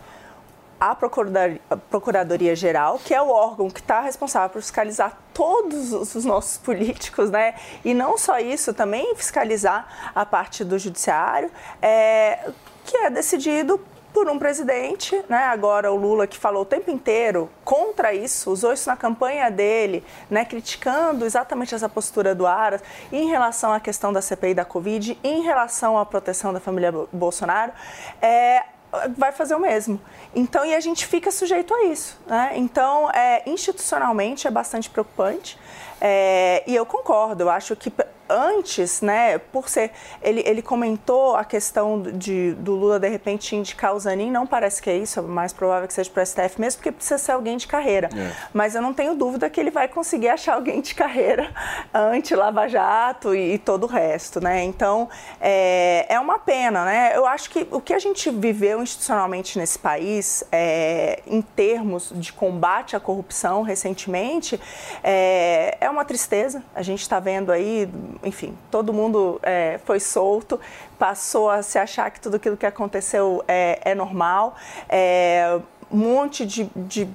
a 0.80 0.94
Procuradoria, 0.94 1.60
a 1.70 1.76
Procuradoria 1.76 2.54
Geral, 2.56 2.98
que 3.04 3.14
é 3.14 3.20
o 3.22 3.28
órgão 3.28 3.68
que 3.70 3.80
está 3.80 4.00
responsável 4.00 4.50
por 4.50 4.60
fiscalizar 4.62 5.18
todos 5.32 5.92
os 5.92 6.14
os 6.14 6.24
nossos 6.24 6.58
políticos, 6.58 7.30
né? 7.30 7.54
E 7.84 7.92
não 7.94 8.16
só 8.18 8.38
isso, 8.38 8.72
também 8.74 9.14
fiscalizar 9.14 10.12
a 10.14 10.24
parte 10.26 10.64
do 10.64 10.78
judiciário, 10.78 11.50
é, 11.82 12.50
que 12.84 12.96
é 12.96 13.10
decidido 13.10 13.80
por 14.12 14.30
um 14.30 14.38
presidente, 14.38 15.22
né? 15.28 15.44
Agora 15.44 15.92
o 15.92 15.96
Lula 15.96 16.26
que 16.26 16.38
falou 16.38 16.62
o 16.62 16.64
tempo 16.64 16.90
inteiro 16.90 17.50
contra 17.62 18.14
isso, 18.14 18.50
usou 18.50 18.72
isso 18.72 18.88
na 18.88 18.96
campanha 18.96 19.50
dele, 19.50 20.02
né? 20.30 20.42
Criticando 20.46 21.26
exatamente 21.26 21.74
essa 21.74 21.86
postura 21.88 22.34
do 22.34 22.46
Aras 22.46 22.82
em 23.12 23.28
relação 23.28 23.72
à 23.74 23.78
questão 23.80 24.12
da 24.14 24.22
CPI 24.22 24.54
da 24.54 24.64
Covid, 24.64 25.18
em 25.22 25.42
relação 25.42 25.98
à 25.98 26.06
proteção 26.06 26.50
da 26.50 26.60
família 26.60 26.90
Bo- 26.90 27.08
Bolsonaro, 27.12 27.72
é, 28.22 28.62
vai 29.16 29.32
fazer 29.32 29.54
o 29.54 29.60
mesmo. 29.60 30.00
Então, 30.34 30.64
e 30.64 30.74
a 30.74 30.80
gente 30.80 31.06
fica 31.06 31.30
sujeito 31.30 31.74
a 31.74 31.84
isso, 31.84 32.18
né? 32.26 32.52
Então, 32.54 33.10
é, 33.10 33.42
institucionalmente 33.48 34.46
é 34.46 34.50
bastante 34.50 34.90
preocupante. 34.90 35.58
É, 36.00 36.62
e 36.66 36.74
eu 36.74 36.84
concordo, 36.84 37.44
eu 37.44 37.50
acho 37.50 37.74
que 37.74 37.90
antes, 38.28 39.00
né, 39.00 39.38
por 39.38 39.68
ser. 39.68 39.90
Ele, 40.22 40.42
ele 40.46 40.62
comentou 40.62 41.36
a 41.36 41.44
questão 41.44 42.02
de, 42.02 42.52
do 42.54 42.74
Lula 42.74 42.98
de 42.98 43.08
repente 43.08 43.54
indicar 43.54 43.94
o 43.94 44.00
Zanin, 44.00 44.30
não 44.30 44.46
parece 44.46 44.82
que 44.82 44.90
é 44.90 44.96
isso, 44.96 45.20
é 45.20 45.22
mais 45.22 45.52
provável 45.52 45.86
que 45.86 45.94
seja 45.94 46.10
para 46.10 46.22
o 46.22 46.26
STF 46.26 46.60
mesmo, 46.60 46.78
porque 46.78 46.92
precisa 46.92 47.18
ser 47.18 47.32
alguém 47.32 47.56
de 47.56 47.66
carreira. 47.66 48.08
É. 48.16 48.32
Mas 48.52 48.74
eu 48.74 48.82
não 48.82 48.92
tenho 48.92 49.14
dúvida 49.14 49.48
que 49.48 49.60
ele 49.60 49.70
vai 49.70 49.88
conseguir 49.88 50.28
achar 50.28 50.54
alguém 50.54 50.80
de 50.80 50.94
carreira 50.94 51.52
anti-Lava 51.92 52.68
Jato 52.68 53.34
e, 53.34 53.54
e 53.54 53.58
todo 53.58 53.84
o 53.84 53.86
resto, 53.86 54.40
né? 54.40 54.62
Então, 54.64 55.08
é, 55.40 56.06
é 56.08 56.20
uma 56.20 56.38
pena, 56.38 56.84
né? 56.84 57.12
Eu 57.14 57.26
acho 57.26 57.50
que 57.50 57.66
o 57.70 57.80
que 57.80 57.92
a 57.92 57.98
gente 57.98 58.30
viveu 58.30 58.82
institucionalmente 58.82 59.58
nesse 59.58 59.78
país, 59.78 60.44
é, 60.50 61.20
em 61.26 61.42
termos 61.42 62.12
de 62.14 62.32
combate 62.32 62.96
à 62.96 63.00
corrupção 63.00 63.62
recentemente, 63.62 64.60
é, 65.02 65.76
é 65.80 65.90
uma 65.90 66.04
tristeza. 66.04 66.62
A 66.74 66.82
gente 66.82 67.00
está 67.00 67.20
vendo 67.20 67.50
aí, 67.52 67.88
enfim, 68.22 68.56
todo 68.70 68.92
mundo 68.92 69.40
é, 69.42 69.78
foi 69.84 70.00
solto, 70.00 70.60
passou 70.98 71.50
a 71.50 71.62
se 71.62 71.78
achar 71.78 72.10
que 72.10 72.20
tudo 72.20 72.36
aquilo 72.36 72.56
que 72.56 72.66
aconteceu 72.66 73.42
é, 73.46 73.80
é 73.84 73.94
normal. 73.94 74.56
É, 74.88 75.58
um 75.90 75.98
monte 75.98 76.44
de, 76.44 76.64
de- 76.74 77.08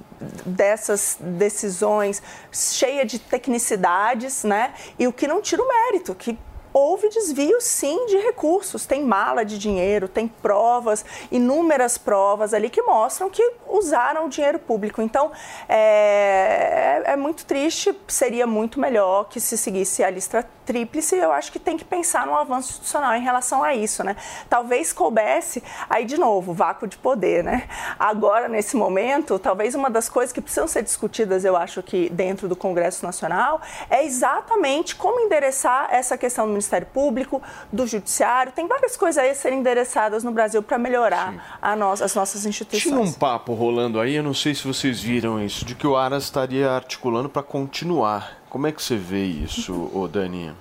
dessas 0.46 1.18
decisões 1.20 2.24
cheia 2.52 3.06
de 3.06 3.20
tecnicidades, 3.20 4.44
né? 4.46 4.74
E 4.98 5.08
o 5.08 5.14
que 5.14 5.28
não 5.28 5.42
tira 5.42 5.62
o 5.62 5.68
mérito, 5.68 6.16
que 6.16 6.38
houve 6.74 7.10
desvio 7.10 7.60
sim 7.60 8.06
de 8.06 8.18
recursos, 8.18 8.86
tem 8.86 9.04
mala 9.04 9.44
de 9.44 9.58
dinheiro, 9.58 10.08
tem 10.08 10.26
provas, 10.26 11.04
inúmeras 11.30 11.98
provas 11.98 12.54
ali 12.54 12.70
que 12.70 12.82
mostram 12.82 13.30
que 13.30 13.44
usaram 13.68 14.28
o 14.28 14.30
dinheiro 14.30 14.58
público. 14.58 15.02
Então 15.02 15.34
é, 15.68 17.02
é 17.08 17.16
muito 17.18 17.46
triste, 17.46 17.94
seria 18.08 18.48
muito 18.48 18.80
melhor 18.80 19.26
que 19.26 19.42
se 19.42 19.58
seguisse 19.58 20.02
a 20.02 20.10
lista 20.10 20.48
tríplice. 20.72 21.16
Eu 21.18 21.32
acho 21.32 21.52
que 21.52 21.60
tem 21.60 21.76
que 21.78 21.84
pensar 21.84 22.26
num 22.26 22.36
avanço 22.36 22.70
institucional 22.72 23.14
em 23.16 23.22
relação 23.22 23.62
a 23.64 23.76
isso, 23.76 24.04
né? 24.04 24.16
Talvez 24.50 24.94
coubesse, 24.94 25.62
aí 25.90 26.06
de 26.06 26.18
novo, 26.18 26.54
vácuo 26.54 26.88
de 26.88 26.98
poder, 26.98 27.44
né? 27.44 27.68
Agora, 28.00 28.48
nesse 28.48 28.76
momento, 28.78 29.38
talvez 29.38 29.76
uma 29.76 29.90
das 29.90 30.08
coisas 30.08 30.32
que 30.32 30.40
precisam 30.40 30.68
ser 30.68 30.84
discutidas, 30.84 31.44
eu 31.44 31.58
acho 31.58 31.84
que 31.84 32.10
dentro 32.10 32.48
do 32.48 32.56
Congresso 32.56 33.06
Nacional, 33.06 33.62
é 33.90 34.06
exatamente 34.06 34.96
como 34.96 35.20
endereçar 35.20 35.88
essa 35.92 36.18
questão 36.18 36.46
do 36.46 36.52
Ministério 36.52 36.88
Público, 36.88 37.42
do 37.72 37.86
Judiciário. 37.86 38.52
Tem 38.54 38.68
várias 38.68 38.96
coisas 38.96 39.22
aí 39.22 39.32
a 39.32 39.36
serem 39.36 39.60
endereçadas 39.60 40.24
no 40.24 40.32
Brasil 40.32 40.64
para 40.64 40.78
melhorar 40.78 41.58
a 41.62 41.76
nós- 41.76 42.02
as 42.02 42.16
nossas 42.16 42.46
instituições. 42.46 42.84
Tinha 42.94 43.00
um 43.00 43.12
papo 43.12 43.54
rolando 43.54 44.00
aí, 44.00 44.16
eu 44.16 44.24
não 44.24 44.34
sei 44.34 44.56
se 44.56 44.66
vocês 44.66 45.02
viram 45.02 45.44
isso, 45.44 45.66
de 45.66 45.76
que 45.76 45.86
o 45.86 45.98
Aras 45.98 46.24
estaria 46.24 46.70
articulando 46.72 47.28
para 47.30 47.44
continuar. 47.44 48.41
Como 48.52 48.68
é 48.68 48.72
que 48.74 48.84
você 48.84 48.98
vê 48.98 49.24
isso, 49.24 49.90
ô 49.94 50.10
Dani? 50.10 50.52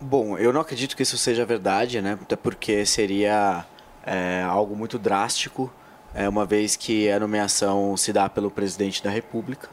Bom, 0.00 0.38
eu 0.38 0.52
não 0.52 0.60
acredito 0.60 0.96
que 0.96 1.02
isso 1.02 1.18
seja 1.18 1.44
verdade, 1.44 2.00
né? 2.00 2.12
Até 2.12 2.36
porque 2.36 2.86
seria 2.86 3.66
é, 4.06 4.44
algo 4.44 4.76
muito 4.76 5.00
drástico, 5.00 5.68
é, 6.14 6.28
uma 6.28 6.46
vez 6.46 6.76
que 6.76 7.10
a 7.10 7.18
nomeação 7.18 7.96
se 7.96 8.12
dá 8.12 8.28
pelo 8.28 8.52
presidente 8.52 9.02
da 9.02 9.10
República. 9.10 9.68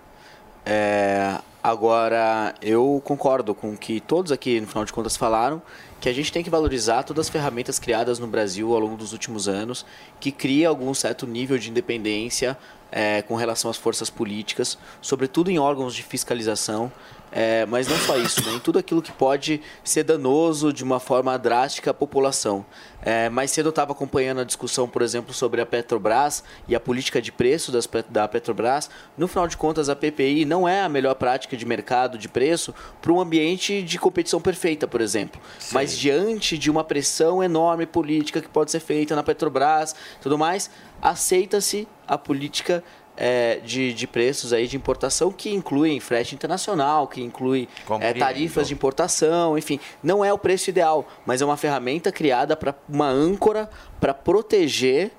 É, 0.65 1.37
Agora, 1.65 2.53
eu 2.61 3.01
concordo 3.03 3.55
com 3.55 3.73
o 3.73 3.75
que 3.75 3.99
todos 3.99 4.31
aqui, 4.31 4.61
no 4.61 4.67
final 4.67 4.85
de 4.85 4.93
contas, 4.93 5.17
falaram, 5.17 5.59
que 5.99 6.07
a 6.07 6.13
gente 6.13 6.31
tem 6.31 6.43
que 6.43 6.49
valorizar 6.51 7.01
todas 7.01 7.25
as 7.25 7.29
ferramentas 7.31 7.79
criadas 7.79 8.19
no 8.19 8.27
Brasil 8.27 8.71
ao 8.71 8.79
longo 8.79 8.95
dos 8.95 9.13
últimos 9.13 9.47
anos, 9.47 9.83
que 10.19 10.31
cria 10.31 10.69
algum 10.69 10.93
certo 10.93 11.25
nível 11.25 11.57
de 11.57 11.71
independência 11.71 12.55
eh, 12.91 13.23
com 13.23 13.33
relação 13.33 13.71
às 13.71 13.77
forças 13.77 14.11
políticas, 14.11 14.77
sobretudo 15.01 15.49
em 15.49 15.57
órgãos 15.57 15.95
de 15.95 16.03
fiscalização, 16.03 16.91
eh, 17.35 17.65
mas 17.65 17.85
não 17.85 17.97
só 17.97 18.17
isso, 18.17 18.43
né, 18.45 18.53
em 18.53 18.59
tudo 18.59 18.79
aquilo 18.79 19.01
que 19.01 19.11
pode 19.11 19.61
ser 19.83 20.03
danoso 20.03 20.71
de 20.71 20.85
uma 20.85 21.01
forma 21.01 21.37
drástica 21.37 21.91
à 21.91 21.93
população. 21.93 22.65
É, 23.01 23.29
mais 23.29 23.51
cedo 23.51 23.67
eu 23.67 23.71
estava 23.71 23.91
acompanhando 23.91 24.39
a 24.39 24.43
discussão, 24.43 24.87
por 24.87 25.01
exemplo, 25.01 25.33
sobre 25.33 25.59
a 25.59 25.65
Petrobras 25.65 26.43
e 26.67 26.73
a 26.73 26.79
política 26.79 27.21
de 27.21 27.31
preço 27.31 27.71
das, 27.71 27.87
da 28.09 28.25
Petrobras. 28.27 28.89
No 29.17 29.27
final 29.27 29.47
de 29.47 29.57
contas, 29.57 29.89
a 29.89 29.95
PPI 29.95 30.45
não 30.45 30.67
é 30.67 30.81
a 30.81 30.89
melhor 30.89 31.13
prática 31.13 31.55
de 31.57 31.65
mercado 31.65 32.17
de 32.17 32.29
preço 32.29 32.73
para 33.01 33.11
um 33.11 33.19
ambiente 33.19 33.83
de 33.83 33.99
competição 33.99 34.39
perfeita, 34.39 34.87
por 34.87 35.01
exemplo. 35.01 35.39
Mas 35.71 35.95
diante 35.95 36.57
de 36.57 36.71
uma 36.71 36.83
pressão 36.83 37.43
enorme 37.43 37.85
política 37.85 38.41
que 38.41 38.49
pode 38.49 38.71
ser 38.71 38.79
feita 38.79 39.15
na 39.15 39.21
Petrobras 39.21 39.91
e 39.91 40.21
tudo 40.21 40.37
mais, 40.37 40.71
aceita-se 41.01 41.87
a 42.07 42.17
política 42.17 42.83
é, 43.17 43.59
de, 43.63 43.93
de 43.93 44.07
preços 44.07 44.51
aí 44.53 44.67
de 44.67 44.75
importação 44.75 45.31
que 45.31 45.53
incluem 45.53 45.99
frete 45.99 46.35
internacional, 46.35 47.07
que 47.07 47.21
inclui 47.21 47.67
é, 47.99 48.13
tarifas 48.13 48.67
de 48.67 48.73
importação, 48.73 49.57
enfim, 49.57 49.79
não 50.03 50.23
é 50.23 50.31
o 50.33 50.37
preço 50.37 50.69
ideal, 50.69 51.07
mas 51.25 51.41
é 51.41 51.45
uma 51.45 51.57
ferramenta 51.57 52.11
criada 52.11 52.55
para 52.55 52.75
uma 52.89 53.07
âncora 53.07 53.69
para 53.99 54.13
proteger 54.13 55.11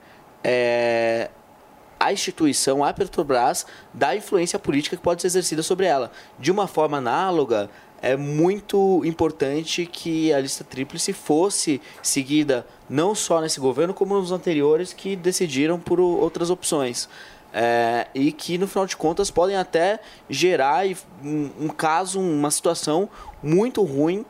é, 0.44 1.30
a 1.98 2.12
instituição, 2.12 2.84
a 2.84 2.92
Petrobras, 2.92 3.66
da 3.92 4.14
influência 4.14 4.58
política 4.58 4.96
que 4.96 5.02
pode 5.02 5.22
ser 5.22 5.28
exercida 5.28 5.62
sobre 5.62 5.86
ela. 5.86 6.10
De 6.38 6.50
uma 6.50 6.66
forma 6.66 6.98
análoga, 6.98 7.70
é 8.02 8.16
muito 8.16 9.02
importante 9.04 9.86
que 9.86 10.32
a 10.32 10.38
lista 10.38 10.62
tríplice 10.62 11.12
fosse 11.12 11.80
seguida 12.02 12.66
não 12.88 13.14
só 13.14 13.40
nesse 13.40 13.58
governo, 13.58 13.94
como 13.94 14.14
nos 14.14 14.30
anteriores 14.30 14.92
que 14.92 15.16
decidiram 15.16 15.80
por 15.80 15.98
outras 15.98 16.50
opções. 16.50 17.08
É, 17.58 18.06
e 18.14 18.32
que 18.32 18.58
no 18.58 18.66
final 18.66 18.84
de 18.84 18.94
contas 18.94 19.30
podem 19.30 19.56
até 19.56 19.98
gerar 20.28 20.84
um, 21.24 21.50
um 21.58 21.68
caso, 21.68 22.20
uma 22.20 22.50
situação 22.50 23.08
muito 23.42 23.82
ruim 23.82 24.26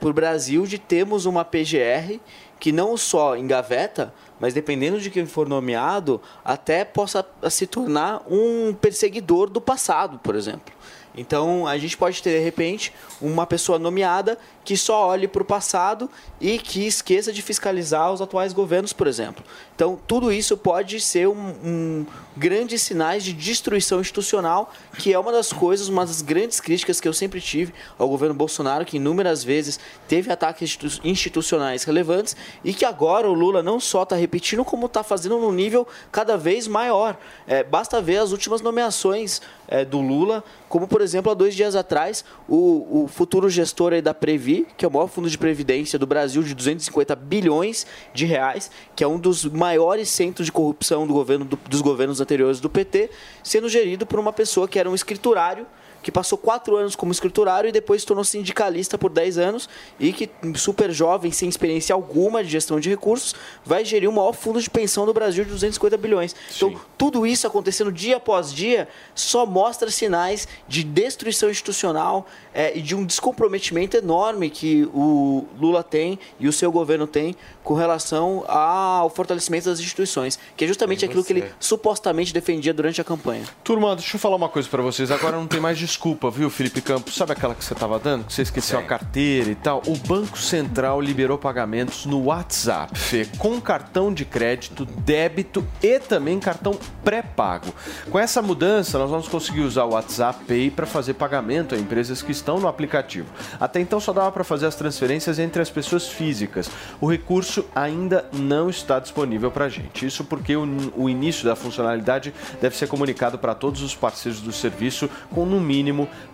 para 0.00 0.08
o 0.08 0.12
Brasil 0.12 0.66
de 0.66 0.76
termos 0.76 1.24
uma 1.24 1.44
PGR 1.44 2.18
que 2.58 2.72
não 2.72 2.96
só 2.96 3.36
engaveta, 3.36 4.12
mas 4.40 4.52
dependendo 4.52 5.00
de 5.00 5.10
quem 5.10 5.26
for 5.26 5.48
nomeado, 5.48 6.20
até 6.44 6.84
possa 6.84 7.24
se 7.48 7.66
tornar 7.66 8.22
um 8.28 8.74
perseguidor 8.74 9.48
do 9.48 9.60
passado, 9.60 10.18
por 10.18 10.34
exemplo. 10.34 10.74
Então 11.16 11.66
a 11.66 11.76
gente 11.78 11.96
pode 11.96 12.22
ter 12.22 12.38
de 12.38 12.44
repente 12.44 12.92
uma 13.20 13.46
pessoa 13.46 13.78
nomeada 13.78 14.38
que 14.68 14.76
só 14.76 15.06
olhe 15.06 15.26
para 15.26 15.40
o 15.40 15.44
passado 15.46 16.10
e 16.38 16.58
que 16.58 16.86
esqueça 16.86 17.32
de 17.32 17.40
fiscalizar 17.40 18.12
os 18.12 18.20
atuais 18.20 18.52
governos, 18.52 18.92
por 18.92 19.06
exemplo. 19.06 19.42
Então 19.74 19.98
tudo 20.06 20.30
isso 20.30 20.58
pode 20.58 21.00
ser 21.00 21.26
um, 21.26 21.54
um 21.64 22.06
grandes 22.36 22.82
sinais 22.82 23.24
de 23.24 23.32
destruição 23.32 23.98
institucional, 23.98 24.70
que 24.98 25.10
é 25.10 25.18
uma 25.18 25.32
das 25.32 25.54
coisas, 25.54 25.88
uma 25.88 26.04
das 26.04 26.20
grandes 26.20 26.60
críticas 26.60 27.00
que 27.00 27.08
eu 27.08 27.14
sempre 27.14 27.40
tive 27.40 27.72
ao 27.98 28.10
governo 28.10 28.34
Bolsonaro, 28.34 28.84
que 28.84 28.98
inúmeras 28.98 29.42
vezes 29.42 29.80
teve 30.06 30.30
ataques 30.30 30.64
institu- 30.64 31.00
institucionais 31.02 31.84
relevantes 31.84 32.36
e 32.62 32.74
que 32.74 32.84
agora 32.84 33.26
o 33.26 33.32
Lula 33.32 33.62
não 33.62 33.80
só 33.80 34.02
está 34.02 34.16
repetindo, 34.16 34.66
como 34.66 34.84
está 34.84 35.02
fazendo 35.02 35.38
num 35.38 35.50
nível 35.50 35.88
cada 36.12 36.36
vez 36.36 36.68
maior. 36.68 37.16
É, 37.46 37.64
basta 37.64 38.02
ver 38.02 38.18
as 38.18 38.32
últimas 38.32 38.60
nomeações 38.60 39.40
é, 39.66 39.82
do 39.82 39.98
Lula, 39.98 40.44
como 40.68 40.86
por 40.86 41.00
exemplo, 41.00 41.32
há 41.32 41.34
dois 41.34 41.54
dias 41.54 41.74
atrás, 41.74 42.22
o, 42.46 43.04
o 43.04 43.08
futuro 43.08 43.48
gestor 43.48 44.02
da 44.02 44.12
Previ, 44.12 44.57
que 44.76 44.84
é 44.84 44.88
o 44.88 44.90
maior 44.90 45.06
fundo 45.08 45.28
de 45.28 45.36
previdência 45.38 45.98
do 45.98 46.06
Brasil, 46.06 46.42
de 46.42 46.54
250 46.54 47.14
bilhões 47.16 47.86
de 48.14 48.24
reais, 48.24 48.70
que 48.96 49.02
é 49.04 49.06
um 49.08 49.18
dos 49.18 49.44
maiores 49.44 50.08
centros 50.08 50.46
de 50.46 50.52
corrupção 50.52 51.06
do 51.06 51.12
governo, 51.12 51.44
do- 51.44 51.58
dos 51.68 51.80
governos 51.80 52.20
anteriores 52.20 52.60
do 52.60 52.68
PT, 52.70 53.10
sendo 53.42 53.68
gerido 53.68 54.06
por 54.06 54.18
uma 54.18 54.32
pessoa 54.32 54.66
que 54.68 54.78
era 54.78 54.88
um 54.90 54.94
escriturário 54.94 55.66
que 56.02 56.12
passou 56.12 56.38
quatro 56.38 56.76
anos 56.76 56.96
como 56.96 57.12
escriturário 57.12 57.68
e 57.68 57.72
depois 57.72 58.02
se 58.02 58.06
tornou 58.06 58.24
sindicalista 58.24 58.96
por 58.96 59.10
10 59.10 59.38
anos 59.38 59.68
e 59.98 60.12
que, 60.12 60.30
super 60.54 60.90
jovem, 60.90 61.30
sem 61.32 61.48
experiência 61.48 61.94
alguma 61.94 62.42
de 62.42 62.50
gestão 62.50 62.78
de 62.78 62.88
recursos, 62.88 63.34
vai 63.64 63.84
gerir 63.84 64.08
o 64.08 64.12
maior 64.12 64.32
fundo 64.32 64.60
de 64.60 64.70
pensão 64.70 65.04
do 65.06 65.12
Brasil 65.12 65.44
de 65.44 65.50
250 65.50 65.96
bilhões. 65.96 66.34
Então, 66.56 66.74
tudo 66.96 67.26
isso 67.26 67.46
acontecendo 67.46 67.92
dia 67.92 68.16
após 68.16 68.52
dia 68.52 68.88
só 69.14 69.44
mostra 69.44 69.90
sinais 69.90 70.46
de 70.66 70.82
destruição 70.84 71.50
institucional 71.50 72.26
eh, 72.54 72.78
e 72.78 72.82
de 72.82 72.94
um 72.94 73.04
descomprometimento 73.04 73.96
enorme 73.96 74.50
que 74.50 74.88
o 74.94 75.46
Lula 75.58 75.82
tem 75.82 76.18
e 76.38 76.48
o 76.48 76.52
seu 76.52 76.70
governo 76.70 77.06
tem 77.06 77.36
com 77.62 77.74
relação 77.74 78.44
ao 78.48 79.10
fortalecimento 79.10 79.68
das 79.68 79.78
instituições, 79.78 80.38
que 80.56 80.64
é 80.64 80.68
justamente 80.68 81.04
aquilo 81.04 81.24
que 81.24 81.32
ele 81.32 81.44
supostamente 81.60 82.32
defendia 82.32 82.72
durante 82.72 83.00
a 83.00 83.04
campanha. 83.04 83.44
Turma, 83.62 83.94
deixa 83.94 84.16
eu 84.16 84.20
falar 84.20 84.36
uma 84.36 84.48
coisa 84.48 84.68
pra 84.68 84.82
vocês. 84.82 85.10
Agora 85.10 85.36
não 85.36 85.46
tem 85.46 85.60
mais 85.60 85.78
desculpa, 85.88 86.30
viu, 86.30 86.50
Felipe 86.50 86.82
Campos? 86.82 87.14
Sabe 87.14 87.32
aquela 87.32 87.54
que 87.54 87.64
você 87.64 87.74
tava 87.74 87.98
dando? 87.98 88.26
Que 88.26 88.32
você 88.34 88.42
esqueceu 88.42 88.78
a 88.78 88.82
carteira 88.82 89.50
e 89.50 89.54
tal? 89.54 89.82
O 89.86 89.96
Banco 89.96 90.36
Central 90.36 91.00
liberou 91.00 91.38
pagamentos 91.38 92.04
no 92.04 92.24
WhatsApp, 92.24 92.96
Fê, 92.98 93.26
com 93.38 93.58
cartão 93.58 94.12
de 94.12 94.26
crédito, 94.26 94.84
débito 94.84 95.66
e 95.82 95.98
também 95.98 96.38
cartão 96.38 96.78
pré-pago. 97.02 97.72
Com 98.10 98.18
essa 98.18 98.42
mudança, 98.42 98.98
nós 98.98 99.10
vamos 99.10 99.28
conseguir 99.28 99.62
usar 99.62 99.84
o 99.84 99.92
WhatsApp 99.92 100.44
Pay 100.44 100.70
para 100.70 100.84
fazer 100.84 101.14
pagamento 101.14 101.74
a 101.74 101.78
empresas 101.78 102.20
que 102.20 102.32
estão 102.32 102.60
no 102.60 102.68
aplicativo. 102.68 103.28
Até 103.58 103.80
então 103.80 103.98
só 103.98 104.12
dava 104.12 104.30
para 104.30 104.44
fazer 104.44 104.66
as 104.66 104.74
transferências 104.74 105.38
entre 105.38 105.62
as 105.62 105.70
pessoas 105.70 106.06
físicas. 106.06 106.70
O 107.00 107.10
recurso 107.10 107.64
ainda 107.74 108.26
não 108.30 108.68
está 108.68 108.98
disponível 108.98 109.50
para 109.50 109.70
gente. 109.70 110.04
Isso 110.04 110.22
porque 110.22 110.54
o, 110.54 110.68
o 110.94 111.08
início 111.08 111.46
da 111.46 111.56
funcionalidade 111.56 112.34
deve 112.60 112.76
ser 112.76 112.88
comunicado 112.88 113.38
para 113.38 113.54
todos 113.54 113.80
os 113.80 113.94
parceiros 113.94 114.42
do 114.42 114.52
serviço 114.52 115.08
com 115.30 115.46
no 115.46 115.58
mínimo 115.58 115.77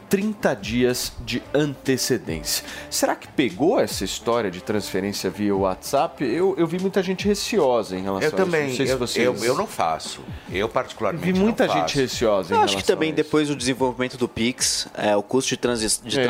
30 0.09 0.55
dias 0.55 1.13
de 1.25 1.43
antecedência. 1.53 2.65
Será 2.91 3.17
que 3.17 3.27
pegou 3.27 3.81
essa 3.81 4.05
história 4.05 4.51
de 4.51 4.61
transferência 4.63 5.29
via 5.31 5.55
WhatsApp? 5.57 6.25
Eu, 6.25 6.55
eu 6.57 6.67
vi 6.67 6.79
muita 6.79 7.03
gente 7.03 7.27
receosa 7.27 7.97
em 7.97 8.03
relação 8.03 8.21
Eu 8.23 8.27
a 8.27 8.29
isso. 8.29 8.37
também, 8.37 8.69
Não 8.69 8.77
sei 8.77 8.87
se 8.87 8.93
eu, 8.93 8.99
vocês... 8.99 9.27
eu, 9.43 9.45
eu 9.45 9.55
não 9.57 9.67
faço. 9.67 10.21
Eu 10.53 10.69
particularmente 10.69 11.25
Vi 11.33 11.39
muita 11.39 11.67
não 11.67 11.75
gente 11.75 11.83
faço. 11.85 11.99
receosa 11.99 12.55
em 12.55 12.57
Eu 12.57 12.63
acho 12.63 12.73
que 12.77 12.83
relação 12.83 12.95
também 12.97 13.09
a 13.09 13.11
isso. 13.13 13.17
depois 13.17 13.49
do 13.49 13.57
desenvolvimento 13.57 14.17
do 14.17 14.29
Pix, 14.29 14.87
é, 14.95 15.17
o 15.17 15.23
custo 15.23 15.49
de, 15.51 15.57
transi- 15.57 16.01
de 16.05 16.21
É. 16.21 16.25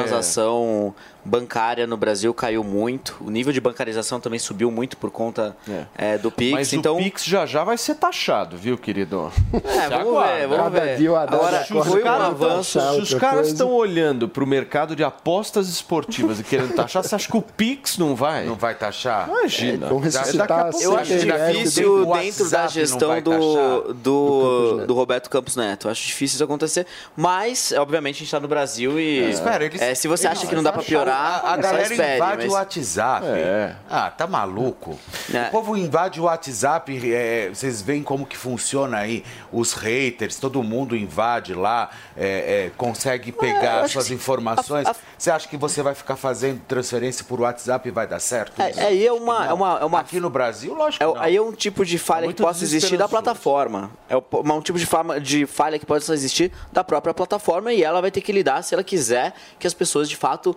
bancária 1.24 1.86
no 1.86 1.96
Brasil 1.96 2.32
caiu 2.34 2.62
muito. 2.62 3.16
O 3.20 3.30
nível 3.30 3.52
de 3.52 3.60
bancarização 3.60 4.20
também 4.20 4.38
subiu 4.38 4.70
muito 4.70 4.96
por 4.96 5.10
conta 5.10 5.56
é, 5.96 6.18
do 6.18 6.30
Pix. 6.30 6.52
Mas 6.52 6.72
então, 6.72 6.96
o 6.96 6.98
Pix 6.98 7.24
já 7.24 7.46
já 7.46 7.64
vai 7.64 7.76
ser 7.78 7.94
taxado, 7.94 8.56
viu, 8.56 8.76
querido? 8.76 9.32
É, 9.52 9.88
vamos 9.88 10.22
ver, 10.26 10.46
vamos 10.48 10.64
Cada 10.64 10.80
ver. 10.80 10.96
dia 10.98 11.10
Agora, 11.18 11.60
acorda 11.60 11.90
foi 11.90 12.02
um 12.04 12.08
avanço. 12.08 12.80
Se 12.80 13.00
os 13.00 13.14
caras 13.14 13.48
estão 13.48 13.70
olhando 13.72 14.28
para 14.28 14.44
o 14.44 14.46
mercado 14.46 14.94
de 14.94 15.02
apostas 15.04 15.68
esportivas 15.68 16.40
e 16.40 16.44
querendo 16.44 16.74
taxar, 16.74 17.02
você 17.02 17.14
acha 17.14 17.30
que 17.30 17.36
o 17.36 17.42
Pix 17.42 17.96
não 17.98 18.14
vai? 18.14 18.44
Não 18.44 18.54
vai 18.56 18.74
taxar? 18.74 19.28
Imagina. 19.28 19.88
Vamos 19.88 20.12
Daqui 20.12 20.16
a 20.16 20.20
ressuscitar 20.20 20.62
pouco- 20.64 20.78
a 20.78 20.82
Eu 20.82 20.96
acho 20.96 21.18
difícil 21.18 22.06
dentro 22.06 22.50
da 22.50 22.66
gestão 22.66 23.20
do, 23.22 23.92
do, 23.94 24.86
do 24.86 24.94
Roberto 24.94 25.30
Campos 25.30 25.56
Neto. 25.56 25.86
Eu 25.86 25.90
acho 25.92 26.06
difícil 26.06 26.36
isso 26.36 26.44
acontecer. 26.44 26.86
Mas, 27.16 27.72
obviamente, 27.72 28.16
a 28.16 28.18
gente 28.18 28.26
está 28.26 28.40
no 28.40 28.48
Brasil 28.48 28.98
e. 28.98 29.30
Espera, 29.30 29.64
eles- 29.64 29.80
é, 29.80 29.94
se 29.94 30.06
você 30.08 30.26
acha 30.26 30.46
que 30.46 30.54
não 30.54 30.62
dá 30.62 30.72
para 30.72 30.82
piorar, 30.82 31.13
A, 31.14 31.36
a 31.36 31.54
só 31.56 31.62
galera 31.62 31.82
espere. 31.82 32.14
invade 32.16 32.42
mas- 32.44 32.52
o 32.52 32.54
WhatsApp. 32.54 33.26
É. 33.26 33.76
Ah, 33.90 34.10
tá 34.10 34.26
maluco? 34.26 34.98
É. 35.32 35.48
O 35.48 35.50
povo 35.50 35.76
invade 35.76 36.20
o 36.20 36.24
WhatsApp. 36.24 37.12
é, 37.14 37.48
vocês 37.52 37.80
veem 37.82 38.02
como 38.02 38.26
que 38.26 38.36
funciona 38.36 38.98
aí. 38.98 39.24
Os 39.52 39.72
haters, 39.72 40.36
todo 40.38 40.62
mundo 40.62 40.96
invade 40.96 41.54
lá, 41.54 41.90
é, 42.16 42.66
é, 42.66 42.70
consegue 42.76 43.32
pegar 43.32 43.88
suas 43.88 44.08
que- 44.08 44.14
informações. 44.14 44.86
Você 45.18 45.30
acha 45.30 45.48
que 45.48 45.56
você 45.56 45.82
vai 45.82 45.94
ficar 45.94 46.16
fazendo 46.16 46.60
transferência 46.66 47.24
por 47.24 47.40
WhatsApp 47.40 47.88
e 47.88 47.90
vai 47.90 48.06
dar 48.06 48.20
certo? 48.20 48.60
É, 48.60 48.70
é, 48.72 48.84
aí 48.86 49.06
é 49.06 49.12
uma, 49.12 49.46
é 49.46 49.52
uma, 49.52 49.78
é 49.80 49.84
uma 49.84 50.00
Aqui 50.04 50.20
no 50.20 50.28
Brasil, 50.28 50.74
lógico 50.74 51.02
É, 51.02 51.06
que 51.06 51.14
não. 51.14 51.22
aí 51.22 51.36
é 51.36 51.40
um 51.40 51.52
tipo 51.52 51.84
de 51.84 51.96
falha 51.98 52.28
que 52.28 52.42
possa 52.42 52.62
existir 52.62 52.96
da 52.98 53.08
plataforma. 53.08 53.90
É 54.08 54.16
um 54.16 54.60
tipo 54.60 54.78
de, 54.78 54.84
fama- 54.84 55.18
de 55.20 55.46
falha 55.46 55.78
que 55.78 55.86
possa 55.86 56.12
existir 56.12 56.52
da 56.72 56.84
própria 56.84 57.14
plataforma 57.14 57.72
e 57.72 57.82
ela 57.82 58.00
vai 58.02 58.10
ter 58.10 58.20
que 58.20 58.30
lidar 58.32 58.62
se 58.62 58.74
ela 58.74 58.84
quiser 58.84 59.32
que 59.58 59.66
as 59.66 59.72
pessoas 59.72 60.08
de 60.08 60.16
fato 60.16 60.54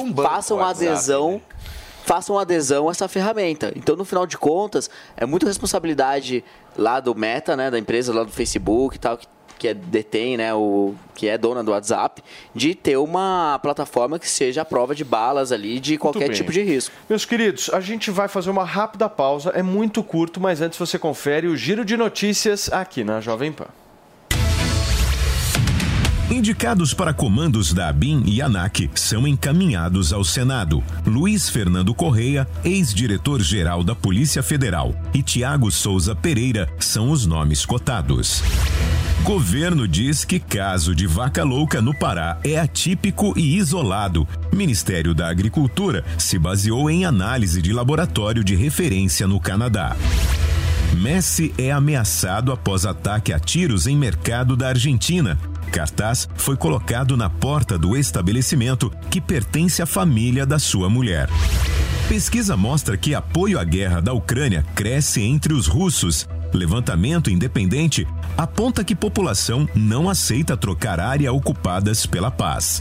Um 0.00 0.12
banco 0.12 0.28
façam 0.28 0.58
WhatsApp, 0.58 0.88
adesão. 0.88 1.32
né? 1.32 1.40
Façam 2.04 2.38
adesão 2.38 2.88
a 2.88 2.90
essa 2.90 3.08
ferramenta. 3.08 3.72
Então, 3.74 3.96
no 3.96 4.04
final 4.04 4.26
de 4.26 4.36
contas, 4.36 4.90
é 5.16 5.24
muita 5.24 5.46
responsabilidade 5.46 6.44
lá 6.76 7.00
do 7.00 7.14
Meta, 7.14 7.56
né, 7.56 7.70
da 7.70 7.78
empresa 7.78 8.12
lá 8.12 8.24
do 8.24 8.30
Facebook 8.30 8.96
e 8.96 8.98
tal, 8.98 9.16
que, 9.16 9.26
que 9.58 9.68
é, 9.68 9.72
detém, 9.72 10.36
né, 10.36 10.52
o 10.52 10.94
que 11.14 11.28
é 11.28 11.38
dona 11.38 11.64
do 11.64 11.70
WhatsApp, 11.70 12.22
de 12.54 12.74
ter 12.74 12.98
uma 12.98 13.58
plataforma 13.62 14.18
que 14.18 14.28
seja 14.28 14.60
a 14.60 14.64
prova 14.66 14.94
de 14.94 15.02
balas 15.02 15.50
ali 15.50 15.80
de 15.80 15.96
qualquer 15.96 16.28
tipo 16.28 16.52
de 16.52 16.62
risco. 16.62 16.94
Meus 17.08 17.24
queridos, 17.24 17.70
a 17.72 17.80
gente 17.80 18.10
vai 18.10 18.28
fazer 18.28 18.50
uma 18.50 18.64
rápida 18.64 19.08
pausa. 19.08 19.50
É 19.54 19.62
muito 19.62 20.02
curto, 20.02 20.38
mas 20.40 20.60
antes 20.60 20.78
você 20.78 20.98
confere 20.98 21.46
o 21.46 21.56
giro 21.56 21.86
de 21.86 21.96
notícias 21.96 22.70
aqui 22.70 23.02
na 23.02 23.20
Jovem 23.20 23.50
Pan. 23.50 23.68
Indicados 26.30 26.94
para 26.94 27.12
comandos 27.12 27.74
da 27.74 27.88
ABIN 27.88 28.22
e 28.26 28.40
ANAC 28.40 28.90
são 28.94 29.28
encaminhados 29.28 30.10
ao 30.10 30.24
Senado. 30.24 30.82
Luiz 31.04 31.50
Fernando 31.50 31.94
Correia, 31.94 32.48
ex-diretor-geral 32.64 33.84
da 33.84 33.94
Polícia 33.94 34.42
Federal, 34.42 34.94
e 35.12 35.22
Tiago 35.22 35.70
Souza 35.70 36.16
Pereira 36.16 36.66
são 36.78 37.10
os 37.10 37.26
nomes 37.26 37.66
cotados. 37.66 38.42
Governo 39.22 39.86
diz 39.86 40.24
que 40.24 40.38
caso 40.40 40.94
de 40.94 41.06
vaca 41.06 41.44
louca 41.44 41.82
no 41.82 41.94
Pará 41.94 42.38
é 42.42 42.58
atípico 42.58 43.34
e 43.38 43.56
isolado. 43.56 44.26
Ministério 44.50 45.14
da 45.14 45.28
Agricultura 45.28 46.04
se 46.18 46.38
baseou 46.38 46.88
em 46.90 47.04
análise 47.04 47.60
de 47.60 47.72
laboratório 47.72 48.42
de 48.42 48.54
referência 48.54 49.26
no 49.26 49.38
Canadá. 49.38 49.94
Messi 50.94 51.52
é 51.58 51.70
ameaçado 51.70 52.52
após 52.52 52.86
ataque 52.86 53.32
a 53.32 53.38
tiros 53.38 53.86
em 53.86 53.96
mercado 53.96 54.56
da 54.56 54.68
Argentina. 54.68 55.38
Cartaz 55.74 56.28
foi 56.36 56.56
colocado 56.56 57.16
na 57.16 57.28
porta 57.28 57.76
do 57.76 57.96
estabelecimento 57.96 58.92
que 59.10 59.20
pertence 59.20 59.82
à 59.82 59.86
família 59.86 60.46
da 60.46 60.56
sua 60.56 60.88
mulher. 60.88 61.28
Pesquisa 62.08 62.56
mostra 62.56 62.96
que 62.96 63.12
apoio 63.12 63.58
à 63.58 63.64
guerra 63.64 64.00
da 64.00 64.12
Ucrânia 64.12 64.64
cresce 64.76 65.20
entre 65.20 65.52
os 65.52 65.66
russos. 65.66 66.28
Levantamento 66.52 67.28
independente 67.28 68.06
aponta 68.38 68.84
que 68.84 68.94
população 68.94 69.68
não 69.74 70.08
aceita 70.08 70.56
trocar 70.56 71.00
área 71.00 71.32
ocupadas 71.32 72.06
pela 72.06 72.30
paz. 72.30 72.80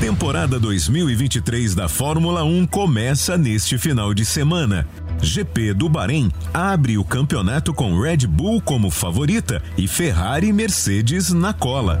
Temporada 0.00 0.60
2023 0.60 1.74
da 1.74 1.88
Fórmula 1.88 2.44
1 2.44 2.68
começa 2.68 3.36
neste 3.36 3.76
final 3.78 4.14
de 4.14 4.24
semana. 4.24 4.86
GP 5.22 5.74
do 5.74 5.88
Bahrein 5.88 6.30
abre 6.52 6.98
o 6.98 7.04
campeonato 7.04 7.74
com 7.74 8.00
Red 8.00 8.26
Bull 8.26 8.60
como 8.60 8.90
favorita 8.90 9.62
e 9.76 9.86
Ferrari 9.86 10.48
e 10.48 10.52
Mercedes 10.52 11.32
na 11.32 11.52
cola. 11.52 12.00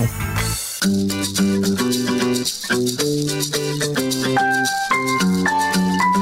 now. 0.01 0.70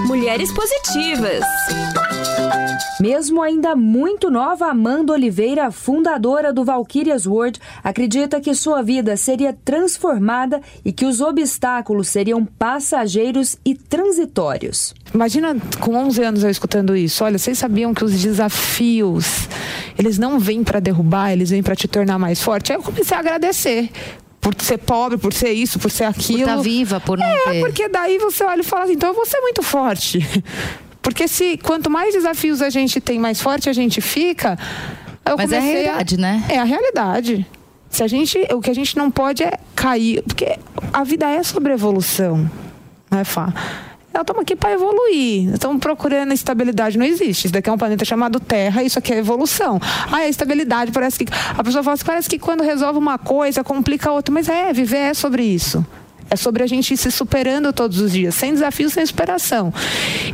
Mulheres 0.06 0.52
positivas. 0.52 1.46
Mesmo 3.00 3.42
ainda 3.42 3.74
muito 3.74 4.30
nova, 4.30 4.66
Amanda 4.66 5.14
Oliveira, 5.14 5.72
fundadora 5.72 6.52
do 6.52 6.66
Valkyrias 6.66 7.26
World, 7.26 7.58
acredita 7.82 8.42
que 8.42 8.54
sua 8.54 8.82
vida 8.82 9.16
seria 9.16 9.54
transformada 9.64 10.60
e 10.84 10.92
que 10.92 11.06
os 11.06 11.22
obstáculos 11.22 12.10
seriam 12.10 12.44
passageiros 12.44 13.56
e 13.64 13.74
transitórios. 13.74 14.94
Imagina 15.14 15.56
com 15.80 15.96
11 15.96 16.22
anos 16.22 16.44
eu 16.44 16.50
escutando 16.50 16.98
isso. 16.98 17.24
Olha, 17.24 17.38
vocês 17.38 17.58
sabiam 17.58 17.94
que 17.94 18.04
os 18.04 18.12
desafios, 18.22 19.48
eles 19.98 20.18
não 20.18 20.38
vêm 20.38 20.66
para 20.66 20.82
derrubar, 20.82 21.32
eles 21.32 21.50
vêm 21.50 21.64
para 21.64 21.78
te 21.78 21.88
tornar 21.88 22.20
mais 22.20 22.42
forte. 22.42 22.74
Aí 22.74 22.78
eu 22.78 22.84
comecei 22.84 23.16
a 23.16 23.22
agradecer 23.22 23.90
por 24.40 24.56
ser 24.60 24.78
pobre, 24.78 25.18
por 25.18 25.34
ser 25.34 25.52
isso, 25.52 25.80
por 25.80 25.92
ser 25.92 26.06
aquilo. 26.06 26.46
tá 26.46 26.58
viva, 26.58 27.00
por 27.00 27.18
não 27.18 27.26
é, 27.26 27.40
ter. 27.52 27.60
porque 27.60 27.90
daí 27.90 28.18
você 28.18 28.44
olha 28.44 28.62
e 28.62 28.64
fala 28.64 28.86
assim, 28.86 28.94
então 28.94 29.10
eu 29.10 29.16
vou 29.16 29.26
ser 29.26 29.40
muito 29.42 29.62
forte. 29.62 30.20
Porque 31.02 31.30
se 31.30 31.58
quanto 31.58 31.90
mais 31.90 32.14
desafios 32.14 32.62
a 32.62 32.70
gente 32.70 33.00
tem, 33.00 33.18
mais 33.18 33.42
forte 33.42 33.70
a 33.70 33.74
gente 33.74 34.02
fica. 34.02 34.60
Mas 35.38 35.52
é 35.52 35.58
a 35.58 35.62
realidade, 35.62 36.20
né? 36.20 36.46
É 36.50 36.60
a 36.60 36.64
realidade. 36.66 37.48
Se 37.90 38.04
a 38.04 38.08
gente, 38.08 38.38
o 38.54 38.62
que 38.62 38.70
a 38.70 38.76
gente 38.76 38.96
não 38.98 39.10
pode 39.10 39.42
é 39.42 39.58
cair, 39.74 40.22
porque 40.24 40.60
a 40.92 41.04
vida 41.04 41.28
é 41.28 41.42
sobre 41.42 41.74
evolução, 41.74 42.52
né, 43.10 43.24
Fá? 43.24 43.52
Nós 44.20 44.24
estamos 44.24 44.42
aqui 44.42 44.54
para 44.54 44.74
evoluir. 44.74 45.54
Estamos 45.54 45.80
procurando 45.80 46.34
estabilidade. 46.34 46.98
Não 46.98 47.06
existe. 47.06 47.46
Isso 47.46 47.54
daqui 47.54 47.70
é 47.70 47.72
um 47.72 47.78
planeta 47.78 48.04
chamado 48.04 48.38
Terra. 48.38 48.84
Isso 48.84 49.00
aqui 49.00 49.14
é 49.14 49.18
evolução. 49.18 49.80
Ah, 50.12 50.18
a 50.18 50.28
estabilidade 50.28 50.92
parece 50.92 51.24
que. 51.24 51.34
A 51.58 51.64
pessoa 51.64 51.82
fala 51.82 51.94
assim, 51.94 52.04
parece 52.04 52.30
que 52.30 52.38
quando 52.38 52.62
resolve 52.62 53.00
uma 53.00 53.18
coisa, 53.18 53.64
complica 53.64 54.10
a 54.10 54.12
outra. 54.12 54.34
Mas 54.34 54.50
é, 54.50 54.74
viver 54.74 54.98
é 54.98 55.14
sobre 55.14 55.44
isso. 55.44 55.86
É 56.30 56.36
sobre 56.36 56.64
a 56.64 56.68
gente 56.68 56.94
ir 56.94 56.98
se 56.98 57.12
superando 57.12 57.74
todos 57.74 58.00
os 58.00 58.12
dias, 58.12 58.36
sem 58.36 58.54
desafio, 58.54 58.90
sem 58.90 59.06
superação. 59.06 59.74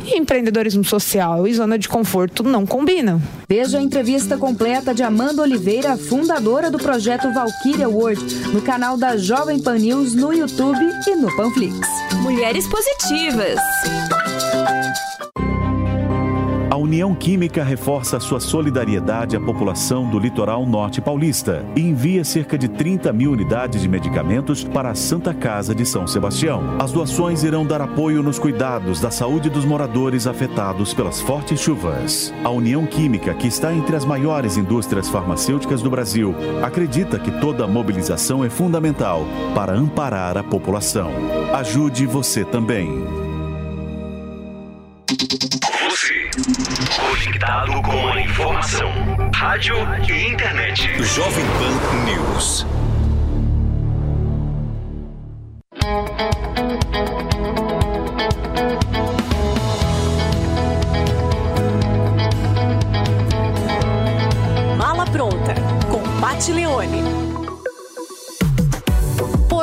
E 0.04 0.18
empreendedorismo 0.18 0.84
social 0.84 1.46
e 1.46 1.54
zona 1.54 1.78
de 1.78 1.88
conforto 1.88 2.42
não 2.42 2.66
combinam. 2.66 3.20
Veja 3.48 3.78
a 3.78 3.82
entrevista 3.82 4.36
completa 4.36 4.94
de 4.94 5.02
Amanda 5.02 5.42
Oliveira, 5.42 5.96
fundadora 5.96 6.70
do 6.70 6.78
projeto 6.78 7.32
Valkyria 7.32 7.88
World, 7.88 8.22
no 8.52 8.60
canal 8.60 8.96
da 8.96 9.16
Jovem 9.16 9.60
Pan 9.60 9.78
News 9.78 10.14
no 10.14 10.32
YouTube 10.32 10.84
e 11.06 11.14
no 11.14 11.34
Panflix. 11.36 11.74
Mulheres 12.22 12.66
positivas. 12.66 13.58
A 16.76 16.78
União 16.78 17.14
Química 17.14 17.64
reforça 17.64 18.20
sua 18.20 18.38
solidariedade 18.38 19.34
à 19.34 19.40
população 19.40 20.10
do 20.10 20.18
litoral 20.18 20.66
norte 20.66 21.00
paulista 21.00 21.64
e 21.74 21.80
envia 21.80 22.22
cerca 22.22 22.58
de 22.58 22.68
30 22.68 23.14
mil 23.14 23.32
unidades 23.32 23.80
de 23.80 23.88
medicamentos 23.88 24.62
para 24.62 24.90
a 24.90 24.94
Santa 24.94 25.32
Casa 25.32 25.74
de 25.74 25.86
São 25.86 26.06
Sebastião. 26.06 26.76
As 26.78 26.92
doações 26.92 27.42
irão 27.44 27.64
dar 27.64 27.80
apoio 27.80 28.22
nos 28.22 28.38
cuidados 28.38 29.00
da 29.00 29.10
saúde 29.10 29.48
dos 29.48 29.64
moradores 29.64 30.26
afetados 30.26 30.92
pelas 30.92 31.18
fortes 31.18 31.60
chuvas. 31.60 32.30
A 32.44 32.50
União 32.50 32.84
Química, 32.84 33.32
que 33.32 33.46
está 33.46 33.72
entre 33.72 33.96
as 33.96 34.04
maiores 34.04 34.58
indústrias 34.58 35.08
farmacêuticas 35.08 35.80
do 35.80 35.88
Brasil, 35.88 36.34
acredita 36.62 37.18
que 37.18 37.30
toda 37.40 37.66
mobilização 37.66 38.44
é 38.44 38.50
fundamental 38.50 39.24
para 39.54 39.72
amparar 39.72 40.36
a 40.36 40.44
população. 40.44 41.10
Ajude 41.54 42.04
você 42.04 42.44
também. 42.44 43.26
Você, 45.88 46.15
conectado 46.36 47.82
com 47.82 48.08
a 48.08 48.20
informação. 48.20 48.92
Rádio 49.34 49.76
e 50.06 50.28
internet. 50.28 51.02
Jovem 51.02 51.44
Pan 51.46 52.04
News. 52.04 52.66
Mala 64.76 65.06
pronta 65.06 65.54
com 65.90 66.02
Pat 66.20 66.48
Leone. 66.48 67.25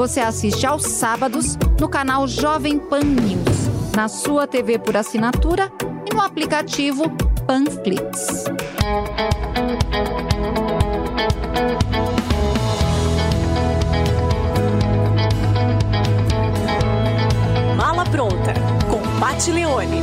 Você 0.00 0.18
assiste 0.18 0.66
aos 0.66 0.84
sábados 0.84 1.58
no 1.78 1.86
canal 1.86 2.26
Jovem 2.26 2.78
Pan 2.78 3.00
News, 3.00 3.92
na 3.94 4.08
sua 4.08 4.46
TV 4.46 4.78
por 4.78 4.96
assinatura 4.96 5.70
e 6.10 6.14
no 6.14 6.22
aplicativo 6.22 7.02
Panflix. 7.46 8.44
Mala 17.76 18.06
Pronta, 18.06 18.54
com 18.90 19.20
Pat 19.20 19.48
Leone. 19.48 20.00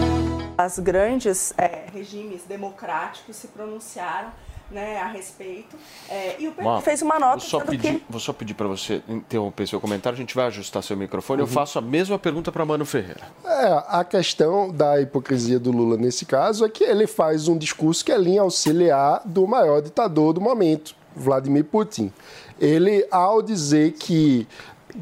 As 0.55 0.77
grandes 0.77 1.55
é, 1.57 1.87
regimes 1.91 2.43
democráticos 2.43 3.35
se 3.35 3.47
pronunciaram 3.47 4.31
né, 4.69 4.99
a 4.99 5.07
respeito. 5.07 5.75
É, 6.09 6.35
e 6.39 6.47
o 6.47 6.53
Má, 6.61 6.81
fez 6.81 7.01
uma 7.01 7.19
nota 7.19 7.37
vou 7.37 7.49
só 7.49 7.59
pedir, 7.59 7.99
que 7.99 8.03
Vou 8.09 8.19
só 8.19 8.33
pedir 8.33 8.53
para 8.53 8.67
você 8.67 9.01
interromper 9.07 9.67
seu 9.67 9.79
comentário, 9.79 10.15
a 10.15 10.19
gente 10.19 10.35
vai 10.35 10.47
ajustar 10.47 10.83
seu 10.83 10.97
microfone. 10.97 11.41
Uhum. 11.41 11.47
Eu 11.47 11.51
faço 11.51 11.79
a 11.79 11.81
mesma 11.81 12.19
pergunta 12.19 12.51
para 12.51 12.65
Mano 12.65 12.85
Ferreira. 12.85 13.21
É, 13.45 13.83
a 13.87 14.03
questão 14.03 14.71
da 14.71 15.01
hipocrisia 15.01 15.59
do 15.59 15.71
Lula 15.71 15.97
nesse 15.97 16.25
caso 16.25 16.65
é 16.65 16.69
que 16.69 16.83
ele 16.83 17.07
faz 17.07 17.47
um 17.47 17.57
discurso 17.57 18.03
que 18.03 18.11
é 18.11 18.17
linha 18.17 18.41
auxiliar 18.41 19.21
do 19.25 19.47
maior 19.47 19.81
ditador 19.81 20.33
do 20.33 20.41
momento, 20.41 20.95
Vladimir 21.15 21.65
Putin. 21.65 22.11
Ele, 22.59 23.05
ao 23.11 23.41
dizer 23.41 23.93
que 23.93 24.47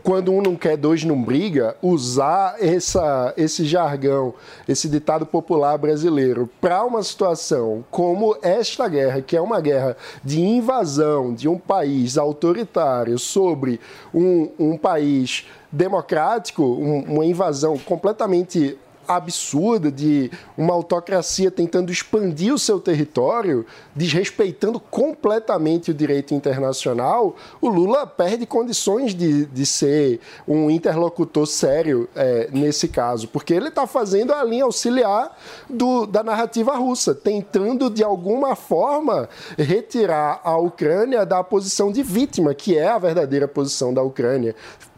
quando 0.03 0.31
um 0.31 0.41
não 0.41 0.55
quer, 0.55 0.77
dois 0.77 1.03
não 1.03 1.21
briga, 1.21 1.75
usar 1.81 2.55
essa, 2.59 3.33
esse 3.37 3.65
jargão, 3.65 4.33
esse 4.67 4.87
ditado 4.89 5.25
popular 5.25 5.77
brasileiro 5.77 6.49
para 6.59 6.83
uma 6.83 7.01
situação 7.03 7.83
como 7.89 8.35
esta 8.41 8.87
guerra, 8.87 9.21
que 9.21 9.37
é 9.37 9.41
uma 9.41 9.59
guerra 9.61 9.95
de 10.23 10.41
invasão 10.41 11.33
de 11.33 11.47
um 11.47 11.57
país 11.57 12.17
autoritário 12.17 13.17
sobre 13.17 13.79
um, 14.13 14.49
um 14.59 14.77
país 14.77 15.45
democrático, 15.71 16.63
um- 16.63 17.03
uma 17.15 17.25
invasão 17.25 17.77
completamente 17.77 18.77
absurda 19.07 19.91
de 19.91 20.31
uma 20.57 20.73
autocracia 20.73 21.51
tentando 21.51 21.91
expandir 21.91 22.53
o 22.53 22.59
seu 22.59 22.79
território, 22.79 23.65
desrespeitando 23.95 24.79
completamente 24.79 25.91
o 25.91 25.93
direito 25.93 26.33
internacional, 26.33 27.35
o 27.61 27.67
Lula 27.69 28.05
perde 28.05 28.45
condições 28.45 29.13
de, 29.15 29.45
de 29.45 29.65
ser 29.65 30.19
um 30.47 30.69
interlocutor 30.69 31.45
sério 31.47 32.07
é, 32.15 32.49
nesse 32.51 32.87
caso, 32.87 33.27
porque 33.27 33.53
ele 33.53 33.67
está 33.69 33.87
fazendo 33.87 34.33
a 34.33 34.43
linha 34.43 34.63
auxiliar 34.63 35.37
do- 35.69 36.05
da 36.05 36.23
narrativa 36.23 36.75
russa, 36.75 37.13
tentando 37.15 37.89
de 37.89 38.03
alguma 38.03 38.55
forma 38.55 39.27
retirar 39.57 40.41
a 40.43 40.57
Ucrânia 40.57 41.25
da 41.25 41.43
posição 41.43 41.91
de 41.91 42.03
vítima, 42.03 42.53
que 42.53 42.77
é 42.77 42.87
a 42.87 42.97
verdadeira 42.97 43.47
posição 43.47 43.93
da 43.93 44.01
Ucrânia 44.01 44.55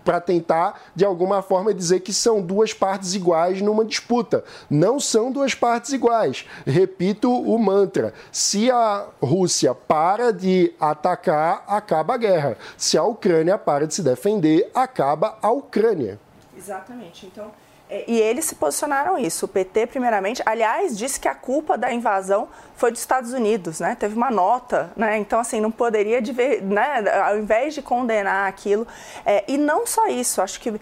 para 0.08 0.22
tentar, 0.22 0.84
de 0.96 1.04
alguma 1.04 1.42
forma, 1.42 1.74
dizer 1.74 2.00
que 2.00 2.14
são 2.14 2.42
duas 2.42 2.74
partes 2.74 3.14
iguais 3.14 3.62
numa 3.62 3.84
disputa. 3.84 4.42
Não 4.70 5.02
são 5.02 5.30
duas 5.30 5.54
partes 5.54 5.92
iguais. 5.92 6.46
Repito 6.66 7.30
o 7.30 7.60
mantra: 7.60 8.14
se 8.32 8.72
a 8.72 9.06
Rússia 9.22 9.76
para 9.76 10.32
de 10.32 10.74
atacar, 10.80 11.66
acaba 11.68 12.14
a 12.14 12.18
guerra. 12.18 12.58
Se 12.78 12.98
a 12.98 13.04
Ucrânia 13.04 13.58
para 13.58 13.86
de 13.86 13.96
se 13.96 14.02
defender, 14.02 14.72
acaba 14.74 15.38
a 15.42 15.52
Ucrânia. 15.52 16.18
Exatamente. 16.58 17.26
Então, 17.26 17.52
é, 17.90 18.10
e 18.10 18.18
eles 18.18 18.46
se 18.46 18.56
posicionaram 18.56 19.18
isso. 19.18 19.46
O 19.46 19.50
PT, 19.50 19.88
primeiramente, 19.88 20.42
aliás, 20.46 20.98
disse 20.98 21.20
que 21.20 21.28
a 21.28 21.36
culpa 21.36 21.78
da 21.78 21.92
invasão 21.92 22.48
foi 22.78 22.92
dos 22.92 23.02
Estados 23.02 23.34
Unidos, 23.34 23.80
né? 23.80 23.96
Teve 24.00 24.16
uma 24.16 24.32
nota, 24.32 24.92
né? 24.96 25.18
Então, 25.18 25.40
assim, 25.40 25.60
não 25.60 25.72
poderia, 25.72 26.22
de 26.22 26.32
ver, 26.32 26.62
né? 26.62 27.04
Ao 27.26 27.38
invés 27.38 27.74
de 27.74 27.82
condenar 27.82 28.48
aquilo. 28.48 28.88
é, 29.26 29.44
e 29.48 29.58
não 29.58 29.86
só 29.86 30.08
isso, 30.08 30.42
acho 30.42 30.62
que 30.62 30.80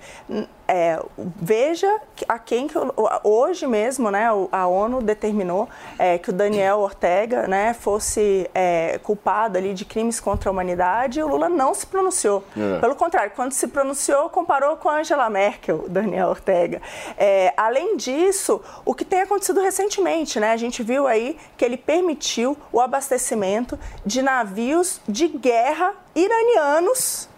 é, 0.67 0.99
veja 1.17 2.01
a 2.27 2.39
quem 2.39 2.67
que 2.67 2.75
hoje 3.23 3.67
mesmo, 3.67 4.09
né? 4.09 4.27
A 4.51 4.67
ONU 4.67 5.01
determinou 5.01 5.69
é, 5.97 6.17
que 6.17 6.29
o 6.29 6.33
Daniel 6.33 6.79
Ortega, 6.79 7.47
né? 7.47 7.73
Fosse 7.73 8.49
é, 8.53 8.99
culpado 9.03 9.57
ali 9.57 9.73
de 9.73 9.85
crimes 9.85 10.19
contra 10.19 10.49
a 10.49 10.51
humanidade. 10.51 11.19
E 11.19 11.23
o 11.23 11.27
Lula 11.27 11.49
não 11.49 11.73
se 11.73 11.85
pronunciou. 11.85 12.43
É. 12.57 12.79
Pelo 12.79 12.95
contrário, 12.95 13.31
quando 13.35 13.51
se 13.51 13.67
pronunciou, 13.67 14.29
comparou 14.29 14.75
com 14.77 14.89
a 14.89 14.99
Angela 14.99 15.29
Merkel, 15.29 15.85
Daniel 15.89 16.29
Ortega. 16.29 16.81
É, 17.17 17.53
além 17.55 17.95
disso, 17.95 18.61
o 18.83 18.93
que 18.93 19.05
tem 19.05 19.21
acontecido 19.21 19.61
recentemente, 19.61 20.39
né? 20.39 20.51
A 20.51 20.57
gente 20.57 20.81
viu 20.81 21.05
aí 21.05 21.37
que 21.57 21.63
ele 21.63 21.77
permitiu 21.86 22.57
o 22.71 22.81
abastecimento 22.81 23.77
de 24.05 24.21
navios 24.21 24.99
de 25.07 25.27
guerra 25.27 25.93
iranianos. 26.15 27.29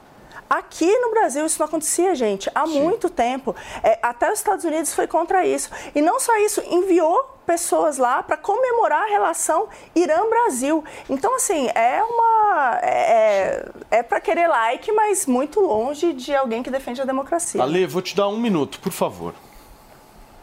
Aqui 0.50 0.98
no 1.00 1.12
Brasil 1.12 1.46
isso 1.46 1.60
não 1.60 1.66
acontecia, 1.66 2.16
gente, 2.16 2.50
há 2.56 2.66
muito 2.66 3.10
tempo. 3.10 3.54
É, 3.84 4.00
até 4.02 4.32
os 4.32 4.40
Estados 4.40 4.64
Unidos 4.64 4.94
foi 4.94 5.06
contra 5.06 5.46
isso. 5.46 5.70
E 5.94 6.02
não 6.02 6.20
só 6.20 6.38
isso, 6.38 6.62
enviou 6.70 7.38
pessoas 7.46 7.98
lá 7.98 8.24
para 8.24 8.38
comemorar 8.38 9.04
a 9.04 9.08
relação 9.08 9.68
Irã-Brasil. 9.94 10.84
Então, 11.10 11.36
assim, 11.36 11.68
é 11.76 12.02
uma. 12.02 12.80
É, 12.82 13.70
é 13.92 14.04
para 14.04 14.22
querer 14.22 14.48
like, 14.48 14.90
mas 14.92 15.26
muito 15.26 15.60
longe 15.60 16.14
de 16.14 16.34
alguém 16.34 16.64
que 16.64 16.70
defende 16.70 17.02
a 17.02 17.06
democracia. 17.06 17.62
Ale, 17.62 17.86
vou 17.86 18.02
te 18.02 18.16
dar 18.16 18.30
um 18.30 18.38
minuto, 18.38 18.80
por 18.80 18.94
favor. 18.94 19.34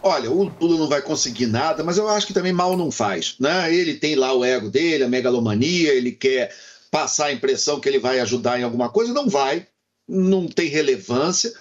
Olha, 0.06 0.30
o 0.30 0.52
Lula 0.60 0.78
não 0.78 0.86
vai 0.86 1.00
conseguir 1.00 1.46
nada, 1.46 1.82
mas 1.82 1.96
eu 1.96 2.06
acho 2.06 2.26
que 2.26 2.34
também 2.34 2.52
mal 2.52 2.76
não 2.76 2.90
faz. 2.90 3.36
Né? 3.40 3.74
Ele 3.74 3.94
tem 3.94 4.14
lá 4.14 4.34
o 4.34 4.44
ego 4.44 4.68
dele, 4.68 5.02
a 5.02 5.08
megalomania, 5.08 5.94
ele 5.94 6.12
quer 6.12 6.54
passar 6.90 7.26
a 7.26 7.32
impressão 7.32 7.80
que 7.80 7.88
ele 7.88 7.98
vai 7.98 8.20
ajudar 8.20 8.60
em 8.60 8.64
alguma 8.64 8.90
coisa, 8.90 9.14
não 9.14 9.30
vai, 9.30 9.66
não 10.06 10.46
tem 10.46 10.68
relevância. 10.68 11.54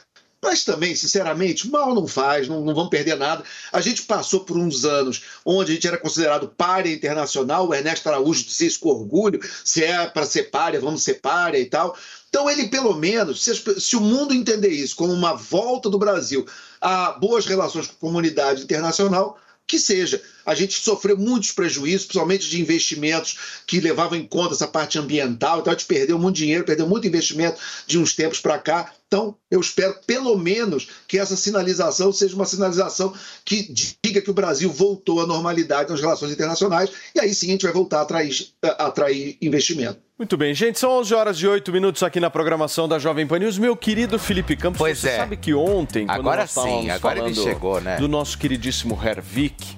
Mas 0.44 0.66
também, 0.66 0.94
sinceramente, 0.94 1.70
mal 1.70 1.96
não 1.96 2.06
faz, 2.06 2.50
não, 2.50 2.60
não 2.66 2.76
vamos 2.76 2.90
perder 2.90 3.16
nada. 3.16 3.46
A 3.72 3.80
gente 3.80 4.02
passou 4.02 4.42
por 4.42 4.58
uns 4.58 4.84
anos 4.84 5.24
onde 5.46 5.72
a 5.72 5.76
gente 5.76 5.88
era 5.88 5.98
considerado 5.98 6.50
párea 6.50 6.92
internacional, 6.92 7.66
o 7.66 7.74
Ernesto 7.74 8.10
Araújo 8.10 8.44
dizia 8.44 8.68
isso 8.68 8.82
com 8.82 8.90
orgulho, 8.90 9.40
se 9.64 9.86
é 9.86 10.06
para 10.06 10.26
ser 10.26 10.52
párea, 10.52 10.82
vamos 10.82 11.02
ser 11.02 11.16
párea 11.16 11.58
e 11.58 11.66
tal. 11.66 11.98
Então 12.28 12.50
ele, 12.50 12.68
pelo 12.68 12.94
menos, 12.94 13.42
se, 13.42 13.56
se 13.80 13.96
o 13.96 14.02
mundo 14.02 14.34
entender 14.34 14.68
isso 14.68 14.98
como 14.98 15.14
uma 15.14 15.34
volta 15.34 15.90
do 15.90 15.98
Brasil 15.98 16.46
a 16.82 17.14
boas 17.14 17.46
relações 17.46 17.88
com 17.88 17.94
a 17.94 18.00
comunidade 18.00 18.64
internacional, 18.64 19.40
que 19.66 19.80
seja. 19.80 20.22
A 20.46 20.54
gente 20.54 20.74
sofreu 20.74 21.18
muitos 21.18 21.52
prejuízos, 21.52 22.06
principalmente 22.06 22.50
de 22.50 22.62
investimentos 22.62 23.38
que 23.66 23.80
levavam 23.80 24.18
em 24.18 24.28
conta 24.28 24.54
essa 24.54 24.68
parte 24.68 25.00
ambiental, 25.00 25.60
então 25.60 25.72
a 25.72 25.76
gente 25.76 25.86
perdeu 25.86 26.18
muito 26.20 26.36
dinheiro, 26.36 26.64
perdeu 26.64 26.88
muito 26.88 27.08
investimento 27.08 27.60
de 27.88 27.98
uns 27.98 28.14
tempos 28.16 28.40
para 28.40 28.58
cá. 28.58 28.92
Então, 29.08 29.36
eu 29.52 29.60
espero, 29.60 29.96
pelo 30.08 30.36
menos, 30.38 30.88
que 31.08 31.20
essa 31.20 31.36
sinalização 31.36 32.12
seja 32.12 32.36
uma 32.36 32.46
sinalização 32.46 33.14
que 33.46 33.72
diga 34.04 34.22
que 34.22 34.32
o 34.32 34.34
Brasil 34.34 34.72
voltou 34.72 35.22
à 35.22 35.28
normalidade 35.28 35.92
nas 35.92 36.02
relações 36.02 36.32
internacionais, 36.32 36.90
e 37.14 37.20
aí 37.20 37.34
sim 37.34 37.50
a 37.50 37.52
gente 37.52 37.64
vai 37.64 37.72
voltar 37.74 38.00
a 38.00 38.02
atrair, 38.02 38.48
a 38.64 38.88
atrair 38.88 39.38
investimento. 39.40 40.00
Muito 40.18 40.38
bem, 40.38 40.54
gente, 40.54 40.80
são 40.80 40.92
11 41.00 41.14
horas 41.14 41.38
e 41.38 41.48
8 41.48 41.72
minutos 41.72 42.02
aqui 42.02 42.20
na 42.20 42.30
programação 42.30 42.88
da 42.88 42.98
Jovem 42.98 43.28
Pan 43.28 43.40
News. 43.40 43.58
Meu 43.58 43.76
querido 43.76 44.18
Felipe 44.18 44.56
Campos, 44.56 44.78
Pois 44.78 45.00
você 45.00 45.10
é. 45.10 45.18
sabe 45.18 45.36
que 45.36 45.54
ontem, 45.54 46.06
quando 46.06 46.20
Agora 46.20 46.42
nós 46.42 46.52
sim, 46.52 46.90
agora 46.90 47.20
ele 47.20 47.36
chegou, 47.36 47.82
né? 47.82 47.98
do 47.98 48.08
nosso 48.08 48.38
queridíssimo 48.38 48.98
Hervik, 49.04 49.76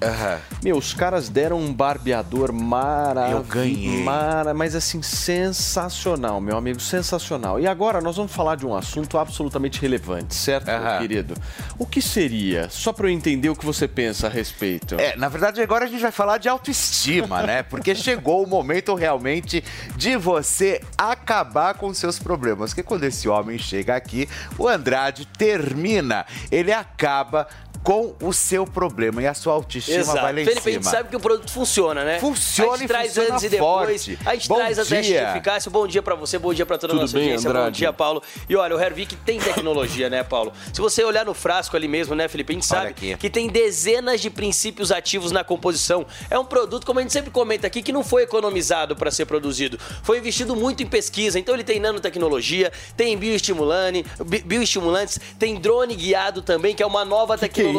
Meu, 0.62 0.76
os 0.76 0.94
caras 0.94 1.28
deram 1.28 1.58
um 1.58 1.72
barbeador 1.72 2.52
maravilhoso. 2.52 3.44
Eu 3.44 3.54
ganhei. 3.54 4.02
Mara, 4.02 4.54
mas 4.54 4.74
assim, 4.74 5.02
sensacional, 5.02 6.40
meu 6.40 6.56
amigo, 6.56 6.80
sensacional. 6.80 7.60
E 7.60 7.66
agora 7.66 8.00
nós 8.00 8.16
vamos 8.16 8.32
falar 8.32 8.56
de 8.56 8.66
um 8.66 8.74
assunto 8.74 9.18
absolutamente 9.18 9.80
relevante, 9.80 10.34
certo, 10.34 10.66
meu 10.66 10.76
Aham. 10.76 10.98
querido? 10.98 11.34
O 11.78 11.86
que 11.86 12.00
seria? 12.00 12.68
Só 12.70 12.92
para 12.92 13.06
eu 13.06 13.10
entender 13.10 13.48
o 13.48 13.56
que 13.56 13.64
você 13.64 13.86
pensa 13.86 14.26
a 14.26 14.30
respeito. 14.30 14.94
É, 14.96 15.16
na 15.16 15.28
verdade, 15.28 15.60
agora 15.60 15.84
a 15.84 15.88
gente 15.88 16.00
vai 16.00 16.10
falar 16.10 16.38
de 16.38 16.48
autoestima, 16.48 17.42
né? 17.42 17.62
Porque 17.62 17.94
chegou 17.94 18.42
o 18.42 18.48
momento 18.48 18.94
realmente 18.94 19.62
de 19.96 20.16
você 20.16 20.80
acabar 20.96 21.74
com 21.74 21.92
seus 21.92 22.18
problemas. 22.18 22.70
Porque 22.70 22.82
quando 22.82 23.04
esse 23.04 23.28
homem 23.28 23.58
chega 23.58 23.94
aqui, 23.94 24.28
o 24.58 24.66
Andrade 24.66 25.26
termina, 25.26 26.24
ele 26.50 26.72
acaba 26.72 27.46
com 27.86 28.16
o 28.20 28.32
seu 28.32 28.66
problema 28.66 29.22
e 29.22 29.28
a 29.28 29.32
sua 29.32 29.52
autoestima 29.52 29.98
Exato. 29.98 30.20
vai 30.20 30.32
lá 30.32 30.40
em 30.40 30.44
Felipe, 30.44 30.58
a 30.58 30.62
cima. 30.62 30.74
gente 30.74 30.90
sabe 30.90 31.08
que 31.08 31.14
o 31.14 31.20
produto 31.20 31.48
funciona, 31.52 32.02
né? 32.02 32.18
Funciona 32.18 32.72
a 32.72 32.76
gente 32.78 32.84
e 32.84 32.88
traz 32.88 33.06
funciona 33.06 33.28
antes 33.34 33.44
e 33.44 33.48
depois. 33.48 34.04
forte. 34.06 34.18
A 34.26 34.34
gente 34.34 34.48
Bom 34.48 34.56
traz 34.56 34.78
a 34.80 34.82
teste 34.84 34.96
de 35.02 35.02
dia. 35.10 35.30
eficácia. 35.30 35.70
Bom 35.70 35.86
dia 35.86 36.02
pra 36.02 36.16
você, 36.16 36.36
bom 36.36 36.52
dia 36.52 36.66
pra 36.66 36.78
toda 36.78 36.94
a 36.94 36.96
nossa 36.96 37.12
bem, 37.12 37.22
audiência. 37.22 37.48
Bom 37.48 37.56
Andrade? 37.56 37.76
dia, 37.78 37.92
Paulo. 37.92 38.20
E 38.48 38.56
olha, 38.56 38.74
o 38.74 38.80
Hervik 38.80 39.14
tem 39.14 39.38
tecnologia, 39.38 40.10
né, 40.10 40.24
Paulo? 40.24 40.52
Se 40.72 40.80
você 40.80 41.04
olhar 41.04 41.24
no 41.24 41.32
frasco 41.32 41.76
ali 41.76 41.86
mesmo, 41.86 42.16
né, 42.16 42.26
Felipe, 42.26 42.52
a 42.52 42.54
gente 42.54 42.66
sabe 42.66 42.92
que 42.92 43.30
tem 43.30 43.46
dezenas 43.48 44.20
de 44.20 44.30
princípios 44.30 44.90
ativos 44.90 45.30
na 45.30 45.44
composição. 45.44 46.04
É 46.28 46.36
um 46.36 46.44
produto, 46.44 46.84
como 46.84 46.98
a 46.98 47.02
gente 47.02 47.12
sempre 47.12 47.30
comenta 47.30 47.68
aqui, 47.68 47.82
que 47.82 47.92
não 47.92 48.02
foi 48.02 48.24
economizado 48.24 48.96
para 48.96 49.12
ser 49.12 49.26
produzido. 49.26 49.78
Foi 50.02 50.18
investido 50.18 50.56
muito 50.56 50.82
em 50.82 50.86
pesquisa. 50.86 51.38
Então 51.38 51.54
ele 51.54 51.62
tem 51.62 51.78
nanotecnologia, 51.78 52.72
tem 52.96 53.16
bioestimulante, 53.16 54.04
bi- 54.26 54.42
bioestimulantes, 54.42 55.20
tem 55.38 55.54
drone 55.54 55.94
guiado 55.94 56.42
também, 56.42 56.74
que 56.74 56.82
é 56.82 56.86
uma 56.86 57.04
nova 57.04 57.38
tecnologia, 57.38 57.75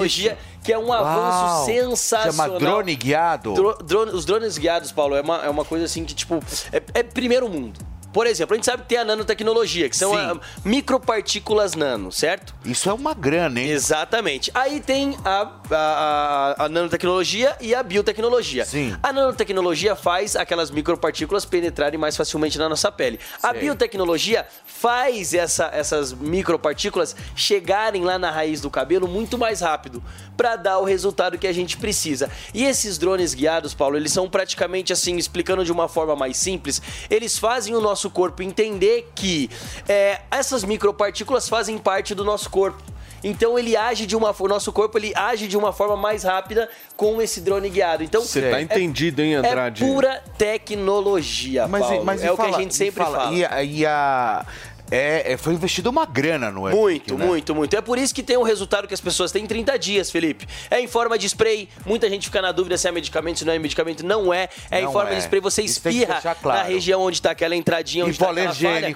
que 0.64 0.74
é 0.74 0.78
um 0.78 0.91
avanço 0.91 1.44
Uau, 1.56 1.65
sensacional. 1.65 2.34
Chama 2.34 2.60
drone 2.60 2.95
guiado. 2.95 3.53
Dro- 3.53 3.78
drone- 3.84 4.11
os 4.11 4.26
drones 4.26 4.57
guiados, 4.57 4.91
Paulo, 4.91 5.15
é 5.15 5.22
uma, 5.22 5.38
é 5.45 5.49
uma 5.49 5.64
coisa 5.65 5.86
assim 5.86 6.03
que, 6.03 6.14
tipo, 6.14 6.40
é, 6.72 6.82
é 6.99 7.03
primeiro 7.03 7.48
mundo. 7.49 7.80
Por 8.18 8.26
exemplo, 8.26 8.56
a 8.56 8.57
gente 8.57 8.65
sabe 8.65 8.81
que 8.81 8.89
tem 8.89 8.98
a 8.98 9.06
nanotecnologia, 9.06 9.88
que 9.88 9.95
são 9.95 10.10
Sim. 10.14 10.18
ah, 10.18 10.35
micropartículas 10.65 11.76
nano, 11.76 12.11
certo? 12.11 12.56
Isso 12.65 12.89
é 12.89 12.94
uma 12.94 13.14
grana, 13.14 13.60
hein? 13.61 13.69
Exatamente. 13.69 14.49
Aí 14.56 14.80
tem 14.80 15.15
a, 15.23 15.41
a, 15.69 16.56
a- 16.57 16.65
a 16.65 16.68
nanotecnologia 16.69 17.56
e 17.61 17.76
a 17.76 17.84
biotecnologia. 17.84 18.65
Sim. 18.65 18.98
A 19.03 19.14
nanotecnologia 19.14 19.95
faz 19.95 20.35
aquelas 20.35 20.72
micropartículas 20.72 21.45
penetrarem 21.45 21.99
mais 21.99 22.18
facilmente 22.18 22.57
na 22.57 22.68
nossa 22.68 22.91
pele. 22.91 23.19
A 23.44 23.53
biotecnologia 23.53 24.48
faz 24.65 25.35
essa- 25.35 25.69
essas 25.72 26.11
micropartículas 26.11 27.15
chegarem 27.35 28.03
lá 28.03 28.18
na 28.18 28.31
raiz 28.31 28.61
do 28.61 28.72
cabelo 28.72 29.07
muito 29.07 29.38
mais 29.38 29.61
rápido 29.61 30.02
para 30.35 30.56
dar 30.56 30.80
o 30.80 30.84
resultado 30.85 31.38
que 31.38 31.45
a 31.45 31.53
gente 31.53 31.77
precisa. 31.77 32.31
E 32.52 32.64
esses 32.65 32.98
drones 32.98 33.35
guiados, 33.35 33.76
Paulo, 33.76 33.95
eles 33.95 34.11
são 34.11 34.27
praticamente 34.27 34.91
assim, 34.91 35.18
explicando 35.18 35.64
de 35.64 35.72
uma 35.72 35.88
forma 35.88 36.15
mais 36.15 36.35
simples, 36.38 36.81
eles 37.11 37.38
fazem 37.38 37.76
o 37.76 37.81
nosso 37.81 38.07
corpo 38.10 38.42
entender 38.44 39.10
que 39.16 39.50
é, 39.88 40.22
essas 40.32 40.64
micropartículas 40.64 41.48
fazem 41.50 41.78
parte 41.78 42.14
do 42.16 42.24
nosso 42.24 42.50
corpo. 42.50 42.82
Então 43.24 43.58
ele 43.58 43.76
age 43.76 44.06
de 44.06 44.16
uma 44.16 44.34
o 44.38 44.48
nosso 44.48 44.72
corpo 44.72 44.96
ele 44.98 45.12
age 45.16 45.48
de 45.48 45.58
uma 45.58 45.74
forma 45.74 45.98
mais 45.98 46.24
rápida 46.24 46.70
com 46.96 47.20
esse 47.22 47.42
drone 47.42 47.68
guiado. 47.70 48.04
Então 48.04 48.22
Você 48.22 48.42
tá 48.42 48.60
é- 48.60 48.62
entendido, 48.62 49.22
hein, 49.22 49.36
Andrade? 49.36 49.84
É 49.84 49.88
pura 49.88 50.24
tecnologia, 50.38 51.68
Mas, 51.68 51.86
Paulo. 51.86 52.06
mas 52.06 52.24
é 52.24 52.28
e 52.28 52.30
o 52.30 52.36
que 52.36 52.42
a 52.42 52.52
gente 52.52 52.76
sempre 52.76 53.04
fala, 53.04 53.18
fala. 53.18 53.34
E 53.36 53.44
a, 53.46 53.64
e 53.64 53.86
a- 53.86 54.46
é, 54.90 55.34
é, 55.34 55.38
foi 55.38 55.54
investido 55.54 55.90
uma 55.90 56.06
grana 56.06 56.50
no 56.50 56.62
Muito, 56.62 56.80
Epic, 56.80 57.18
né? 57.18 57.26
muito, 57.26 57.56
muito. 57.56 57.76
É 57.76 57.82
por 57.82 57.98
isso 57.98 58.14
que 58.14 58.24
tem 58.24 58.38
um 58.38 58.44
resultado 58.44 58.88
que 58.88 58.94
as 58.94 59.02
pessoas 59.02 59.32
têm 59.32 59.44
em 59.44 59.48
30 59.48 59.78
dias, 59.78 60.10
Felipe. 60.10 60.48
É 60.70 60.80
em 60.80 60.88
forma 60.88 61.18
de 61.18 61.26
spray. 61.26 61.70
Muita 61.86 62.10
gente 62.10 62.28
fica 62.28 62.42
na 62.42 62.52
dúvida 62.52 62.78
se 62.78 62.88
é 62.88 62.92
medicamento, 62.92 63.40
se 63.40 63.46
não 63.46 63.54
é 63.54 63.60
medicamento. 63.60 64.06
Não 64.06 64.34
é. 64.34 64.50
É 64.72 64.82
Não 64.82 64.90
em 64.90 64.94
forma 64.94 65.12
é. 65.12 65.16
de 65.16 65.22
spray. 65.22 65.42
Você 65.42 65.62
espirra 65.62 66.22
claro. 66.42 66.60
na 66.60 66.64
região 66.64 67.02
onde 67.02 67.18
está 67.18 67.32
aquela 67.32 67.56
entradinha, 67.56 68.06
onde 68.06 68.18
tá 68.18 68.32
aquela 68.32 68.54
falha. 68.54 68.96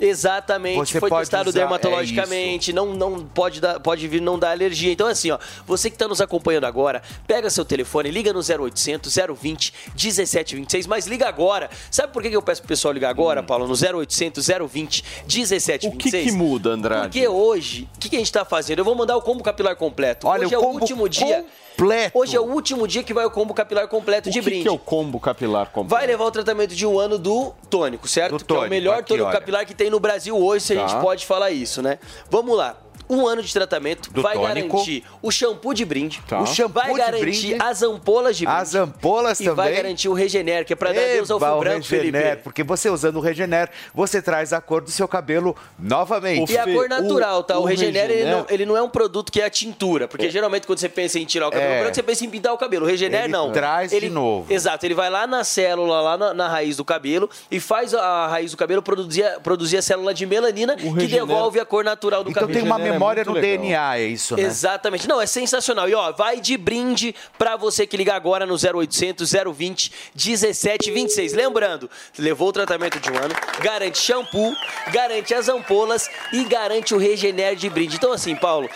Exatamente, 0.00 0.78
Você 0.92 0.98
foi 0.98 1.10
testado 1.10 1.50
usar- 1.50 1.58
é 1.58 1.62
dermatologicamente, 1.62 2.72
não, 2.72 2.94
não 2.94 3.24
pode, 3.24 3.60
dar, 3.60 3.78
pode 3.80 4.08
vir 4.08 4.20
não 4.22 4.38
dar 4.38 4.52
alergia. 4.52 4.90
Então, 4.92 5.06
assim, 5.06 5.30
ó, 5.30 5.38
você 5.66 5.90
que 5.90 5.96
está 5.96 6.08
nos 6.08 6.20
acompanhando 6.20 6.64
agora, 6.64 7.02
pega 7.26 7.50
seu 7.50 7.64
telefone, 7.64 8.10
liga 8.10 8.32
no 8.32 8.40
0800 8.40 9.14
020 9.40 9.72
1726, 9.94 10.86
mas 10.86 11.06
liga 11.06 11.28
agora. 11.28 11.68
Sabe 11.90 12.12
por 12.12 12.22
que 12.22 12.28
eu 12.34 12.40
peço 12.42 12.62
pro 12.62 12.68
pessoal 12.68 12.92
ligar 12.94 13.10
agora, 13.10 13.42
Paulo? 13.42 13.68
No 13.68 13.74
0800 13.74 14.46
020 14.46 15.04
1726. 15.26 15.84
O 15.94 15.96
que, 15.98 16.10
que 16.10 16.32
muda, 16.32 16.70
Andrade? 16.70 17.08
Porque 17.08 17.28
hoje, 17.28 17.88
o 17.94 17.98
que, 17.98 18.08
que 18.08 18.16
a 18.16 18.18
gente 18.18 18.32
tá 18.32 18.44
fazendo? 18.44 18.78
Eu 18.78 18.84
vou 18.84 18.94
mandar 18.94 19.16
o 19.16 19.22
combo 19.22 19.42
capilar 19.42 19.76
completo. 19.76 20.26
Olha, 20.26 20.46
hoje 20.46 20.56
o 20.56 20.62
é 20.62 20.66
o 20.66 20.68
último 20.68 21.08
dia. 21.08 21.44
Completo. 21.80 22.18
Hoje 22.18 22.36
é 22.36 22.40
o 22.40 22.44
último 22.44 22.86
dia 22.86 23.02
que 23.02 23.14
vai 23.14 23.24
o 23.24 23.30
combo 23.30 23.54
capilar 23.54 23.88
completo 23.88 24.28
O 24.28 24.32
de 24.32 24.38
que, 24.38 24.44
brinde. 24.44 24.62
que 24.62 24.68
é 24.68 24.72
o 24.72 24.78
combo 24.78 25.18
capilar 25.18 25.70
completo? 25.70 25.88
Vai 25.94 26.06
levar 26.06 26.24
o 26.24 26.30
tratamento 26.30 26.74
de 26.74 26.86
um 26.86 26.98
ano 26.98 27.18
do 27.18 27.52
tônico, 27.68 28.06
certo? 28.08 28.36
que 28.36 28.42
é 28.42 28.46
tônico, 28.46 28.66
o 28.66 28.70
melhor 28.70 28.98
aqui, 28.98 29.08
tônico 29.08 29.28
olha. 29.28 29.38
capilar 29.38 29.66
que 29.66 29.74
tem 29.74 29.88
no 29.90 29.98
Brasil 30.00 30.36
hoje, 30.36 30.64
se 30.66 30.72
a 30.74 30.80
Tá. 30.82 30.88
gente 30.88 31.00
pode 31.00 31.26
falar 31.26 31.50
isso, 31.50 31.80
né? 31.82 31.98
Vamos 32.30 32.56
lá. 32.56 32.76
Um 33.10 33.26
ano 33.26 33.42
de 33.42 33.52
tratamento 33.52 34.10
Do 34.12 34.22
vai 34.22 34.34
tônico. 34.34 34.68
garantir 34.76 35.04
o 35.20 35.30
shampoo 35.30 35.74
de 35.74 35.84
brinde, 35.84 36.22
Tá. 36.28 36.40
O 36.40 36.46
shampoo 36.46 36.80
vai 36.80 36.92
de 36.92 36.98
garantir 36.98 37.20
brinde. 37.20 37.56
as 37.60 37.82
ampolas 37.82 38.36
de 38.36 38.46
brinde 38.46 38.60
As 38.60 38.74
ampolas 38.74 39.40
e 39.40 39.44
também. 39.44 39.56
vai 39.56 39.72
garantir 39.74 40.08
o 40.08 40.12
Regener, 40.12 40.64
que 40.64 40.72
é 40.72 40.76
pra 40.76 40.92
dar 40.92 41.00
Deus 41.00 41.30
ao 41.30 41.36
o 41.38 41.60
branco, 41.60 41.86
Regener, 41.88 42.22
Felipe. 42.22 42.42
porque 42.44 42.62
você 42.62 42.88
usando 42.88 43.16
o 43.16 43.20
Regener, 43.20 43.68
você 43.92 44.22
traz 44.22 44.52
a 44.52 44.60
cor 44.60 44.80
do 44.80 44.90
seu 44.90 45.08
cabelo 45.08 45.56
novamente. 45.78 46.52
E 46.52 46.58
a 46.58 46.64
cor 46.64 46.88
natural, 46.88 47.42
tá? 47.42 47.58
O, 47.58 47.64
Regener, 47.64 48.04
Ele, 48.04 48.14
Regener- 48.14 48.36
não, 48.36 48.46
ele 48.48 48.64
não 48.66 48.76
é 48.76 48.82
um 48.82 48.88
produto 48.88 49.32
que 49.32 49.40
é 49.40 49.44
a 49.44 49.50
tintura. 49.50 50.06
Porque 50.06 50.30
geralmente 50.30 50.66
quando 50.66 50.78
você 50.78 50.88
pensa 50.88 51.18
em 51.18 51.24
tirar 51.24 51.48
o 51.48 51.50
cabelo 51.50 51.72
É. 51.72 51.80
branco, 51.80 51.94
você 51.94 52.02
pensa 52.02 52.24
em 52.24 52.30
pintar 52.30 52.52
o 52.52 52.58
cabelo. 52.58 52.84
O 52.86 52.88
Regener 52.88 53.24
Ele 53.24 53.32
não. 53.32 53.50
traz 53.50 53.92
ele, 53.92 54.06
de 54.08 54.12
novo. 54.14 54.52
Exato, 54.52 54.86
ele 54.86 54.94
vai 54.94 55.10
lá 55.10 55.26
na 55.26 55.42
célula, 55.42 56.00
lá 56.00 56.16
na, 56.16 56.32
na 56.34 56.48
raiz 56.48 56.76
do 56.76 56.84
cabelo 56.84 57.28
e 57.50 57.58
faz 57.58 57.92
a, 57.94 58.28
raiz 58.28 58.50
do 58.52 58.56
cabelo 58.56 58.82
produzir, 58.82 59.24
a- 59.24 59.40
produzir 59.40 59.78
a 59.78 59.82
célula 59.82 60.14
de 60.14 60.24
melanina 60.26 60.76
que 60.76 60.86
Regener- 60.88 61.26
devolve 61.26 61.58
a 61.58 61.64
cor 61.64 61.82
natural 61.84 62.22
do 62.22 62.30
Então 62.30 62.42
cabelo. 62.42 62.58
tem 62.60 62.66
uma 62.66 62.78
memória 62.78 62.99
no 63.26 63.40
DNA, 63.40 63.98
é 63.98 64.04
isso, 64.04 64.36
né? 64.36 64.42
Exatamente. 64.42 65.08
Não, 65.08 65.20
é 65.20 65.26
sensacional. 65.26 65.88
E 65.88 65.94
ó, 65.94 66.12
vai 66.12 66.40
de 66.40 66.56
brinde 66.56 67.14
pra 67.38 67.56
você 67.56 67.86
que 67.86 67.96
liga 67.96 68.14
agora 68.14 68.46
no 68.46 68.54
0800 68.54 69.32
020 69.54 69.92
1726. 70.14 71.32
Lembrando, 71.32 71.90
levou 72.18 72.48
o 72.48 72.52
tratamento 72.52 73.00
de 73.00 73.10
um 73.10 73.16
ano, 73.16 73.34
garante 73.60 73.98
shampoo, 73.98 74.54
garante 74.92 75.34
as 75.34 75.48
ampolas 75.48 76.08
e 76.32 76.44
garante 76.44 76.94
o 76.94 76.98
Regener 76.98 77.56
de 77.56 77.68
brinde. 77.70 77.96
Então 77.96 78.12
assim, 78.12 78.36
Paulo, 78.36 78.68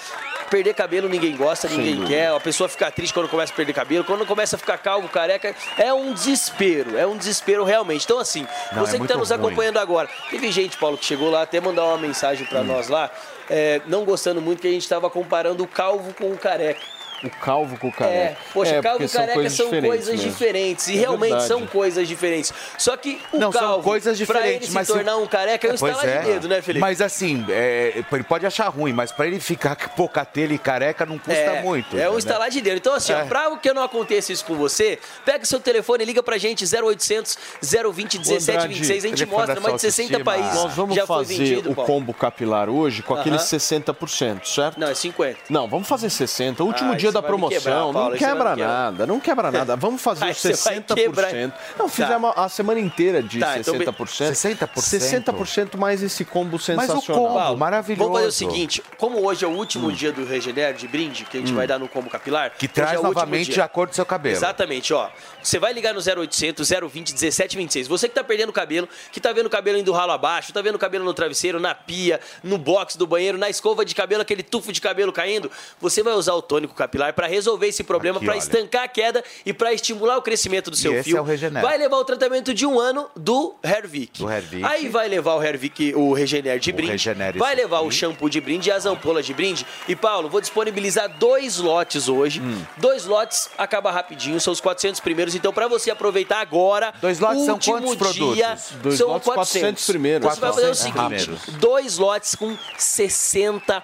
perder 0.50 0.74
cabelo 0.74 1.08
ninguém 1.08 1.36
gosta, 1.36 1.68
ninguém 1.68 2.04
quer. 2.04 2.30
A 2.30 2.40
pessoa 2.40 2.68
fica 2.68 2.90
triste 2.90 3.12
quando 3.12 3.28
começa 3.28 3.52
a 3.52 3.56
perder 3.56 3.72
cabelo, 3.72 4.04
quando 4.04 4.24
começa 4.26 4.56
a 4.56 4.58
ficar 4.58 4.78
calvo, 4.78 5.08
careca, 5.08 5.54
é 5.76 5.92
um 5.92 6.12
desespero, 6.12 6.96
é 6.96 7.06
um 7.06 7.16
desespero 7.16 7.64
realmente. 7.64 8.04
Então 8.04 8.18
assim, 8.18 8.46
Não, 8.72 8.80
você 8.86 8.96
é 8.96 9.00
que 9.00 9.06
tá 9.06 9.14
muito 9.14 9.18
nos 9.18 9.30
ruim. 9.30 9.38
acompanhando 9.40 9.78
agora, 9.78 10.08
teve 10.30 10.50
gente, 10.52 10.76
Paulo, 10.76 10.96
que 10.96 11.04
chegou 11.04 11.30
lá 11.30 11.42
até 11.42 11.60
mandar 11.60 11.84
uma 11.84 11.98
mensagem 11.98 12.46
pra 12.46 12.62
nós 12.62 12.88
lá, 12.88 13.10
é, 13.48 13.80
não 13.86 14.04
gostando 14.04 14.40
muito 14.40 14.60
que 14.60 14.68
a 14.68 14.70
gente 14.70 14.88
tava 14.88 15.08
comparando 15.10 15.62
o 15.62 15.66
calvo 15.66 16.14
com 16.14 16.30
o 16.30 16.38
careca. 16.38 16.80
O 17.24 17.30
calvo 17.30 17.78
com 17.78 17.88
o 17.88 17.92
careca. 17.92 18.14
É, 18.16 18.36
poxa, 18.52 18.82
calvo 18.82 18.98
porque 18.98 19.04
e 19.04 19.08
careca 19.18 19.34
coisas 19.34 19.52
são 19.54 19.66
diferentes 19.66 20.06
coisas 20.06 20.20
diferentes. 20.20 20.88
E 20.88 20.96
É 20.96 21.00
realmente 21.00 21.30
verdade. 21.30 21.48
são 21.48 21.66
coisas 21.66 22.06
diferentes. 22.08 22.52
Só 22.78 22.96
que 22.96 23.20
o 23.32 23.38
Não, 23.38 23.50
calvo, 23.50 23.72
são 23.74 23.82
coisas 23.82 24.20
pra 24.22 24.38
ele 24.40 24.44
diferentes, 24.58 24.68
se 24.68 24.74
mas 24.74 24.86
tornar 24.88 25.16
um 25.16 25.26
careca 25.26 25.66
é 25.66 25.70
um 25.70 25.74
estalar 25.74 26.06
de 26.06 26.24
dedo, 26.26 26.48
né, 26.48 26.60
Felipe? 26.62 26.80
Mas 26.80 27.00
assim, 27.00 27.44
é, 27.48 28.04
ele 28.12 28.24
pode 28.24 28.44
achar 28.46 28.68
ruim, 28.68 28.92
mas 28.92 29.10
pra 29.10 29.26
ele 29.26 29.40
ficar 29.40 29.74
com 29.76 29.88
pouca 29.96 30.24
telha 30.24 30.52
e 30.54 30.58
careca 30.58 31.06
não 31.06 31.16
custa 31.18 31.32
é, 31.32 31.62
muito. 31.62 31.86
É 31.96 31.96
um 31.96 32.00
entendeu? 32.02 32.18
estalar 32.18 32.50
de 32.50 32.60
dedo. 32.60 32.76
Então, 32.76 32.94
assim, 32.94 33.12
ó, 33.12 33.18
É. 33.20 33.24
pra 33.24 33.54
que 33.56 33.72
não 33.72 33.82
aconteça 33.82 34.32
isso 34.32 34.44
com 34.44 34.54
você, 34.54 34.98
pega 35.24 35.44
seu 35.44 35.60
telefone 35.60 36.02
e 36.02 36.06
liga 36.06 36.22
pra 36.22 36.36
gente 36.38 36.64
0800 36.64 37.38
020 37.62 38.18
1726. 38.18 39.04
A 39.04 39.08
gente 39.08 39.26
mostra 39.26 39.60
mais 39.60 39.76
de 39.76 39.80
60 39.80 40.16
autoestima. 40.18 40.24
países. 40.24 40.54
Nós 40.62 40.74
vamos 40.74 40.94
já 40.96 41.06
foi 41.06 41.16
fazer 41.18 41.36
vendido, 41.38 41.70
o 41.70 41.74
Paulo. 41.74 41.86
combo 41.90 42.12
capilar 42.14 42.68
hoje 42.68 43.02
com 43.02 43.14
Aham. 43.14 43.20
aqueles 43.20 43.42
60%, 43.42 44.46
certo? 44.46 44.78
Não, 44.78 44.88
é 44.88 44.94
50. 44.94 45.38
Não, 45.48 45.68
vamos 45.68 45.86
fazer 45.88 46.10
60. 46.10 46.62
O 46.62 46.66
último 46.66 46.92
Ah, 46.92 46.96
dia 46.96 47.12
da 47.14 47.22
promoção. 47.22 47.58
quebrar, 47.58 47.74
Paulo, 47.92 48.10
não 48.10 48.16
quebra 48.16 48.56
nada, 48.56 49.06
não 49.06 49.20
quebra 49.20 49.50
nada. 49.52 49.76
Vamos 49.84 50.00
fazer 50.02 50.30
os 50.30 50.36
você 50.36 50.52
vai 50.54 50.80
60%. 50.80 50.94
quebrar. 50.94 51.32
Não, 51.78 51.88
fizemos 51.88 52.32
a 52.36 52.48
semana 52.48 52.80
inteira 52.80 53.22
de 53.22 53.40
Tá, 53.40 53.58
então 53.58 53.76
be- 53.78 53.84
60%. 53.84 54.32
60%? 54.32 55.32
60% 55.32 55.76
mais 55.76 56.02
esse 56.02 56.24
combo 56.24 56.52
Mas 56.52 56.60
o 56.60 56.64
sensacional. 56.64 57.22
combo, 57.22 57.34
Paulo, 57.38 57.58
maravilhoso. 57.58 58.04
Vamos 58.10 58.16
fazer 58.16 58.28
o 58.28 58.32
seguinte: 58.50 58.82
como 58.98 59.24
hoje 59.24 59.44
é 59.44 59.48
o 59.48 59.52
último 59.52 59.90
dia 59.92 60.12
do 60.12 60.24
Regener 60.24 60.74
de 60.74 60.86
brinde, 60.88 61.24
que 61.24 61.36
a 61.36 61.40
gente 61.40 61.52
vai 61.52 61.66
dar 61.66 61.78
no 61.78 61.88
combo 61.88 62.08
capilar, 62.10 62.50
Que 62.58 62.66
hoje 62.66 62.72
traz 62.74 62.92
é 62.94 62.98
o 62.98 63.02
novamente 63.02 63.60
a 63.60 63.68
cor 63.68 63.86
do 63.88 63.94
seu 63.94 64.04
cabelo. 64.06 64.34
Exatamente, 64.36 64.92
ó. 64.92 65.08
Você 65.42 65.58
vai 65.58 65.72
ligar 65.72 65.92
no 65.94 66.00
0800 66.00 66.68
020 66.68 67.12
1726. 67.12 67.88
Você 67.88 68.08
que 68.08 68.14
tá 68.14 68.24
perdendo 68.24 68.52
cabelo, 68.52 68.88
que 69.12 69.20
tá 69.20 69.32
vendo 69.32 69.46
o 69.46 69.50
cabelo 69.50 69.78
indo 69.78 69.92
ralo 69.92 70.12
abaixo, 70.12 70.52
tá 70.52 70.62
vendo 70.62 70.76
o 70.76 70.78
cabelo 70.78 71.04
no 71.04 71.12
travesseiro, 71.12 71.60
na 71.60 71.74
pia, 71.74 72.20
no 72.42 72.56
box 72.58 72.96
do 72.96 73.06
banheiro, 73.06 73.36
na 73.38 73.48
escova 73.50 73.84
de 73.84 73.94
cabelo, 73.94 74.22
aquele 74.22 74.42
tufo 74.42 74.72
de 74.72 74.80
cabelo 74.80 75.12
caindo, 75.12 75.50
você 75.80 76.02
vai 76.02 76.14
usar 76.14 76.32
o 76.34 76.42
tônico 76.42 76.74
capilar 76.74 77.03
capilar 77.04 77.12
para 77.12 77.26
resolver 77.26 77.66
esse 77.68 77.84
problema, 77.84 78.20
para 78.20 78.36
estancar 78.36 78.84
a 78.84 78.88
queda 78.88 79.22
e 79.44 79.52
para 79.52 79.72
estimular 79.72 80.16
o 80.16 80.22
crescimento 80.22 80.70
do 80.70 80.76
seu 80.76 80.94
esse 80.94 81.04
fio. 81.04 81.18
é 81.18 81.20
o. 81.20 81.24
Vai 81.62 81.76
levar 81.76 81.96
o 81.96 82.04
tratamento 82.04 82.54
de 82.54 82.66
um 82.66 82.78
ano 82.80 83.10
do 83.16 83.54
Hervik. 83.62 84.20
Do 84.22 84.30
Hervik. 84.30 84.64
Aí 84.64 84.88
vai 84.88 85.08
levar 85.08 85.34
o 85.34 85.42
Hervik, 85.42 85.94
o 85.94 86.12
Regener 86.12 86.58
de 86.58 86.70
O 86.70 86.74
brinde. 86.74 86.92
Regener, 86.92 87.36
vai 87.38 87.52
esse 87.54 87.62
levar 87.62 87.80
o 87.80 87.86
aqui. 87.86 87.94
shampoo 87.96 88.28
de 88.28 88.40
brinde 88.40 88.68
e 88.68 88.72
as 88.72 88.86
ampolas 88.86 89.26
de 89.26 89.34
brinde. 89.34 89.66
E 89.88 89.96
Paulo, 89.96 90.28
vou 90.28 90.40
disponibilizar 90.40 91.08
dois 91.18 91.58
lotes 91.58 92.08
hoje. 92.08 92.40
Hum. 92.40 92.62
Dois 92.76 93.04
lotes 93.04 93.50
acaba 93.58 93.90
rapidinho, 93.90 94.40
são 94.40 94.52
os 94.52 94.60
400 94.60 95.00
primeiros. 95.00 95.34
Então, 95.34 95.52
para 95.52 95.68
você 95.68 95.90
aproveitar 95.90 96.40
agora, 96.40 96.92
Dois 97.00 97.18
lotes 97.20 97.44
são 97.44 97.58
quantos 97.58 97.90
dia, 97.90 97.98
produtos? 97.98 98.70
Dois 98.82 98.98
são 98.98 99.08
lotes, 99.08 99.26
400. 99.26 99.34
400 99.60 99.86
primeiros. 99.86 100.26
Então, 100.26 100.34
você 100.34 100.40
vai 100.40 100.50
fazer 100.52 100.66
o 100.66 100.74
400 100.74 100.78
seguinte: 100.78 101.24
primeiros. 101.40 101.60
dois 101.60 101.98
lotes 101.98 102.34
com 102.34 102.56
60% 102.78 103.82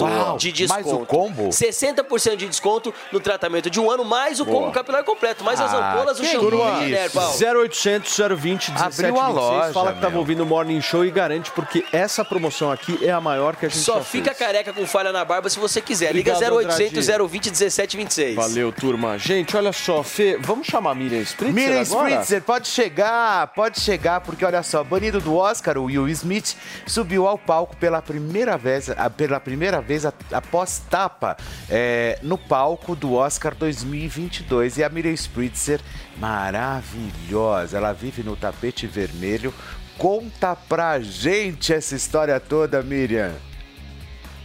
Uau, 0.00 0.36
de 0.36 0.66
mais 0.68 0.84
desconto. 0.84 1.02
o 1.02 1.06
combo? 1.06 1.48
60% 1.48 2.09
de 2.18 2.48
desconto 2.48 2.92
no 3.12 3.20
tratamento 3.20 3.68
de 3.70 3.78
um 3.80 3.90
ano, 3.90 4.04
mais 4.04 4.40
o 4.40 4.44
Boa. 4.44 4.60
combo 4.60 4.72
capilar 4.72 5.04
completo, 5.04 5.44
mais 5.44 5.60
as 5.60 5.72
Ah, 5.72 5.92
ampolas, 5.92 6.18
o 6.20 6.24
shampoo 6.24 6.50
e 6.50 6.54
o 6.54 6.58
isso. 6.64 6.78
Regener, 6.80 7.10
Paulo. 7.12 7.34
0800 7.60 8.16
020 8.36 8.70
17 8.72 8.82
Abriu 9.04 9.20
a 9.20 9.26
26. 9.26 9.34
loja, 9.36 9.72
Fala 9.72 9.92
que 9.92 10.00
tava 10.00 10.10
meu. 10.10 10.20
ouvindo 10.20 10.42
o 10.42 10.46
Morning 10.46 10.80
Show 10.80 11.04
e 11.04 11.10
garante, 11.10 11.50
porque 11.52 11.84
essa 11.92 12.24
promoção 12.24 12.70
aqui 12.70 12.98
é 13.04 13.10
a 13.10 13.20
maior 13.20 13.56
que 13.56 13.66
a 13.66 13.68
gente 13.68 13.82
Só 13.82 13.98
já 13.98 14.04
fica 14.04 14.34
fez. 14.34 14.38
careca 14.38 14.72
com 14.72 14.86
falha 14.86 15.12
na 15.12 15.24
barba 15.24 15.48
se 15.48 15.58
você 15.58 15.80
quiser. 15.80 16.12
Liga 16.14 16.32
Obrigado, 16.32 16.54
0800 16.56 17.08
Andrade. 17.08 17.30
020 17.30 17.46
1726. 17.50 18.34
Valeu, 18.36 18.72
turma. 18.72 19.18
Gente, 19.18 19.56
olha 19.56 19.72
só, 19.72 20.02
Fê, 20.02 20.38
vamos 20.40 20.66
chamar 20.66 20.90
a 20.92 20.94
Miriam 20.94 21.20
Spritzer 21.22 21.54
Miriam 21.54 21.80
agora? 21.82 22.10
Spritzer, 22.10 22.42
pode 22.42 22.68
chegar, 22.68 23.46
pode 23.48 23.80
chegar, 23.80 24.20
porque 24.20 24.44
olha 24.44 24.62
só, 24.62 24.82
banido 24.82 25.20
do 25.20 25.36
Oscar, 25.36 25.78
o 25.78 25.84
Will 25.84 26.08
Smith, 26.08 26.54
subiu 26.86 27.26
ao 27.26 27.38
palco 27.38 27.76
pela 27.76 28.00
primeira 28.02 28.56
vez, 28.56 28.88
pela 29.16 29.38
primeira 29.40 29.80
vez 29.80 30.04
após 30.32 30.82
tapa 30.90 31.36
é, 31.68 31.99
no 32.22 32.38
palco 32.38 32.94
do 32.94 33.14
Oscar 33.14 33.54
2022. 33.54 34.78
E 34.78 34.84
a 34.84 34.88
Miriam 34.88 35.14
Spritzer, 35.14 35.80
maravilhosa, 36.18 37.76
ela 37.76 37.92
vive 37.92 38.22
no 38.22 38.36
tapete 38.36 38.86
vermelho. 38.86 39.52
Conta 39.98 40.56
pra 40.56 41.00
gente 41.00 41.72
essa 41.72 41.94
história 41.94 42.38
toda, 42.40 42.82
Miriam. 42.82 43.34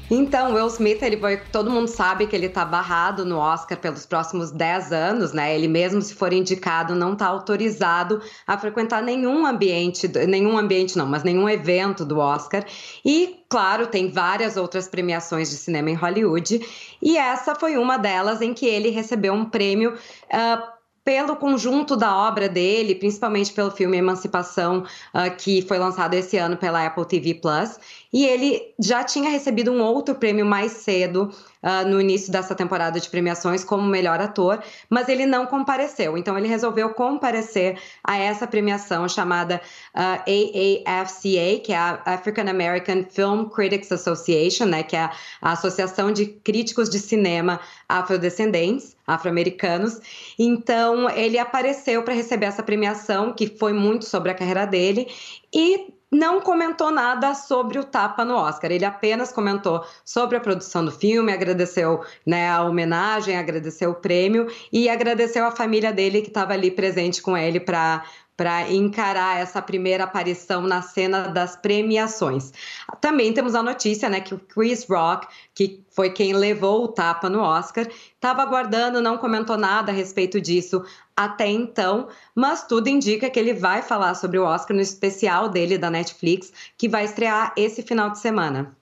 Então, 0.10 0.54
Will 0.54 0.68
Smith, 0.68 1.02
ele 1.02 1.18
foi, 1.18 1.38
todo 1.38 1.72
mundo 1.72 1.88
sabe 1.88 2.28
que 2.28 2.36
ele 2.36 2.48
tá 2.48 2.64
barrado 2.64 3.26
no 3.26 3.38
Oscar 3.38 3.78
pelos 3.80 4.06
próximos 4.06 4.52
10 4.52 4.92
anos, 4.92 5.34
né? 5.34 5.56
Ele 5.56 5.68
mesmo 5.68 6.00
se 6.00 6.14
for 6.14 6.32
indicado, 6.32 6.94
não 6.94 7.16
tá 7.16 7.26
autorizado 7.26 8.22
a 8.46 8.56
frequentar 8.56 9.02
nenhum 9.02 9.48
ambiente, 9.48 10.08
nenhum 10.28 10.58
ambiente 10.58 10.96
não, 10.96 11.08
mas 11.08 11.24
nenhum 11.24 11.50
evento 11.50 12.06
do 12.06 12.20
Oscar. 12.20 12.64
E, 13.04 13.44
claro, 13.50 13.88
tem 13.88 14.12
várias 14.12 14.58
outras 14.58 14.88
premiações 14.88 15.50
de 15.50 15.56
cinema 15.58 15.90
em 15.90 15.96
Hollywood, 15.96 16.62
e 17.02 17.18
essa 17.18 17.56
foi 17.56 17.76
uma 17.76 17.98
delas 17.98 18.42
em 18.42 18.54
que 18.54 18.68
ele 18.68 18.90
recebeu 18.90 19.34
um 19.34 19.46
prêmio 19.46 19.96
ah, 20.32 20.76
pelo 21.06 21.36
conjunto 21.36 21.96
da 21.96 22.18
obra 22.18 22.50
dele, 22.50 22.96
principalmente 22.96 23.54
pelo 23.54 23.70
filme 23.70 23.96
Emancipação, 23.96 24.84
ah, 25.14 25.30
que 25.30 25.62
foi 25.62 25.78
lançado 25.78 26.16
esse 26.16 26.36
ano 26.36 26.58
pela 26.58 26.84
Apple 26.84 27.06
TV 27.06 27.36
Plus. 27.36 27.80
E 28.16 28.26
ele 28.26 28.74
já 28.80 29.04
tinha 29.04 29.30
recebido 29.30 29.74
um 29.74 29.82
outro 29.82 30.16
prêmio 30.16 30.46
mais 30.46 30.72
cedo, 30.72 31.30
ah, 31.62 31.84
no 31.84 32.00
início 32.00 32.32
dessa 32.32 32.56
temporada 32.56 32.98
de 32.98 33.10
premiações, 33.10 33.62
como 33.62 33.86
melhor 33.86 34.22
ator, 34.22 34.64
mas 34.90 35.10
ele 35.10 35.26
não 35.26 35.46
compareceu. 35.46 36.18
Então 36.18 36.38
ele 36.38 36.48
resolveu 36.48 36.92
comparecer 36.92 37.78
a 38.02 38.18
essa 38.18 38.48
premiação 38.48 39.10
chamada 39.10 39.60
ah, 39.94 40.24
AAFCA, 40.26 41.60
que 41.62 41.74
é 41.74 41.78
a 41.78 42.02
African 42.06 42.48
American 42.48 43.04
Film 43.04 43.50
Critics 43.50 43.92
Association, 43.92 44.64
né, 44.64 44.82
que 44.82 44.96
é 44.96 45.10
a 45.42 45.52
Associação 45.52 46.10
de 46.10 46.26
Críticos 46.26 46.90
de 46.90 47.00
Cinema 47.00 47.60
Afrodescendentes, 47.90 48.96
afro-americanos. 49.06 50.00
Então, 50.40 51.10
ele 51.10 51.38
apareceu 51.38 52.02
para 52.04 52.14
receber 52.14 52.46
essa 52.46 52.64
premiação, 52.64 53.34
que 53.34 53.48
foi 53.48 53.74
muito 53.74 54.06
sobre 54.06 54.32
a 54.32 54.34
carreira 54.34 54.66
dele, 54.66 55.08
e 55.54 55.94
não 56.16 56.40
comentou 56.40 56.90
nada 56.92 57.36
sobre 57.36 57.78
o 57.78 57.84
tapa 57.84 58.24
no 58.24 58.36
Oscar. 58.36 58.72
Ele 58.72 58.86
apenas 58.86 59.34
comentou 59.34 59.86
sobre 60.04 60.38
a 60.38 60.40
produção 60.40 60.86
do 60.86 60.92
filme, 60.92 61.34
agradeceu 61.34 62.04
né, 62.26 62.50
a 62.50 62.64
homenagem, 62.64 63.38
agradeceu 63.38 63.92
o 63.92 63.96
prêmio 63.96 64.48
e 64.72 64.88
agradeceu 64.88 65.46
a 65.46 65.52
família 65.52 65.92
dele 65.92 66.22
que 66.22 66.30
estava 66.30 66.54
ali 66.54 66.72
presente 66.72 67.22
com 67.22 67.38
ele 67.38 67.60
para 67.60 68.04
para 68.38 68.70
encarar 68.70 69.40
essa 69.40 69.62
primeira 69.62 70.04
aparição 70.04 70.62
na 70.62 70.82
cena 70.82 71.30
das 71.30 71.56
premiações. 71.56 72.52
Também 73.00 73.32
temos 73.32 73.56
a 73.56 73.64
notícia, 73.64 74.10
né, 74.10 74.20
que 74.20 74.34
o 74.34 74.40
Chris 74.40 74.86
Rock, 74.90 75.26
que 75.54 75.82
foi 75.90 76.10
quem 76.10 76.34
levou 76.34 76.84
o 76.84 76.88
tapa 76.90 77.30
no 77.30 77.40
Oscar, 77.40 77.88
estava 77.88 78.42
aguardando, 78.42 79.02
não 79.02 79.18
comentou 79.18 79.58
nada 79.58 79.92
a 79.92 79.96
respeito 79.96 80.42
disso 80.42 80.84
até 81.16 81.48
então, 81.48 82.10
mas 82.34 82.68
tudo 82.68 82.90
indica 82.90 83.30
que 83.30 83.40
ele 83.40 83.54
vai 83.54 83.82
falar 83.82 84.16
sobre 84.16 84.38
o 84.38 84.44
Oscar 84.44 84.76
no 84.76 84.82
especial 84.82 85.48
dele 85.48 85.78
da 85.78 85.90
Netflix, 85.90 86.52
que 86.78 86.90
vai 86.90 87.06
estrear 87.06 87.54
esse 87.56 87.82
final 87.82 88.10
de 88.10 88.20
semana. 88.20 88.76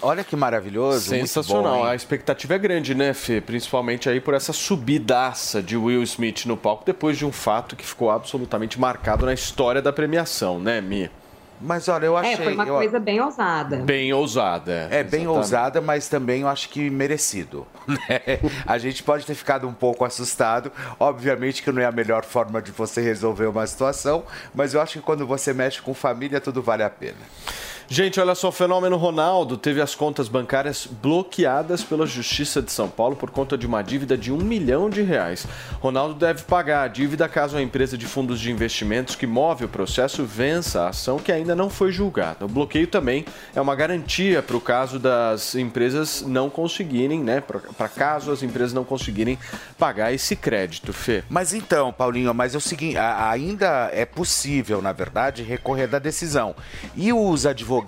Olha 0.00 0.22
que 0.22 0.36
maravilhoso. 0.36 1.08
Sensacional. 1.08 1.78
bom, 1.78 1.84
a 1.84 1.94
expectativa 1.94 2.54
é 2.54 2.58
grande, 2.58 2.94
né, 2.94 3.12
Fê? 3.12 3.40
Principalmente 3.40 4.08
aí 4.08 4.20
por 4.20 4.34
essa 4.34 4.52
subidaça 4.52 5.62
de 5.62 5.76
Will 5.76 6.02
Smith 6.02 6.46
no 6.46 6.56
palco, 6.56 6.84
depois 6.84 7.18
de 7.18 7.26
um 7.26 7.32
fato 7.32 7.74
que 7.74 7.84
ficou 7.84 8.10
absolutamente 8.10 8.78
marcado 8.78 9.26
na 9.26 9.34
história 9.34 9.82
da 9.82 9.92
premiação, 9.92 10.60
né, 10.60 10.80
Mia? 10.80 11.10
Mas 11.62 11.88
olha, 11.88 12.06
eu 12.06 12.16
achei. 12.16 12.32
é, 12.32 12.36
foi 12.36 12.54
uma 12.54 12.66
eu- 12.66 12.74
coisa 12.74 12.98
bem 12.98 13.20
ousada. 13.20 13.76
Bem 13.76 14.12
ousada. 14.12 14.72
É 14.90 15.02
bem 15.04 15.22
Exatamente. 15.22 15.26
ousada, 15.28 15.80
mas 15.80 16.08
também 16.08 16.42
eu 16.42 16.48
acho 16.48 16.68
que 16.68 16.90
merecido. 16.90 17.66
né? 17.86 18.40
A 18.66 18.78
gente 18.78 19.02
pode 19.02 19.24
ter 19.24 19.34
ficado 19.34 19.68
um 19.68 19.72
pouco 19.72 20.04
assustado. 20.04 20.72
Obviamente 20.98 21.62
que 21.62 21.70
não 21.70 21.80
é 21.80 21.84
a 21.86 21.92
melhor 21.92 22.24
forma 22.24 22.60
de 22.60 22.72
você 22.72 23.00
resolver 23.00 23.46
uma 23.46 23.66
situação, 23.66 24.24
mas 24.54 24.74
eu 24.74 24.80
acho 24.80 24.94
que 24.94 25.00
quando 25.04 25.26
você 25.26 25.52
mexe 25.52 25.80
com 25.80 25.94
família, 25.94 26.40
tudo 26.40 26.60
vale 26.62 26.82
a 26.82 26.90
pena. 26.90 27.16
Gente, 27.92 28.18
olha 28.18 28.34
só, 28.34 28.48
o 28.48 28.52
fenômeno 28.52 28.96
Ronaldo 28.96 29.58
teve 29.58 29.78
as 29.78 29.94
contas 29.94 30.26
bancárias 30.26 30.88
bloqueadas 31.02 31.84
pela 31.84 32.06
Justiça 32.06 32.62
de 32.62 32.72
São 32.72 32.88
Paulo 32.88 33.14
por 33.14 33.30
conta 33.30 33.58
de 33.58 33.66
uma 33.66 33.82
dívida 33.82 34.16
de 34.16 34.32
um 34.32 34.38
milhão 34.38 34.88
de 34.88 35.02
reais. 35.02 35.46
Ronaldo 35.78 36.14
deve 36.14 36.42
pagar 36.44 36.84
a 36.84 36.88
dívida 36.88 37.28
caso 37.28 37.54
a 37.54 37.60
empresa 37.60 37.98
de 37.98 38.06
fundos 38.06 38.40
de 38.40 38.50
investimentos 38.50 39.14
que 39.14 39.26
move 39.26 39.66
o 39.66 39.68
processo 39.68 40.24
vença 40.24 40.84
a 40.84 40.88
ação 40.88 41.18
que 41.18 41.30
ainda 41.30 41.54
não 41.54 41.68
foi 41.68 41.92
julgada. 41.92 42.46
O 42.46 42.48
bloqueio 42.48 42.86
também 42.86 43.26
é 43.54 43.60
uma 43.60 43.76
garantia 43.76 44.42
para 44.42 44.56
o 44.56 44.60
caso 44.60 44.98
das 44.98 45.54
empresas 45.54 46.22
não 46.22 46.48
conseguirem, 46.48 47.22
né? 47.22 47.42
Para 47.42 47.90
caso 47.90 48.32
as 48.32 48.42
empresas 48.42 48.72
não 48.72 48.84
conseguirem 48.84 49.38
pagar 49.78 50.14
esse 50.14 50.34
crédito, 50.34 50.94
Fê. 50.94 51.24
Mas 51.28 51.52
então, 51.52 51.92
Paulinho, 51.92 52.32
mas 52.32 52.54
é 52.54 52.56
o 52.56 52.60
seguinte, 52.60 52.96
ainda 52.96 53.90
é 53.92 54.06
possível, 54.06 54.80
na 54.80 54.92
verdade, 54.92 55.42
recorrer 55.42 55.88
da 55.88 55.98
decisão. 55.98 56.54
E 56.96 57.12
os 57.12 57.44
advogados 57.44 57.81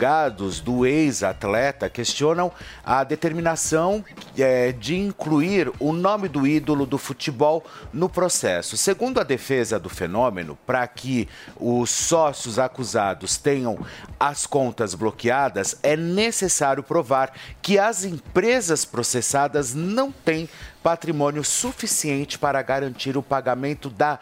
do 0.62 0.87
ex-atleta 0.87 1.89
questionam 1.89 2.53
a 2.85 3.05
determinação 3.05 4.05
eh, 4.37 4.73
de 4.73 4.97
incluir 4.97 5.73
o 5.79 5.93
nome 5.93 6.29
do 6.29 6.47
ídolo 6.47 6.87
do 6.87 6.99
futebol 6.99 7.65
no 7.93 8.09
processo. 8.09 8.77
Segundo 8.77 9.21
a 9.21 9.25
defesa 9.25 9.79
do 9.79 9.89
fenômeno, 9.89 10.59
para 10.66 10.87
que 10.87 11.29
os 11.57 11.91
sócios 11.91 12.59
acusados 12.59 13.37
tenham 13.37 13.79
as 14.19 14.47
contas 14.47 14.95
bloqueadas, 14.95 15.77
é 15.83 15.97
necessário 15.97 16.83
provar 16.83 17.33
que 17.62 17.79
as 17.79 18.05
empresas 18.05 18.85
processadas 18.85 19.75
não 19.75 20.11
têm 20.11 20.49
patrimônio 20.83 21.43
suficiente 21.43 22.39
para 22.39 22.61
garantir 22.62 23.16
o 23.16 23.23
pagamento 23.23 23.89
da 23.89 24.19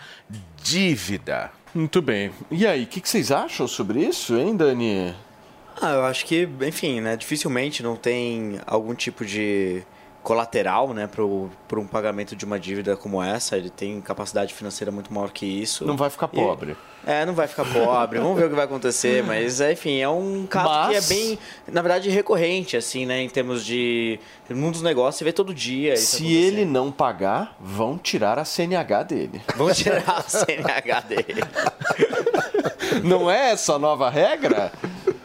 dívida. 0.63 1.51
Muito 1.75 2.03
bem. 2.03 2.31
E 2.51 2.67
aí, 2.67 2.85
o 2.85 2.87
que, 2.87 3.01
que 3.01 3.09
vocês 3.09 3.33
acham 3.33 3.67
sobre 3.67 4.01
isso, 4.01 4.37
hein, 4.37 4.57
Dani? 4.57 5.15
Ah, 5.83 5.95
eu 5.95 6.05
acho 6.05 6.25
que, 6.25 6.49
enfim, 6.63 7.01
né, 7.01 7.17
dificilmente 7.17 7.83
não 7.83 7.97
tem 7.97 8.61
algum 8.67 8.95
tipo 8.95 9.25
de 9.25 9.83
colateral, 10.23 10.95
né, 10.95 11.09
para 11.09 11.25
um 11.81 11.87
pagamento 11.91 12.37
de 12.37 12.45
uma 12.45 12.57
dívida 12.61 12.97
como 12.97 13.21
essa. 13.21 13.57
Ele 13.57 13.69
tem 13.69 14.01
capacidade 14.01 14.55
financeira 14.55 14.93
muito 14.93 15.13
maior 15.13 15.33
que 15.33 15.45
isso. 15.45 15.85
Não 15.85 15.97
vai 15.97 16.09
ficar 16.09 16.31
E- 16.33 16.37
pobre. 16.37 16.77
É, 17.05 17.27
não 17.27 17.35
vai 17.35 17.49
ficar 17.49 17.65
pobre. 17.65 18.21
Vamos 18.21 18.39
ver 18.39 18.45
o 18.47 18.49
que 18.49 18.55
vai 18.55 18.65
acontecer, 18.65 19.25
mas 19.27 19.61
enfim, 19.61 19.99
é 19.99 20.09
um 20.09 20.47
caso 20.49 20.69
Mas- 20.69 21.09
que 21.09 21.13
é 21.13 21.17
bem, 21.17 21.39
na 21.67 21.83
verdade, 21.83 22.09
recorrente, 22.11 22.77
assim, 22.77 23.05
né, 23.05 23.21
em 23.21 23.29
termos 23.29 23.65
de 23.67 24.21
no 24.49 24.55
mundo 24.57 24.75
dos 24.75 24.83
negócios, 24.83 25.17
você 25.19 25.25
vê 25.25 25.33
todo 25.33 25.53
dia. 25.53 25.97
Se 25.97 26.33
ele 26.33 26.65
não 26.65 26.93
pagar, 26.93 27.57
vão 27.59 27.99
tirar 27.99 28.39
a 28.39 28.45
CNH 28.45 29.03
dele. 29.03 29.43
Vão 29.57 29.73
tirar 29.75 30.05
a 30.07 30.23
CNH 30.23 31.01
dele. 31.01 31.43
Não 33.03 33.29
é 33.31 33.51
essa 33.53 33.75
a 33.75 33.79
nova 33.79 34.11
regra? 34.11 34.71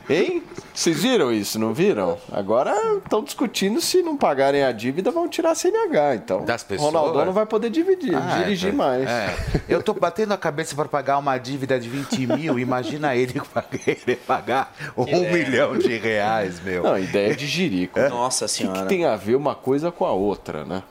Hein? 0.09 0.41
Vocês 0.73 1.01
viram 1.01 1.33
isso, 1.33 1.59
não 1.59 1.73
viram? 1.73 2.17
Agora 2.31 2.73
estão 3.03 3.21
discutindo 3.23 3.81
se 3.81 4.01
não 4.01 4.15
pagarem 4.15 4.63
a 4.63 4.71
dívida, 4.71 5.11
vão 5.11 5.27
tirar 5.27 5.51
a 5.51 5.55
CNH. 5.55 6.15
Então, 6.15 6.45
Das 6.45 6.63
pessoas? 6.63 6.93
Ronaldo 6.93 7.25
não 7.25 7.33
vai 7.33 7.45
poder 7.45 7.69
dividir, 7.69 8.15
Ah, 8.15 8.37
dirigir 8.43 8.69
é, 8.69 8.71
mais. 8.75 9.07
é. 9.09 9.35
Eu 9.67 9.83
tô 9.83 9.93
batendo 9.93 10.33
a 10.33 10.37
cabeça 10.37 10.75
para 10.75 10.85
pagar 10.87 11.17
uma 11.17 11.37
dívida 11.37 11.77
de 11.79 11.89
20 11.89 12.25
mil. 12.27 12.57
Imagina 12.57 13.15
ele 13.15 13.41
querer 13.83 14.17
pagar 14.25 14.73
um 14.95 15.05
É. 15.05 15.31
milhão 15.31 15.77
de 15.77 15.97
reais, 15.97 16.61
meu. 16.61 16.83
Não, 16.83 16.97
ideia 16.97 17.35
de 17.35 17.45
jirico. 17.45 17.99
Nossa 18.09 18.45
O 18.45 18.47
que, 18.47 18.53
senhora. 18.53 18.81
que 18.83 18.87
tem 18.87 19.03
a 19.05 19.15
ver 19.17 19.35
uma 19.35 19.55
coisa 19.55 19.91
com 19.91 20.05
a 20.05 20.11
outra, 20.13 20.63
né? 20.63 20.83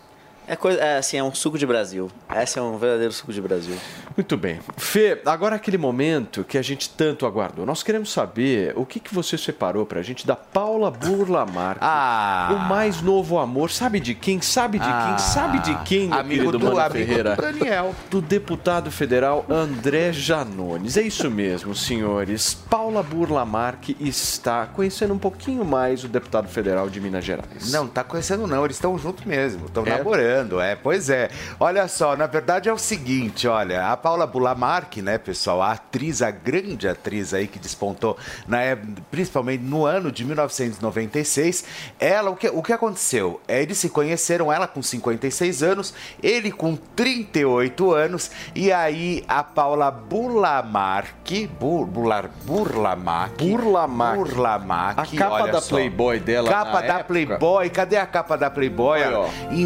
É, 0.48 0.54
coisa, 0.54 0.78
é 0.80 0.98
assim, 0.98 1.16
é 1.18 1.24
um 1.24 1.34
suco 1.34 1.58
de 1.58 1.66
Brasil. 1.66 2.08
Esse 2.40 2.58
é 2.58 2.62
um 2.62 2.78
verdadeiro 2.78 3.12
suco 3.12 3.32
de 3.32 3.40
Brasil. 3.40 3.74
Muito 4.16 4.36
bem. 4.36 4.60
Fê, 4.76 5.20
agora 5.26 5.56
aquele 5.56 5.76
momento 5.76 6.44
que 6.44 6.56
a 6.56 6.62
gente 6.62 6.88
tanto 6.90 7.26
aguardou. 7.26 7.66
Nós 7.66 7.82
queremos 7.82 8.12
saber 8.12 8.72
o 8.76 8.86
que, 8.86 9.00
que 9.00 9.12
você 9.12 9.36
separou 9.36 9.84
pra 9.84 10.02
gente 10.02 10.24
da 10.26 10.36
Paula 10.36 10.90
Burlamar. 10.90 11.78
Ah! 11.80 12.48
O 12.52 12.58
mais 12.68 13.02
novo 13.02 13.38
amor. 13.38 13.70
Sabe 13.72 13.98
de 13.98 14.14
quem? 14.14 14.40
Sabe 14.40 14.78
de 14.78 14.84
Ah, 14.88 15.06
quem? 15.08 15.18
Sabe 15.18 15.58
de 15.58 15.74
quem, 15.84 16.08
meu 16.08 16.18
amigo 16.18 16.44
querido 16.44 16.58
do- 16.58 16.64
Mano 16.66 16.78
amigo 16.78 16.94
Ferreira? 16.94 17.34
do 17.34 17.42
Daniel. 17.42 17.94
Do 18.08 18.20
deputado 18.22 18.90
federal 18.90 19.44
André 19.50 20.12
Janones. 20.12 20.96
É 20.96 21.02
isso 21.02 21.28
mesmo, 21.30 21.74
senhores. 21.74 22.54
Paula 22.54 23.02
Burlamark 23.02 23.90
está 23.98 24.66
conhecendo 24.66 25.12
um 25.12 25.18
pouquinho 25.18 25.64
mais 25.64 26.04
o 26.04 26.08
deputado 26.08 26.48
federal 26.48 26.88
de 26.88 27.00
Minas 27.00 27.24
Gerais. 27.24 27.72
Não, 27.72 27.86
tá 27.88 28.04
conhecendo 28.04 28.46
não, 28.46 28.64
eles 28.64 28.76
estão 28.76 28.96
juntos 28.96 29.24
mesmo, 29.24 29.66
estão 29.66 29.84
É? 29.84 29.90
namorando, 29.98 30.35
é, 30.60 30.76
pois 30.76 31.08
é. 31.08 31.30
Olha 31.58 31.88
só, 31.88 32.16
na 32.16 32.26
verdade 32.26 32.68
é 32.68 32.72
o 32.72 32.78
seguinte, 32.78 33.46
olha, 33.48 33.92
a 33.92 33.96
Paula 33.96 34.26
Bulamark, 34.26 34.96
né, 34.98 35.18
pessoal, 35.18 35.62
a 35.62 35.72
atriz, 35.72 36.22
a 36.22 36.30
grande 36.30 36.88
atriz 36.88 37.32
aí 37.32 37.46
que 37.46 37.58
despontou, 37.58 38.16
na, 38.46 38.58
principalmente 39.10 39.62
no 39.62 39.84
ano 39.86 40.10
de 40.10 40.24
1996, 40.24 41.64
ela, 41.98 42.30
o 42.30 42.36
que, 42.36 42.48
o 42.48 42.62
que 42.62 42.72
aconteceu? 42.72 43.40
Eles 43.48 43.78
se 43.78 43.88
conheceram, 43.88 44.52
ela 44.52 44.66
com 44.66 44.82
56 44.82 45.62
anos, 45.62 45.94
ele 46.22 46.50
com 46.50 46.76
38 46.76 47.92
anos, 47.92 48.30
e 48.54 48.72
aí 48.72 49.24
a 49.28 49.42
Paula 49.42 49.90
Bulamark, 49.90 51.48
Bur, 51.58 51.86
Bular, 51.86 52.30
Burlamac, 52.44 53.44
Burlamac. 53.44 54.16
Burlamac, 54.16 55.00
A 55.00 55.18
capa 55.18 55.46
da 55.46 55.60
só. 55.60 55.76
Playboy 55.76 56.20
dela 56.20 56.48
Capa 56.48 56.80
da 56.80 56.94
época. 56.94 57.04
Playboy, 57.04 57.70
cadê 57.70 57.96
a 57.96 58.06
capa 58.06 58.36
da 58.36 58.50
Playboy? 58.50 59.02
Aí, 59.02 59.14
ó. 59.14 59.28
Em 59.50 59.64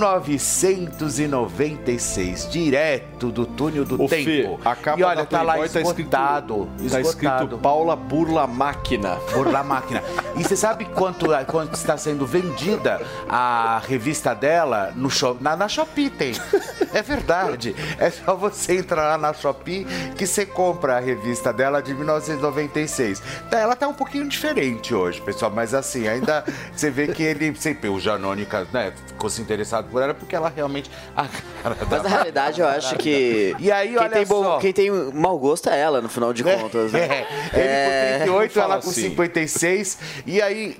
1996, 0.00 2.48
direto 2.50 3.30
do 3.30 3.44
túnel 3.46 3.84
do 3.84 4.02
Ô, 4.02 4.08
tempo. 4.08 4.24
Fê, 4.24 4.56
a 4.64 4.74
capa 4.74 5.00
e 5.00 5.02
olha, 5.02 5.16
da 5.16 5.26
tá 5.26 5.42
lá 5.42 5.54
Playboy 5.54 5.68
tá 5.68 5.80
escrito- 5.80 6.00
esgotado. 6.00 6.68
Tá 6.90 7.00
escrito 7.00 7.58
Paula 7.58 7.96
Burla 7.96 8.46
Máquina. 8.46 9.16
Burla 9.32 9.62
Máquina. 9.62 10.02
E 10.36 10.42
você 10.42 10.56
sabe 10.56 10.84
quanto, 10.86 11.26
quanto 11.46 11.74
está 11.74 11.96
sendo 11.96 12.26
vendida 12.26 13.00
a 13.28 13.80
revista 13.86 14.34
dela 14.34 14.92
no 14.96 15.10
shop, 15.10 15.42
na, 15.42 15.56
na 15.56 15.68
Shopee 15.68 16.10
tem. 16.10 16.32
É 16.92 17.02
verdade. 17.02 17.74
É 17.98 18.10
só 18.10 18.34
você 18.34 18.78
entrar 18.78 19.02
lá 19.02 19.18
na 19.18 19.32
Shopee 19.32 19.86
que 20.16 20.26
você 20.26 20.46
compra 20.46 20.96
a 20.96 21.00
revista 21.00 21.52
dela 21.52 21.82
de 21.82 21.94
1996. 21.94 23.22
Tá, 23.50 23.58
Ela 23.58 23.76
tá 23.76 23.86
um 23.88 23.94
pouquinho 23.94 24.28
diferente 24.28 24.94
hoje, 24.94 25.20
pessoal, 25.20 25.50
mas 25.54 25.74
assim, 25.74 26.08
ainda 26.08 26.44
você 26.74 26.90
vê 26.90 27.08
que 27.08 27.22
ele 27.22 27.54
sempre, 27.54 27.88
o 27.88 28.00
Janone, 28.00 28.46
né, 28.72 28.92
ficou 29.06 29.28
se 29.28 29.40
interessado 29.42 29.89
por 29.90 30.02
ela 30.02 30.14
porque 30.14 30.34
ela 30.36 30.48
realmente. 30.54 30.90
a 31.16 31.26
cara 31.62 31.76
Mas 31.90 32.02
na 32.02 32.08
realidade 32.08 32.60
eu 32.60 32.68
acho 32.68 32.96
que. 32.96 33.54
E 33.58 33.70
aí, 33.72 33.88
quem 33.88 33.98
olha 33.98 34.10
tem 34.10 34.26
bom- 34.26 34.42
só. 34.44 34.58
Quem 34.58 34.72
tem 34.72 34.90
mau 35.12 35.38
gosto 35.38 35.68
é 35.68 35.78
ela, 35.78 36.00
no 36.00 36.08
final 36.08 36.32
de 36.32 36.42
contas. 36.44 36.92
né? 36.92 37.26
É, 37.52 38.16
ele 38.22 38.30
com 38.30 38.38
38, 38.38 38.52
Fala 38.52 38.74
ela 38.74 38.82
com 38.82 38.90
assim. 38.90 39.02
56. 39.02 39.98
E 40.26 40.40
aí, 40.42 40.76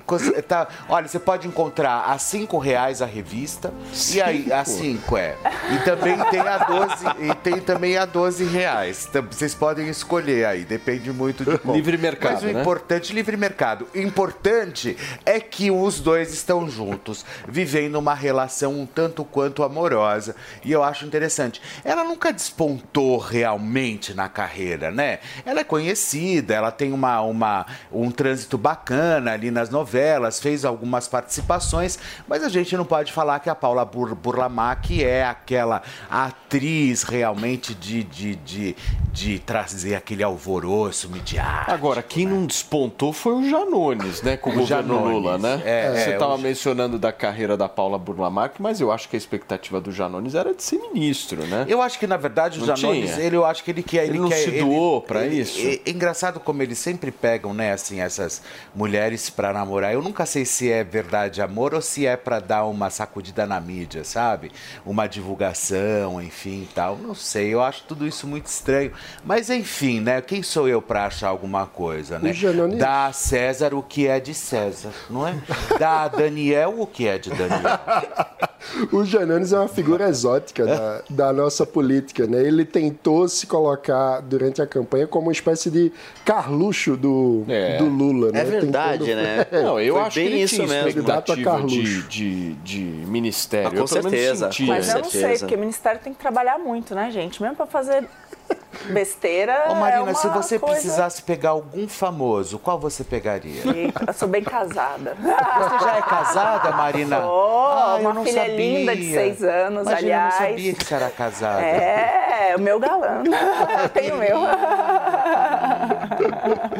tá, 0.47 0.69
olha, 0.89 1.09
você 1.09 1.19
pode 1.19 1.47
encontrar 1.49 2.05
a 2.07 2.19
5 2.19 2.59
reais 2.59 3.03
a 3.03 3.07
revista. 3.07 3.73
E 4.13 4.21
aí, 4.23 4.53
a 4.53 4.65
5 4.65 5.17
é. 5.17 5.37
E 5.75 5.79
também 5.85 6.17
tem 6.31 6.41
a 6.41 6.59
12, 6.59 7.05
e 7.21 7.35
tem 7.37 7.61
também 7.61 7.97
a 7.97 8.05
12 8.05 8.45
reais. 8.45 9.09
Vocês 9.31 9.55
podem 9.55 9.89
escolher 9.89 10.45
aí, 10.47 10.65
depende 10.65 11.13
muito 11.13 11.45
de 11.45 11.59
como. 11.59 11.75
Livre 11.75 11.97
mercado, 11.99 12.33
Mas 12.35 12.43
o 12.43 12.47
né? 12.47 12.61
importante, 12.61 13.13
livre 13.13 13.37
mercado. 13.37 13.87
O 13.95 13.99
importante 13.99 14.97
é 15.25 15.41
que 15.41 15.71
os 15.71 16.01
dois 16.01 16.33
estão 16.33 16.69
juntos, 16.69 17.25
vivendo 17.49 17.97
uma 17.97 18.15
relação 18.15 18.73
um 18.73 18.87
tanto 18.87 19.00
quanto 19.09 19.63
amorosa. 19.63 20.35
E 20.65 20.71
eu 20.73 20.83
acho 20.83 21.05
interessante. 21.07 21.61
Ela 21.85 22.05
nunca 22.05 22.33
despontou 22.33 23.19
realmente 23.19 24.13
na 24.15 24.29
carreira, 24.29 24.91
né? 24.91 25.19
Ela 25.45 25.61
é 25.61 25.65
conhecida, 25.65 26.55
ela 26.55 26.71
tem 26.71 26.93
uma, 26.93 27.21
uma, 27.23 27.67
um 27.93 28.11
trânsito 28.11 28.59
bacana 28.59 29.33
ali 29.33 29.51
nas 29.51 29.71
novelas, 29.71 30.41
fez 30.41 30.65
algumas 30.65 31.09
participações, 31.09 31.99
mas 32.29 32.43
a 32.45 32.49
gente 32.49 32.77
não 32.77 32.85
pode 32.85 33.13
falar 33.13 33.41
que 33.41 33.49
a 33.51 33.55
Paula 33.55 33.85
Bur 33.85 34.15
Burlamac 34.15 35.03
é 35.03 35.25
aquela 35.25 35.83
atriz 36.11 37.03
realmente 37.03 37.75
de, 37.75 38.03
de, 38.05 38.35
de, 38.37 38.77
de 39.13 39.39
trazer 39.39 39.95
aquele 39.95 40.23
alvoroço 40.23 41.09
midiático. 41.09 41.71
Agora, 41.71 42.03
quem 42.03 42.27
não 42.27 42.45
despontou 42.47 43.13
foi 43.13 43.35
o 43.35 43.49
Janones, 43.49 44.23
né? 44.23 44.37
Com 44.37 44.51
o, 44.51 44.55
governo 44.55 44.95
Janones. 44.95 45.13
Lula, 45.13 45.39
né? 45.39 45.63
É, 45.65 45.93
Você 45.95 46.11
é, 46.11 46.13
estava 46.15 46.35
o- 46.35 46.39
mencionando 46.39 46.99
da 46.99 47.13
carreira 47.13 47.57
da 47.57 47.69
Paula 47.69 47.99
Burlamac, 47.99 48.61
mas 48.61 48.81
eu 48.81 48.90
acho 48.91 49.09
que 49.09 49.17
a 49.17 49.19
expectativa 49.19 49.81
do 49.81 49.91
Janones 49.93 50.35
era 50.35 50.55
de 50.55 50.63
ser 50.63 50.79
ministro, 50.79 51.45
né? 51.47 51.65
Eu 51.69 51.81
acho 51.83 51.99
que, 51.99 52.07
na 52.07 52.17
verdade, 52.17 52.59
o 52.61 52.67
Não 52.67 52.77
Janones, 52.77 53.13
tinha? 53.15 53.25
ele, 53.27 53.37
eu 53.37 53.45
acho 53.45 53.63
que 53.65 53.71
ele 53.71 53.83
quer. 53.83 54.05
Ele 54.07 54.19
não 54.19 54.29
quer, 54.29 54.37
se 54.37 54.51
doou 54.61 55.01
pra 55.03 55.27
isso? 55.27 55.59
É, 55.61 55.81
é 55.87 55.91
engraçado 55.91 56.41
como 56.41 56.63
eles 56.63 56.79
sempre 56.79 57.11
pegam, 57.11 57.53
né, 57.55 57.73
assim, 57.73 58.01
essas 58.01 58.43
mulheres 58.75 59.31
pra 59.31 59.53
namorar. 59.53 59.93
Eu 59.93 60.03
nunca 60.03 60.25
sei 60.27 60.45
se 60.45 60.71
é 60.71 60.83
verdade 60.85 61.41
amor 61.43 61.75
ou 61.75 61.81
se 61.83 62.07
é 62.07 62.17
pra 62.17 62.41
dar 62.41 62.65
uma 62.67 62.91
sacudida 62.91 63.47
na 63.47 63.61
mídia, 63.61 64.05
sabe? 64.05 64.51
Uma 64.85 65.07
divulgação, 65.07 66.21
enfim, 66.23 66.69
tal. 66.75 66.97
Não 66.97 67.15
sei, 67.15 67.53
eu 67.53 67.63
acho 67.63 67.85
tudo 67.89 68.07
isso 68.07 68.27
muito 68.27 68.47
estranho. 68.47 68.93
Mas, 69.25 69.51
enfim, 69.51 70.01
né, 70.01 70.21
quem 70.21 70.43
sou 70.43 70.69
eu 70.69 70.81
pra 70.83 71.07
achar 71.07 71.29
alguma 71.29 71.67
coisa, 71.67 72.19
né? 72.19 72.31
O 72.31 72.35
Janones- 72.35 72.79
Dá 72.79 73.07
a 73.07 73.13
César 73.13 73.75
o 73.75 73.83
que 73.83 74.07
é 74.07 74.21
de 74.21 74.35
César, 74.35 74.91
não 75.09 75.27
é? 75.27 75.35
Dá 75.79 76.03
a 76.03 76.09
Daniel 76.09 76.81
o 76.81 76.87
que 76.87 77.07
é 77.07 77.19
de 77.19 77.31
Daniel. 77.31 77.61
O 78.93 79.05
Janones 79.05 79.53
é 79.53 79.59
uma 79.59 79.69
figura 79.69 80.09
exótica 80.09 80.67
da, 80.67 81.03
da 81.09 81.33
nossa 81.33 81.65
política, 81.67 82.27
né? 82.27 82.43
Ele 82.43 82.65
tentou 82.65 83.29
se 83.29 83.47
colocar 83.47 84.21
durante 84.21 84.61
a 84.61 84.67
campanha 84.67 85.07
como 85.07 85.27
uma 85.27 85.33
espécie 85.33 85.71
de 85.71 85.93
Carluxo 86.25 86.97
do, 86.97 87.45
É. 87.49 87.79
do 87.79 87.85
Lula, 87.87 88.33
né? 88.33 88.41
É 88.41 88.45
verdade, 88.45 89.05
Tentando- 89.05 89.23
né? 89.23 89.47
Não, 89.63 89.81
eu 89.81 89.95
Foi 89.95 90.03
acho 90.05 90.15
que 90.15 90.21
bem 90.25 90.33
ele 90.35 90.43
isso 90.43 90.55
tinha 90.57 90.67
mesmo. 90.67 90.85
Candidato 90.95 91.33
a 91.33 91.35
expectativa 91.37 91.67
de, 91.67 91.77
Carluxo. 91.83 92.09
de, 92.09 92.53
de 92.55 92.81
ministério. 93.07 93.69
Ah, 93.69 93.71
com 93.71 93.77
eu, 93.79 93.87
certeza. 93.87 94.51
Mas 94.67 94.89
eu 94.89 94.95
não 94.97 95.05
certeza. 95.05 95.29
sei, 95.29 95.39
porque 95.39 95.55
o 95.55 95.59
Ministério 95.59 96.01
tem 96.03 96.13
que 96.13 96.19
trabalhar 96.21 96.59
muito, 96.59 96.95
né, 96.95 97.11
gente? 97.11 97.41
Mesmo 97.43 97.57
pra 97.57 97.67
fazer 97.67 98.07
besteira. 98.91 99.67
Ô 99.71 99.75
Marina, 99.75 100.11
é 100.11 100.15
se 100.15 100.27
você 100.29 100.59
coisa- 100.59 100.75
precisasse 100.75 101.23
pegar 101.23 101.51
algum 101.51 101.87
famoso, 101.87 102.59
qual 102.59 102.79
você 102.79 103.05
pegaria? 103.05 103.63
Eita, 103.75 104.05
Eu 104.09 104.13
sou 104.15 104.27
bem 104.29 104.43
casada. 104.43 105.15
Você 105.21 105.85
já 105.85 105.97
é 105.97 106.03
casada, 106.03 106.73
Marina? 106.73 107.21
Sou, 107.21 107.69
Ah, 107.69 107.97
eu 107.97 108.01
uma 108.01 108.15
não 108.15 108.25
filha 108.25 108.41
sabia. 108.43 108.57
linda 108.79 108.97
de 108.97 109.13
seis 109.13 109.43
anos, 109.43 109.83
Imagina, 109.87 109.97
aliás. 109.99 110.35
eu 110.35 110.41
não 110.41 110.49
sabia 110.51 110.75
que 110.75 110.85
você 110.85 110.95
era 110.95 111.11
casada. 111.11 111.61
É, 111.63 112.55
o 112.57 112.61
meu 112.61 112.81
galã. 112.81 113.23
Tem 113.95 114.13
o 114.13 114.17
meu. 114.17 114.39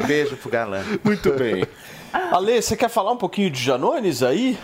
Beijo 0.07 0.35
pro 0.37 0.49
galã. 0.49 0.83
Muito 1.03 1.31
bem. 1.33 1.65
Ale, 2.31 2.61
você 2.61 2.75
quer 2.75 2.89
falar 2.89 3.11
um 3.11 3.17
pouquinho 3.17 3.49
de 3.49 3.61
Janones 3.61 4.21
aí? 4.23 4.57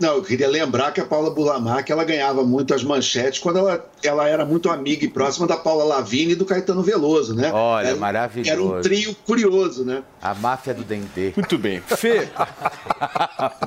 Não, 0.00 0.14
eu 0.14 0.22
queria 0.22 0.48
lembrar 0.48 0.92
que 0.92 1.00
a 1.00 1.04
Paula 1.04 1.30
Burlamac, 1.30 1.90
ela 1.90 2.04
ganhava 2.04 2.44
muito 2.44 2.72
as 2.72 2.84
manchetes 2.84 3.40
quando 3.40 3.58
ela, 3.58 3.84
ela 4.02 4.28
era 4.28 4.44
muito 4.44 4.70
amiga 4.70 5.04
e 5.04 5.08
próxima 5.08 5.46
da 5.46 5.56
Paula 5.56 5.82
Lavigne 5.84 6.32
e 6.32 6.36
do 6.36 6.44
Caetano 6.44 6.82
Veloso, 6.82 7.34
né? 7.34 7.50
Olha, 7.52 7.88
era, 7.88 7.96
maravilhoso. 7.96 8.50
Era 8.50 8.62
um 8.62 8.80
trio 8.80 9.14
curioso, 9.26 9.84
né? 9.84 10.02
A 10.22 10.34
máfia 10.34 10.72
do 10.72 10.84
Dendê. 10.84 11.32
Muito 11.34 11.58
bem. 11.58 11.80
Fê, 11.80 12.28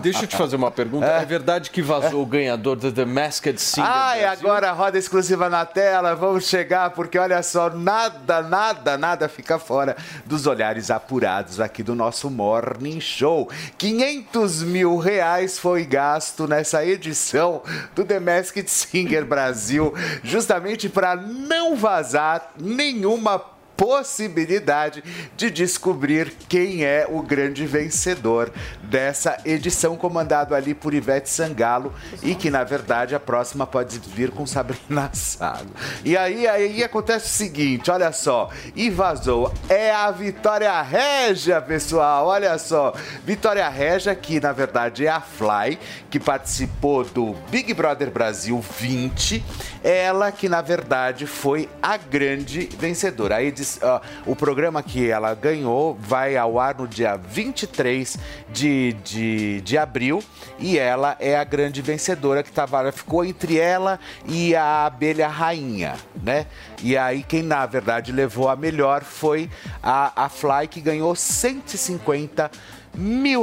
deixa 0.02 0.24
eu 0.24 0.28
te 0.28 0.38
fazer 0.38 0.56
uma 0.56 0.72
pergunta. 0.72 1.06
É, 1.06 1.26
verdade 1.26 1.70
que 1.70 1.82
vazou 1.82 2.22
o 2.22 2.26
ganhador 2.26 2.76
do 2.78 2.91
The 2.91 3.03
Masked 3.06 3.60
Singer 3.60 3.90
Ah, 3.90 4.18
e 4.18 4.22
Brasil? 4.22 4.48
agora 4.48 4.70
a 4.70 4.74
roda 4.74 4.98
exclusiva 4.98 5.49
na 5.49 5.66
tela, 5.66 6.16
vamos 6.16 6.45
chegar, 6.48 6.91
porque 6.91 7.18
olha 7.18 7.44
só, 7.44 7.70
nada, 7.70 8.41
nada, 8.41 8.98
nada 8.98 9.28
fica 9.28 9.60
fora 9.60 9.98
dos 10.26 10.48
olhares 10.48 10.90
apurados 10.90 11.60
aqui 11.60 11.84
do 11.84 11.94
nosso 11.94 12.30
Morning 12.30 13.02
Show. 13.02 13.49
500 13.78 14.64
mil 14.64 14.98
reais 14.98 15.58
foi 15.60 15.84
gasto 15.86 16.20
nessa 16.48 16.85
edição 16.85 17.61
do 17.95 18.06
The 18.06 18.19
Masked 18.19 18.69
Singer 18.69 19.26
Brasil, 19.26 19.93
justamente 20.23 20.88
para 20.88 21.15
não 21.15 21.76
vazar 21.76 22.53
nenhuma 22.60 23.39
possibilidade 23.82 25.03
de 25.36 25.49
descobrir 25.49 26.32
quem 26.48 26.86
é 26.86 27.08
o 27.10 27.20
grande 27.20 27.66
vencedor 27.66 28.53
dessa 28.84 29.40
edição, 29.44 29.95
comandado 29.95 30.53
ali 30.53 30.76
por 30.76 30.94
Ivete 30.94 31.28
Sangalo, 31.28 31.91
e 32.22 32.36
que 32.36 32.52
na 32.52 32.64
verdade 32.64 33.16
a 33.16 33.20
próxima 33.20 33.66
pode 33.66 33.98
vir 33.98 34.30
com 34.30 34.45
Sabrina 34.45 35.10
Sago. 35.18 35.72
E 36.06 36.16
aí, 36.16 36.48
aí 36.48 36.84
acontece 36.84 37.26
o 37.26 37.30
seguinte: 37.30 37.90
olha 37.90 38.12
só, 38.12 38.52
e 38.76 38.88
vazou. 38.91 39.52
É 39.68 39.90
a 39.90 40.12
Vitória 40.12 40.80
Régia, 40.84 41.60
pessoal, 41.60 42.28
olha 42.28 42.60
só. 42.60 42.94
Vitória 43.26 43.68
Régia, 43.68 44.14
que 44.14 44.40
na 44.40 44.52
verdade 44.52 45.08
é 45.08 45.10
a 45.10 45.22
Fly, 45.22 45.80
que 46.12 46.20
participou 46.20 47.03
do 47.03 47.34
Big 47.49 47.74
Brother 47.74 48.12
Brasil 48.12 48.64
20, 48.80 49.44
ela 49.84 50.32
que 50.32 50.48
na 50.48 50.62
verdade 50.62 51.26
foi 51.26 51.68
a 51.82 51.98
grande 51.98 52.70
vencedora. 52.78 53.38
A 53.38 53.44
edi- 53.44 53.80
ó, 53.82 53.99
o 54.26 54.36
programa 54.36 54.84
que 54.84 55.10
ela 55.10 55.34
ganhou 55.34 55.98
vai 55.99 56.38
ao 56.38 56.60
ar 56.60 56.76
no 56.76 56.88
dia 56.88 57.16
23 57.18 58.18
de, 58.49 58.94
de, 59.03 59.62
de 59.62 59.78
abril 59.78 60.24
e 60.60 60.78
ela 60.78 61.16
é 61.20 61.36
a 61.38 61.44
grande 61.44 61.82
vencedora 61.82 62.44
que 62.44 62.52
tava, 62.52 62.80
ela 62.80 62.91
ficou 62.91 63.26
entre 63.26 63.58
ela 63.58 63.99
e 64.28 64.56
a 64.56 64.86
abelha 64.86 65.28
rainha, 65.28 65.95
né? 66.22 66.45
E 66.84 66.98
aí 66.98 67.24
quem 67.24 67.41
na 67.44 67.66
verdade 67.66 68.12
levou 68.12 68.49
a 68.49 68.56
melhor 68.56 69.03
foi 69.03 69.49
a, 69.82 70.26
a 70.26 70.30
Fly 70.30 70.68
que 70.70 70.82
ganhou 70.82 71.16
150 71.16 72.44
mil 72.44 72.81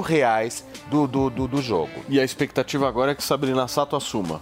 reais 0.04 0.64
do, 0.90 1.06
do, 1.06 1.30
do, 1.30 1.48
do 1.48 1.62
jogo. 1.62 1.90
E 2.08 2.20
a 2.20 2.24
expectativa 2.24 2.88
agora 2.88 3.12
é 3.12 3.14
que 3.14 3.22
Sabrina 3.22 3.66
Sato 3.68 3.96
assuma. 3.96 4.40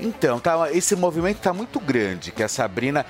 Então, 0.00 0.38
tá, 0.38 0.70
esse 0.72 0.96
movimento 0.96 1.38
tá 1.38 1.52
muito 1.52 1.78
grande, 1.80 2.32
que 2.32 2.42
a 2.42 2.48
Sabrina, 2.48 3.06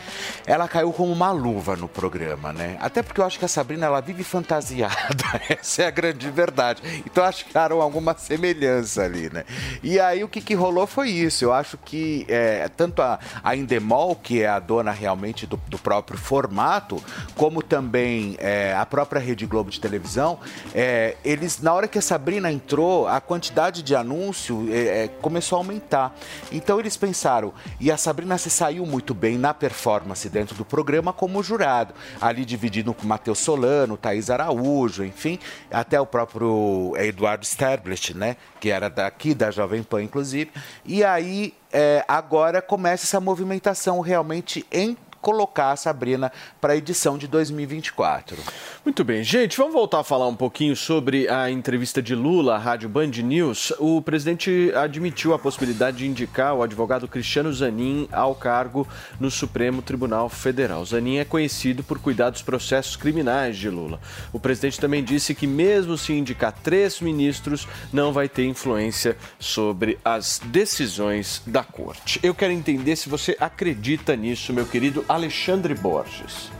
ela 0.46 0.68
caiu 0.68 0.92
como 0.92 1.12
uma 1.12 1.30
luva 1.30 1.76
no 1.76 1.88
programa, 1.88 2.52
né? 2.52 2.76
Até 2.80 3.02
porque 3.02 3.20
eu 3.20 3.24
acho 3.24 3.38
que 3.38 3.44
a 3.44 3.48
Sabrina, 3.48 3.86
ela 3.86 4.00
vive 4.00 4.24
fantasiada, 4.24 5.24
essa 5.48 5.82
é 5.82 5.86
a 5.86 5.90
grande 5.90 6.30
verdade. 6.30 6.82
Então, 7.06 7.24
acharam 7.24 7.80
alguma 7.80 8.16
semelhança 8.16 9.02
ali, 9.02 9.30
né? 9.32 9.44
E 9.82 9.98
aí, 9.98 10.22
o 10.22 10.28
que, 10.28 10.40
que 10.40 10.54
rolou 10.54 10.86
foi 10.86 11.10
isso. 11.10 11.44
Eu 11.44 11.52
acho 11.52 11.78
que 11.78 12.26
é, 12.28 12.68
tanto 12.68 13.02
a, 13.02 13.18
a 13.42 13.56
Endemol, 13.56 14.16
que 14.16 14.42
é 14.42 14.48
a 14.48 14.58
dona 14.58 14.90
realmente 14.90 15.46
do, 15.46 15.58
do 15.68 15.78
próprio 15.78 16.18
formato, 16.18 17.02
como 17.34 17.62
também 17.62 18.36
é, 18.38 18.74
a 18.74 18.84
própria 18.84 19.20
Rede 19.20 19.46
Globo 19.46 19.70
de 19.70 19.80
televisão, 19.80 20.38
é, 20.74 21.16
eles, 21.34 21.60
na 21.60 21.74
hora 21.74 21.86
que 21.86 21.98
a 21.98 22.02
Sabrina 22.02 22.50
entrou, 22.50 23.06
a 23.06 23.20
quantidade 23.20 23.82
de 23.82 23.94
anúncio 23.94 24.66
é, 24.70 25.04
é, 25.04 25.08
começou 25.08 25.56
a 25.56 25.60
aumentar. 25.60 26.14
Então 26.50 26.78
eles 26.80 26.96
pensaram, 26.96 27.52
e 27.80 27.90
a 27.90 27.96
Sabrina 27.96 28.38
se 28.38 28.48
saiu 28.48 28.86
muito 28.86 29.12
bem 29.12 29.36
na 29.36 29.52
performance 29.52 30.28
dentro 30.28 30.54
do 30.54 30.64
programa 30.64 31.12
como 31.12 31.42
jurado, 31.42 31.92
ali 32.20 32.44
dividido 32.44 32.94
com 32.94 33.06
Matheus 33.06 33.40
Solano, 33.40 33.96
Thaís 33.96 34.30
Araújo, 34.30 35.04
enfim, 35.04 35.38
até 35.70 36.00
o 36.00 36.06
próprio 36.06 36.94
Eduardo 36.96 37.44
Sterblich, 37.44 38.14
né? 38.16 38.36
Que 38.60 38.70
era 38.70 38.88
daqui 38.88 39.34
da 39.34 39.50
Jovem 39.50 39.82
Pan, 39.82 40.02
inclusive. 40.02 40.50
E 40.84 41.02
aí 41.02 41.52
é, 41.72 42.04
agora 42.06 42.62
começa 42.62 43.04
essa 43.04 43.20
movimentação 43.20 44.00
realmente 44.00 44.64
em 44.70 44.96
colocar 45.24 45.72
a 45.72 45.76
Sabrina 45.76 46.30
para 46.60 46.74
a 46.74 46.76
edição 46.76 47.16
de 47.16 47.26
2024. 47.26 48.36
Muito 48.84 49.02
bem, 49.02 49.24
gente, 49.24 49.56
vamos 49.56 49.72
voltar 49.72 50.00
a 50.00 50.04
falar 50.04 50.28
um 50.28 50.36
pouquinho 50.36 50.76
sobre 50.76 51.26
a 51.30 51.50
entrevista 51.50 52.02
de 52.02 52.14
Lula 52.14 52.56
à 52.56 52.58
Rádio 52.58 52.90
Band 52.90 53.06
News. 53.06 53.72
O 53.78 54.02
presidente 54.02 54.70
admitiu 54.76 55.32
a 55.32 55.38
possibilidade 55.38 55.96
de 55.96 56.06
indicar 56.06 56.54
o 56.54 56.62
advogado 56.62 57.08
Cristiano 57.08 57.50
Zanin 57.50 58.06
ao 58.12 58.34
cargo 58.34 58.86
no 59.18 59.30
Supremo 59.30 59.80
Tribunal 59.80 60.28
Federal. 60.28 60.84
Zanin 60.84 61.16
é 61.16 61.24
conhecido 61.24 61.82
por 61.82 61.98
cuidar 61.98 62.28
dos 62.28 62.42
processos 62.42 62.94
criminais 62.94 63.56
de 63.56 63.70
Lula. 63.70 63.98
O 64.30 64.38
presidente 64.38 64.78
também 64.78 65.02
disse 65.02 65.34
que, 65.34 65.46
mesmo 65.46 65.96
se 65.96 66.12
indicar 66.12 66.52
três 66.52 67.00
ministros, 67.00 67.66
não 67.90 68.12
vai 68.12 68.28
ter 68.28 68.44
influência 68.44 69.16
sobre 69.38 69.98
as 70.04 70.38
decisões 70.44 71.40
da 71.46 71.64
corte. 71.64 72.20
Eu 72.22 72.34
quero 72.34 72.52
entender 72.52 72.94
se 72.96 73.08
você 73.08 73.34
acredita 73.40 74.14
nisso, 74.14 74.52
meu 74.52 74.66
querido 74.66 75.02
Alexandre 75.14 75.74
Borges. 75.74 76.50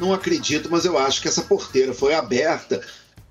Não 0.00 0.12
acredito, 0.12 0.68
mas 0.70 0.84
eu 0.84 0.96
acho 0.98 1.20
que 1.20 1.28
essa 1.28 1.42
porteira 1.42 1.92
foi 1.92 2.14
aberta 2.14 2.80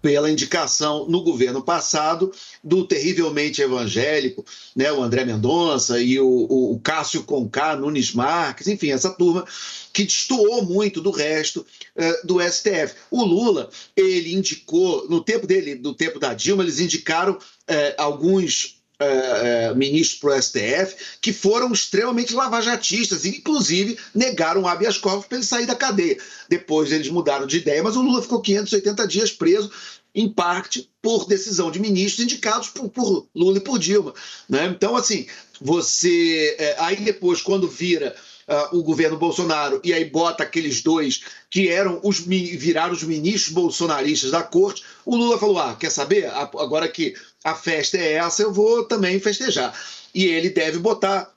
pela 0.01 0.31
indicação 0.31 1.05
no 1.09 1.23
governo 1.23 1.61
passado 1.61 2.31
do 2.63 2.85
terrivelmente 2.85 3.61
evangélico, 3.61 4.45
né, 4.75 4.91
o 4.91 5.03
André 5.03 5.25
Mendonça 5.25 6.01
e 6.01 6.19
o, 6.19 6.27
o, 6.27 6.79
Cássio 6.79 7.23
Conká, 7.23 7.75
Nunes 7.75 8.13
Marques, 8.13 8.67
enfim, 8.67 8.91
essa 8.91 9.09
turma 9.09 9.45
que 9.91 10.05
destoou 10.05 10.63
muito 10.63 11.01
do 11.01 11.11
resto 11.11 11.65
eh, 11.95 12.21
do 12.23 12.39
STF. 12.41 12.95
O 13.11 13.23
Lula, 13.25 13.69
ele 13.95 14.33
indicou, 14.33 15.09
no 15.09 15.21
tempo 15.21 15.45
dele, 15.45 15.75
do 15.75 15.93
tempo 15.93 16.17
da 16.19 16.33
Dilma, 16.33 16.63
eles 16.63 16.79
indicaram 16.79 17.37
eh, 17.67 17.95
alguns 17.97 18.78
eh, 18.99 19.73
ministros 19.75 20.19
para 20.19 20.35
o 20.35 20.41
STF 20.41 20.95
que 21.21 21.31
foram 21.31 21.71
extremamente 21.71 22.33
lavajatistas 22.33 23.25
e, 23.25 23.29
inclusive, 23.29 23.97
negaram 24.13 24.67
habeas 24.67 24.97
corpus 24.97 25.25
para 25.25 25.37
ele 25.37 25.45
sair 25.45 25.65
da 25.65 25.75
cadeia. 25.75 26.17
Depois 26.49 26.91
eles 26.91 27.09
mudaram 27.09 27.47
de 27.47 27.57
ideia, 27.57 27.81
mas 27.81 27.95
o 27.95 28.01
Lula 28.01 28.21
ficou 28.21 28.41
580 28.41 29.07
dias 29.07 29.31
preso, 29.31 29.71
em 30.13 30.27
parte 30.27 30.89
por 31.01 31.27
decisão 31.27 31.71
de 31.71 31.79
ministros 31.79 32.23
indicados 32.23 32.69
por, 32.69 32.89
por 32.89 33.27
Lula 33.33 33.57
e 33.57 33.61
por 33.61 33.79
Dilma. 33.79 34.13
Né? 34.49 34.65
Então, 34.65 34.95
assim, 34.95 35.27
você. 35.61 36.55
eh, 36.59 36.75
aí 36.79 36.97
depois, 36.97 37.41
quando 37.41 37.67
vira 37.67 38.15
ah, 38.51 38.69
o 38.71 38.81
governo 38.81 39.15
Bolsonaro 39.15 39.79
e 39.83 39.93
aí 39.93 40.05
bota 40.05 40.41
aqueles 40.41 40.81
dois 40.81 41.21
que 41.51 41.69
eram 41.69 42.01
os 42.03 42.19
viraram 42.19 42.93
os 42.93 43.03
ministros 43.03 43.53
bolsonaristas 43.53 44.31
da 44.31 44.41
corte, 44.41 44.83
o 45.05 45.15
Lula 45.15 45.37
falou: 45.37 45.59
ah, 45.59 45.75
quer 45.79 45.91
saber? 45.91 46.25
Agora 46.25 46.87
que 46.87 47.13
a 47.43 47.55
festa 47.55 47.97
é 47.97 48.13
essa, 48.13 48.41
eu 48.43 48.51
vou 48.53 48.83
também 48.85 49.19
festejar. 49.19 49.73
E 50.13 50.25
ele 50.25 50.49
deve 50.49 50.79
botar, 50.79 51.31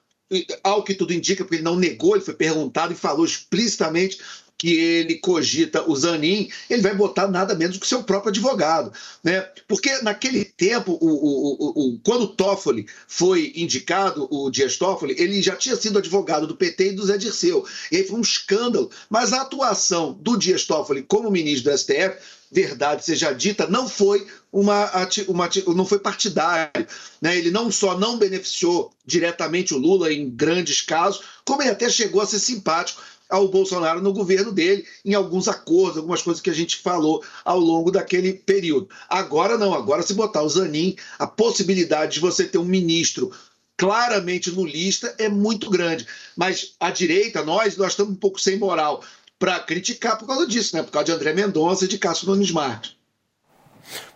ao 0.62 0.83
que 0.83 0.95
tudo 0.95 1.12
indica, 1.12 1.45
porque 1.45 1.57
ele 1.57 1.62
não 1.62 1.77
negou, 1.77 2.15
ele 2.16 2.24
foi 2.24 2.35
perguntado 2.35 2.93
e 2.93 2.97
falou 2.97 3.24
explicitamente 3.24 4.19
que 4.59 4.77
ele 4.77 5.16
cogita 5.16 5.83
o 5.91 5.97
Zanin, 5.97 6.49
ele 6.70 6.83
vai 6.83 6.95
botar 6.95 7.27
nada 7.27 7.53
menos 7.53 7.79
que 7.79 7.87
seu 7.87 8.05
próprio 8.05 8.31
advogado. 8.31 8.93
Né? 9.24 9.41
Porque 9.66 9.91
naquele 10.03 10.45
tempo, 10.45 10.97
o, 11.01 11.07
o, 11.09 11.57
o, 11.89 11.95
o- 11.95 11.99
quando 12.05 12.23
o 12.23 12.29
Toffoli 12.29 12.87
foi 13.09 13.53
indicado, 13.57 14.29
o 14.31 14.49
Dias 14.51 14.77
Toffoli, 14.77 15.16
ele 15.19 15.43
já 15.43 15.57
tinha 15.57 15.74
sido 15.74 15.99
advogado 15.99 16.47
do 16.47 16.55
PT 16.55 16.91
e 16.91 16.93
do 16.93 17.05
Zé 17.05 17.19
Dirceu. 17.19 17.66
E 17.91 17.97
aí 17.97 18.05
foi 18.05 18.16
um 18.16 18.23
escândalo. 18.23 18.89
Mas 19.11 19.33
a 19.33 19.43
atuação 19.43 20.12
do 20.20 20.37
Dias 20.37 20.65
Toffoli 20.65 21.03
como 21.03 21.29
ministro 21.29 21.73
do 21.73 21.77
STF, 21.77 22.19
verdade 22.53 23.03
seja 23.05 23.33
dita, 23.33 23.66
não 23.66 23.89
foi 23.89 24.27
uma, 24.53 24.91
uma 25.27 25.49
não 25.74 25.87
foi 25.87 25.99
partidário. 25.99 26.87
Né? 27.20 27.39
Ele 27.39 27.51
não 27.51 27.73
só 27.73 27.99
não 27.99 28.19
beneficiou 28.19 28.93
diretamente 29.07 29.73
o 29.73 29.79
Lula 29.79 30.12
em 30.12 30.29
grandes 30.29 30.83
casos, 30.83 31.23
como 31.47 31.62
ele 31.62 31.70
até 31.70 31.89
chegou 31.89 32.20
a 32.20 32.27
ser 32.27 32.39
simpático 32.39 33.01
ao 33.31 33.49
Bolsonaro 33.49 34.03
no 34.03 34.12
governo 34.12 34.53
dele, 34.53 34.85
em 35.03 35.15
alguns 35.15 35.49
acordos, 35.49 35.97
algumas 35.97 36.20
coisas 36.20 36.43
que 36.43 36.51
a 36.51 36.55
gente 36.55 36.77
falou 36.77 37.24
ao 37.43 37.59
longo 37.59 37.91
daquele 37.91 38.35
período. 38.35 38.91
Agora 39.09 39.57
não, 39.57 39.73
agora 39.73 40.03
se 40.03 40.12
botar 40.12 40.43
o 40.43 40.49
Zanin, 40.49 40.95
a 41.19 41.27
possibilidade 41.27 42.15
de 42.15 42.20
você 42.20 42.45
ter 42.45 42.59
um 42.59 42.65
ministro 42.65 43.33
claramente 43.79 44.51
lulista 44.51 45.15
é 45.19 45.31
muito 45.31 45.70
grande. 45.70 46.07
Mas 46.37 46.74
a 46.79 46.91
direita, 46.91 47.43
nós, 47.43 47.79
nós 47.79 47.93
estamos 47.93 48.12
um 48.12 48.16
pouco 48.16 48.39
sem 48.39 48.59
moral 48.59 49.03
para 49.43 49.59
criticar 49.59 50.16
por 50.16 50.28
causa 50.28 50.47
disso, 50.47 50.77
né? 50.77 50.85
por 50.85 50.93
causa 50.93 51.06
de 51.06 51.10
André 51.10 51.32
Mendonça 51.32 51.85
e 51.85 51.89
de 51.89 51.98
Cássio 51.98 52.28
Nunes 52.28 52.52
Marques. 52.52 52.97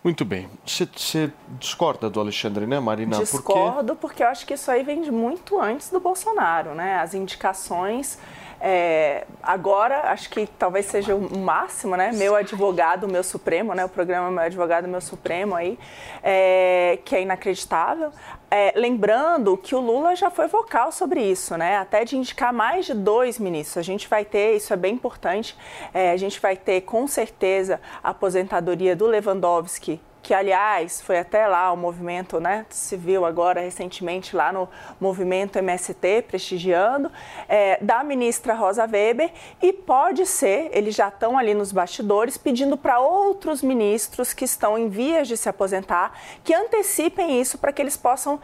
Muito 0.01 0.23
bem. 0.23 0.49
Você- 0.65 1.29
discorda 1.59 2.09
do 2.09 2.21
Alexandre, 2.21 2.65
né, 2.65 2.79
Marina? 2.79 3.17
Discordo, 3.17 3.93
porque 3.97 4.23
eu 4.23 4.27
acho 4.27 4.45
que 4.45 4.53
isso 4.53 4.71
aí 4.71 4.83
vem 4.83 5.01
de 5.01 5.11
muito 5.11 5.59
antes 5.59 5.89
do 5.89 5.99
Bolsonaro, 5.99 6.73
né? 6.73 6.95
As 6.99 7.13
indicações. 7.13 8.17
É, 8.59 9.25
agora, 9.41 10.11
acho 10.11 10.29
que 10.29 10.47
talvez 10.47 10.87
seja 10.87 11.15
o 11.15 11.37
máximo, 11.37 11.95
né? 11.95 12.11
Meu 12.13 12.35
advogado, 12.35 13.07
meu 13.07 13.23
Supremo, 13.23 13.73
né? 13.73 13.85
O 13.85 13.89
programa 13.89 14.31
Meu 14.31 14.43
Advogado, 14.43 14.87
Meu 14.87 15.01
Supremo 15.01 15.55
aí, 15.55 15.77
é, 16.23 16.99
que 17.05 17.15
é 17.15 17.21
inacreditável. 17.21 18.11
É, 18.49 18.73
lembrando 18.75 19.57
que 19.57 19.75
o 19.75 19.79
Lula 19.79 20.15
já 20.15 20.29
foi 20.31 20.47
vocal 20.47 20.91
sobre 20.91 21.21
isso, 21.21 21.55
né? 21.57 21.77
Até 21.77 22.03
de 22.03 22.17
indicar 22.17 22.51
mais 22.51 22.85
de 22.85 22.93
dois 22.93 23.37
ministros. 23.37 23.77
A 23.77 23.83
gente 23.83 24.07
vai 24.07 24.25
ter, 24.25 24.55
isso 24.55 24.73
é 24.73 24.77
bem 24.77 24.95
importante, 24.95 25.55
é, 25.93 26.11
a 26.11 26.17
gente 26.17 26.39
vai 26.39 26.55
ter 26.55 26.81
com 26.81 27.07
certeza 27.07 27.79
a 28.03 28.09
aposentadoria 28.09 28.95
do 28.95 29.05
Lewandowski 29.05 30.01
que 30.27 30.33
aliás 30.33 30.99
foi 30.99 31.19
até 31.19 31.47
lá 31.47 31.71
o 31.71 31.77
movimento 31.77 32.37
né, 32.37 32.65
civil 32.69 33.23
agora 33.23 33.61
recentemente 33.61 34.35
lá 34.35 34.51
no 34.51 34.67
movimento 34.99 35.57
MST 35.57 36.25
prestigiando 36.27 37.09
é, 37.47 37.81
da 37.81 38.03
ministra 38.03 38.53
Rosa 38.53 38.85
Weber 38.85 39.31
e 39.61 39.71
pode 39.71 40.25
ser 40.25 40.69
eles 40.73 40.95
já 40.95 41.07
estão 41.07 41.37
ali 41.37 41.53
nos 41.53 41.71
bastidores 41.71 42.37
pedindo 42.37 42.75
para 42.75 42.99
outros 42.99 43.63
ministros 43.63 44.33
que 44.33 44.43
estão 44.43 44.77
em 44.77 44.89
vias 44.89 45.29
de 45.29 45.37
se 45.37 45.47
aposentar 45.47 46.11
que 46.43 46.53
antecipem 46.53 47.39
isso 47.39 47.57
para 47.57 47.71
que 47.71 47.81
eles 47.81 47.95
possam 47.95 48.37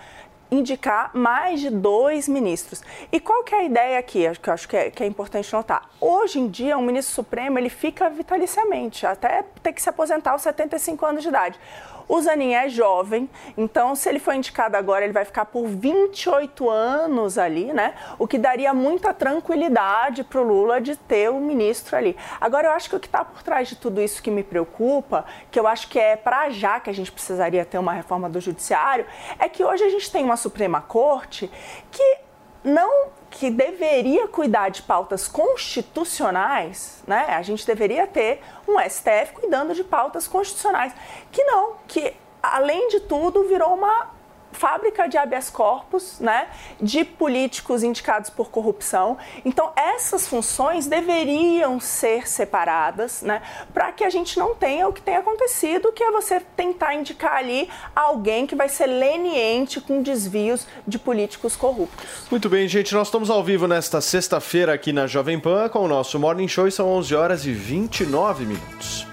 indicar 0.53 1.11
mais 1.13 1.59
de 1.59 1.69
dois 1.69 2.27
ministros. 2.27 2.81
E 3.11 3.19
qual 3.19 3.43
que 3.43 3.53
é 3.55 3.59
a 3.59 3.63
ideia 3.63 3.99
aqui, 3.99 4.23
que 4.41 4.49
eu 4.49 4.53
acho 4.53 4.67
que 4.67 4.77
é, 4.77 4.89
que 4.89 5.03
é 5.03 5.05
importante 5.05 5.51
notar? 5.51 5.89
Hoje 5.99 6.39
em 6.39 6.47
dia, 6.47 6.77
um 6.77 6.81
ministro 6.81 7.13
supremo 7.13 7.57
ele 7.57 7.69
fica 7.69 8.09
vitaliciamente, 8.09 9.05
até 9.05 9.43
ter 9.61 9.73
que 9.73 9.81
se 9.81 9.89
aposentar 9.89 10.31
aos 10.31 10.41
75 10.41 11.05
anos 11.05 11.23
de 11.23 11.29
idade. 11.29 11.59
O 12.07 12.21
Zanin 12.21 12.53
é 12.53 12.69
jovem, 12.69 13.29
então 13.57 13.95
se 13.95 14.09
ele 14.09 14.19
for 14.19 14.33
indicado 14.33 14.75
agora, 14.75 15.03
ele 15.03 15.13
vai 15.13 15.25
ficar 15.25 15.45
por 15.45 15.67
28 15.67 16.69
anos 16.69 17.37
ali, 17.37 17.71
né? 17.73 17.95
O 18.19 18.27
que 18.27 18.37
daria 18.37 18.73
muita 18.73 19.13
tranquilidade 19.13 20.23
para 20.23 20.41
o 20.41 20.43
Lula 20.43 20.81
de 20.81 20.95
ter 20.95 21.29
o 21.29 21.39
ministro 21.39 21.95
ali. 21.95 22.15
Agora, 22.39 22.67
eu 22.67 22.71
acho 22.71 22.89
que 22.89 22.95
o 22.95 22.99
que 22.99 23.07
está 23.07 23.23
por 23.23 23.41
trás 23.43 23.67
de 23.67 23.75
tudo 23.75 24.01
isso 24.01 24.21
que 24.21 24.31
me 24.31 24.43
preocupa, 24.43 25.25
que 25.49 25.59
eu 25.59 25.67
acho 25.67 25.87
que 25.87 25.99
é 25.99 26.15
para 26.15 26.49
já 26.49 26.79
que 26.79 26.89
a 26.89 26.93
gente 26.93 27.11
precisaria 27.11 27.65
ter 27.65 27.77
uma 27.77 27.93
reforma 27.93 28.29
do 28.29 28.39
judiciário, 28.39 29.05
é 29.39 29.47
que 29.47 29.63
hoje 29.63 29.83
a 29.83 29.89
gente 29.89 30.11
tem 30.11 30.23
uma 30.23 30.37
Suprema 30.37 30.81
Corte 30.81 31.49
que 31.91 32.17
não 32.63 33.07
que 33.33 33.49
deveria 33.49 34.27
cuidar 34.27 34.69
de 34.69 34.83
pautas 34.83 35.27
constitucionais, 35.27 37.01
né? 37.07 37.25
A 37.29 37.41
gente 37.41 37.65
deveria 37.65 38.05
ter 38.05 38.39
um 38.67 38.79
STF 38.79 39.33
cuidando 39.33 39.73
de 39.73 39.83
pautas 39.83 40.27
constitucionais, 40.27 40.93
que 41.31 41.43
não, 41.43 41.73
que 41.87 42.13
além 42.43 42.89
de 42.89 42.99
tudo 42.99 43.47
virou 43.47 43.73
uma 43.73 44.11
fábrica 44.53 45.07
de 45.07 45.17
habeas 45.17 45.49
corpus, 45.49 46.19
né, 46.19 46.47
de 46.79 47.03
políticos 47.03 47.83
indicados 47.83 48.29
por 48.29 48.49
corrupção. 48.49 49.17
Então, 49.43 49.71
essas 49.75 50.27
funções 50.27 50.87
deveriam 50.87 51.79
ser 51.79 52.27
separadas, 52.27 53.21
né, 53.21 53.41
para 53.73 53.91
que 53.91 54.03
a 54.03 54.09
gente 54.09 54.37
não 54.37 54.55
tenha 54.55 54.87
o 54.87 54.93
que 54.93 55.01
tem 55.01 55.15
acontecido, 55.15 55.91
que 55.91 56.03
é 56.03 56.11
você 56.11 56.39
tentar 56.55 56.95
indicar 56.95 57.37
ali 57.37 57.69
alguém 57.95 58.47
que 58.47 58.55
vai 58.55 58.69
ser 58.69 58.87
leniente 58.87 59.81
com 59.81 60.01
desvios 60.01 60.65
de 60.87 60.97
políticos 60.97 61.55
corruptos. 61.55 62.05
Muito 62.29 62.49
bem, 62.49 62.67
gente, 62.67 62.93
nós 62.93 63.07
estamos 63.07 63.29
ao 63.29 63.43
vivo 63.43 63.67
nesta 63.67 64.01
sexta-feira 64.01 64.73
aqui 64.73 64.93
na 64.93 65.07
Jovem 65.07 65.39
Pan 65.39 65.69
com 65.69 65.79
o 65.79 65.87
nosso 65.87 66.19
Morning 66.19 66.47
Show 66.47 66.67
e 66.67 66.71
são 66.71 66.87
11 66.89 67.15
horas 67.15 67.45
e 67.45 67.51
29 67.51 68.45
minutos. 68.45 69.12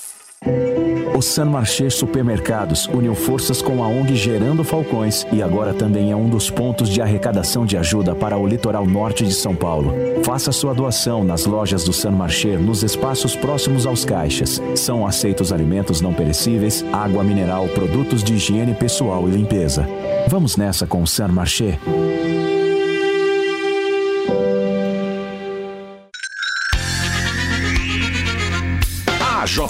O 1.21 1.21
San 1.21 1.45
Marché 1.45 1.87
Supermercados 1.87 2.87
uniu 2.87 3.13
forças 3.13 3.61
com 3.61 3.83
a 3.83 3.87
ONG 3.87 4.15
Gerando 4.15 4.63
Falcões 4.63 5.23
e 5.31 5.39
agora 5.39 5.71
também 5.71 6.09
é 6.09 6.15
um 6.15 6.27
dos 6.27 6.49
pontos 6.49 6.89
de 6.89 6.99
arrecadação 6.99 7.63
de 7.63 7.77
ajuda 7.77 8.15
para 8.15 8.39
o 8.39 8.47
litoral 8.47 8.87
norte 8.87 9.23
de 9.23 9.33
São 9.35 9.55
Paulo. 9.55 9.93
Faça 10.23 10.51
sua 10.51 10.73
doação 10.73 11.23
nas 11.23 11.45
lojas 11.45 11.83
do 11.83 11.93
San 11.93 12.09
Marché 12.09 12.57
nos 12.57 12.81
espaços 12.81 13.35
próximos 13.35 13.85
aos 13.85 14.03
caixas. 14.03 14.59
São 14.75 15.05
aceitos 15.05 15.53
alimentos 15.53 16.01
não 16.01 16.11
perecíveis, 16.11 16.83
água 16.91 17.23
mineral, 17.23 17.67
produtos 17.67 18.23
de 18.23 18.33
higiene 18.33 18.73
pessoal 18.73 19.29
e 19.29 19.31
limpeza. 19.31 19.87
Vamos 20.27 20.57
nessa 20.57 20.87
com 20.87 21.03
o 21.03 21.07
San 21.07 21.27
Marché. 21.27 21.77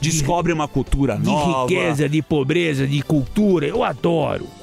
Descobre 0.00 0.52
uma 0.52 0.66
cultura 0.66 1.16
de 1.16 1.24
nova. 1.24 1.62
riqueza, 1.62 2.08
de 2.08 2.22
pobreza, 2.22 2.86
de 2.86 3.02
cultura. 3.02 3.66
Eu 3.66 3.82
adoro. 3.84 4.46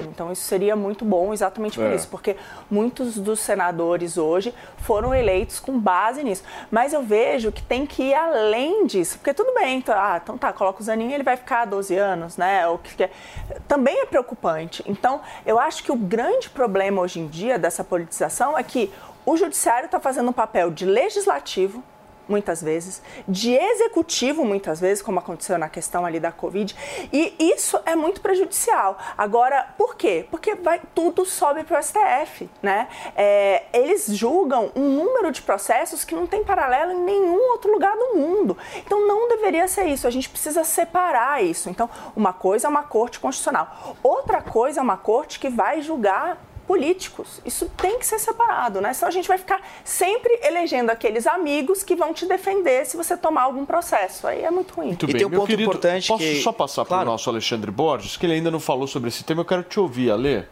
Então 0.00 0.32
isso 0.32 0.42
seria 0.42 0.74
muito 0.76 1.04
bom 1.04 1.32
exatamente 1.32 1.78
por 1.78 1.86
É. 1.86 1.94
isso, 1.94 2.08
porque 2.08 2.36
muitos 2.70 3.16
dos 3.18 3.40
senadores 3.40 4.16
hoje 4.18 4.54
foram 4.78 5.14
eleitos 5.14 5.60
com 5.60 5.78
base 5.78 6.22
nisso. 6.22 6.42
Mas 6.70 6.92
eu 6.92 7.02
vejo 7.02 7.50
que 7.52 7.62
tem 7.62 7.86
que 7.86 8.02
ir 8.04 8.14
além 8.14 8.86
disso, 8.86 9.18
porque 9.18 9.34
tudo 9.34 9.52
bem, 9.54 9.78
então, 9.78 9.94
ah, 9.96 10.20
então 10.22 10.36
tá, 10.38 10.52
coloca 10.52 10.80
o 10.80 10.84
Zanin, 10.84 11.12
ele 11.12 11.22
vai 11.24 11.36
ficar 11.36 11.64
12 11.64 11.96
anos, 11.96 12.36
né? 12.36 12.66
O 12.68 12.78
que 12.78 12.94
que 12.96 13.04
é- 13.04 13.10
Também 13.68 14.00
é 14.00 14.06
preocupante. 14.06 14.82
Então, 14.86 15.20
eu 15.44 15.58
acho 15.58 15.82
que 15.82 15.90
o 15.92 15.96
grande 15.96 16.48
problema 16.50 17.00
hoje 17.02 17.20
em 17.20 17.26
dia 17.26 17.58
dessa 17.58 17.82
politização 17.84 18.56
é 18.58 18.62
que 18.62 18.92
o 19.26 19.36
judiciário 19.36 19.86
está 19.86 19.98
fazendo 19.98 20.28
um 20.28 20.32
papel 20.32 20.70
de 20.70 20.84
legislativo 20.84 21.82
muitas 22.28 22.62
vezes, 22.62 23.02
de 23.28 23.52
executivo 23.54 24.44
muitas 24.44 24.80
vezes, 24.80 25.02
como 25.02 25.18
aconteceu 25.18 25.58
na 25.58 25.68
questão 25.68 26.04
ali 26.04 26.20
da 26.20 26.32
Covid, 26.32 26.74
e 27.12 27.34
isso 27.38 27.78
é 27.84 27.94
muito 27.94 28.20
prejudicial. 28.20 28.98
Agora, 29.16 29.74
por 29.76 29.96
quê? 29.96 30.26
Porque 30.30 30.54
vai, 30.54 30.80
tudo 30.94 31.24
sobe 31.24 31.64
para 31.64 31.78
o 31.78 31.82
STF, 31.82 32.48
né? 32.62 32.88
É, 33.16 33.64
eles 33.72 34.06
julgam 34.08 34.70
um 34.74 34.88
número 34.88 35.30
de 35.30 35.42
processos 35.42 36.04
que 36.04 36.14
não 36.14 36.26
tem 36.26 36.44
paralelo 36.44 36.92
em 36.92 37.00
nenhum 37.00 37.50
outro 37.50 37.72
lugar 37.72 37.96
do 37.96 38.18
mundo. 38.18 38.56
Então 38.76 39.06
não 39.06 39.28
deveria 39.28 39.68
ser 39.68 39.86
isso, 39.86 40.06
a 40.06 40.10
gente 40.10 40.28
precisa 40.28 40.64
separar 40.64 41.42
isso. 41.42 41.68
Então, 41.68 41.88
uma 42.14 42.32
coisa 42.32 42.66
é 42.66 42.70
uma 42.70 42.82
corte 42.82 43.20
constitucional, 43.20 43.96
outra 44.02 44.40
coisa 44.40 44.80
é 44.80 44.82
uma 44.82 44.96
corte 44.96 45.38
que 45.38 45.48
vai 45.48 45.80
julgar 45.80 46.38
políticos. 46.66 47.40
Isso 47.44 47.70
tem 47.76 47.98
que 47.98 48.06
ser 48.06 48.18
separado, 48.18 48.80
né? 48.80 48.92
Senão 48.92 49.08
a 49.08 49.12
gente 49.12 49.28
vai 49.28 49.38
ficar 49.38 49.60
sempre 49.84 50.38
elegendo 50.42 50.90
aqueles 50.90 51.26
amigos 51.26 51.82
que 51.82 51.94
vão 51.94 52.12
te 52.12 52.26
defender 52.26 52.86
se 52.86 52.96
você 52.96 53.16
tomar 53.16 53.42
algum 53.42 53.64
processo. 53.64 54.26
Aí 54.26 54.42
é 54.42 54.50
muito 54.50 54.74
ruim. 54.74 54.88
Muito 54.88 55.06
bem, 55.06 55.28
meu 55.28 55.46
querido, 55.46 55.78
posso 56.08 56.42
só 56.42 56.52
passar 56.52 56.84
para 56.84 57.02
o 57.02 57.04
nosso 57.04 57.28
Alexandre 57.30 57.70
Borges, 57.70 58.16
que 58.16 58.26
ele 58.26 58.34
ainda 58.34 58.50
não 58.50 58.60
falou 58.60 58.86
sobre 58.86 59.08
esse 59.08 59.24
tema, 59.24 59.42
eu 59.42 59.44
quero 59.44 59.62
te 59.62 59.78
ouvir, 59.78 60.10
Ale. 60.10 60.44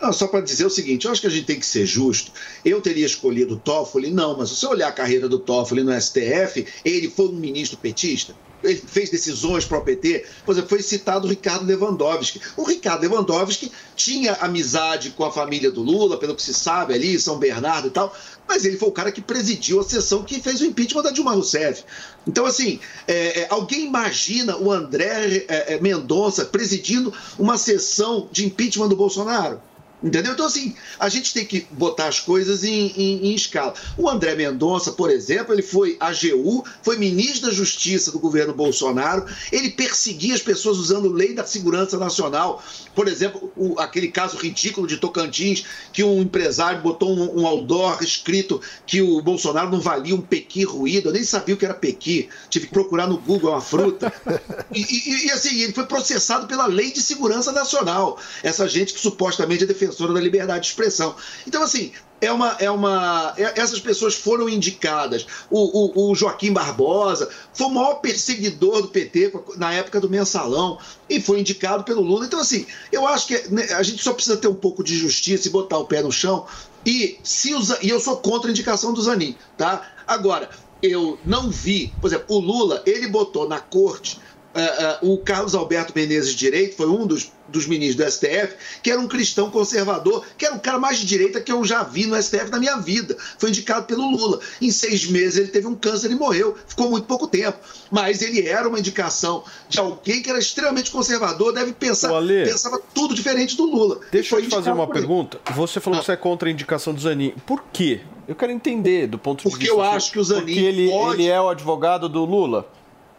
Não, 0.00 0.12
só 0.14 0.26
para 0.26 0.40
dizer 0.40 0.64
o 0.64 0.70
seguinte, 0.70 1.04
eu 1.04 1.12
acho 1.12 1.20
que 1.20 1.26
a 1.26 1.30
gente 1.30 1.44
tem 1.44 1.58
que 1.58 1.66
ser 1.66 1.84
justo. 1.84 2.32
Eu 2.64 2.80
teria 2.80 3.04
escolhido 3.04 3.54
o 3.54 3.58
Toffoli? 3.58 4.10
Não, 4.10 4.36
mas 4.36 4.48
se 4.48 4.56
você 4.56 4.66
olhar 4.66 4.88
a 4.88 4.92
carreira 4.92 5.28
do 5.28 5.38
Toffoli 5.38 5.82
no 5.82 5.92
STF, 6.00 6.66
ele 6.82 7.10
foi 7.10 7.28
um 7.28 7.32
ministro 7.32 7.76
petista? 7.76 8.34
Fez 8.62 9.10
decisões 9.10 9.64
para 9.64 9.78
o 9.78 9.84
PT? 9.84 10.26
Por 10.44 10.52
exemplo, 10.52 10.68
foi 10.68 10.82
citado 10.82 11.26
o 11.26 11.30
Ricardo 11.30 11.64
Lewandowski. 11.64 12.40
O 12.56 12.64
Ricardo 12.64 13.02
Lewandowski 13.02 13.72
tinha 13.96 14.34
amizade 14.34 15.10
com 15.10 15.24
a 15.24 15.32
família 15.32 15.70
do 15.70 15.82
Lula, 15.82 16.18
pelo 16.18 16.34
que 16.34 16.42
se 16.42 16.52
sabe 16.52 16.94
ali, 16.94 17.18
São 17.18 17.38
Bernardo 17.38 17.88
e 17.88 17.90
tal, 17.90 18.14
mas 18.46 18.64
ele 18.64 18.76
foi 18.76 18.88
o 18.88 18.92
cara 18.92 19.12
que 19.12 19.20
presidiu 19.20 19.80
a 19.80 19.84
sessão 19.84 20.24
que 20.24 20.42
fez 20.42 20.60
o 20.60 20.64
impeachment 20.64 21.02
da 21.02 21.10
Dilma 21.10 21.32
Rousseff. 21.32 21.84
Então, 22.26 22.44
assim, 22.44 22.80
é, 23.06 23.42
é, 23.42 23.46
alguém 23.48 23.86
imagina 23.86 24.56
o 24.56 24.70
André 24.70 25.46
é, 25.48 25.74
é, 25.74 25.80
Mendonça 25.80 26.44
presidindo 26.44 27.12
uma 27.38 27.56
sessão 27.56 28.28
de 28.30 28.44
impeachment 28.44 28.88
do 28.88 28.96
Bolsonaro? 28.96 29.60
Entendeu? 30.02 30.32
Então, 30.32 30.46
assim, 30.46 30.74
a 30.98 31.08
gente 31.10 31.34
tem 31.34 31.44
que 31.44 31.66
botar 31.70 32.06
as 32.08 32.18
coisas 32.20 32.64
em, 32.64 32.86
em- 32.96 33.26
em 33.26 33.34
escala. 33.34 33.74
O 33.98 34.08
André 34.08 34.34
Mendonça, 34.34 34.92
por 34.92 35.10
exemplo, 35.10 35.52
ele 35.54 35.62
foi 35.62 35.96
AGU, 36.00 36.64
foi 36.82 36.96
ministro 36.96 37.48
da 37.48 37.52
Justiça 37.54 38.10
do 38.10 38.18
governo 38.18 38.54
Bolsonaro, 38.54 39.26
ele 39.52 39.70
perseguia 39.70 40.34
as 40.34 40.40
pessoas 40.40 40.78
usando 40.78 41.12
lei 41.12 41.34
da 41.34 41.44
segurança 41.44 41.98
nacional. 41.98 42.62
Por 42.94 43.08
exemplo, 43.08 43.52
o- 43.54 43.78
aquele 43.78 44.08
caso 44.08 44.38
ridículo 44.38 44.86
de 44.86 44.96
Tocantins, 44.96 45.64
que 45.92 46.02
um 46.02 46.22
empresário 46.22 46.80
botou 46.80 47.10
um, 47.14 47.40
um 47.42 47.46
outdoor 47.46 48.02
escrito 48.02 48.60
que 48.86 49.02
o 49.02 49.20
Bolsonaro 49.20 49.70
não 49.70 49.80
valia 49.80 50.14
um 50.14 50.20
pequi 50.22 50.64
ruído. 50.64 51.10
Eu 51.10 51.12
nem 51.12 51.24
sabia 51.24 51.54
o 51.54 51.58
que 51.58 51.64
era 51.66 51.74
pequi, 51.74 52.30
tive 52.48 52.66
que 52.68 52.72
procurar 52.72 53.06
no 53.06 53.18
Google, 53.18 53.50
é 53.50 53.54
uma 53.54 53.60
fruta. 53.60 54.10
E, 54.72 54.80
e- 54.80 55.26
e, 55.26 55.30
assim, 55.32 55.60
ele 55.62 55.72
foi 55.72 55.84
processado 55.84 56.46
pela 56.46 56.66
Lei 56.66 56.92
de 56.92 57.02
Segurança 57.02 57.50
Nacional. 57.50 58.18
Essa 58.42 58.68
gente 58.68 58.94
que 58.94 59.00
supostamente 59.00 59.64
é 59.64 59.66
defensora 59.66 59.89
da 59.98 60.20
liberdade 60.20 60.62
de 60.64 60.68
expressão. 60.70 61.14
Então, 61.46 61.62
assim, 61.62 61.92
é 62.20 62.30
uma. 62.30 62.56
É 62.58 62.70
uma 62.70 63.32
é- 63.36 63.60
essas 63.60 63.80
pessoas 63.80 64.14
foram 64.14 64.48
indicadas. 64.48 65.26
O, 65.50 65.58
o- 66.06 66.10
o 66.10 66.14
Joaquim 66.14 66.52
Barbosa 66.52 67.30
foi 67.52 67.66
o 67.66 67.70
maior 67.70 67.94
perseguidor 67.94 68.82
do 68.82 68.88
PT 68.88 69.32
na 69.56 69.72
época 69.72 70.00
do 70.00 70.08
mensalão 70.10 70.78
e 71.08 71.20
foi 71.20 71.40
indicado 71.40 71.82
pelo 71.84 72.02
Lula. 72.02 72.26
Então, 72.26 72.40
assim, 72.40 72.66
eu 72.92 73.06
acho 73.06 73.26
que 73.26 73.48
né, 73.48 73.64
a 73.72 73.82
gente 73.82 74.02
só 74.02 74.12
precisa 74.12 74.36
ter 74.36 74.48
um 74.48 74.54
pouco 74.54 74.84
de 74.84 74.96
justiça 74.96 75.48
e 75.48 75.50
botar 75.50 75.78
o 75.78 75.86
pé 75.86 76.02
no 76.02 76.12
chão. 76.12 76.46
E, 76.84 77.18
se 77.22 77.54
usa, 77.54 77.78
e 77.82 77.88
eu 77.90 78.00
sou 78.00 78.16
contra 78.18 78.48
a 78.48 78.52
indicação 78.52 78.92
do 78.94 79.02
Zanin, 79.02 79.36
tá? 79.58 79.86
Agora, 80.06 80.48
eu 80.82 81.18
não 81.26 81.50
vi, 81.50 81.92
por 82.00 82.06
exemplo, 82.06 82.24
o 82.34 82.40
Lula, 82.40 82.82
ele 82.86 83.06
botou 83.06 83.46
na 83.46 83.60
corte 83.60 84.18
eh, 84.54 84.60
eh, 84.60 84.98
o 85.02 85.18
Carlos 85.18 85.54
Alberto 85.54 85.92
Menezes 85.94 86.30
de 86.30 86.36
Direito, 86.36 86.76
foi 86.76 86.88
um 86.88 87.06
dos, 87.06 87.30
dos 87.48 87.66
ministros 87.66 88.04
do 88.04 88.10
STF, 88.12 88.54
que 88.82 88.90
era 88.90 89.00
um 89.00 89.06
cristão 89.06 89.50
conservador, 89.50 90.24
que 90.36 90.44
era 90.44 90.54
o 90.54 90.60
cara 90.60 90.78
mais 90.78 90.98
de 90.98 91.06
direita 91.06 91.40
que 91.40 91.52
eu 91.52 91.64
já 91.64 91.82
vi 91.82 92.06
no 92.06 92.20
STF 92.20 92.50
na 92.50 92.58
minha 92.58 92.76
vida. 92.78 93.16
Foi 93.38 93.48
indicado 93.50 93.86
pelo 93.86 94.08
Lula. 94.10 94.40
Em 94.60 94.70
seis 94.70 95.06
meses 95.06 95.38
ele 95.38 95.48
teve 95.48 95.66
um 95.66 95.74
câncer 95.74 96.10
e 96.10 96.14
morreu. 96.14 96.56
Ficou 96.66 96.90
muito 96.90 97.04
pouco 97.06 97.26
tempo. 97.28 97.58
Mas 97.90 98.22
ele 98.22 98.46
era 98.46 98.68
uma 98.68 98.78
indicação 98.78 99.44
de 99.68 99.78
alguém 99.78 100.22
que 100.22 100.30
era 100.30 100.38
extremamente 100.38 100.90
conservador, 100.90 101.52
deve 101.52 101.72
pensar, 101.72 102.10
pensava 102.44 102.80
tudo 102.94 103.14
diferente 103.14 103.56
do 103.56 103.64
Lula. 103.64 104.00
Deixa 104.10 104.36
eu 104.36 104.42
te 104.42 104.48
fazer 104.48 104.72
uma 104.72 104.88
pergunta. 104.88 105.40
Você 105.54 105.80
falou 105.80 106.00
que 106.00 106.06
você 106.06 106.12
é 106.12 106.16
contra 106.16 106.48
a 106.48 106.52
indicação 106.52 106.92
do 106.92 107.00
Zanin. 107.00 107.34
Por 107.46 107.62
quê? 107.72 108.00
Eu 108.26 108.34
quero 108.36 108.52
entender 108.52 109.06
do 109.08 109.18
ponto 109.18 109.38
de 109.42 109.50
Porque 109.50 109.64
vista. 109.64 109.74
eu 109.74 109.82
acho 109.82 110.12
que 110.12 110.18
o 110.18 110.24
Zanin 110.24 110.42
Porque 110.54 110.58
ele, 110.60 110.88
pode- 110.88 111.22
ele 111.22 111.28
é 111.28 111.40
o 111.40 111.48
advogado 111.48 112.08
do 112.08 112.24
Lula. 112.24 112.68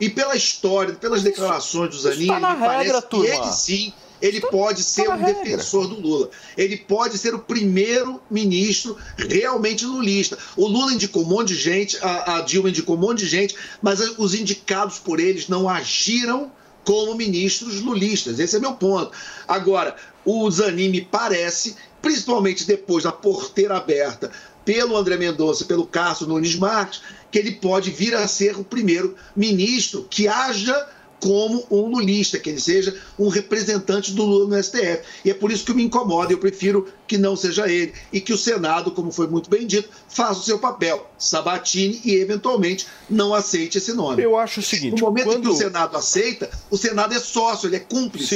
E 0.01 0.09
pela 0.09 0.35
história, 0.35 0.95
pelas 0.95 1.21
declarações 1.21 1.91
do 1.91 1.99
Zanin, 1.99 2.27
tá 2.27 2.39
na 2.39 2.55
me 2.55 2.59
parece 2.59 2.85
regra, 2.85 3.01
que 3.03 3.07
turma. 3.07 3.27
ele 3.27 3.53
sim, 3.53 3.93
ele 4.19 4.41
pode 4.41 4.83
ser 4.83 5.07
na 5.07 5.15
um 5.15 5.17
regra. 5.19 5.43
defensor 5.43 5.87
do 5.87 5.99
Lula. 5.99 6.29
Ele 6.57 6.75
pode 6.75 7.19
ser 7.19 7.35
o 7.35 7.39
primeiro 7.39 8.19
ministro 8.29 8.97
realmente 9.15 9.85
lulista. 9.85 10.37
O 10.57 10.67
Lula 10.67 10.93
indicou 10.93 11.23
um 11.23 11.27
monte 11.27 11.49
de 11.49 11.55
gente, 11.55 11.97
a, 12.01 12.37
a 12.37 12.41
Dilma 12.41 12.69
indicou 12.69 12.95
um 12.95 12.99
monte 12.99 13.19
de 13.19 13.27
gente, 13.27 13.55
mas 13.79 13.99
os 14.17 14.33
indicados 14.33 14.97
por 14.97 15.19
eles 15.19 15.47
não 15.47 15.69
agiram 15.69 16.51
como 16.83 17.13
ministros 17.15 17.79
lulistas. 17.79 18.39
Esse 18.39 18.55
é 18.55 18.59
meu 18.59 18.73
ponto. 18.73 19.11
Agora, 19.47 19.95
o 20.25 20.49
Zanin 20.49 20.89
me 20.89 21.01
parece, 21.01 21.75
principalmente 22.01 22.65
depois 22.65 23.03
da 23.03 23.11
porteira 23.11 23.77
aberta 23.77 24.31
pelo 24.65 24.95
André 24.95 25.17
Mendonça, 25.17 25.65
pelo 25.65 25.85
Cássio 25.85 26.27
Nunes 26.27 26.55
Marques, 26.55 27.01
que 27.31 27.39
ele 27.39 27.53
pode 27.53 27.89
vir 27.89 28.13
a 28.13 28.27
ser 28.27 28.57
o 28.57 28.63
primeiro 28.63 29.15
ministro 29.35 30.05
que 30.09 30.27
haja 30.27 30.87
como 31.21 31.63
um 31.71 31.87
lulista, 31.87 32.37
que 32.39 32.49
ele 32.49 32.59
seja 32.59 32.93
um 33.17 33.29
representante 33.29 34.11
do 34.11 34.23
Lula 34.25 34.47
no 34.57 34.61
STF. 34.63 35.01
E 35.23 35.29
é 35.29 35.33
por 35.33 35.51
isso 35.51 35.63
que 35.63 35.73
me 35.73 35.83
incomoda, 35.83 36.33
eu 36.33 36.37
prefiro 36.39 36.91
que 37.07 37.17
não 37.17 37.35
seja 37.35 37.71
ele 37.71 37.93
e 38.11 38.19
que 38.19 38.33
o 38.33 38.37
Senado, 38.37 38.91
como 38.91 39.11
foi 39.11 39.27
muito 39.27 39.49
bem 39.49 39.65
dito, 39.67 39.89
faça 40.09 40.39
o 40.39 40.43
seu 40.43 40.57
papel, 40.59 41.09
sabatine 41.17 42.01
e 42.03 42.15
eventualmente 42.15 42.87
não 43.09 43.33
aceite 43.33 43.77
esse 43.77 43.93
nome. 43.93 44.21
Eu 44.23 44.35
acho 44.37 44.59
o 44.59 44.63
seguinte, 44.63 44.99
no 44.99 45.05
momento 45.07 45.27
em 45.27 45.29
que 45.29 45.35
quando- 45.37 45.51
o 45.53 45.55
Senado 45.55 45.95
aceita, 45.95 46.49
o 46.69 46.77
Senado 46.77 47.13
é 47.13 47.19
sócio, 47.19 47.67
ele 47.67 47.75
é 47.75 47.79
cúmplice. 47.79 48.27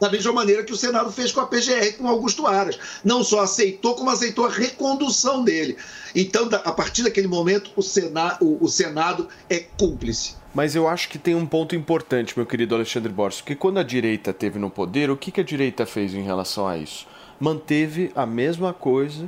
Da 0.00 0.08
mesma 0.10 0.32
maneira 0.32 0.64
que 0.64 0.72
o 0.72 0.76
Senado 0.76 1.12
fez 1.12 1.30
com 1.30 1.40
a 1.40 1.46
PGR, 1.46 1.92
com 1.98 2.08
Augusto 2.08 2.46
Aras. 2.46 2.78
Não 3.04 3.22
só 3.22 3.40
aceitou, 3.40 3.94
como 3.94 4.08
aceitou 4.08 4.46
a 4.46 4.48
recondução 4.50 5.44
dele. 5.44 5.76
Então, 6.14 6.48
a 6.64 6.72
partir 6.72 7.02
daquele 7.02 7.28
momento, 7.28 7.70
o 7.76 7.82
Senado, 7.82 8.38
o 8.58 8.66
Senado 8.66 9.28
é 9.50 9.58
cúmplice. 9.58 10.39
Mas 10.54 10.74
eu 10.74 10.88
acho 10.88 11.08
que 11.08 11.18
tem 11.18 11.34
um 11.34 11.46
ponto 11.46 11.76
importante, 11.76 12.36
meu 12.36 12.46
querido 12.46 12.74
Alexandre 12.74 13.12
Borges, 13.12 13.40
porque 13.40 13.54
quando 13.54 13.78
a 13.78 13.84
direita 13.84 14.32
teve 14.32 14.58
no 14.58 14.68
poder, 14.68 15.10
o 15.10 15.16
que, 15.16 15.30
que 15.30 15.40
a 15.40 15.44
direita 15.44 15.86
fez 15.86 16.12
em 16.12 16.22
relação 16.22 16.66
a 16.66 16.76
isso? 16.76 17.06
manteve 17.40 18.12
a 18.14 18.26
mesma 18.26 18.74
coisa 18.74 19.26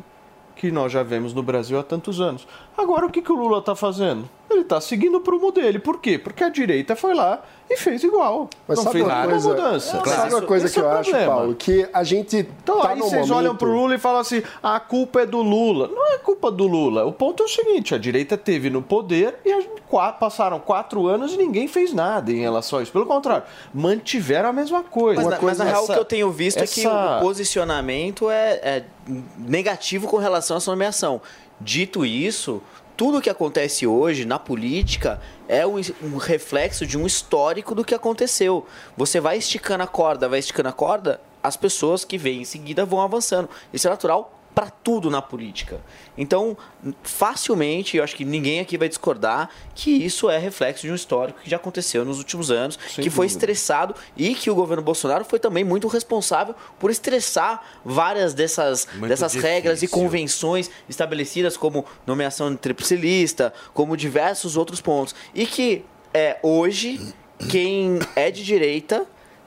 que 0.54 0.70
nós 0.70 0.92
já 0.92 1.02
vemos 1.02 1.32
no 1.32 1.42
Brasil 1.42 1.78
há 1.78 1.82
tantos 1.82 2.20
anos. 2.20 2.46
Agora, 2.76 3.06
o 3.06 3.10
que, 3.10 3.22
que 3.22 3.32
o 3.32 3.36
Lula 3.36 3.58
está 3.58 3.74
fazendo? 3.74 4.28
Ele 4.52 4.60
está 4.62 4.80
seguindo 4.80 5.16
o 5.16 5.20
prumo 5.20 5.50
dele. 5.50 5.78
Por 5.78 5.98
quê? 6.00 6.18
Porque 6.18 6.44
a 6.44 6.48
direita 6.48 6.94
foi 6.94 7.14
lá 7.14 7.42
e 7.70 7.76
fez 7.76 8.02
igual. 8.04 8.48
Mas 8.68 8.76
não 8.78 8.84
sabe 8.84 8.98
fez 8.98 9.06
uma 9.06 9.24
coisa, 9.26 9.48
mudança. 9.48 10.04
sabe 10.04 10.34
uma 10.34 10.42
coisa 10.42 10.66
Esse 10.66 10.74
que 10.74 10.80
é 10.80 10.82
eu 10.82 10.86
o 10.88 10.92
acho, 10.92 11.10
problema. 11.10 11.34
Paulo? 11.34 11.54
Que 11.54 11.88
a 11.92 12.04
gente 12.04 12.36
Então 12.62 12.80
tá 12.80 12.90
aí 12.90 12.98
vocês 12.98 13.12
momento... 13.28 13.34
olham 13.34 13.56
pro 13.56 13.70
Lula 13.72 13.94
e 13.94 13.98
falam 13.98 14.20
assim: 14.20 14.42
a 14.62 14.78
culpa 14.78 15.22
é 15.22 15.26
do 15.26 15.40
Lula. 15.42 15.88
Não 15.88 16.12
é 16.14 16.18
culpa 16.18 16.50
do 16.50 16.66
Lula. 16.66 17.04
O 17.06 17.12
ponto 17.12 17.42
é 17.42 17.46
o 17.46 17.48
seguinte: 17.48 17.94
a 17.94 17.98
direita 17.98 18.36
teve 18.36 18.68
no 18.70 18.82
poder 18.82 19.38
e 19.44 19.52
a 19.52 19.62
passaram 20.18 20.58
quatro 20.58 21.06
anos 21.06 21.34
e 21.34 21.36
ninguém 21.36 21.68
fez 21.68 21.92
nada 21.92 22.32
em 22.32 22.40
relação 22.40 22.78
a 22.78 22.82
isso. 22.82 22.90
Pelo 22.90 23.04
contrário, 23.04 23.44
mantiveram 23.74 24.48
a 24.48 24.52
mesma 24.52 24.82
coisa. 24.82 25.20
Mas, 25.20 25.30
na, 25.30 25.38
mas 25.42 25.58
na 25.58 25.64
real, 25.64 25.84
o 25.84 25.86
que 25.86 25.92
eu 25.98 26.04
tenho 26.04 26.30
visto 26.30 26.58
é 26.58 26.66
que 26.66 26.80
essa- 26.80 27.18
o 27.18 27.20
posicionamento 27.20 28.30
é, 28.30 28.52
é 28.62 28.84
negativo 29.38 30.08
com 30.08 30.16
relação 30.16 30.56
a 30.56 30.58
essa 30.58 30.70
nomeação. 30.70 31.20
Dito 31.60 32.04
isso, 32.04 32.60
tudo 32.96 33.20
que 33.20 33.30
acontece 33.30 33.86
hoje 33.86 34.24
na 34.24 34.38
política 34.38 35.20
é 35.48 35.66
um, 35.66 35.76
um 36.02 36.16
reflexo 36.16 36.86
de 36.86 36.98
um 36.98 37.06
histórico 37.06 37.74
do 37.74 37.84
que 37.84 37.94
aconteceu. 37.94 38.66
Você 38.96 39.20
vai 39.20 39.38
esticando 39.38 39.82
a 39.82 39.86
corda, 39.86 40.28
vai 40.28 40.38
esticando 40.38 40.68
a 40.68 40.72
corda, 40.72 41.20
as 41.42 41.56
pessoas 41.56 42.04
que 42.04 42.18
vêm 42.18 42.42
em 42.42 42.44
seguida 42.44 42.84
vão 42.84 43.00
avançando. 43.00 43.48
Isso 43.72 43.86
é 43.86 43.90
natural 43.90 44.41
para 44.54 44.68
tudo 44.68 45.10
na 45.10 45.22
política. 45.22 45.80
Então, 46.16 46.56
facilmente, 47.02 47.96
eu 47.96 48.04
acho 48.04 48.14
que 48.14 48.24
ninguém 48.24 48.60
aqui 48.60 48.76
vai 48.76 48.88
discordar 48.88 49.48
que 49.74 49.90
isso 49.90 50.28
é 50.28 50.38
reflexo 50.38 50.82
de 50.86 50.92
um 50.92 50.94
histórico 50.94 51.40
que 51.40 51.50
já 51.50 51.56
aconteceu 51.56 52.04
nos 52.04 52.18
últimos 52.18 52.50
anos, 52.50 52.78
Sem 52.94 53.02
que 53.04 53.10
foi 53.10 53.26
dúvida. 53.26 53.38
estressado 53.38 53.94
e 54.16 54.34
que 54.34 54.50
o 54.50 54.54
governo 54.54 54.82
Bolsonaro 54.82 55.24
foi 55.24 55.38
também 55.38 55.64
muito 55.64 55.88
responsável 55.88 56.54
por 56.78 56.90
estressar 56.90 57.62
várias 57.84 58.34
dessas, 58.34 58.86
Muito 58.94 59.08
dessas 59.08 59.34
regras 59.34 59.82
e 59.82 59.88
convenções 59.88 60.70
estabelecidas 60.88 61.56
como 61.56 61.84
nomeação 62.06 62.50
de 62.50 62.58
tríplice 62.58 62.96
lista, 62.96 63.52
como 63.72 63.96
diversos 63.96 64.56
outros 64.56 64.80
pontos. 64.80 65.14
E 65.34 65.46
que 65.46 65.84
é, 66.12 66.38
hoje 66.42 67.00
quem 67.50 67.98
é 68.14 68.30
de 68.30 68.44
direita 68.44 69.06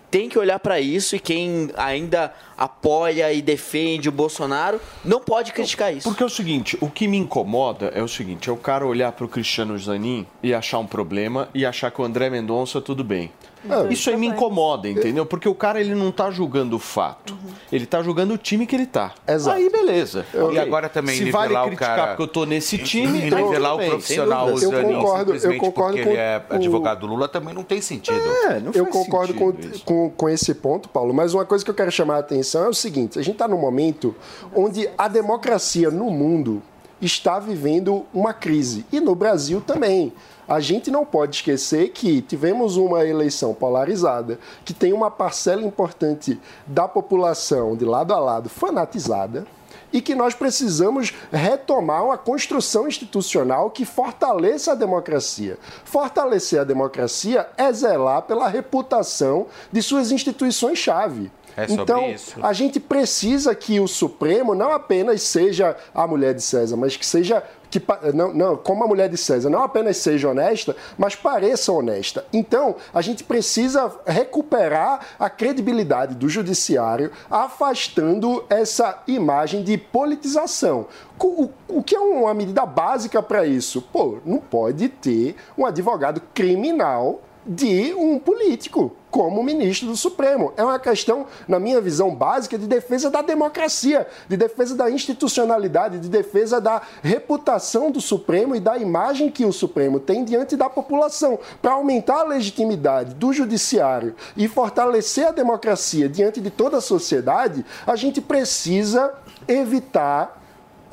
tem 0.10 0.30
que 0.30 0.38
olhar 0.38 0.60
para 0.60 0.80
isso 0.80 1.16
e 1.16 1.20
quem 1.20 1.70
ainda 1.76 2.34
apoia 2.58 3.32
e 3.34 3.42
defende 3.42 4.10
o 4.10 4.12
Bolsonaro 4.12 4.80
não 5.04 5.20
pode 5.20 5.52
criticar 5.52 5.94
isso. 5.94 6.08
Porque 6.08 6.24
é 6.24 6.26
o 6.26 6.30
seguinte, 6.30 6.78
o 6.82 6.90
que 6.90 7.08
me 7.08 7.18
incomoda 7.18 7.88
é 7.94 8.02
o 8.02 8.08
seguinte, 8.08 8.50
é 8.50 8.54
o 8.54 8.58
cara 8.58 8.86
olhar 8.86 9.12
pro 9.12 9.28
Cristiano 9.28 9.78
Zanin 9.78 10.26
e 10.42 10.54
achar 10.54 10.80
um 10.80 10.88
problema 10.88 11.50
e 11.54 11.66
achar 11.66 11.92
que 11.92 12.02
o 12.02 12.06
André 12.06 12.30
Mendonça 12.30 12.82
tudo 12.82 13.04
bem. 13.04 13.32
Ah, 13.70 13.86
Isso 13.90 14.10
aí 14.10 14.18
me 14.18 14.28
incomoda, 14.28 14.88
entendeu? 14.90 15.26
Porque 15.26 15.48
o 15.50 15.56
cara 15.56 15.80
ele 15.82 15.96
não 15.96 16.12
tá 16.12 16.30
julgando 16.32 16.76
o 16.76 16.80
fato. 16.80 17.36
Ele 17.72 17.86
tá 17.86 18.02
julgando 18.04 18.34
o 18.34 18.38
time 18.38 18.66
que 18.68 18.76
ele 18.76 18.86
tá. 18.86 19.14
Exato. 19.28 19.58
Aí 19.58 19.70
beleza. 19.70 20.26
E 20.34 20.38
Ok. 20.38 20.60
agora 20.60 20.88
também 20.90 21.16
Se 21.16 21.32
vale 21.32 21.48
nivelar 21.48 21.64
o 21.64 21.68
criticar 21.68 21.96
cara- 21.96 22.08
porque 22.10 22.24
eu 22.24 22.28
tô 22.28 22.46
nesse 22.46 22.78
time, 22.78 23.20
E 23.20 23.32
nivelar 23.32 23.76
o 23.76 23.80
profissional 23.86 24.48
dúvida. 24.52 24.68
Zanin 24.78 24.96
concordo- 24.96 25.36
eu 25.36 25.58
concordo 25.58 25.92
porque 25.98 26.04
com 26.04 26.10
ele 26.12 26.20
é 26.20 26.44
advogado 26.50 27.00
do 27.02 27.08
Lula 27.08 27.28
também 27.28 27.54
não 27.54 27.64
tem 27.64 27.82
sentido. 27.82 28.18
É, 28.50 28.60
não 28.60 28.72
eu 28.74 28.86
concordo 28.86 29.34
com, 29.34 29.54
com, 29.84 30.10
com 30.10 30.30
esse 30.30 30.54
ponto, 30.54 30.88
Paulo, 30.90 31.14
mas 31.14 31.34
uma 31.34 31.46
coisa 31.46 31.64
que 31.64 31.70
eu 31.72 31.76
quero 31.76 31.92
chamar 31.92 32.16
a 32.16 32.20
atenção 32.20 32.66
é 32.66 32.70
o 32.70 32.74
seguinte: 32.74 33.18
a 33.20 33.22
gente 33.22 33.34
está 33.36 33.48
num 33.48 33.60
momento 33.60 34.16
onde 34.56 34.88
a 34.98 35.08
democracia 35.08 35.90
no 35.90 36.10
mundo 36.12 36.62
está 37.02 37.40
vivendo 37.40 38.06
uma 38.14 38.34
crise 38.34 38.86
e 38.92 39.00
no 39.00 39.14
Brasil 39.16 39.60
também. 39.62 40.14
A 40.48 40.60
gente 40.60 40.92
não 40.92 41.06
pode 41.06 41.38
esquecer 41.38 41.90
que 41.90 42.22
tivemos 42.22 42.78
uma 42.78 43.06
eleição 43.06 43.54
polarizada, 43.54 44.40
que 44.64 44.74
tem 44.74 44.94
uma 44.94 45.10
parcela 45.10 45.64
importante 45.64 46.40
da 46.68 46.88
população 46.88 47.76
de 47.76 47.86
lado 47.86 48.14
a 48.14 48.20
lado 48.20 48.50
fanatizada, 48.50 49.46
e 49.92 50.02
que 50.02 50.14
nós 50.14 50.34
precisamos 50.34 51.14
retomar 51.32 52.04
uma 52.04 52.18
construção 52.18 52.88
institucional 52.88 53.72
que 53.72 53.86
fortaleça 53.86 54.74
a 54.74 54.76
democracia. 54.76 55.58
Fortalecer 55.86 56.60
a 56.60 56.66
democracia 56.66 57.48
é 57.58 57.72
zelar 57.72 58.24
pela 58.24 58.48
reputação 58.48 59.48
de 59.72 59.82
suas 59.82 60.12
instituições-chave. 60.12 61.32
É 61.58 61.66
então, 61.70 62.14
a 62.44 62.52
gente 62.52 62.82
precisa 62.82 63.56
que 63.56 63.80
o 63.80 63.88
Supremo 63.88 64.54
não 64.54 64.74
apenas 64.74 65.22
seja 65.22 65.78
a 65.94 66.06
mulher 66.06 66.34
de 66.34 66.42
César, 66.42 66.76
mas 66.76 66.98
que 66.98 67.06
seja 67.06 67.42
que 67.80 68.14
não, 68.14 68.34
não, 68.34 68.58
como 68.58 68.84
a 68.84 68.88
mulher 68.88 69.10
de 69.10 69.18
César, 69.18 69.50
não 69.50 69.62
apenas 69.64 69.98
seja 69.98 70.30
honesta, 70.30 70.76
mas 70.98 71.16
pareça 71.16 71.72
honesta. 71.72 72.26
Então, 72.34 72.76
a 72.94 73.02
gente 73.02 73.24
precisa 73.24 73.92
recuperar 74.06 75.00
a 75.20 75.30
credibilidade 75.30 76.16
do 76.16 76.28
judiciário, 76.30 77.12
afastando 77.30 78.44
essa 78.50 79.02
imagem 79.08 79.64
de 79.64 79.78
politização. 79.78 80.88
O- 81.20 81.50
o 81.68 81.82
que 81.84 81.96
é 81.96 82.00
uma 82.00 82.34
medida 82.34 82.66
básica 82.66 83.22
para 83.24 83.46
isso? 83.46 83.82
Pô, 83.82 84.18
não 84.26 84.38
pode 84.40 84.90
ter 84.90 85.36
um 85.58 85.66
advogado 85.66 86.22
criminal 86.34 87.22
de 87.46 87.94
um 87.94 88.18
político 88.20 88.92
como 89.16 89.42
ministro 89.42 89.88
do 89.88 89.96
Supremo. 89.96 90.52
É 90.58 90.64
uma 90.64 90.78
questão, 90.78 91.26
na 91.48 91.58
minha 91.58 91.80
visão 91.80 92.14
básica, 92.14 92.58
de 92.58 92.68
defesa 92.68 93.10
da 93.10 93.22
democracia, 93.22 94.06
de 94.28 94.36
defesa 94.36 94.76
da 94.76 94.92
institucionalidade, 94.92 96.00
de 96.00 96.10
defesa 96.10 96.60
da 96.60 96.82
reputação 97.02 97.90
do 97.90 98.02
Supremo 98.02 98.58
e 98.58 98.60
da 98.60 98.78
imagem 98.78 99.32
que 99.32 99.46
o 99.46 99.54
Supremo 99.54 100.02
tem 100.02 100.26
diante 100.26 100.58
da 100.58 100.70
população. 100.70 101.40
Para 101.62 101.76
aumentar 101.76 102.20
a 102.20 102.24
legitimidade 102.26 103.14
do 103.14 103.32
judiciário 103.32 104.18
e 104.36 104.50
fortalecer 104.50 105.28
a 105.28 105.32
democracia 105.32 106.10
diante 106.10 106.42
de 106.42 106.50
toda 106.50 106.80
a 106.80 106.82
sociedade, 106.82 107.66
a 107.88 107.96
gente 107.96 108.20
precisa 108.20 109.14
evitar 109.48 110.45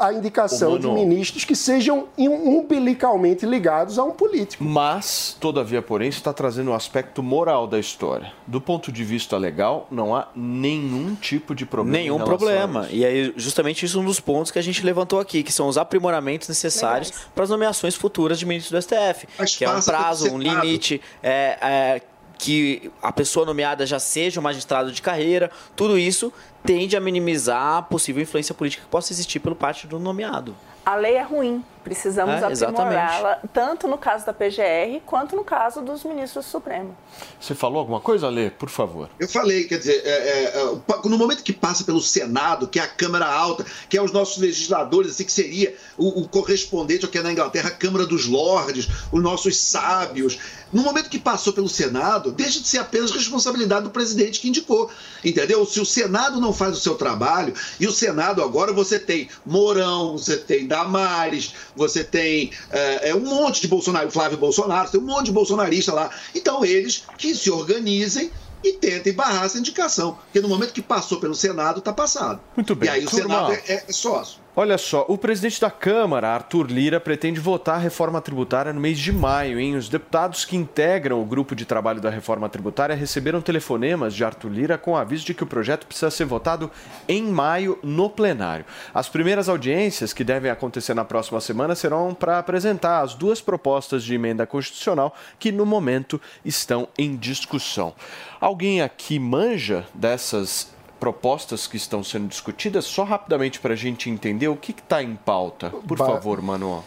a 0.03 0.13
indicação 0.13 0.79
de 0.79 0.89
ministros 0.89 1.45
que 1.45 1.55
sejam 1.55 2.09
umbilicalmente 2.19 3.47
ligados 3.47 3.99
a 3.99 4.05
um 4.05 4.11
político. 4.11 4.65
Mas, 4.65 5.37
todavia, 5.39 5.81
porém, 5.81 6.09
isso 6.09 6.19
está 6.19 6.33
trazendo 6.33 6.73
o 6.73 6.75
aspecto 6.75 7.23
moral 7.23 7.67
da 7.67 7.79
história. 7.79 8.33
Do 8.47 8.61
ponto 8.61 8.91
de 8.91 9.05
vista 9.05 9.37
legal, 9.37 9.87
não 9.91 10.15
há 10.15 10.29
nenhum 10.35 11.15
tipo 11.15 11.55
de 11.55 11.65
problema. 11.65 11.99
em 11.99 12.01
Nenhum 12.03 12.19
problema. 12.19 12.87
isso. 12.87 12.97
E 12.97 13.05
aí, 13.05 13.33
justamente 13.37 13.87
isso 13.87 13.99
é 13.99 14.01
um 14.01 14.05
dos 14.05 14.19
pontos 14.19 14.51
que 14.51 14.59
a 14.59 14.63
gente 14.63 14.85
levantou 14.85 15.21
aqui, 15.21 15.43
que 15.43 15.53
são 15.53 15.69
os 15.69 15.79
aprimoramentos 15.79 16.49
necessários 16.49 17.13
para 17.35 17.45
as 17.45 17.51
nomeações 17.51 17.95
futuras 17.95 18.39
de 18.39 18.47
ministro 18.47 18.77
do 18.77 18.83
STF. 18.83 19.29
Mas 19.39 19.57
que 19.57 19.65
é 19.65 19.71
um 19.71 19.81
prazo, 19.81 20.33
um 20.33 20.39
limite, 20.39 21.01
é, 21.23 21.59
é, 21.61 22.03
que 22.43 22.91
a 23.01 23.13
pessoa 23.13 23.47
nomeada 23.47 23.87
já 23.87 24.01
seja 24.01 24.41
um 24.41 24.43
magistrado 24.43 24.91
de 24.91 25.01
carreira. 25.01 25.49
Tudo 25.77 25.97
isso 25.97 26.33
tende 26.65 26.97
a 26.97 27.01
minimizar 27.01 27.77
a 27.77 27.83
possível 27.83 28.21
influência 28.21 28.53
política 28.53 28.83
que 28.83 28.89
possa 28.89 29.13
existir 29.13 29.39
pelo 29.39 29.55
parte 29.55 29.87
do 29.87 29.97
nomeado. 30.01 30.53
A 30.85 30.97
lei 30.97 31.15
é 31.15 31.23
ruim, 31.23 31.65
precisamos 31.83 32.35
É, 32.43 32.45
aprimorá-la, 32.65 33.41
tanto 33.53 33.87
no 33.89 33.99
caso 33.99 34.25
da 34.27 34.33
PGR 34.33 35.01
quanto 35.05 35.35
no 35.37 35.45
caso 35.45 35.81
dos 35.83 36.05
ministros 36.05 36.45
do 36.45 36.49
Supremo. 36.51 36.97
Você 37.41 37.55
falou 37.55 37.79
alguma 37.81 38.01
coisa, 38.01 38.29
Lê? 38.29 38.51
Por 38.51 38.69
favor. 38.69 39.09
Eu 39.19 39.29
falei, 39.29 39.65
quer 39.65 39.79
dizer, 39.79 40.01
é, 40.05 40.45
é, 40.45 40.77
pa- 40.87 41.01
no 41.05 41.19
momento 41.19 41.43
que 41.43 41.53
passa 41.53 41.85
pelo 41.85 42.01
Senado, 42.01 42.67
que 42.69 42.79
é 42.79 42.83
a 42.83 42.87
Câmara 42.89 43.27
Alta, 43.27 43.65
que 43.89 43.97
é 43.97 44.03
os 44.03 44.13
nossos 44.13 44.39
legisladores, 44.39 45.11
assim, 45.13 45.25
que 45.25 45.33
seria 45.33 45.75
o, 45.99 46.21
o 46.23 46.29
correspondente 46.29 47.05
ao 47.05 47.11
que 47.11 47.19
é 47.19 47.23
na 47.23 47.33
Inglaterra, 47.33 47.69
a 47.69 47.73
Câmara 47.73 48.07
dos 48.07 48.27
Lordes, 48.27 48.89
os 49.11 49.23
nossos 49.23 49.57
sábios. 49.57 50.39
No 50.73 50.83
momento 50.83 51.11
que 51.11 51.19
passou 51.19 51.53
pelo 51.53 51.69
Senado, 51.69 52.33
deixa 52.33 52.61
de 52.61 52.67
ser 52.67 52.79
apenas 52.79 53.11
responsabilidade 53.11 53.85
do 53.85 53.91
presidente 53.91 54.41
que 54.41 54.49
indicou. 54.49 54.91
Entendeu? 55.25 55.67
Se 55.67 55.81
o 55.81 55.85
Senado 55.87 56.41
não 56.41 56.53
faz 56.53 56.77
o 56.77 56.81
seu 56.81 56.95
trabalho, 56.95 57.53
e 57.79 57.87
o 57.87 57.93
Senado 57.93 58.43
agora 58.43 58.73
você 58.73 58.99
tem 58.99 59.29
Mourão, 59.45 60.13
você 60.17 60.37
tem 60.37 60.67
Damares, 60.67 61.55
você 61.75 62.05
tem 62.05 62.51
é, 62.71 63.11
é, 63.11 63.15
um 63.15 63.21
monte 63.21 63.61
de 63.61 63.69
Bolsonaro, 63.69 64.11
Flávio 64.11 64.39
Bolsonaro, 64.39 64.91
tem 64.91 65.01
um 65.01 65.05
monte 65.05 65.27
de 65.27 65.33
bolsonarista 65.33 65.93
lá. 65.93 66.11
Então, 66.35 66.65
eles 66.65 67.05
que 67.19 67.35
se 67.35 67.51
organizem 67.51 68.31
e 68.63 68.75
tentem 68.75 69.13
barrar 69.13 69.45
essa 69.45 69.59
indicação. 69.59 70.19
Porque 70.25 70.41
no 70.41 70.49
momento 70.49 70.73
que 70.73 70.83
passou 70.83 71.19
pelo 71.19 71.35
Senado, 71.35 71.79
está 71.79 71.93
passado. 71.93 72.41
Muito 72.57 72.75
bem. 72.75 72.89
E 72.89 72.93
aí 72.93 73.05
o 73.05 73.11
Turma, 73.11 73.23
Senado 73.23 73.53
é, 73.53 73.85
é 73.89 73.93
sócio. 73.93 74.43
Olha 74.55 74.77
só, 74.77 75.07
o 75.09 75.17
presidente 75.17 75.59
da 75.59 75.71
Câmara, 75.71 76.29
Arthur 76.29 76.71
Lira, 76.71 77.01
pretende 77.01 77.41
votar 77.41 77.77
a 77.77 77.79
reforma 77.79 78.21
tributária 78.21 78.71
no 78.71 78.83
mês 78.83 78.99
de 78.99 79.11
maio, 79.11 79.59
hein? 79.59 79.77
Os 79.77 79.89
deputados 79.89 80.45
que 80.45 80.55
integram 80.55 81.23
o 81.23 81.25
grupo 81.25 81.57
de 81.57 81.65
trabalho 81.65 82.03
da 82.03 82.11
reforma 82.11 82.51
tributária 82.51 82.95
receberam 82.95 83.41
telefonemas 83.41 84.13
de 84.13 84.23
Arthur 84.23 84.51
Lira 84.51 84.77
com 84.77 84.95
aviso 84.95 85.25
de 85.25 85.33
que 85.33 85.43
o 85.43 85.47
projeto 85.47 85.87
precisa 85.87 86.11
ser 86.11 86.27
votado 86.27 86.71
em 87.09 87.23
maio 87.23 87.79
no 87.83 88.11
plenário. 88.11 88.67
As 88.93 89.09
primeiras 89.09 89.49
audiências, 89.49 90.13
que 90.13 90.23
devem 90.23 90.51
acontecer 90.51 90.93
na 90.93 91.03
próxima 91.07 91.41
semana, 91.41 91.75
serão 91.75 92.13
para 92.13 92.39
apresentar 92.39 93.01
as 93.01 93.15
duas 93.15 93.41
propostas 93.41 94.05
de 94.05 94.15
emenda 94.15 94.47
constitucional 94.47 95.17
que, 95.39 95.51
no 95.51 95.65
momento, 95.65 96.21
estão 96.45 96.87
em 96.99 97.17
discussão. 97.17 97.95
Alguém 98.43 98.83
aqui 98.83 99.21
manja 99.21 99.87
dessas 99.95 100.73
propostas 100.99 101.69
que 101.69 101.77
estão 101.77 102.03
sendo 102.03 102.27
discutidas, 102.27 102.85
só 102.85 103.05
rapidamente 103.05 103.61
para 103.61 103.73
a 103.75 103.77
gente 103.77 104.11
entender 104.11 104.49
o 104.49 104.57
que 104.57 104.73
está 104.73 105.01
em 105.01 105.15
pauta. 105.15 105.71
Por 105.71 105.97
Ba- 105.97 106.07
favor, 106.07 106.43
Manuel. 106.43 106.83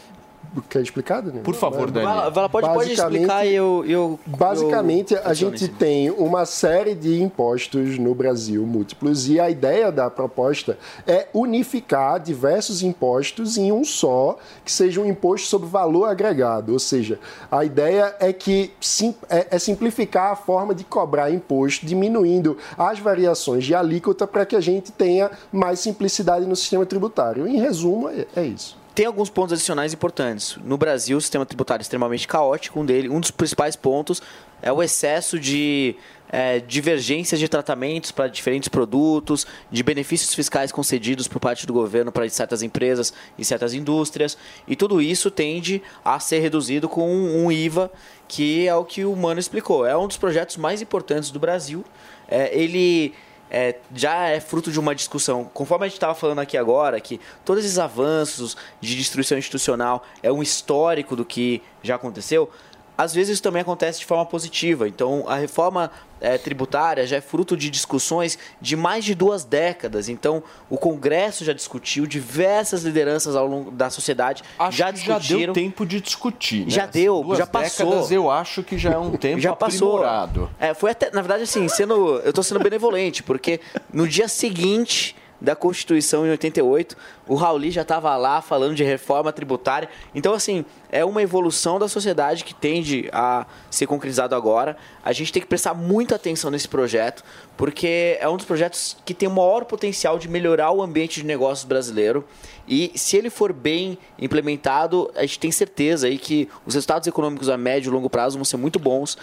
Quer 0.70 0.82
explicar, 0.82 1.22
Danilo? 1.22 1.44
Por 1.44 1.56
favor, 1.56 1.90
Dani. 1.92 2.06
Vai 2.06 2.16
lá, 2.16 2.30
vai 2.30 2.44
lá, 2.44 2.50
pode, 2.50 2.68
pode 2.68 2.78
Basicamente- 2.90 3.14
explicar 3.16 3.46
e 3.46 3.56
eu, 3.56 3.84
eu. 3.88 4.20
Basicamente, 4.26 5.14
eu 5.14 5.22
a 5.26 5.34
gente 5.34 5.68
tem 5.68 6.10
uma 6.12 6.46
série 6.46 6.96
de 6.96 7.22
impostos 7.22 7.98
no 7.98 8.14
Brasil 8.16 8.66
múltiplos 8.66 9.28
e 9.30 9.40
a 9.40 9.50
ideia 9.50 9.92
da 9.92 10.10
proposta 10.10 10.78
é 11.06 11.28
unificar 11.34 12.20
diversos 12.20 12.82
impostos 12.82 13.58
em 13.58 13.72
um 13.72 13.84
só, 13.84 14.38
que 14.64 14.72
seja 14.72 15.02
um 15.02 15.06
imposto 15.06 15.48
sobre 15.48 15.68
valor 15.68 16.06
agregado. 16.06 16.74
Ou 16.74 16.80
seja, 16.80 17.20
a 17.52 17.64
ideia 17.66 18.16
é 18.20 18.32
que 18.32 18.72
sim- 18.80 19.16
é, 19.30 19.48
é 19.52 19.60
simplificar 19.60 20.32
a 20.32 20.36
forma 20.36 20.74
de 20.76 20.84
cobrar 20.84 21.32
imposto, 21.32 21.86
diminuindo 21.86 22.58
as 22.78 23.00
variações 23.00 23.64
de 23.66 23.74
alíquota 23.76 24.26
para 24.26 24.46
que 24.46 24.56
a 24.56 24.62
gente 24.62 24.92
tenha 24.92 25.32
mais 25.52 25.80
simplicidade 25.80 26.46
no 26.46 26.56
sistema 26.56 26.86
tributário. 26.86 27.48
Em 27.48 27.60
resumo, 27.60 28.10
é, 28.10 28.26
é 28.36 28.44
isso. 28.46 28.78
Tem 28.96 29.06
alguns 29.06 29.30
pontos 29.30 29.52
adicionais 29.52 29.94
importantes. 29.94 30.58
No 30.64 30.78
Brasil, 30.78 31.18
o 31.18 31.22
sistema 31.22 31.46
tributário 31.46 31.82
é 31.82 31.84
extremamente 31.84 32.26
caótico. 32.26 32.80
Um, 32.80 32.86
dele, 32.86 33.10
um 33.10 33.20
dos 33.20 33.30
principais 33.30 33.76
pontos 33.76 34.22
é 34.62 34.72
o 34.72 34.82
excesso 34.82 35.38
de 35.38 35.98
é, 36.30 36.62
divergências 36.62 37.38
de 37.38 37.50
tratamentos 37.50 38.14
para 38.14 38.30
diferentes 38.30 38.70
produtos, 38.70 39.46
de 39.70 39.84
benefícios 39.84 40.34
fiscais 40.34 40.72
concedidos 40.72 41.28
por 41.28 41.42
parte 41.42 41.68
do 41.68 41.74
governo 41.74 42.10
para 42.10 42.28
certas 42.30 42.64
empresas 42.64 43.14
e 43.38 43.44
certas 43.44 43.74
indústrias. 43.74 44.38
E 44.66 44.78
tudo 44.78 45.02
isso 45.02 45.30
tende 45.30 45.84
a 46.04 46.18
ser 46.18 46.40
reduzido 46.40 46.88
com 46.88 47.14
um 47.14 47.52
IVA, 47.52 47.92
que 48.30 48.66
é 48.66 48.74
o 48.74 48.86
que 48.86 49.04
o 49.04 49.14
Mano 49.14 49.42
explicou. 49.42 49.86
É 49.86 49.98
um 49.98 50.08
dos 50.08 50.16
projetos 50.16 50.56
mais 50.56 50.82
importantes 50.82 51.32
do 51.32 51.40
Brasil. 51.40 51.84
É, 52.30 52.58
ele 52.58 53.14
é, 53.50 53.76
já 53.94 54.28
é 54.28 54.40
fruto 54.40 54.72
de 54.72 54.80
uma 54.80 54.96
discussão. 54.96 55.44
Conforme 55.54 55.86
a 55.86 55.88
gente 55.88 55.98
estava 55.98 56.16
falando 56.16 56.40
aqui 56.40 56.58
agora, 56.58 57.00
que 57.00 57.20
todos 57.44 57.64
esses 57.64 57.78
avanços 57.80 58.58
de 58.82 58.96
destruição 58.96 59.38
institucional 59.38 60.06
é 60.22 60.32
um 60.32 60.42
histórico 60.42 61.16
do 61.16 61.24
que 61.24 61.62
já 61.84 61.96
aconteceu, 61.96 62.52
às 62.98 63.14
vezes 63.14 63.34
isso 63.34 63.44
também 63.44 63.62
acontece 63.62 64.00
de 64.00 64.06
forma 64.06 64.26
positiva. 64.26 64.88
Então, 64.88 65.26
a 65.28 65.36
reforma 65.36 65.92
é, 66.22 66.38
tributária 66.38 67.06
já 67.06 67.18
é 67.18 67.22
fruto 67.22 67.58
de 67.58 67.70
discussões 67.70 68.38
de 68.62 68.76
mais 68.76 69.04
de 69.04 69.14
duas 69.14 69.44
décadas. 69.44 70.08
Então, 70.10 70.42
o 70.70 70.78
Congresso 70.78 71.44
já 71.44 71.54
discutiu, 71.54 72.06
diversas 72.06 72.84
lideranças 72.84 73.36
ao 73.36 73.46
longo 73.48 73.70
da 73.72 73.90
sociedade 73.90 74.44
Acho 74.58 74.78
já 74.78 74.94
que 74.94 75.00
já 75.00 75.18
discutiram. 75.20 75.54
deu 75.54 75.64
tempo 75.64 75.86
de 75.86 76.00
discutir. 76.02 76.64
né? 76.66 76.70
Já 76.70 76.86
deu, 76.86 77.22
Duas 77.24 77.38
já 77.38 77.46
passou. 77.46 77.86
décadas, 77.88 78.12
eu 78.12 78.32
acho 78.32 78.64
que 78.64 78.78
já 78.78 78.92
é 78.94 78.98
um 78.98 79.12
tempo 79.18 79.40
já 79.42 79.56
passou. 79.56 79.98
aprimorado. 79.98 80.50
É, 80.60 80.74
foi 80.74 80.92
até, 80.92 81.12
na 81.12 81.22
verdade, 81.22 81.44
assim, 81.44 81.68
sendo, 81.68 82.20
eu 82.20 82.32
tô 82.32 82.42
sendo 82.42 82.60
benevolente, 82.62 83.22
porque 83.22 83.60
no 83.92 84.08
dia 84.08 84.28
seguinte 84.28 85.16
da 85.42 85.54
Constituição 85.54 86.26
em 86.26 86.30
88, 86.32 86.96
o 87.28 87.36
Rauli 87.36 87.70
já 87.70 87.82
estava 87.82 88.16
lá 88.16 88.42
falando 88.42 88.74
de 88.74 88.84
reforma 88.86 89.34
tributária. 89.34 89.90
Então, 90.16 90.34
assim, 90.34 90.64
é 90.96 91.04
uma 91.04 91.22
evolução 91.22 91.78
da 91.78 91.90
sociedade 91.90 92.46
que 92.46 92.56
tende 92.56 93.10
a 93.12 93.46
ser 93.70 93.86
concretizado 93.86 94.34
agora. 94.34 94.78
A 95.04 95.12
gente 95.12 95.34
tem 95.34 95.42
que 95.42 95.48
prestar 95.48 95.74
muita 95.74 96.16
atenção 96.16 96.50
nesse 96.50 96.70
projeto, 96.70 97.22
porque 97.58 98.18
é 98.18 98.30
um 98.30 98.38
dos 98.38 98.46
projetos 98.46 98.96
que 99.04 99.14
tem 99.14 99.28
o 99.28 99.32
maior 99.32 99.66
potencial 99.66 100.18
de 100.18 100.30
melhorar 100.30 100.72
o 100.72 100.82
ambiente 100.82 101.20
de 101.20 101.26
negócios 101.26 101.66
brasileiro. 101.66 102.24
E 102.66 102.94
se 102.96 103.18
ele 103.18 103.30
for 103.30 103.52
bem 103.52 103.98
implementado, 104.18 105.12
a 105.18 105.22
gente 105.24 105.38
tem 105.38 105.52
certeza 105.52 106.08
aí 106.08 106.18
que 106.18 106.48
os 106.66 106.74
resultados 106.74 107.06
econômicos 107.08 107.50
a 107.50 107.58
médio 107.58 107.90
e 107.90 107.94
longo 107.94 108.10
prazo 108.10 108.38
vão 108.38 108.46
ser 108.46 108.56
muito 108.56 108.80
bons 108.80 109.18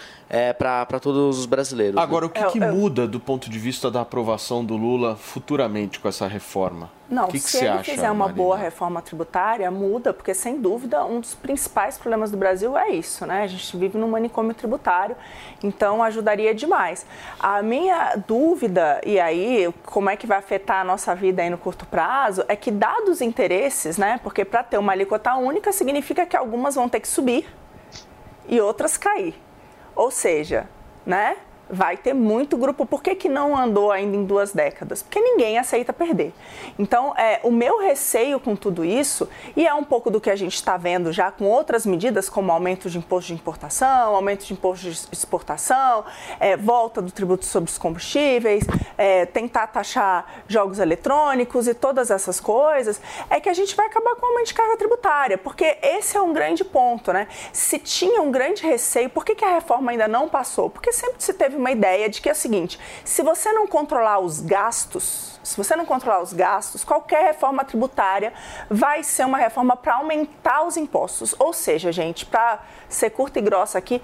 para 0.59 0.99
todos 0.99 1.39
os 1.39 1.47
brasileiros. 1.47 1.95
né? 1.95 2.01
Agora, 2.01 2.27
o 2.27 2.29
que, 2.29 2.45
que 2.51 2.59
muda 2.59 3.07
do 3.07 3.19
ponto 3.19 3.49
de 3.49 3.57
vista 3.57 3.89
da 3.89 4.01
aprovação 4.01 4.63
do 4.63 4.77
Lula 4.77 5.15
futuramente 5.15 5.99
com 5.99 6.07
essa 6.07 6.27
reforma? 6.27 6.91
Não, 7.13 7.27
que, 7.27 7.33
que 7.33 7.39
se 7.39 7.57
ele 7.57 7.67
acha, 7.69 7.83
fizer 7.83 8.09
uma 8.09 8.25
Marina? 8.25 8.43
boa 8.43 8.57
reforma 8.57 9.01
tributária, 9.01 9.69
muda, 9.69 10.13
porque 10.13 10.33
sem 10.33 10.59
dúvida 10.59 11.05
um 11.05 11.19
dos 11.19 11.35
principais 11.35 11.97
problemas 11.97 12.31
do 12.31 12.37
Brasil 12.37 12.77
é 12.77 12.89
isso, 12.89 13.25
né? 13.25 13.43
A 13.43 13.47
gente 13.47 13.77
vive 13.77 13.97
num 13.97 14.07
manicômio 14.07 14.53
tributário, 14.53 15.15
então 15.63 16.01
ajudaria 16.01 16.53
demais. 16.55 17.05
A 17.39 17.61
minha 17.61 18.15
dúvida, 18.27 18.99
e 19.05 19.19
aí 19.19 19.73
como 19.85 20.09
é 20.09 20.17
que 20.17 20.25
vai 20.25 20.37
afetar 20.37 20.81
a 20.81 20.83
nossa 20.83 21.13
vida 21.13 21.41
aí 21.41 21.49
no 21.49 21.57
curto 21.57 21.85
prazo, 21.85 22.43
é 22.47 22.55
que 22.55 22.71
dados 22.71 23.09
os 23.09 23.21
interesses, 23.21 23.97
né? 23.97 24.19
Porque 24.23 24.43
para 24.43 24.63
ter 24.63 24.77
uma 24.77 24.91
alíquota 24.91 25.35
única 25.35 25.71
significa 25.71 26.25
que 26.25 26.35
algumas 26.35 26.75
vão 26.75 26.89
ter 26.89 26.99
que 26.99 27.07
subir 27.07 27.47
e 28.47 28.59
outras 28.59 28.97
cair. 28.97 29.35
Ou 29.95 30.09
seja, 30.09 30.67
né? 31.05 31.37
Vai 31.73 31.97
ter 31.97 32.13
muito 32.13 32.55
grupo. 32.55 32.85
Por 32.85 33.01
que, 33.01 33.15
que 33.15 33.27
não 33.27 33.57
andou 33.57 33.91
ainda 33.91 34.15
em 34.15 34.23
duas 34.23 34.53
décadas? 34.53 35.01
Porque 35.01 35.19
ninguém 35.19 35.57
aceita 35.57 35.91
perder. 35.91 36.31
Então, 36.77 37.17
é, 37.17 37.39
o 37.41 37.51
meu 37.51 37.79
receio 37.79 38.39
com 38.39 38.55
tudo 38.55 38.85
isso, 38.85 39.27
e 39.55 39.65
é 39.65 39.73
um 39.73 39.83
pouco 39.83 40.11
do 40.11 40.21
que 40.21 40.29
a 40.29 40.35
gente 40.35 40.53
está 40.53 40.77
vendo 40.77 41.11
já 41.11 41.31
com 41.31 41.45
outras 41.45 41.83
medidas, 41.83 42.29
como 42.29 42.51
aumento 42.51 42.91
de 42.91 42.99
imposto 42.99 43.29
de 43.29 43.33
importação, 43.33 44.15
aumento 44.15 44.45
de 44.45 44.53
imposto 44.53 44.87
de 44.87 45.07
exportação, 45.11 46.05
é, 46.39 46.55
volta 46.55 47.01
do 47.01 47.11
tributo 47.11 47.43
sobre 47.43 47.71
os 47.71 47.77
combustíveis, 47.79 48.65
é, 48.95 49.25
tentar 49.25 49.65
taxar 49.65 50.43
jogos 50.47 50.77
eletrônicos 50.77 51.67
e 51.67 51.73
todas 51.73 52.11
essas 52.11 52.39
coisas, 52.39 53.01
é 53.31 53.39
que 53.39 53.49
a 53.49 53.53
gente 53.53 53.75
vai 53.75 53.87
acabar 53.87 54.15
com 54.15 54.27
o 54.27 54.29
aumento 54.29 54.47
de 54.47 54.53
carga 54.53 54.77
tributária, 54.77 55.39
porque 55.39 55.79
esse 55.81 56.15
é 56.15 56.21
um 56.21 56.33
grande 56.33 56.63
ponto, 56.63 57.11
né? 57.11 57.27
Se 57.51 57.79
tinha 57.79 58.21
um 58.21 58.31
grande 58.31 58.61
receio, 58.61 59.09
por 59.09 59.25
que, 59.25 59.33
que 59.33 59.43
a 59.43 59.55
reforma 59.55 59.89
ainda 59.89 60.07
não 60.07 60.29
passou? 60.29 60.69
Porque 60.69 60.93
sempre 60.93 61.15
se 61.17 61.33
teve 61.33 61.57
uma 61.63 61.71
ideia 61.71 62.09
de 62.09 62.21
que 62.21 62.29
é 62.29 62.31
o 62.31 62.35
seguinte: 62.35 62.79
se 63.03 63.23
você 63.23 63.51
não 63.51 63.65
controlar 63.67 64.19
os 64.19 64.39
gastos, 64.41 65.39
se 65.43 65.57
você 65.57 65.75
não 65.75 65.85
controlar 65.85 66.21
os 66.21 66.33
gastos, 66.33 66.83
qualquer 66.83 67.23
reforma 67.25 67.63
tributária 67.65 68.31
vai 68.69 69.03
ser 69.03 69.25
uma 69.25 69.37
reforma 69.37 69.75
para 69.75 69.95
aumentar 69.95 70.63
os 70.65 70.77
impostos. 70.77 71.33
Ou 71.39 71.51
seja, 71.53 71.91
gente, 71.91 72.25
para 72.25 72.61
ser 72.87 73.09
curta 73.09 73.39
e 73.39 73.41
grossa 73.41 73.77
aqui, 73.77 74.01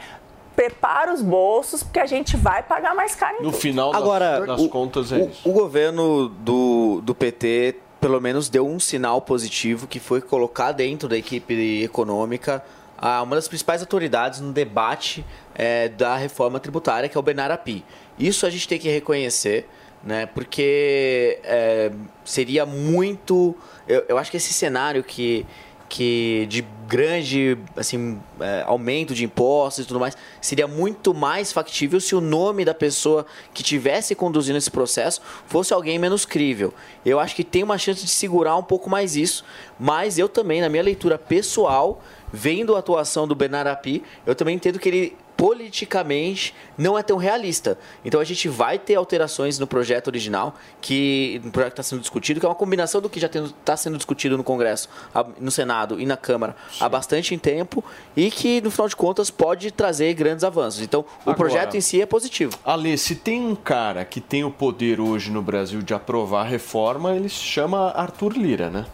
prepara 0.55 1.13
os 1.13 1.21
bolsos, 1.21 1.83
porque 1.83 1.99
a 1.99 2.05
gente 2.05 2.35
vai 2.35 2.63
pagar 2.63 2.93
mais 2.95 3.15
caro 3.15 3.37
em 3.39 3.43
No 3.43 3.51
tudo. 3.51 3.61
final 3.61 3.91
das, 3.91 4.01
Agora, 4.01 4.45
das 4.45 4.61
o- 4.61 4.67
contas 4.69 5.11
é 5.11 5.17
o, 5.17 5.29
isso. 5.29 5.47
o 5.49 5.53
governo 5.53 6.27
do, 6.29 6.99
do 7.01 7.15
PT, 7.15 7.77
pelo 8.01 8.19
menos, 8.19 8.49
deu 8.49 8.67
um 8.67 8.79
sinal 8.79 9.21
positivo 9.21 9.87
que 9.87 9.99
foi 9.99 10.19
colocar 10.21 10.71
dentro 10.73 11.07
da 11.07 11.17
equipe 11.17 11.81
econômica 11.83 12.61
uma 13.23 13.35
das 13.35 13.47
principais 13.47 13.81
autoridades 13.81 14.39
no 14.39 14.51
debate 14.51 15.25
eh, 15.55 15.89
da 15.89 16.15
reforma 16.17 16.59
tributária, 16.59 17.07
que 17.07 17.17
é 17.17 17.19
o 17.19 17.23
Bernard 17.23 17.53
Api. 17.53 17.83
Isso 18.17 18.45
a 18.45 18.49
gente 18.49 18.67
tem 18.67 18.77
que 18.77 18.89
reconhecer, 18.89 19.67
né? 20.03 20.25
Porque 20.25 21.39
eh, 21.43 21.91
seria 22.25 22.65
muito. 22.65 23.55
Eu, 23.87 24.05
eu 24.09 24.17
acho 24.17 24.29
que 24.29 24.37
esse 24.37 24.53
cenário 24.53 25.03
que 25.03 25.45
que 25.89 26.45
de 26.47 26.63
grande 26.87 27.57
assim 27.75 28.19
é, 28.39 28.63
aumento 28.65 29.13
de 29.13 29.25
impostos 29.25 29.83
e 29.83 29.87
tudo 29.87 29.99
mais 29.99 30.15
seria 30.39 30.67
muito 30.67 31.13
mais 31.13 31.51
factível 31.51 31.99
se 31.99 32.15
o 32.15 32.21
nome 32.21 32.63
da 32.63 32.73
pessoa 32.73 33.25
que 33.53 33.63
tivesse 33.63 34.13
conduzindo 34.13 34.57
esse 34.57 34.69
processo 34.69 35.19
fosse 35.47 35.73
alguém 35.73 35.97
menos 35.97 36.25
crível. 36.25 36.73
Eu 37.03 37.19
acho 37.19 37.35
que 37.35 37.43
tem 37.43 37.63
uma 37.63 37.77
chance 37.77 38.05
de 38.05 38.09
segurar 38.09 38.55
um 38.55 38.63
pouco 38.63 38.89
mais 38.89 39.15
isso, 39.15 39.43
mas 39.79 40.19
eu 40.19 40.29
também 40.29 40.61
na 40.61 40.69
minha 40.69 40.83
leitura 40.83 41.17
pessoal, 41.17 42.01
vendo 42.31 42.75
a 42.75 42.79
atuação 42.79 43.27
do 43.27 43.35
Bernard 43.35 43.69
Api, 43.69 44.03
eu 44.25 44.35
também 44.35 44.55
entendo 44.55 44.79
que 44.79 44.89
ele 44.89 45.17
politicamente 45.35 46.53
não 46.77 46.97
é 46.97 47.03
tão 47.03 47.15
realista. 47.15 47.77
Então 48.03 48.19
a 48.19 48.25
gente 48.25 48.49
vai 48.49 48.77
ter 48.77 48.95
alterações 48.95 49.57
no 49.57 49.65
projeto 49.65 50.07
original, 50.07 50.53
que 50.81 51.39
no 51.43 51.49
projeto 51.49 51.71
que 51.71 51.79
está 51.79 51.83
sendo 51.83 52.01
discutido, 52.01 52.41
que 52.41 52.45
é 52.45 52.49
uma 52.49 52.55
combinação 52.55 52.99
do 52.99 53.09
que 53.09 53.21
já 53.21 53.27
está 53.27 53.77
sendo 53.77 53.95
discutido 53.95 54.35
no 54.37 54.43
Congresso, 54.43 54.89
no 55.39 55.49
Senado 55.49 55.97
e 55.99 56.05
na 56.05 56.17
Câmara 56.17 56.57
há 56.77 56.89
bastante 56.89 57.37
tempo 57.37 57.81
e 58.17 58.29
que 58.29 58.59
no 58.59 58.69
final 58.69 58.89
de 58.89 58.97
contas 58.97 59.31
pode 59.31 59.71
trazer 59.71 60.13
grandes 60.13 60.43
avanços. 60.43 60.81
Então 60.81 61.01
o 61.01 61.21
Agora- 61.21 61.37
projeto 61.37 61.77
em 61.77 61.81
si 61.81 62.01
é 62.01 62.05
positivo. 62.05 62.57
Ale, 62.65 62.97
se 62.97 63.15
tem 63.15 63.39
um 63.39 63.55
cara 63.55 64.03
que 64.03 64.19
tem 64.19 64.43
o 64.43 64.51
poder 64.51 64.99
hoje 64.99 65.31
no 65.31 65.41
Brasil 65.41 65.81
de 65.81 65.93
aprovar 65.93 66.41
a 66.41 66.49
reforma, 66.49 67.15
ele 67.15 67.29
se 67.29 67.35
chama 67.43 67.91
Arthur 67.91 68.33
Lira, 68.33 68.69
né? 68.69 68.85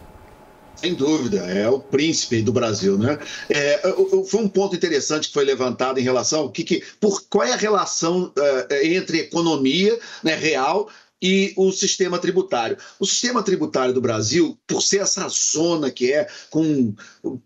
Sem 0.76 0.94
dúvida, 0.94 1.38
é 1.38 1.68
o 1.68 1.80
príncipe 1.80 2.42
do 2.42 2.52
Brasil, 2.52 2.98
né? 2.98 3.18
É, 3.48 3.80
foi 4.28 4.40
um 4.40 4.48
ponto 4.48 4.76
interessante 4.76 5.28
que 5.28 5.34
foi 5.34 5.44
levantado 5.44 5.98
em 5.98 6.02
relação 6.02 6.40
ao 6.40 6.50
que, 6.50 6.62
que 6.62 6.82
por 7.00 7.22
qual 7.28 7.44
é 7.44 7.52
a 7.52 7.56
relação 7.56 8.30
eh, 8.36 8.94
entre 8.94 9.20
economia 9.20 9.98
né, 10.22 10.34
real 10.34 10.88
e 11.20 11.54
o 11.56 11.72
sistema 11.72 12.18
tributário. 12.18 12.76
O 13.00 13.06
sistema 13.06 13.42
tributário 13.42 13.94
do 13.94 14.00
Brasil, 14.00 14.58
por 14.66 14.82
ser 14.82 14.98
essa 14.98 15.26
zona 15.28 15.90
que 15.90 16.12
é, 16.12 16.28
com 16.50 16.94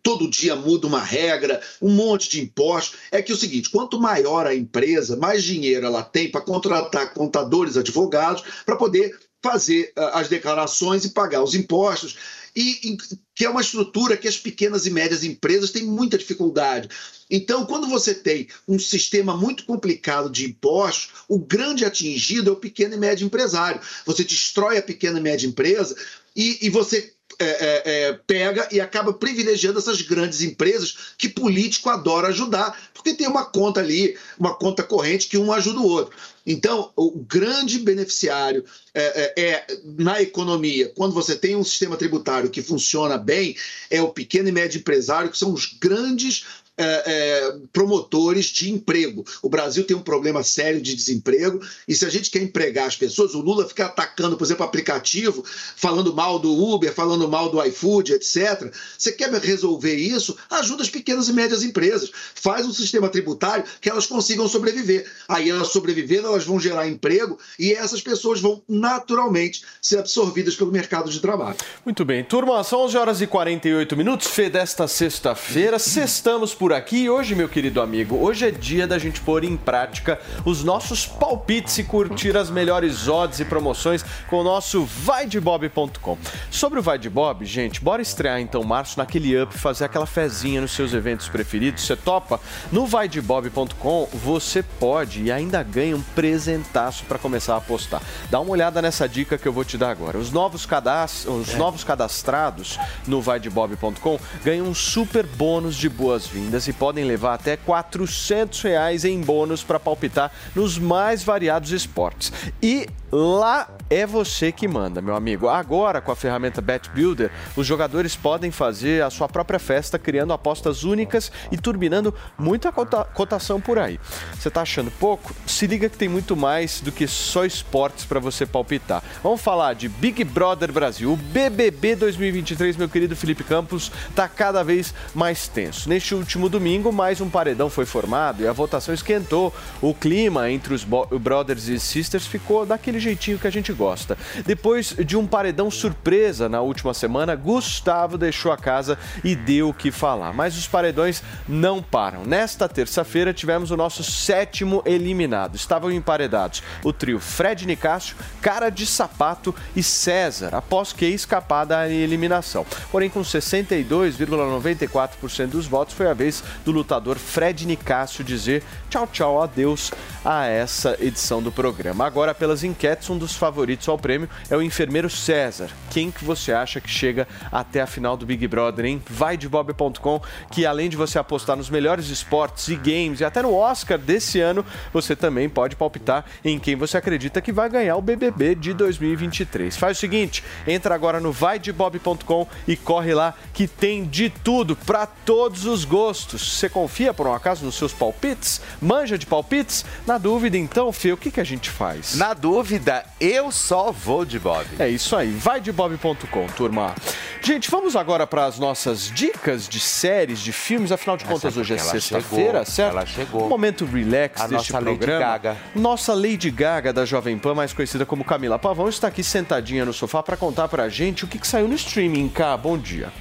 todo 0.02 0.28
dia 0.28 0.56
muda 0.56 0.86
uma 0.86 1.00
regra, 1.00 1.60
um 1.80 1.90
monte 1.90 2.28
de 2.28 2.40
impostos, 2.40 2.98
é 3.12 3.22
que 3.22 3.30
é 3.30 3.34
o 3.34 3.38
seguinte: 3.38 3.70
quanto 3.70 4.00
maior 4.00 4.46
a 4.46 4.54
empresa, 4.54 5.16
mais 5.16 5.44
dinheiro 5.44 5.86
ela 5.86 6.02
tem 6.02 6.30
para 6.30 6.40
contratar 6.40 7.14
contadores, 7.14 7.76
advogados, 7.76 8.42
para 8.66 8.76
poder 8.76 9.16
fazer 9.42 9.92
ah, 9.96 10.20
as 10.20 10.28
declarações 10.28 11.04
e 11.04 11.10
pagar 11.10 11.42
os 11.42 11.54
impostos 11.54 12.16
e, 12.54 12.92
e 12.92 12.98
que 13.34 13.44
é 13.44 13.50
uma 13.50 13.60
estrutura 13.60 14.16
que 14.16 14.28
as 14.28 14.36
pequenas 14.36 14.86
e 14.86 14.90
médias 14.90 15.24
empresas 15.24 15.70
têm 15.70 15.84
muita 15.84 16.18
dificuldade. 16.18 16.88
Então, 17.30 17.64
quando 17.64 17.86
você 17.86 18.14
tem 18.14 18.48
um 18.66 18.78
sistema 18.78 19.36
muito 19.36 19.64
complicado 19.64 20.28
de 20.28 20.46
impostos, 20.46 21.10
o 21.28 21.38
grande 21.38 21.84
atingido 21.84 22.50
é 22.50 22.52
o 22.52 22.56
pequeno 22.56 22.94
e 22.94 22.98
médio 22.98 23.24
empresário. 23.24 23.80
Você 24.04 24.24
destrói 24.24 24.78
a 24.78 24.82
pequena 24.82 25.18
e 25.18 25.22
média 25.22 25.46
empresa 25.46 25.96
e, 26.34 26.58
e 26.66 26.70
você 26.70 27.12
é, 27.38 27.46
é, 27.46 27.82
é, 27.84 28.12
pega 28.12 28.68
e 28.70 28.80
acaba 28.80 29.14
privilegiando 29.14 29.78
essas 29.78 30.02
grandes 30.02 30.42
empresas 30.42 31.14
que 31.16 31.28
político 31.28 31.88
adora 31.88 32.28
ajudar, 32.28 32.78
porque 32.92 33.14
tem 33.14 33.26
uma 33.26 33.46
conta 33.46 33.80
ali, 33.80 34.18
uma 34.38 34.54
conta 34.54 34.82
corrente 34.82 35.26
que 35.26 35.38
um 35.38 35.50
ajuda 35.50 35.80
o 35.80 35.86
outro. 35.86 36.14
Então, 36.50 36.90
o 36.96 37.12
grande 37.12 37.78
beneficiário 37.78 38.64
é, 38.92 39.34
é, 39.36 39.50
é, 39.50 39.66
na 39.84 40.20
economia, 40.20 40.90
quando 40.96 41.14
você 41.14 41.36
tem 41.36 41.54
um 41.54 41.62
sistema 41.62 41.96
tributário 41.96 42.50
que 42.50 42.60
funciona 42.60 43.16
bem, 43.16 43.56
é 43.88 44.02
o 44.02 44.08
pequeno 44.08 44.48
e 44.48 44.52
médio 44.52 44.80
empresário, 44.80 45.30
que 45.30 45.38
são 45.38 45.52
os 45.52 45.66
grandes 45.80 46.44
é, 46.80 47.02
é, 47.06 47.52
promotores 47.72 48.46
de 48.46 48.70
emprego. 48.70 49.24
O 49.42 49.50
Brasil 49.50 49.84
tem 49.84 49.94
um 49.94 50.02
problema 50.02 50.42
sério 50.42 50.80
de 50.80 50.94
desemprego 50.94 51.60
e 51.86 51.94
se 51.94 52.06
a 52.06 52.08
gente 52.08 52.30
quer 52.30 52.42
empregar 52.42 52.86
as 52.86 52.96
pessoas, 52.96 53.34
o 53.34 53.40
Lula 53.40 53.68
fica 53.68 53.84
atacando, 53.84 54.36
por 54.36 54.44
exemplo, 54.44 54.64
aplicativo, 54.64 55.44
falando 55.76 56.14
mal 56.14 56.38
do 56.38 56.52
Uber, 56.52 56.92
falando 56.92 57.28
mal 57.28 57.50
do 57.50 57.62
iFood, 57.66 58.14
etc. 58.14 58.72
Você 58.96 59.12
quer 59.12 59.30
resolver 59.30 59.94
isso? 59.94 60.36
Ajuda 60.48 60.82
as 60.82 60.88
pequenas 60.88 61.28
e 61.28 61.34
médias 61.34 61.62
empresas. 61.62 62.10
Faz 62.34 62.64
um 62.64 62.72
sistema 62.72 63.10
tributário 63.10 63.64
que 63.80 63.90
elas 63.90 64.06
consigam 64.06 64.48
sobreviver. 64.48 65.06
Aí 65.28 65.50
elas 65.50 65.68
sobrevivendo, 65.68 66.28
elas 66.28 66.44
vão 66.44 66.58
gerar 66.58 66.88
emprego 66.88 67.38
e 67.58 67.72
essas 67.72 68.00
pessoas 68.00 68.40
vão 68.40 68.62
naturalmente 68.66 69.62
ser 69.82 69.98
absorvidas 69.98 70.56
pelo 70.56 70.72
mercado 70.72 71.10
de 71.10 71.20
trabalho. 71.20 71.58
Muito 71.84 72.04
bem, 72.06 72.24
turma, 72.24 72.64
são 72.64 72.80
11 72.80 72.96
horas 72.96 73.20
e 73.20 73.26
48 73.26 73.96
minutos, 73.96 74.28
Fê, 74.28 74.48
desta 74.48 74.88
sexta-feira. 74.88 75.78
Sextamos 75.78 76.54
por 76.54 76.69
aqui 76.74 77.04
e 77.04 77.10
hoje, 77.10 77.34
meu 77.34 77.48
querido 77.48 77.80
amigo, 77.80 78.16
hoje 78.16 78.46
é 78.46 78.50
dia 78.50 78.86
da 78.86 78.98
gente 78.98 79.20
pôr 79.20 79.44
em 79.44 79.56
prática 79.56 80.20
os 80.44 80.62
nossos 80.62 81.06
palpites 81.06 81.78
e 81.78 81.84
curtir 81.84 82.36
as 82.36 82.50
melhores 82.50 83.08
odds 83.08 83.40
e 83.40 83.44
promoções 83.44 84.04
com 84.28 84.40
o 84.40 84.44
nosso 84.44 84.84
vaidebob.com. 84.84 86.18
Sobre 86.50 86.78
o 86.78 86.82
Vai 86.82 86.98
de 86.98 87.08
Bob, 87.08 87.44
gente, 87.44 87.80
bora 87.80 88.02
estrear 88.02 88.40
então 88.40 88.62
março 88.62 88.98
naquele 88.98 89.40
up, 89.40 89.56
fazer 89.56 89.84
aquela 89.84 90.06
fezinha 90.06 90.60
nos 90.60 90.72
seus 90.72 90.92
eventos 90.92 91.28
preferidos. 91.28 91.84
Você 91.84 91.96
topa? 91.96 92.40
No 92.70 92.86
vaidebob.com 92.86 94.08
você 94.12 94.62
pode 94.62 95.22
e 95.22 95.32
ainda 95.32 95.62
ganha 95.62 95.96
um 95.96 96.02
presentaço 96.02 97.04
para 97.04 97.18
começar 97.18 97.54
a 97.54 97.58
apostar. 97.58 98.02
Dá 98.30 98.40
uma 98.40 98.50
olhada 98.50 98.82
nessa 98.82 99.08
dica 99.08 99.38
que 99.38 99.48
eu 99.48 99.52
vou 99.52 99.64
te 99.64 99.78
dar 99.78 99.90
agora. 99.90 100.18
Os 100.18 100.30
novos, 100.30 100.66
cadast... 100.66 101.28
os 101.28 101.54
novos 101.54 101.84
cadastrados 101.84 102.78
no 103.06 103.20
vaidebob.com 103.20 104.18
ganham 104.44 104.66
um 104.66 104.74
super 104.74 105.24
bônus 105.24 105.76
de 105.76 105.88
boas-vindas 105.88 106.49
e 106.66 106.72
podem 106.72 107.04
levar 107.04 107.34
até 107.34 107.56
400 107.56 108.62
reais 108.62 109.04
em 109.04 109.20
bônus 109.20 109.62
para 109.62 109.80
palpitar 109.80 110.32
nos 110.54 110.78
mais 110.78 111.22
variados 111.22 111.72
esportes. 111.72 112.32
E 112.62 112.88
lá 113.10 113.68
é 113.90 114.06
você 114.06 114.52
que 114.52 114.68
manda, 114.68 115.02
meu 115.02 115.16
amigo. 115.16 115.48
Agora, 115.48 116.00
com 116.00 116.12
a 116.12 116.16
ferramenta 116.16 116.60
Bet 116.60 116.88
Builder, 116.90 117.28
os 117.56 117.66
jogadores 117.66 118.14
podem 118.14 118.52
fazer 118.52 119.02
a 119.02 119.10
sua 119.10 119.28
própria 119.28 119.58
festa, 119.58 119.98
criando 119.98 120.32
apostas 120.32 120.84
únicas 120.84 121.32
e 121.50 121.58
turbinando 121.58 122.14
muita 122.38 122.70
cota- 122.70 123.04
cotação 123.04 123.60
por 123.60 123.80
aí. 123.80 123.98
Você 124.38 124.48
tá 124.48 124.62
achando 124.62 124.92
pouco? 124.92 125.34
Se 125.44 125.66
liga 125.66 125.88
que 125.88 125.98
tem 125.98 126.08
muito 126.08 126.36
mais 126.36 126.80
do 126.80 126.92
que 126.92 127.08
só 127.08 127.44
esportes 127.44 128.04
para 128.04 128.20
você 128.20 128.46
palpitar. 128.46 129.02
Vamos 129.24 129.40
falar 129.40 129.74
de 129.74 129.88
Big 129.88 130.22
Brother 130.22 130.70
Brasil. 130.72 131.12
O 131.12 131.16
BBB 131.16 131.96
2023, 131.96 132.76
meu 132.76 132.88
querido 132.88 133.16
Felipe 133.16 133.42
Campos, 133.42 133.90
tá 134.14 134.28
cada 134.28 134.62
vez 134.62 134.94
mais 135.12 135.48
tenso. 135.48 135.88
Neste 135.88 136.14
último 136.14 136.48
domingo, 136.48 136.92
mais 136.92 137.20
um 137.20 137.28
paredão 137.28 137.68
foi 137.68 137.84
formado 137.86 138.42
e 138.44 138.46
a 138.46 138.52
votação 138.52 138.94
esquentou. 138.94 139.52
O 139.82 139.92
clima 139.92 140.48
entre 140.48 140.74
os 140.74 140.84
brothers 140.84 141.66
e 141.66 141.80
sisters 141.80 142.24
ficou 142.24 142.64
daquele 142.64 143.00
jeitinho 143.00 143.36
que 143.36 143.48
a 143.48 143.50
gente 143.50 143.72
gosta. 143.80 144.18
Depois 144.44 144.94
de 144.94 145.16
um 145.16 145.26
paredão 145.26 145.70
surpresa 145.70 146.50
na 146.50 146.60
última 146.60 146.92
semana, 146.92 147.34
Gustavo 147.34 148.18
deixou 148.18 148.52
a 148.52 148.58
casa 148.58 148.98
e 149.24 149.34
deu 149.34 149.70
o 149.70 149.74
que 149.74 149.90
falar. 149.90 150.34
Mas 150.34 150.58
os 150.58 150.68
paredões 150.68 151.22
não 151.48 151.82
param. 151.82 152.26
Nesta 152.26 152.68
terça-feira 152.68 153.32
tivemos 153.32 153.70
o 153.70 153.78
nosso 153.78 154.04
sétimo 154.04 154.82
eliminado. 154.84 155.56
Estavam 155.56 155.90
emparedados 155.90 156.62
o 156.84 156.92
trio 156.92 157.18
Fred 157.18 157.66
Nicásio, 157.66 158.14
Cara 158.42 158.68
de 158.68 158.84
Sapato 158.84 159.54
e 159.74 159.82
César, 159.82 160.54
após 160.54 160.92
que 160.92 161.06
escapar 161.06 161.64
da 161.64 161.88
eliminação. 161.88 162.66
Porém, 162.92 163.08
com 163.08 163.22
62,94% 163.22 165.46
dos 165.46 165.66
votos, 165.66 165.94
foi 165.94 166.06
a 166.06 166.12
vez 166.12 166.44
do 166.66 166.72
lutador 166.72 167.16
Fred 167.16 167.66
Nicásio 167.66 168.22
dizer 168.22 168.62
tchau, 168.90 169.08
tchau, 169.10 169.40
adeus 169.40 169.90
a 170.22 170.46
essa 170.46 170.98
edição 171.00 171.40
do 171.40 171.50
programa. 171.50 172.04
Agora, 172.04 172.34
pelas 172.34 172.62
enquetes, 172.62 173.08
um 173.08 173.16
dos 173.16 173.34
favoritos 173.34 173.69
ao 173.88 173.98
prêmio 173.98 174.28
é 174.48 174.56
o 174.56 174.62
enfermeiro 174.62 175.10
César. 175.10 175.70
Quem 175.90 176.10
que 176.10 176.24
você 176.24 176.52
acha 176.52 176.80
que 176.80 176.88
chega 176.88 177.26
até 177.50 177.80
a 177.80 177.86
final 177.86 178.16
do 178.16 178.26
Big 178.26 178.46
Brother, 178.46 178.84
hein? 178.84 179.02
Vai 179.08 179.36
de 179.36 179.48
bob.com, 179.48 180.20
que 180.50 180.64
além 180.66 180.88
de 180.88 180.96
você 180.96 181.18
apostar 181.18 181.56
nos 181.56 181.70
melhores 181.70 182.08
esportes 182.08 182.68
e 182.68 182.76
games 182.76 183.20
e 183.20 183.24
até 183.24 183.42
no 183.42 183.54
Oscar 183.54 183.98
desse 183.98 184.40
ano, 184.40 184.64
você 184.92 185.14
também 185.14 185.48
pode 185.48 185.76
palpitar 185.76 186.24
em 186.44 186.58
quem 186.58 186.76
você 186.76 186.96
acredita 186.96 187.40
que 187.40 187.52
vai 187.52 187.68
ganhar 187.68 187.96
o 187.96 188.02
BBB 188.02 188.54
de 188.54 188.72
2023. 188.72 189.76
Faz 189.76 189.96
o 189.96 190.00
seguinte, 190.00 190.42
entra 190.66 190.94
agora 190.94 191.20
no 191.20 191.32
vaidebob.com 191.32 192.46
e 192.66 192.76
corre 192.76 193.14
lá 193.14 193.34
que 193.52 193.66
tem 193.66 194.04
de 194.04 194.30
tudo 194.30 194.74
para 194.74 195.06
todos 195.06 195.66
os 195.66 195.84
gostos. 195.84 196.56
Você 196.56 196.68
confia 196.68 197.12
por 197.12 197.26
um 197.26 197.34
acaso 197.34 197.64
nos 197.64 197.74
seus 197.74 197.92
palpites? 197.92 198.60
Manja 198.80 199.18
de 199.18 199.26
palpites? 199.26 199.84
Na 200.06 200.18
dúvida, 200.18 200.56
então, 200.56 200.92
Fê, 200.92 201.12
o 201.12 201.16
que, 201.16 201.30
que 201.30 201.40
a 201.40 201.44
gente 201.44 201.70
faz? 201.70 202.14
Na 202.16 202.34
dúvida, 202.34 203.04
eu 203.20 203.52
só 203.60 203.92
vou 203.92 204.24
de 204.24 204.38
Bob. 204.38 204.66
É 204.78 204.88
isso 204.88 205.14
aí, 205.14 205.30
vai 205.30 205.60
de 205.60 205.70
bob.com, 205.70 206.46
turma. 206.56 206.94
Gente, 207.42 207.70
vamos 207.70 207.94
agora 207.94 208.26
para 208.26 208.46
as 208.46 208.58
nossas 208.58 209.10
dicas 209.10 209.68
de 209.68 209.78
séries, 209.78 210.40
de 210.40 210.52
filmes. 210.52 210.90
Afinal 210.90 211.16
de 211.16 211.24
contas, 211.24 211.56
hoje 211.56 211.74
é 211.74 211.78
sexta-feira, 211.78 212.64
certo? 212.64 212.92
ela 212.92 213.06
chegou. 213.06 213.46
Um 213.46 213.48
momento 213.48 213.84
relax 213.84 214.40
A 214.40 214.46
deste 214.46 214.72
nossa 214.72 214.84
Lady 214.84 214.98
programa. 214.98 215.20
Gaga. 215.20 215.56
Nossa 215.74 216.14
Lady 216.14 216.50
Gaga 216.50 216.92
da 216.92 217.04
Jovem 217.04 217.38
Pan, 217.38 217.54
mais 217.54 217.72
conhecida 217.72 218.04
como 218.04 218.24
Camila 218.24 218.58
Pavão, 218.58 218.88
está 218.88 219.08
aqui 219.08 219.22
sentadinha 219.22 219.84
no 219.84 219.92
sofá 219.92 220.22
para 220.22 220.36
contar 220.36 220.68
pra 220.68 220.88
gente 220.88 221.24
o 221.24 221.28
que, 221.28 221.38
que 221.38 221.46
saiu 221.46 221.68
no 221.68 221.74
streaming. 221.74 222.28
Cá, 222.28 222.56
bom 222.56 222.76
dia. 222.76 223.12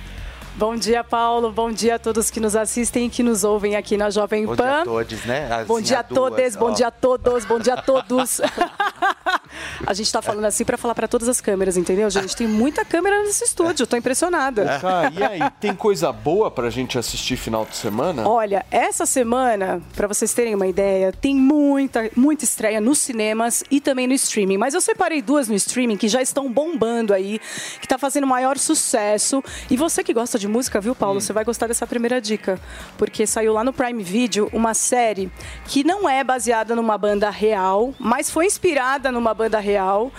Bom 0.56 0.76
dia, 0.76 1.04
Paulo. 1.04 1.52
Bom 1.52 1.72
dia 1.72 1.96
a 1.96 2.00
todos 2.00 2.30
que 2.30 2.40
nos 2.40 2.56
assistem 2.56 3.06
e 3.06 3.10
que 3.10 3.24
nos 3.24 3.44
ouvem 3.46 3.76
aqui 3.78 3.96
na 3.96 4.10
Jovem 4.10 4.46
Bom 4.46 4.56
Pan. 4.56 4.64
dia 4.64 4.82
a 4.82 4.84
todos, 4.84 5.26
né? 5.26 5.48
Assim, 5.54 5.66
Bom 5.66 5.82
dia 5.82 6.00
a 6.00 6.04
todos, 6.04 6.56
bom 6.58 6.72
dia 6.74 6.88
a 6.88 6.92
todos, 6.92 7.46
bom 7.46 7.60
dia 7.60 7.74
a 7.76 7.82
todos. 7.82 8.42
a 9.88 9.94
gente 9.94 10.12
tá 10.12 10.22
falando 10.22 10.44
assim 10.46 10.66
pra 10.66 10.78
falar 10.78 10.94
pra 10.96 11.08
todas 11.08 11.30
as 11.30 11.40
câmeras, 11.40 11.78
entendeu, 11.78 12.10
gente? 12.10 12.36
Tem 12.36 12.46
muita 12.48 12.84
câmera 12.84 13.24
nesse 13.24 13.46
estúdio, 13.46 13.88
tô 13.88 13.96
impressionada. 13.96 14.80
Cá, 14.82 15.12
e 15.18 15.24
aí, 15.24 15.40
tem 15.62 15.74
coisa 15.74 16.12
boa 16.12 16.52
pra 16.52 16.70
gente 16.70 16.98
assistir 16.98 17.38
final 17.38 17.66
de 17.66 17.78
semana? 17.78 18.28
Olha, 18.28 18.66
essa 18.70 19.06
semana, 19.06 19.82
pra 19.96 20.08
vocês 20.08 20.34
terem 20.34 20.56
uma 20.56 20.68
ideia, 20.68 21.14
tem 21.14 21.36
muita, 21.36 22.10
muita 22.18 22.44
estreia 22.44 22.82
nos 22.82 22.98
cinemas 22.98 23.64
e 23.72 23.80
também 23.80 24.08
no 24.08 24.14
streaming. 24.14 24.58
Mas 24.58 24.74
eu 24.74 24.82
separei 24.82 25.22
duas 25.22 25.48
no 25.48 25.56
streaming 25.56 25.96
que 25.96 26.10
já 26.10 26.22
estão 26.22 26.52
bombando 26.52 27.14
aí, 27.14 27.40
que 27.80 27.88
tá 27.88 27.98
fazendo 27.98 28.28
maior 28.28 28.58
sucesso. 28.58 29.42
E 29.70 29.78
você 29.78 30.04
que 30.04 30.14
gosta 30.14 30.38
de 30.38 30.49
música, 30.50 30.82
viu, 30.82 30.94
Paulo? 30.94 31.22
Você 31.22 31.32
vai 31.32 31.46
gostar 31.46 31.68
dessa 31.68 31.88
primeira 31.88 32.20
dica. 32.20 32.60
Porque 32.98 33.26
saiu 33.26 33.54
lá 33.54 33.64
no 33.64 33.72
Prime 33.72 34.04
Video 34.04 34.50
uma 34.52 34.74
série 34.74 35.32
que 35.66 35.84
não 35.84 36.10
é 36.10 36.24
baseada 36.24 36.76
numa 36.76 36.98
banda 36.98 37.30
real, 37.30 37.94
mas 37.98 38.30
foi 38.30 38.46
inspirada 38.46 39.12
numa 39.12 39.34
banda 39.34 39.60
real. 39.60 40.12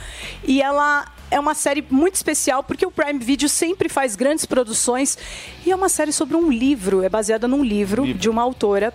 E 0.44 0.62
ela 0.62 1.04
é 1.30 1.38
uma 1.38 1.54
série 1.54 1.84
muito 1.90 2.16
especial 2.16 2.62
porque 2.62 2.84
o 2.84 2.90
Prime 2.90 3.18
Video 3.18 3.48
sempre 3.48 3.88
faz 3.88 4.16
grandes 4.16 4.44
produções 4.44 5.16
e 5.64 5.70
é 5.70 5.74
uma 5.74 5.88
série 5.88 6.12
sobre 6.12 6.36
um 6.36 6.50
livro, 6.50 7.02
é 7.02 7.08
baseada 7.08 7.46
num 7.46 7.62
livro, 7.62 8.12
de 8.14 8.28
uma 8.28 8.42
autora 8.42 8.92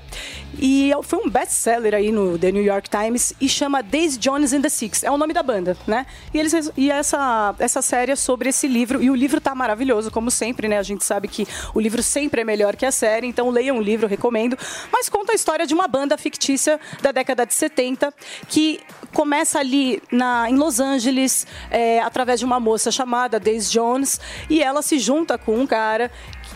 e 0.59 0.91
é- 0.91 1.03
foi 1.03 1.19
um 1.19 1.29
best-seller 1.29 1.93
aí 1.93 2.11
no 2.11 2.37
The 2.37 2.51
New 2.51 2.63
York 2.63 2.89
Times 2.89 3.33
e 3.39 3.47
chama 3.47 3.81
Daisy 3.81 4.17
Jones 4.17 4.53
and 4.53 4.61
the 4.61 4.69
Six, 4.69 5.03
é 5.03 5.11
o 5.11 5.17
nome 5.17 5.33
da 5.33 5.43
banda, 5.43 5.77
né? 5.87 6.05
E 6.33 6.39
eles 6.39 6.71
e 6.75 6.91
essa 6.91 7.55
essa 7.59 7.81
série 7.81 8.11
é 8.11 8.15
sobre 8.15 8.49
esse 8.49 8.67
livro 8.67 9.01
e 9.01 9.09
o 9.09 9.15
livro 9.15 9.39
tá 9.39 9.53
maravilhoso, 9.55 10.11
como 10.11 10.29
sempre, 10.29 10.67
né? 10.67 10.77
A 10.77 10.83
gente 10.83 11.03
sabe 11.03 11.27
que 11.27 11.47
o 11.73 11.79
livro 11.79 12.01
sempre 12.03 12.41
é 12.41 12.43
melhor 12.43 12.75
que 12.75 12.85
a 12.85 12.91
série, 12.91 13.27
então 13.27 13.49
leiam 13.49 13.77
o 13.77 13.81
livro, 13.81 14.07
recomendo. 14.07 14.57
Mas 14.91 15.09
conta 15.09 15.31
a 15.31 15.35
história 15.35 15.65
de 15.65 15.73
uma 15.73 15.87
banda 15.87 16.17
fictícia 16.17 16.79
da 17.01 17.11
década 17.11 17.45
de 17.45 17.53
70 17.53 18.13
que 18.47 18.79
começa 19.13 19.59
ali 19.59 20.01
na, 20.11 20.49
em 20.49 20.55
Los 20.55 20.79
Angeles, 20.79 21.47
é, 21.69 21.99
através 22.01 22.24
de 22.33 22.45
uma 22.45 22.59
moça 22.59 22.91
chamada 22.91 23.39
Daisy 23.39 23.73
Jones, 23.73 24.19
e 24.49 24.63
ela 24.63 24.81
se 24.81 24.97
junta 24.97 25.37
com 25.37 25.59
um 25.59 25.67
cara 25.67 26.09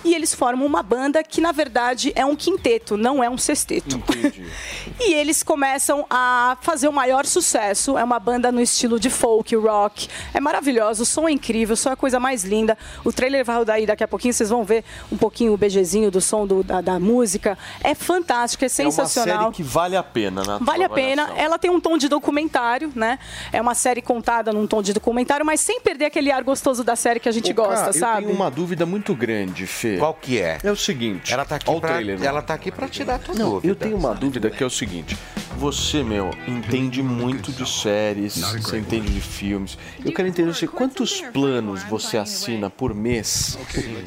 e 0.03 0.13
eles 0.15 0.33
formam 0.33 0.65
uma 0.65 0.81
banda 0.83 1.23
que 1.23 1.41
na 1.41 1.51
verdade 1.51 2.11
é 2.15 2.25
um 2.25 2.35
quinteto, 2.35 2.95
não 2.97 3.23
é 3.23 3.29
um 3.29 3.37
sexteto. 3.37 4.01
e 4.99 5.13
eles 5.13 5.43
começam 5.43 6.05
a 6.09 6.57
fazer 6.61 6.87
o 6.87 6.93
maior 6.93 7.25
sucesso. 7.25 7.97
É 7.97 8.03
uma 8.03 8.19
banda 8.19 8.51
no 8.51 8.61
estilo 8.61 8.99
de 8.99 9.09
folk, 9.09 9.55
rock. 9.55 10.07
É 10.33 10.39
maravilhoso, 10.39 11.03
o 11.03 11.05
som 11.05 11.27
é 11.27 11.31
incrível, 11.31 11.75
só 11.75 11.91
a 11.91 11.95
coisa 11.95 12.19
mais 12.19 12.43
linda. 12.43 12.77
O 13.03 13.11
trailer 13.11 13.43
vai 13.45 13.57
rodar 13.57 13.75
aí 13.77 13.85
daqui 13.85 14.03
a 14.03 14.07
pouquinho, 14.07 14.33
vocês 14.33 14.49
vão 14.49 14.63
ver 14.63 14.83
um 15.11 15.17
pouquinho 15.17 15.53
o 15.53 15.57
BGzinho 15.57 16.09
do 16.11 16.21
som 16.21 16.45
do- 16.47 16.63
da, 16.63 16.81
da 16.81 16.99
música. 16.99 17.57
É 17.83 17.93
fantástico, 17.95 18.63
é 18.63 18.67
É 18.67 18.69
uma 18.69 18.91
sensacional. 18.91 19.39
série 19.43 19.51
que 19.55 19.63
vale 19.63 19.95
a 19.95 20.03
pena, 20.03 20.41
né? 20.45 20.57
Vale 20.61 20.83
a 20.83 20.89
pena. 20.89 21.29
Ela 21.35 21.57
tem 21.59 21.69
um 21.71 21.79
tom 21.79 21.97
de 21.97 22.07
documentário, 22.07 22.91
né? 22.95 23.19
É 23.51 23.61
uma 23.61 23.75
série 23.75 24.01
contada 24.01 24.51
num 24.53 24.65
tom 24.67 24.81
de 24.81 24.93
documentário, 24.93 25.45
mas 25.45 25.59
sem 25.61 25.81
perder 25.81 26.05
aquele 26.05 26.31
ar 26.31 26.43
gostoso 26.43 26.83
da 26.83 26.95
série 26.95 27.19
que 27.19 27.27
a 27.29 27.31
gente 27.31 27.51
Ô, 27.51 27.55
cara, 27.55 27.69
gosta, 27.69 27.93
sabe? 27.93 28.23
Eu 28.23 28.27
tenho 28.27 28.35
uma 28.35 28.49
dúvida 28.51 28.85
muito 28.85 29.13
grande, 29.15 29.65
Fê. 29.65 29.88
Qual 29.97 30.13
que 30.13 30.39
é? 30.39 30.57
É 30.63 30.71
o 30.71 30.75
seguinte. 30.75 31.33
Ela 31.33 31.45
tá 31.45 31.55
aqui 31.55 31.65
pra- 31.79 31.89
trailer, 31.89 32.21
ela 32.23 32.41
tá 32.41 32.53
aqui 32.53 32.71
pra 32.71 32.87
tirar 32.87 33.15
a 33.15 33.19
tua 33.19 33.35
Não, 33.35 33.49
dúvida. 33.51 33.67
eu 33.71 33.75
tenho 33.75 33.97
uma 33.97 34.13
dúvida 34.13 34.49
que 34.49 34.61
é 34.63 34.65
o 34.65 34.69
seguinte. 34.69 35.17
Você, 35.57 36.03
meu, 36.03 36.29
entende 36.47 37.03
muito 37.03 37.51
de 37.51 37.67
séries, 37.69 38.37
você 38.37 38.77
entende 38.77 39.11
de 39.11 39.19
filmes. 39.19 39.77
Eu 40.05 40.13
quero 40.13 40.27
entender 40.27 40.51
assim, 40.51 40.67
quantos 40.67 41.19
planos 41.33 41.83
você 41.83 42.17
assina 42.17 42.69
por 42.69 42.93
mês 42.93 43.57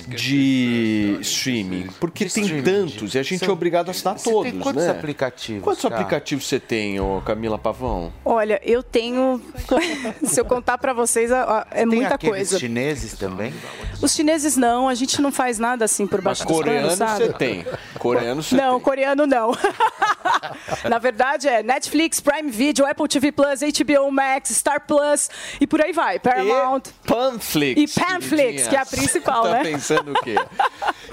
de 0.08 1.18
streaming? 1.20 1.88
Porque 2.00 2.24
tem 2.26 2.62
tantos 2.62 3.14
e 3.14 3.18
a 3.18 3.22
gente 3.22 3.44
é 3.44 3.50
obrigado 3.50 3.88
a 3.88 3.90
assinar 3.90 4.18
Você 4.18 4.30
todos, 4.30 4.50
tem 4.50 4.60
quantos 4.60 4.84
né? 4.84 4.90
aplicativos? 4.90 5.62
Quantos 5.62 5.82
cara? 5.82 5.96
aplicativos 5.96 6.46
você 6.46 6.58
tem, 6.60 6.98
ô 7.00 7.20
Camila 7.20 7.58
Pavão? 7.58 8.12
Olha, 8.24 8.60
eu 8.64 8.82
tenho. 8.82 9.40
Se 10.24 10.40
eu 10.40 10.44
contar 10.44 10.78
pra 10.78 10.92
vocês, 10.92 11.30
é 11.30 11.44
Tem 11.74 11.86
muita 11.86 12.14
aqueles 12.14 12.34
coisa. 12.36 12.58
chineses 12.58 13.12
também? 13.14 13.52
Os 14.00 14.14
chineses 14.14 14.56
não, 14.56 14.88
a 14.88 14.94
gente 14.94 15.20
não 15.20 15.30
faz 15.30 15.58
nada 15.58 15.71
assim 15.80 16.06
por 16.06 16.18
Mas 16.18 16.24
baixo 16.38 16.44
dos 16.46 16.56
coreano 16.56 16.82
panos, 16.88 16.98
sabe? 16.98 17.24
você 17.26 17.32
tem. 17.32 17.66
Coreano 17.98 18.42
você 18.42 18.54
não, 18.56 18.78
coreano 18.80 19.26
não. 19.26 19.52
Na 20.88 20.98
verdade 20.98 21.48
é 21.48 21.62
Netflix, 21.62 22.20
Prime 22.20 22.50
Video, 22.50 22.84
Apple 22.86 23.08
TV 23.08 23.32
Plus, 23.32 23.60
HBO 23.60 24.10
Max, 24.10 24.50
Star 24.50 24.86
Plus 24.86 25.30
e 25.60 25.66
por 25.66 25.80
aí 25.80 25.92
vai. 25.92 26.18
Paramount. 26.18 26.82
Panflix. 27.06 27.80
E 27.96 28.00
Panflix, 28.00 28.68
que 28.68 28.76
é 28.76 28.80
a 28.80 28.86
principal, 28.86 29.42
tá 29.44 29.50
né? 29.52 29.62
pensando 29.64 30.12
o 30.12 30.14
quê? 30.22 30.36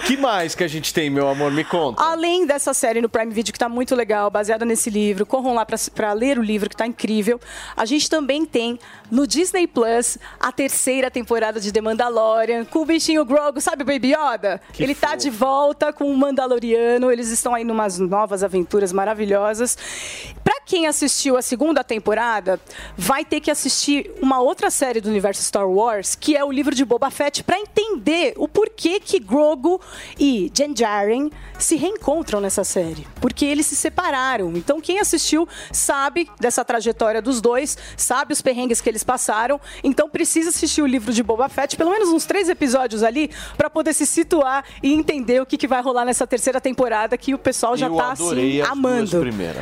que 0.05 0.17
mais 0.17 0.55
que 0.55 0.63
a 0.63 0.67
gente 0.67 0.93
tem, 0.93 1.09
meu 1.09 1.27
amor? 1.27 1.51
Me 1.51 1.63
conta. 1.63 2.01
Além 2.03 2.45
dessa 2.45 2.73
série 2.73 3.01
no 3.01 3.09
Prime 3.09 3.31
Video, 3.33 3.53
que 3.53 3.59
tá 3.59 3.69
muito 3.69 3.95
legal, 3.95 4.29
baseada 4.29 4.65
nesse 4.65 4.89
livro, 4.89 5.25
corram 5.25 5.53
lá 5.53 5.65
pra- 5.65 5.77
pra 5.93 6.13
ler 6.13 6.39
o 6.39 6.41
livro, 6.43 6.69
que 6.69 6.75
tá 6.75 6.85
incrível. 6.87 7.39
A 7.75 7.85
gente 7.85 8.09
também 8.09 8.45
tem 8.45 8.79
no 9.11 9.27
Disney 9.27 9.67
Plus 9.67 10.17
a 10.39 10.51
terceira 10.51 11.11
temporada 11.11 11.59
de 11.59 11.71
The 11.71 11.81
Mandalorian, 11.81 12.65
com 12.65 12.79
o 12.79 12.85
bichinho 12.85 13.25
Grogu, 13.25 13.59
sabe 13.61 13.83
o 13.83 13.85
Baby 13.85 14.13
Yoda? 14.13 14.48
Que 14.73 14.83
Ele 14.83 14.95
tá 14.95 15.15
de 15.15 15.29
volta 15.29 15.93
com 15.93 16.11
o 16.11 16.17
Mandaloriano, 16.17 17.11
eles 17.11 17.29
estão 17.29 17.53
aí 17.53 17.63
numas 17.63 17.99
novas 17.99 18.43
aventuras 18.43 18.91
maravilhosas. 18.91 19.77
Pra 20.43 20.59
quem 20.65 20.87
assistiu 20.87 21.37
a 21.37 21.41
segunda 21.41 21.83
temporada, 21.83 22.59
vai 22.97 23.25
ter 23.25 23.39
que 23.39 23.51
assistir 23.51 24.11
uma 24.21 24.39
outra 24.39 24.69
série 24.69 25.01
do 25.01 25.09
universo 25.09 25.43
Star 25.43 25.67
Wars, 25.67 26.15
que 26.15 26.35
é 26.35 26.43
o 26.43 26.51
livro 26.51 26.73
de 26.73 26.85
Boba 26.85 27.09
Fett, 27.09 27.43
pra 27.43 27.59
entender 27.59 28.33
o 28.37 28.47
porquê 28.47 28.99
que 28.99 29.19
Grogu 29.19 29.81
e 30.19 30.51
Jen 30.53 30.73
Djarin 30.73 31.31
se 31.57 31.75
reencontram 31.75 32.39
nessa 32.39 32.63
série. 32.63 33.05
Porque 33.19 33.45
eles 33.45 33.65
se 33.65 33.75
separaram. 33.75 34.55
Então 34.55 34.79
quem 34.79 34.99
assistiu 34.99 35.47
sabe 35.71 36.29
dessa 36.39 36.63
trajetória 36.63 37.21
dos 37.21 37.41
dois, 37.41 37.77
sabe 37.97 38.33
os 38.33 38.41
perrengues 38.41 38.79
que 38.79 38.89
eles 38.89 39.03
passaram. 39.03 39.59
Então 39.83 40.09
precisa 40.09 40.49
assistir 40.49 40.81
o 40.81 40.87
livro 40.87 41.11
de 41.11 41.23
Boba 41.23 41.49
Fett, 41.49 41.75
pelo 41.75 41.91
menos 41.91 42.09
uns 42.09 42.25
três 42.25 42.47
episódios 42.47 43.03
ali, 43.03 43.29
pra 43.57 43.69
poder 43.69 43.93
se 43.93 44.05
situar 44.05 44.38
e 44.81 44.93
entender 44.93 45.41
o 45.41 45.45
que, 45.45 45.57
que 45.57 45.67
vai 45.67 45.81
rolar 45.81 46.05
nessa 46.05 46.25
terceira 46.27 46.59
temporada 46.59 47.17
que 47.17 47.33
o 47.33 47.37
pessoal 47.37 47.75
já 47.75 47.87
Eu 47.87 47.95
tá 47.95 48.11
assim 48.11 48.61
as 48.61 48.69
amando. 48.69 49.09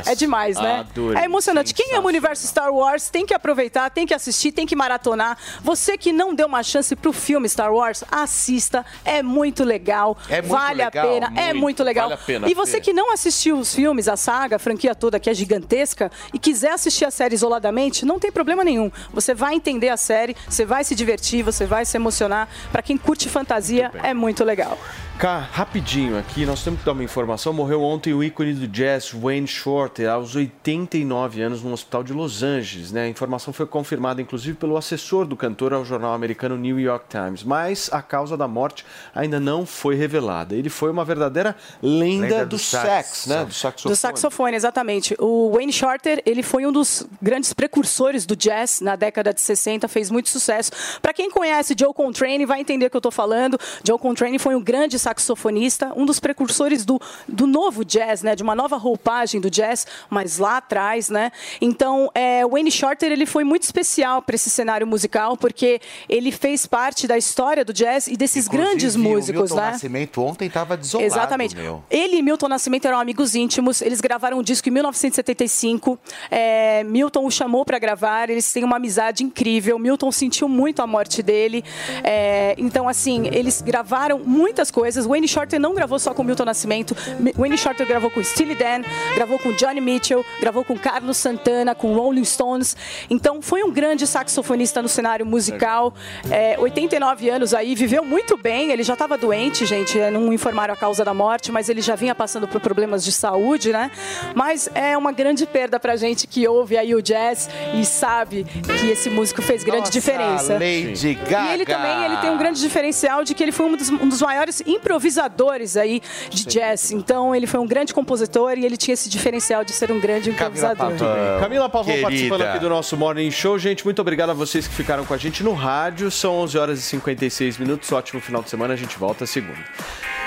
É 0.06 0.14
demais, 0.14 0.58
né? 0.58 0.80
Adorei. 0.80 1.22
É 1.22 1.24
emocionante. 1.24 1.74
Quem 1.74 1.94
ama 1.94 2.04
o 2.04 2.08
universo 2.08 2.46
Star 2.46 2.72
Wars 2.72 3.08
tem 3.08 3.24
que 3.26 3.34
aproveitar, 3.34 3.90
tem 3.90 4.06
que 4.06 4.14
assistir, 4.14 4.52
tem 4.52 4.66
que 4.66 4.76
maratonar. 4.76 5.38
Você 5.62 5.96
que 5.96 6.12
não 6.12 6.34
deu 6.34 6.46
uma 6.46 6.62
chance 6.62 6.94
pro 6.96 7.12
filme 7.12 7.48
Star 7.48 7.72
Wars, 7.72 8.04
assista. 8.10 8.84
É 9.04 9.22
muito 9.22 9.64
legal. 9.64 10.16
É 10.28 10.40
muito 10.40 10.52
vale 10.52 10.84
legal, 10.84 11.04
a 11.04 11.08
pena. 11.08 11.32
é 11.36 11.52
muito. 11.52 11.62
muito 11.62 11.84
legal. 11.84 12.08
Vale 12.08 12.20
pena, 12.28 12.48
e 12.48 12.54
você 12.54 12.80
que 12.80 12.92
não 12.92 13.12
assistiu 13.12 13.58
os 13.58 13.74
filmes, 13.74 14.08
a 14.08 14.16
saga, 14.16 14.56
a 14.56 14.58
franquia 14.58 14.94
toda, 14.94 15.18
que 15.18 15.30
é 15.30 15.34
gigantesca, 15.34 16.10
e 16.32 16.38
quiser 16.38 16.72
assistir 16.72 17.04
a 17.04 17.10
série 17.10 17.34
isoladamente, 17.34 18.04
não 18.04 18.18
tem 18.18 18.30
problema 18.30 18.64
nenhum. 18.64 18.90
Você 19.12 19.34
vai 19.34 19.54
entender 19.54 19.88
a 19.88 19.96
série, 19.96 20.36
você 20.48 20.64
vai 20.64 20.84
se 20.84 20.94
divertir, 20.94 21.42
você 21.42 21.64
vai 21.64 21.84
se 21.84 21.96
emocionar. 21.96 22.48
Pra 22.70 22.82
quem 22.82 22.96
curte 22.96 23.28
fantasia, 23.28 23.90
é 24.02 24.12
muito 24.12 24.44
legal. 24.44 24.67
go. 24.68 25.07
Cá, 25.18 25.40
rapidinho 25.40 26.16
aqui, 26.16 26.46
nós 26.46 26.62
temos 26.62 26.78
que 26.78 26.86
dar 26.86 26.92
uma 26.92 27.02
informação. 27.02 27.52
Morreu 27.52 27.82
ontem 27.82 28.14
o 28.14 28.22
ícone 28.22 28.54
do 28.54 28.68
jazz, 28.68 29.10
Wayne 29.10 29.48
Shorter, 29.48 30.08
aos 30.08 30.36
89 30.36 31.42
anos, 31.42 31.60
no 31.60 31.72
hospital 31.72 32.04
de 32.04 32.12
Los 32.12 32.44
Angeles. 32.44 32.92
Né? 32.92 33.02
A 33.02 33.08
informação 33.08 33.52
foi 33.52 33.66
confirmada, 33.66 34.22
inclusive, 34.22 34.56
pelo 34.56 34.76
assessor 34.76 35.26
do 35.26 35.36
cantor 35.36 35.74
ao 35.74 35.84
jornal 35.84 36.14
americano 36.14 36.56
New 36.56 36.78
York 36.78 37.06
Times. 37.08 37.42
Mas 37.42 37.90
a 37.92 38.00
causa 38.00 38.36
da 38.36 38.46
morte 38.46 38.86
ainda 39.12 39.40
não 39.40 39.66
foi 39.66 39.96
revelada. 39.96 40.54
Ele 40.54 40.68
foi 40.68 40.88
uma 40.88 41.04
verdadeira 41.04 41.56
lenda, 41.82 42.26
Lenda 42.28 42.46
do, 42.46 42.50
do 42.50 42.58
sax, 42.60 42.86
sax. 42.86 43.26
né? 43.26 43.44
Do 43.44 43.52
saxofone. 43.52 43.92
Do 43.92 43.96
saxofone, 43.96 44.56
exatamente. 44.56 45.16
O 45.18 45.50
Wayne 45.52 45.72
Shorter, 45.72 46.22
ele 46.24 46.44
foi 46.44 46.64
um 46.64 46.70
dos 46.70 47.04
grandes 47.20 47.52
precursores 47.52 48.24
do 48.24 48.36
jazz 48.36 48.80
na 48.80 48.94
década 48.94 49.34
de 49.34 49.40
60, 49.40 49.88
fez 49.88 50.12
muito 50.12 50.28
sucesso. 50.28 50.70
Para 51.02 51.12
quem 51.12 51.28
conhece 51.28 51.74
Joe 51.76 51.92
Contrane, 51.92 52.46
vai 52.46 52.60
entender 52.60 52.86
o 52.86 52.90
que 52.90 52.96
eu 52.96 53.00
tô 53.00 53.10
falando. 53.10 53.58
Joe 53.84 53.98
Contrane 53.98 54.38
foi 54.38 54.54
um 54.54 54.62
grande 54.62 54.96
saxofonista, 55.08 55.92
um 55.96 56.04
dos 56.04 56.20
precursores 56.20 56.84
do, 56.84 57.00
do 57.26 57.46
novo 57.46 57.84
jazz, 57.84 58.22
né? 58.22 58.36
De 58.36 58.42
uma 58.42 58.54
nova 58.54 58.76
roupagem 58.76 59.40
do 59.40 59.50
jazz, 59.50 59.86
mas 60.10 60.38
lá 60.38 60.58
atrás, 60.58 61.08
né? 61.08 61.32
Então, 61.60 62.10
é, 62.14 62.44
o 62.44 62.50
Wayne 62.50 62.70
Shorter, 62.70 63.10
ele 63.10 63.26
foi 63.26 63.44
muito 63.44 63.62
especial 63.62 64.20
para 64.22 64.34
esse 64.34 64.50
cenário 64.50 64.86
musical, 64.86 65.36
porque 65.36 65.80
ele 66.08 66.30
fez 66.30 66.66
parte 66.66 67.06
da 67.06 67.16
história 67.16 67.64
do 67.64 67.72
jazz 67.72 68.06
e 68.06 68.16
desses 68.16 68.48
grandes 68.48 68.94
Inclusive, 68.94 69.14
músicos, 69.14 69.50
o 69.50 69.54
Milton 69.54 69.56
né? 69.56 69.70
Nascimento 69.70 70.22
ontem 70.22 70.50
tava 70.50 70.76
desolado, 70.76 71.06
Exatamente. 71.06 71.56
meu. 71.56 71.82
Ele 71.90 72.18
e 72.18 72.22
Milton 72.22 72.48
Nascimento 72.48 72.86
eram 72.86 72.98
amigos 72.98 73.34
íntimos. 73.34 73.80
Eles 73.80 74.00
gravaram 74.00 74.38
um 74.38 74.42
disco 74.42 74.68
em 74.68 74.72
1975. 74.72 75.98
É, 76.30 76.84
Milton 76.84 77.24
o 77.24 77.30
chamou 77.30 77.64
para 77.64 77.78
gravar. 77.78 78.30
Eles 78.30 78.52
têm 78.52 78.64
uma 78.64 78.76
amizade 78.76 79.24
incrível. 79.24 79.78
Milton 79.78 80.10
sentiu 80.12 80.48
muito 80.48 80.82
a 80.82 80.86
morte 80.86 81.22
dele. 81.22 81.64
É, 82.04 82.54
então, 82.58 82.88
assim, 82.88 83.28
eles 83.28 83.62
gravaram 83.62 84.18
muitas 84.24 84.70
coisas. 84.70 84.97
Wayne 85.06 85.28
Shorter 85.28 85.60
não 85.60 85.74
gravou 85.74 85.98
só 85.98 86.12
com 86.14 86.22
Milton 86.22 86.44
Nascimento. 86.44 86.96
Wayne 87.36 87.56
Shorter 87.58 87.86
gravou 87.86 88.10
com 88.10 88.22
Steely 88.22 88.54
Dan, 88.54 88.82
gravou 89.14 89.38
com 89.38 89.52
Johnny 89.52 89.80
Mitchell, 89.80 90.24
gravou 90.40 90.64
com 90.64 90.76
Carlos 90.78 91.16
Santana, 91.16 91.74
com 91.74 91.92
Rolling 91.94 92.24
Stones. 92.24 92.76
Então, 93.10 93.40
foi 93.42 93.62
um 93.62 93.70
grande 93.72 94.06
saxofonista 94.06 94.80
no 94.82 94.88
cenário 94.88 95.24
musical. 95.26 95.94
É, 96.30 96.56
89 96.58 97.28
anos 97.28 97.54
aí, 97.54 97.74
viveu 97.74 98.04
muito 98.04 98.36
bem. 98.36 98.70
Ele 98.70 98.82
já 98.82 98.92
estava 98.94 99.16
doente, 99.16 99.64
gente. 99.66 99.98
é, 99.98 100.10
Não 100.10 100.32
informaram 100.32 100.74
a 100.74 100.76
causa 100.76 101.04
da 101.04 101.14
morte, 101.14 101.50
mas 101.52 101.68
ele 101.68 101.80
já 101.80 101.94
vinha 101.94 102.14
passando 102.14 102.46
por 102.48 102.60
problemas 102.60 103.04
de 103.04 103.12
saúde, 103.12 103.72
né? 103.72 103.90
Mas 104.34 104.68
é 104.74 104.96
uma 104.96 105.12
grande 105.12 105.46
perda 105.46 105.78
pra 105.80 105.96
gente 105.96 106.26
que 106.26 106.46
ouve 106.46 106.76
aí 106.76 106.94
o 106.94 107.02
jazz 107.02 107.48
e 107.74 107.84
sabe 107.84 108.44
que 108.80 108.90
esse 108.90 109.10
músico 109.10 109.42
fez 109.42 109.62
grande 109.64 109.80
Nossa, 109.80 109.92
diferença. 109.92 110.52
Lady 110.54 111.14
Gaga. 111.14 111.50
E 111.50 111.54
ele 111.54 111.64
também 111.64 112.04
ele 112.04 112.16
tem 112.18 112.30
um 112.30 112.38
grande 112.38 112.60
diferencial 112.60 113.24
de 113.24 113.34
que 113.34 113.42
ele 113.42 113.52
foi 113.52 113.66
um 113.66 113.76
dos, 113.76 113.88
um 113.90 114.08
dos 114.08 114.20
maiores 114.22 114.62
improvisadores 114.88 115.76
aí 115.76 116.00
de 116.30 116.46
jazz. 116.46 116.90
Então, 116.90 117.34
ele 117.34 117.46
foi 117.46 117.60
um 117.60 117.66
grande 117.66 117.92
compositor 117.92 118.56
e 118.56 118.64
ele 118.64 118.76
tinha 118.76 118.94
esse 118.94 119.08
diferencial 119.08 119.62
de 119.62 119.72
ser 119.72 119.92
um 119.92 120.00
grande 120.00 120.30
improvisador. 120.30 120.92
Camila 121.40 121.68
Pavão 121.68 121.84
querida. 121.84 122.08
participando 122.08 122.42
aqui 122.42 122.58
do 122.58 122.68
nosso 122.70 122.96
Morning 122.96 123.30
Show. 123.30 123.58
Gente, 123.58 123.84
muito 123.84 124.00
obrigado 124.00 124.30
a 124.30 124.34
vocês 124.34 124.66
que 124.66 124.74
ficaram 124.74 125.04
com 125.04 125.12
a 125.12 125.18
gente 125.18 125.44
no 125.44 125.52
rádio. 125.52 126.10
São 126.10 126.34
11 126.38 126.58
horas 126.58 126.78
e 126.78 126.82
56 126.82 127.58
minutos. 127.58 127.92
Ótimo 127.92 128.20
final 128.20 128.42
de 128.42 128.48
semana. 128.48 128.72
A 128.72 128.76
gente 128.76 128.98
volta 128.98 129.26
segunda. 129.26 129.58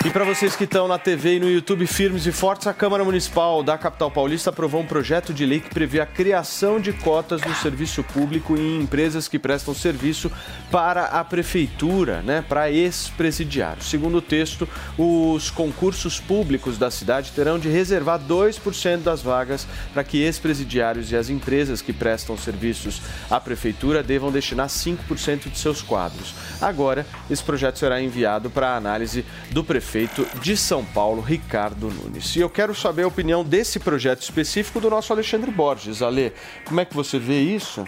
E 0.04 0.10
para 0.10 0.26
vocês 0.26 0.56
que 0.56 0.64
estão 0.64 0.88
na 0.88 0.98
TV 0.98 1.36
e 1.36 1.40
no 1.40 1.48
YouTube 1.48 1.86
firmes 1.86 2.26
e 2.26 2.32
fortes, 2.32 2.66
a 2.66 2.74
Câmara 2.74 3.04
Municipal 3.04 3.62
da 3.62 3.78
capital 3.78 4.10
paulista 4.10 4.50
aprovou 4.50 4.82
um 4.82 4.86
projeto 4.86 5.32
de 5.32 5.46
lei 5.46 5.60
que 5.60 5.70
prevê 5.70 6.00
a 6.00 6.08
criação 6.08 6.80
de 6.80 6.92
cotas 6.92 7.40
no 7.42 7.54
serviço 7.54 8.04
público 8.04 8.58
em 8.58 8.82
empresas 8.82 9.28
que 9.28 9.38
prestam 9.38 9.76
serviço 9.76 10.32
para 10.72 11.06
a 11.06 11.24
prefeitura, 11.24 12.24
né, 12.24 12.44
para 12.50 12.72
ex-presidiários. 12.72 13.92
Segundo 13.92 14.18
o 14.18 14.22
texto, 14.24 14.68
os 14.98 15.52
concursos 15.52 16.20
públicos 16.20 16.80
da 16.80 16.90
cidade 16.90 17.32
terão 17.32 17.60
de 17.60 17.70
reservar 17.70 18.20
2% 18.20 19.04
das 19.04 19.22
vagas 19.22 19.68
para 19.94 20.04
que 20.04 20.18
ex-presidiários 20.18 21.12
e 21.12 21.16
as 21.16 21.30
empresas 21.30 21.80
que 21.80 21.94
prestam 21.94 22.36
serviços 22.36 23.00
à 23.30 23.40
prefeitura 23.40 24.02
devam 24.02 24.32
destinar 24.32 24.68
5% 24.68 25.52
de 25.52 25.60
seus 25.60 25.84
quadros. 25.84 26.34
Agora, 26.60 27.06
esse 27.30 27.44
projeto 27.44 27.78
será 27.78 28.02
enviado 28.02 28.50
para 28.50 28.76
análise 28.76 29.24
do 29.52 29.64
prefeito 29.64 29.91
de 30.42 30.56
São 30.56 30.86
Paulo, 30.86 31.22
Ricardo 31.22 31.90
Nunes. 31.90 32.36
E 32.36 32.40
eu 32.40 32.50
quero 32.50 32.74
saber 32.74 33.04
a 33.04 33.08
opinião 33.08 33.44
desse 33.44 33.80
projeto 33.80 34.22
específico 34.22 34.80
do 34.80 34.90
nosso 34.90 35.12
Alexandre 35.12 35.52
Borges. 35.52 36.02
Ale, 36.02 36.34
como 36.66 36.80
é 36.80 36.86
que 36.86 36.96
você 36.96 37.20
vê 37.20 37.42
isso? 37.42 37.86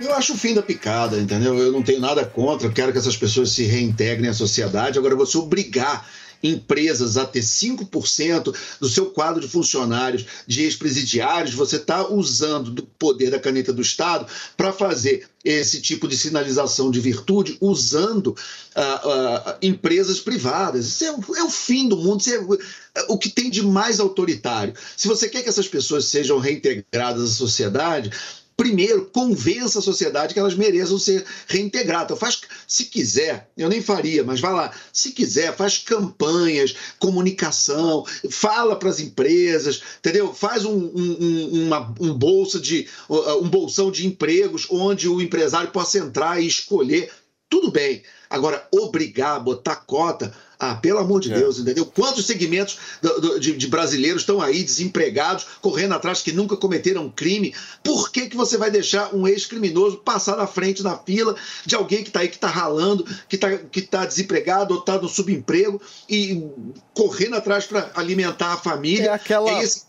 Eu 0.00 0.12
acho 0.14 0.32
o 0.32 0.36
fim 0.36 0.54
da 0.54 0.62
picada, 0.62 1.18
entendeu? 1.18 1.56
Eu 1.56 1.70
não 1.70 1.82
tenho 1.82 2.00
nada 2.00 2.24
contra, 2.24 2.68
quero 2.70 2.92
que 2.92 2.98
essas 2.98 3.16
pessoas 3.16 3.50
se 3.50 3.64
reintegrem 3.64 4.28
à 4.28 4.34
sociedade. 4.34 4.98
Agora, 4.98 5.14
você 5.14 5.38
obrigar 5.38 6.08
empresas 6.44 7.16
a 7.16 7.24
ter 7.24 7.40
5% 7.42 8.54
do 8.80 8.88
seu 8.88 9.06
quadro 9.06 9.40
de 9.40 9.48
funcionários 9.48 10.24
de 10.46 10.62
ex-presidiários, 10.62 11.54
você 11.54 11.76
está 11.76 12.06
usando 12.08 12.70
do 12.70 12.82
poder 12.82 13.30
da 13.30 13.40
caneta 13.40 13.72
do 13.72 13.82
Estado 13.82 14.26
para 14.56 14.72
fazer 14.72 15.26
esse 15.44 15.80
tipo 15.80 16.06
de 16.08 16.16
sinalização 16.16 16.90
de 16.90 17.00
virtude 17.00 17.56
usando 17.60 18.34
ah, 18.74 19.00
ah, 19.04 19.58
empresas 19.60 20.20
privadas. 20.20 20.86
Isso 20.86 21.04
é, 21.04 21.12
o- 21.12 21.36
é 21.36 21.42
o 21.44 21.50
fim 21.50 21.88
do 21.88 21.96
mundo, 21.96 22.20
isso 22.20 22.30
é 22.30 22.38
é 22.96 23.06
o 23.08 23.18
que 23.18 23.28
tem 23.28 23.50
de 23.50 23.60
mais 23.60 23.98
autoritário. 23.98 24.72
Se 24.96 25.08
você 25.08 25.28
quer 25.28 25.42
que 25.42 25.48
essas 25.48 25.66
pessoas 25.66 26.04
sejam 26.04 26.38
reintegradas 26.38 27.22
à 27.24 27.34
sociedade, 27.34 28.10
primeiro 28.56 29.06
convença 29.06 29.78
a 29.78 29.82
sociedade 29.82 30.32
que 30.32 30.40
elas 30.40 30.54
mereçam 30.54 30.98
ser 30.98 31.24
reintegradas. 31.48 32.04
Então, 32.04 32.16
faz, 32.16 32.40
se 32.66 32.84
quiser, 32.86 33.48
eu 33.56 33.68
nem 33.68 33.82
faria, 33.82 34.22
mas 34.24 34.40
vai 34.40 34.52
lá, 34.52 34.72
se 34.92 35.12
quiser, 35.12 35.54
faz 35.56 35.78
campanhas, 35.78 36.74
comunicação, 36.98 38.04
fala 38.30 38.76
para 38.76 38.88
as 38.90 39.00
empresas, 39.00 39.82
entendeu? 39.98 40.32
Faz 40.34 40.64
um, 40.64 40.72
um, 40.74 41.16
um- 41.20 41.66
uma, 41.66 41.94
um 42.00 42.14
bolsa 42.14 42.60
de 42.60 42.88
um 43.08 43.48
bolsão 43.48 43.90
de 43.90 44.06
empregos 44.06 44.66
onde 44.70 45.08
o 45.08 45.20
empresário 45.20 45.70
possa 45.70 45.98
entrar 45.98 46.40
e 46.40 46.46
escolher. 46.46 47.10
Tudo 47.48 47.70
bem. 47.70 48.02
Agora, 48.28 48.66
obrigar, 48.72 49.38
botar 49.40 49.76
cota, 49.76 50.34
ah, 50.58 50.74
pelo 50.76 50.98
amor 50.98 51.20
de 51.20 51.30
Deus, 51.38 51.58
entendeu? 51.58 51.84
Quantos 51.86 52.26
segmentos 52.26 52.78
do- 53.02 53.20
do- 53.20 53.40
de, 53.40 53.56
de 53.56 53.66
brasileiros 53.66 54.22
estão 54.22 54.40
aí 54.40 54.62
desempregados, 54.62 55.46
correndo 55.60 55.94
atrás 55.94 56.22
que 56.22 56.32
nunca 56.32 56.56
cometeram 56.56 57.10
crime? 57.10 57.54
Por 57.82 58.10
que, 58.10 58.28
que 58.28 58.36
você 58.36 58.56
vai 58.56 58.70
deixar 58.70 59.14
um 59.14 59.26
ex-criminoso 59.26 59.98
passar 59.98 60.36
na 60.36 60.46
frente 60.46 60.82
na 60.82 60.96
fila 60.98 61.34
de 61.66 61.74
alguém 61.74 62.02
que 62.02 62.08
está 62.10 62.20
aí, 62.20 62.28
que 62.28 62.36
está 62.36 62.48
ralando, 62.48 63.04
que 63.28 63.36
está 63.36 63.56
que 63.56 63.82
tá 63.82 64.04
desempregado 64.06 64.74
ou 64.74 64.80
está 64.80 64.98
no 65.00 65.08
subemprego 65.08 65.80
e 66.08 66.42
correndo 66.92 67.36
atrás 67.36 67.64
para 67.66 67.90
alimentar 67.94 68.52
a 68.52 68.56
família? 68.56 69.06
É 69.10 69.12
aquela. 69.14 69.50
Você 69.60 69.82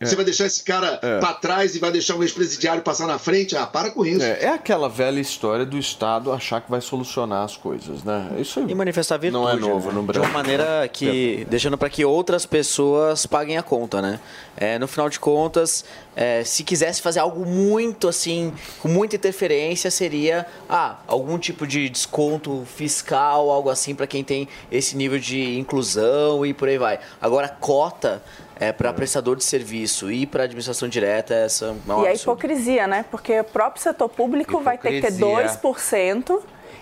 É. 0.00 0.14
vai 0.14 0.24
deixar 0.24 0.46
esse 0.46 0.62
cara 0.62 0.98
É. 1.02 1.18
para 1.18 1.34
trás 1.34 1.74
e 1.74 1.78
vai 1.78 1.90
deixar 1.90 2.14
um 2.16 2.22
ex-presidiário 2.22 2.82
passar 2.82 3.06
na 3.06 3.18
frente? 3.18 3.56
Ah, 3.56 3.66
para 3.66 3.90
com 3.90 4.04
isso. 4.06 4.22
É, 4.24 4.44
é 4.44 4.48
aquela 4.48 4.88
velha 4.88 5.18
história 5.20 5.64
do 5.66 5.76
Estado 5.78 6.30
achar 6.32 6.60
que 6.60 6.70
vai 6.70 6.80
solucionar 6.80 7.44
as 7.44 7.56
coisas, 7.56 8.04
né? 8.04 8.28
Isso 8.38 8.60
E 8.68 8.74
manifestar 8.74 9.16
virtude. 9.18 9.42
não 9.42 9.48
é 9.50 9.56
novo 9.56 9.88
né? 9.88 9.94
no 9.94 10.00
De 10.00 10.06
Brasil. 10.06 10.22
uma 10.22 10.32
maneira 10.32 10.88
que. 10.92 11.46
deixando 11.50 11.76
para 11.76 11.90
que 11.90 12.04
outras 12.04 12.46
pessoas 12.46 13.26
paguem 13.26 13.58
a 13.58 13.62
conta, 13.62 14.00
né? 14.02 14.20
É, 14.56 14.78
no 14.78 14.88
final 14.88 15.08
de 15.08 15.20
contas, 15.20 15.84
é, 16.16 16.42
se 16.42 16.64
quisesse 16.64 17.00
fazer 17.00 17.20
algo 17.20 17.46
muito 17.46 18.08
assim, 18.08 18.52
com 18.80 18.88
muita 18.88 19.14
interferência, 19.16 19.88
seria 19.90 20.46
ah, 20.68 20.96
algum 21.06 21.38
tipo 21.38 21.64
de 21.66 21.88
desconto 21.88 22.64
fiscal, 22.66 23.50
algo 23.50 23.70
assim, 23.70 23.94
para 23.94 24.06
quem 24.06 24.24
tem 24.24 24.48
esse 24.70 24.96
nível 24.96 25.18
de 25.18 25.58
inclusão 25.58 26.44
e 26.44 26.52
por 26.52 26.68
aí 26.68 26.78
vai. 26.78 26.98
Agora, 27.20 27.48
cota. 27.48 28.22
É, 28.60 28.72
para 28.72 28.92
prestador 28.92 29.36
de 29.36 29.44
serviço 29.44 30.10
e 30.10 30.26
para 30.26 30.44
administração 30.44 30.88
direta, 30.88 31.32
essa 31.32 31.66
é 31.66 31.74
uma 31.92 32.04
E 32.04 32.08
a 32.08 32.14
hipocrisia, 32.14 32.86
né? 32.86 33.04
Porque 33.10 33.40
o 33.40 33.44
próprio 33.44 33.82
setor 33.82 34.08
público 34.08 34.60
vai 34.60 34.76
ter 34.76 35.00
que 35.00 35.00
ter 35.00 35.12
Hipocrisia. 35.12 35.60
2% 35.62 36.40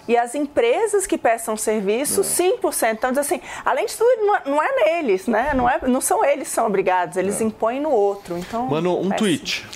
e 0.08 0.16
as 0.16 0.34
empresas 0.34 1.06
que 1.06 1.18
prestam 1.18 1.56
serviço, 1.56 2.22
5%. 2.22 2.92
Então, 2.92 3.10
diz 3.10 3.18
assim, 3.18 3.40
além 3.64 3.86
de 3.86 3.94
tudo, 3.94 4.24
não 4.24 4.36
é, 4.36 4.42
não 4.46 4.62
é 4.62 4.84
neles, 4.84 5.26
né? 5.26 5.52
Não, 5.54 5.68
é, 5.68 5.80
não 5.86 6.00
são 6.00 6.24
eles 6.24 6.48
que 6.48 6.54
são 6.54 6.66
obrigados, 6.66 7.16
eles 7.16 7.40
impõem 7.40 7.80
no 7.80 7.90
outro. 7.90 8.38
Então, 8.38 8.66
Mano, 8.66 8.92
um 8.92 9.08
péssimo. 9.08 9.18
tweet. 9.18 9.66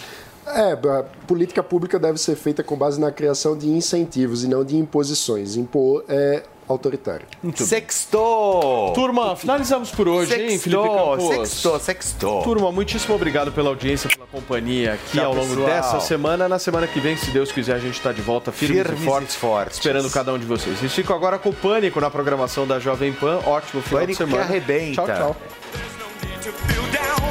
É, 0.47 0.73
a 0.73 1.05
política 1.27 1.63
pública 1.63 1.99
deve 1.99 2.19
ser 2.19 2.35
feita 2.35 2.63
com 2.63 2.77
base 2.77 3.01
na 3.01 3.13
criação 3.13 3.57
de 3.57 3.69
incentivos 3.69 4.43
e 4.43 4.49
não 4.49 4.65
de 4.65 4.77
imposições. 4.77 5.57
Impor 5.57 6.05
é 6.09 6.43
autoritário. 6.73 7.27
Sextou! 7.55 8.93
Turma, 8.93 9.35
finalizamos 9.37 9.91
por 9.91 10.09
hoje, 10.09 10.33
hein, 10.33 10.59
Felipe 10.59 10.59
Sextou, 10.71 11.17
Campos? 11.17 11.49
sextou, 11.49 11.81
sextou. 11.81 12.43
Turma, 12.43 12.73
muitíssimo 12.73 13.15
obrigado 13.15 13.53
pela 13.53 13.69
audiência, 13.69 14.09
pela 14.09 14.27
companhia 14.27 14.95
aqui 14.95 15.19
Tchau, 15.19 15.27
ao 15.27 15.35
longo 15.35 15.49
pessoal. 15.49 15.67
dessa 15.67 16.01
semana. 16.01 16.49
Na 16.49 16.59
semana 16.59 16.87
que 16.87 17.01
vem, 17.01 17.17
se 17.17 17.31
Deus 17.31 17.51
quiser, 17.53 17.75
a 17.75 17.79
gente 17.79 17.95
está 17.97 18.13
de 18.13 18.23
volta 18.23 18.51
firmes, 18.53 18.83
Firmes 18.83 19.01
e 19.01 19.03
e 19.03 19.07
fortes, 19.07 19.37
fortes. 19.37 19.77
esperando 19.79 20.11
cada 20.11 20.33
um 20.33 20.39
de 20.39 20.47
vocês. 20.47 20.79
Vocês 20.79 20.93
ficam 20.95 21.15
agora 21.17 21.39
com 21.39 21.51
o 21.51 21.53
Pânico 21.55 22.01
na 22.01 22.11
programação 22.11 22.67
da 22.67 22.79
Jovem 22.79 23.13
Pan. 23.13 23.41
Ótimo 23.47 23.83
final 23.83 24.01
Pânico 24.03 24.25
de 24.25 24.31
semana. 24.31 24.45
que 24.47 24.53
arrebenta. 24.53 24.95
Tchau, 25.03 25.07
tchau. 25.07 25.37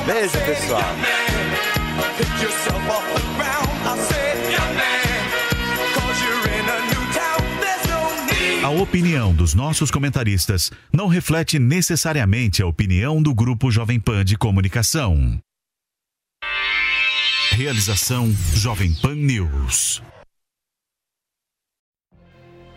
Beijo, 0.05 0.37
pessoal. 0.45 0.81
A 8.69 8.71
opinião 8.71 9.33
dos 9.33 9.55
nossos 9.55 9.89
comentaristas 9.89 10.69
não 10.93 11.07
reflete 11.07 11.57
necessariamente 11.57 12.61
a 12.61 12.67
opinião 12.67 13.19
do 13.19 13.33
Grupo 13.33 13.71
Jovem 13.71 13.99
Pan 13.99 14.23
de 14.23 14.37
Comunicação. 14.37 15.39
Realização 17.49 18.31
Jovem 18.53 18.93
Pan 19.01 19.15
News. 19.15 20.03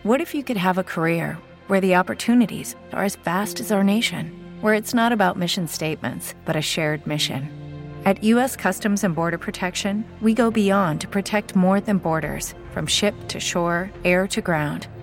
What 0.03 0.19
if 0.19 0.33
you 0.33 0.43
could 0.43 0.57
have 0.57 0.79
a 0.79 0.83
career 0.83 1.37
where 1.67 1.79
the 1.79 1.95
opportunities 1.95 2.75
are 2.91 3.05
as 3.05 3.15
vast 3.15 3.61
as 3.61 3.71
our 3.71 3.83
nation, 3.83 4.31
where 4.63 4.75
it's 4.75 4.95
not 4.95 5.13
about 5.13 5.37
mission 5.37 5.67
statements, 5.67 6.33
but 6.43 6.55
a 6.55 6.61
shared 6.61 7.05
mission? 7.05 7.47
At 8.03 8.23
U.S. 8.23 8.55
Customs 8.55 9.03
and 9.03 9.13
Border 9.13 9.37
Protection, 9.37 10.03
we 10.23 10.33
go 10.33 10.49
beyond 10.49 11.01
to 11.01 11.07
protect 11.07 11.55
more 11.55 11.79
than 11.79 11.99
borders 11.99 12.55
from 12.71 12.87
ship 12.87 13.13
to 13.27 13.39
shore, 13.39 13.91
air 14.03 14.25
to 14.29 14.41
ground, 14.41 14.87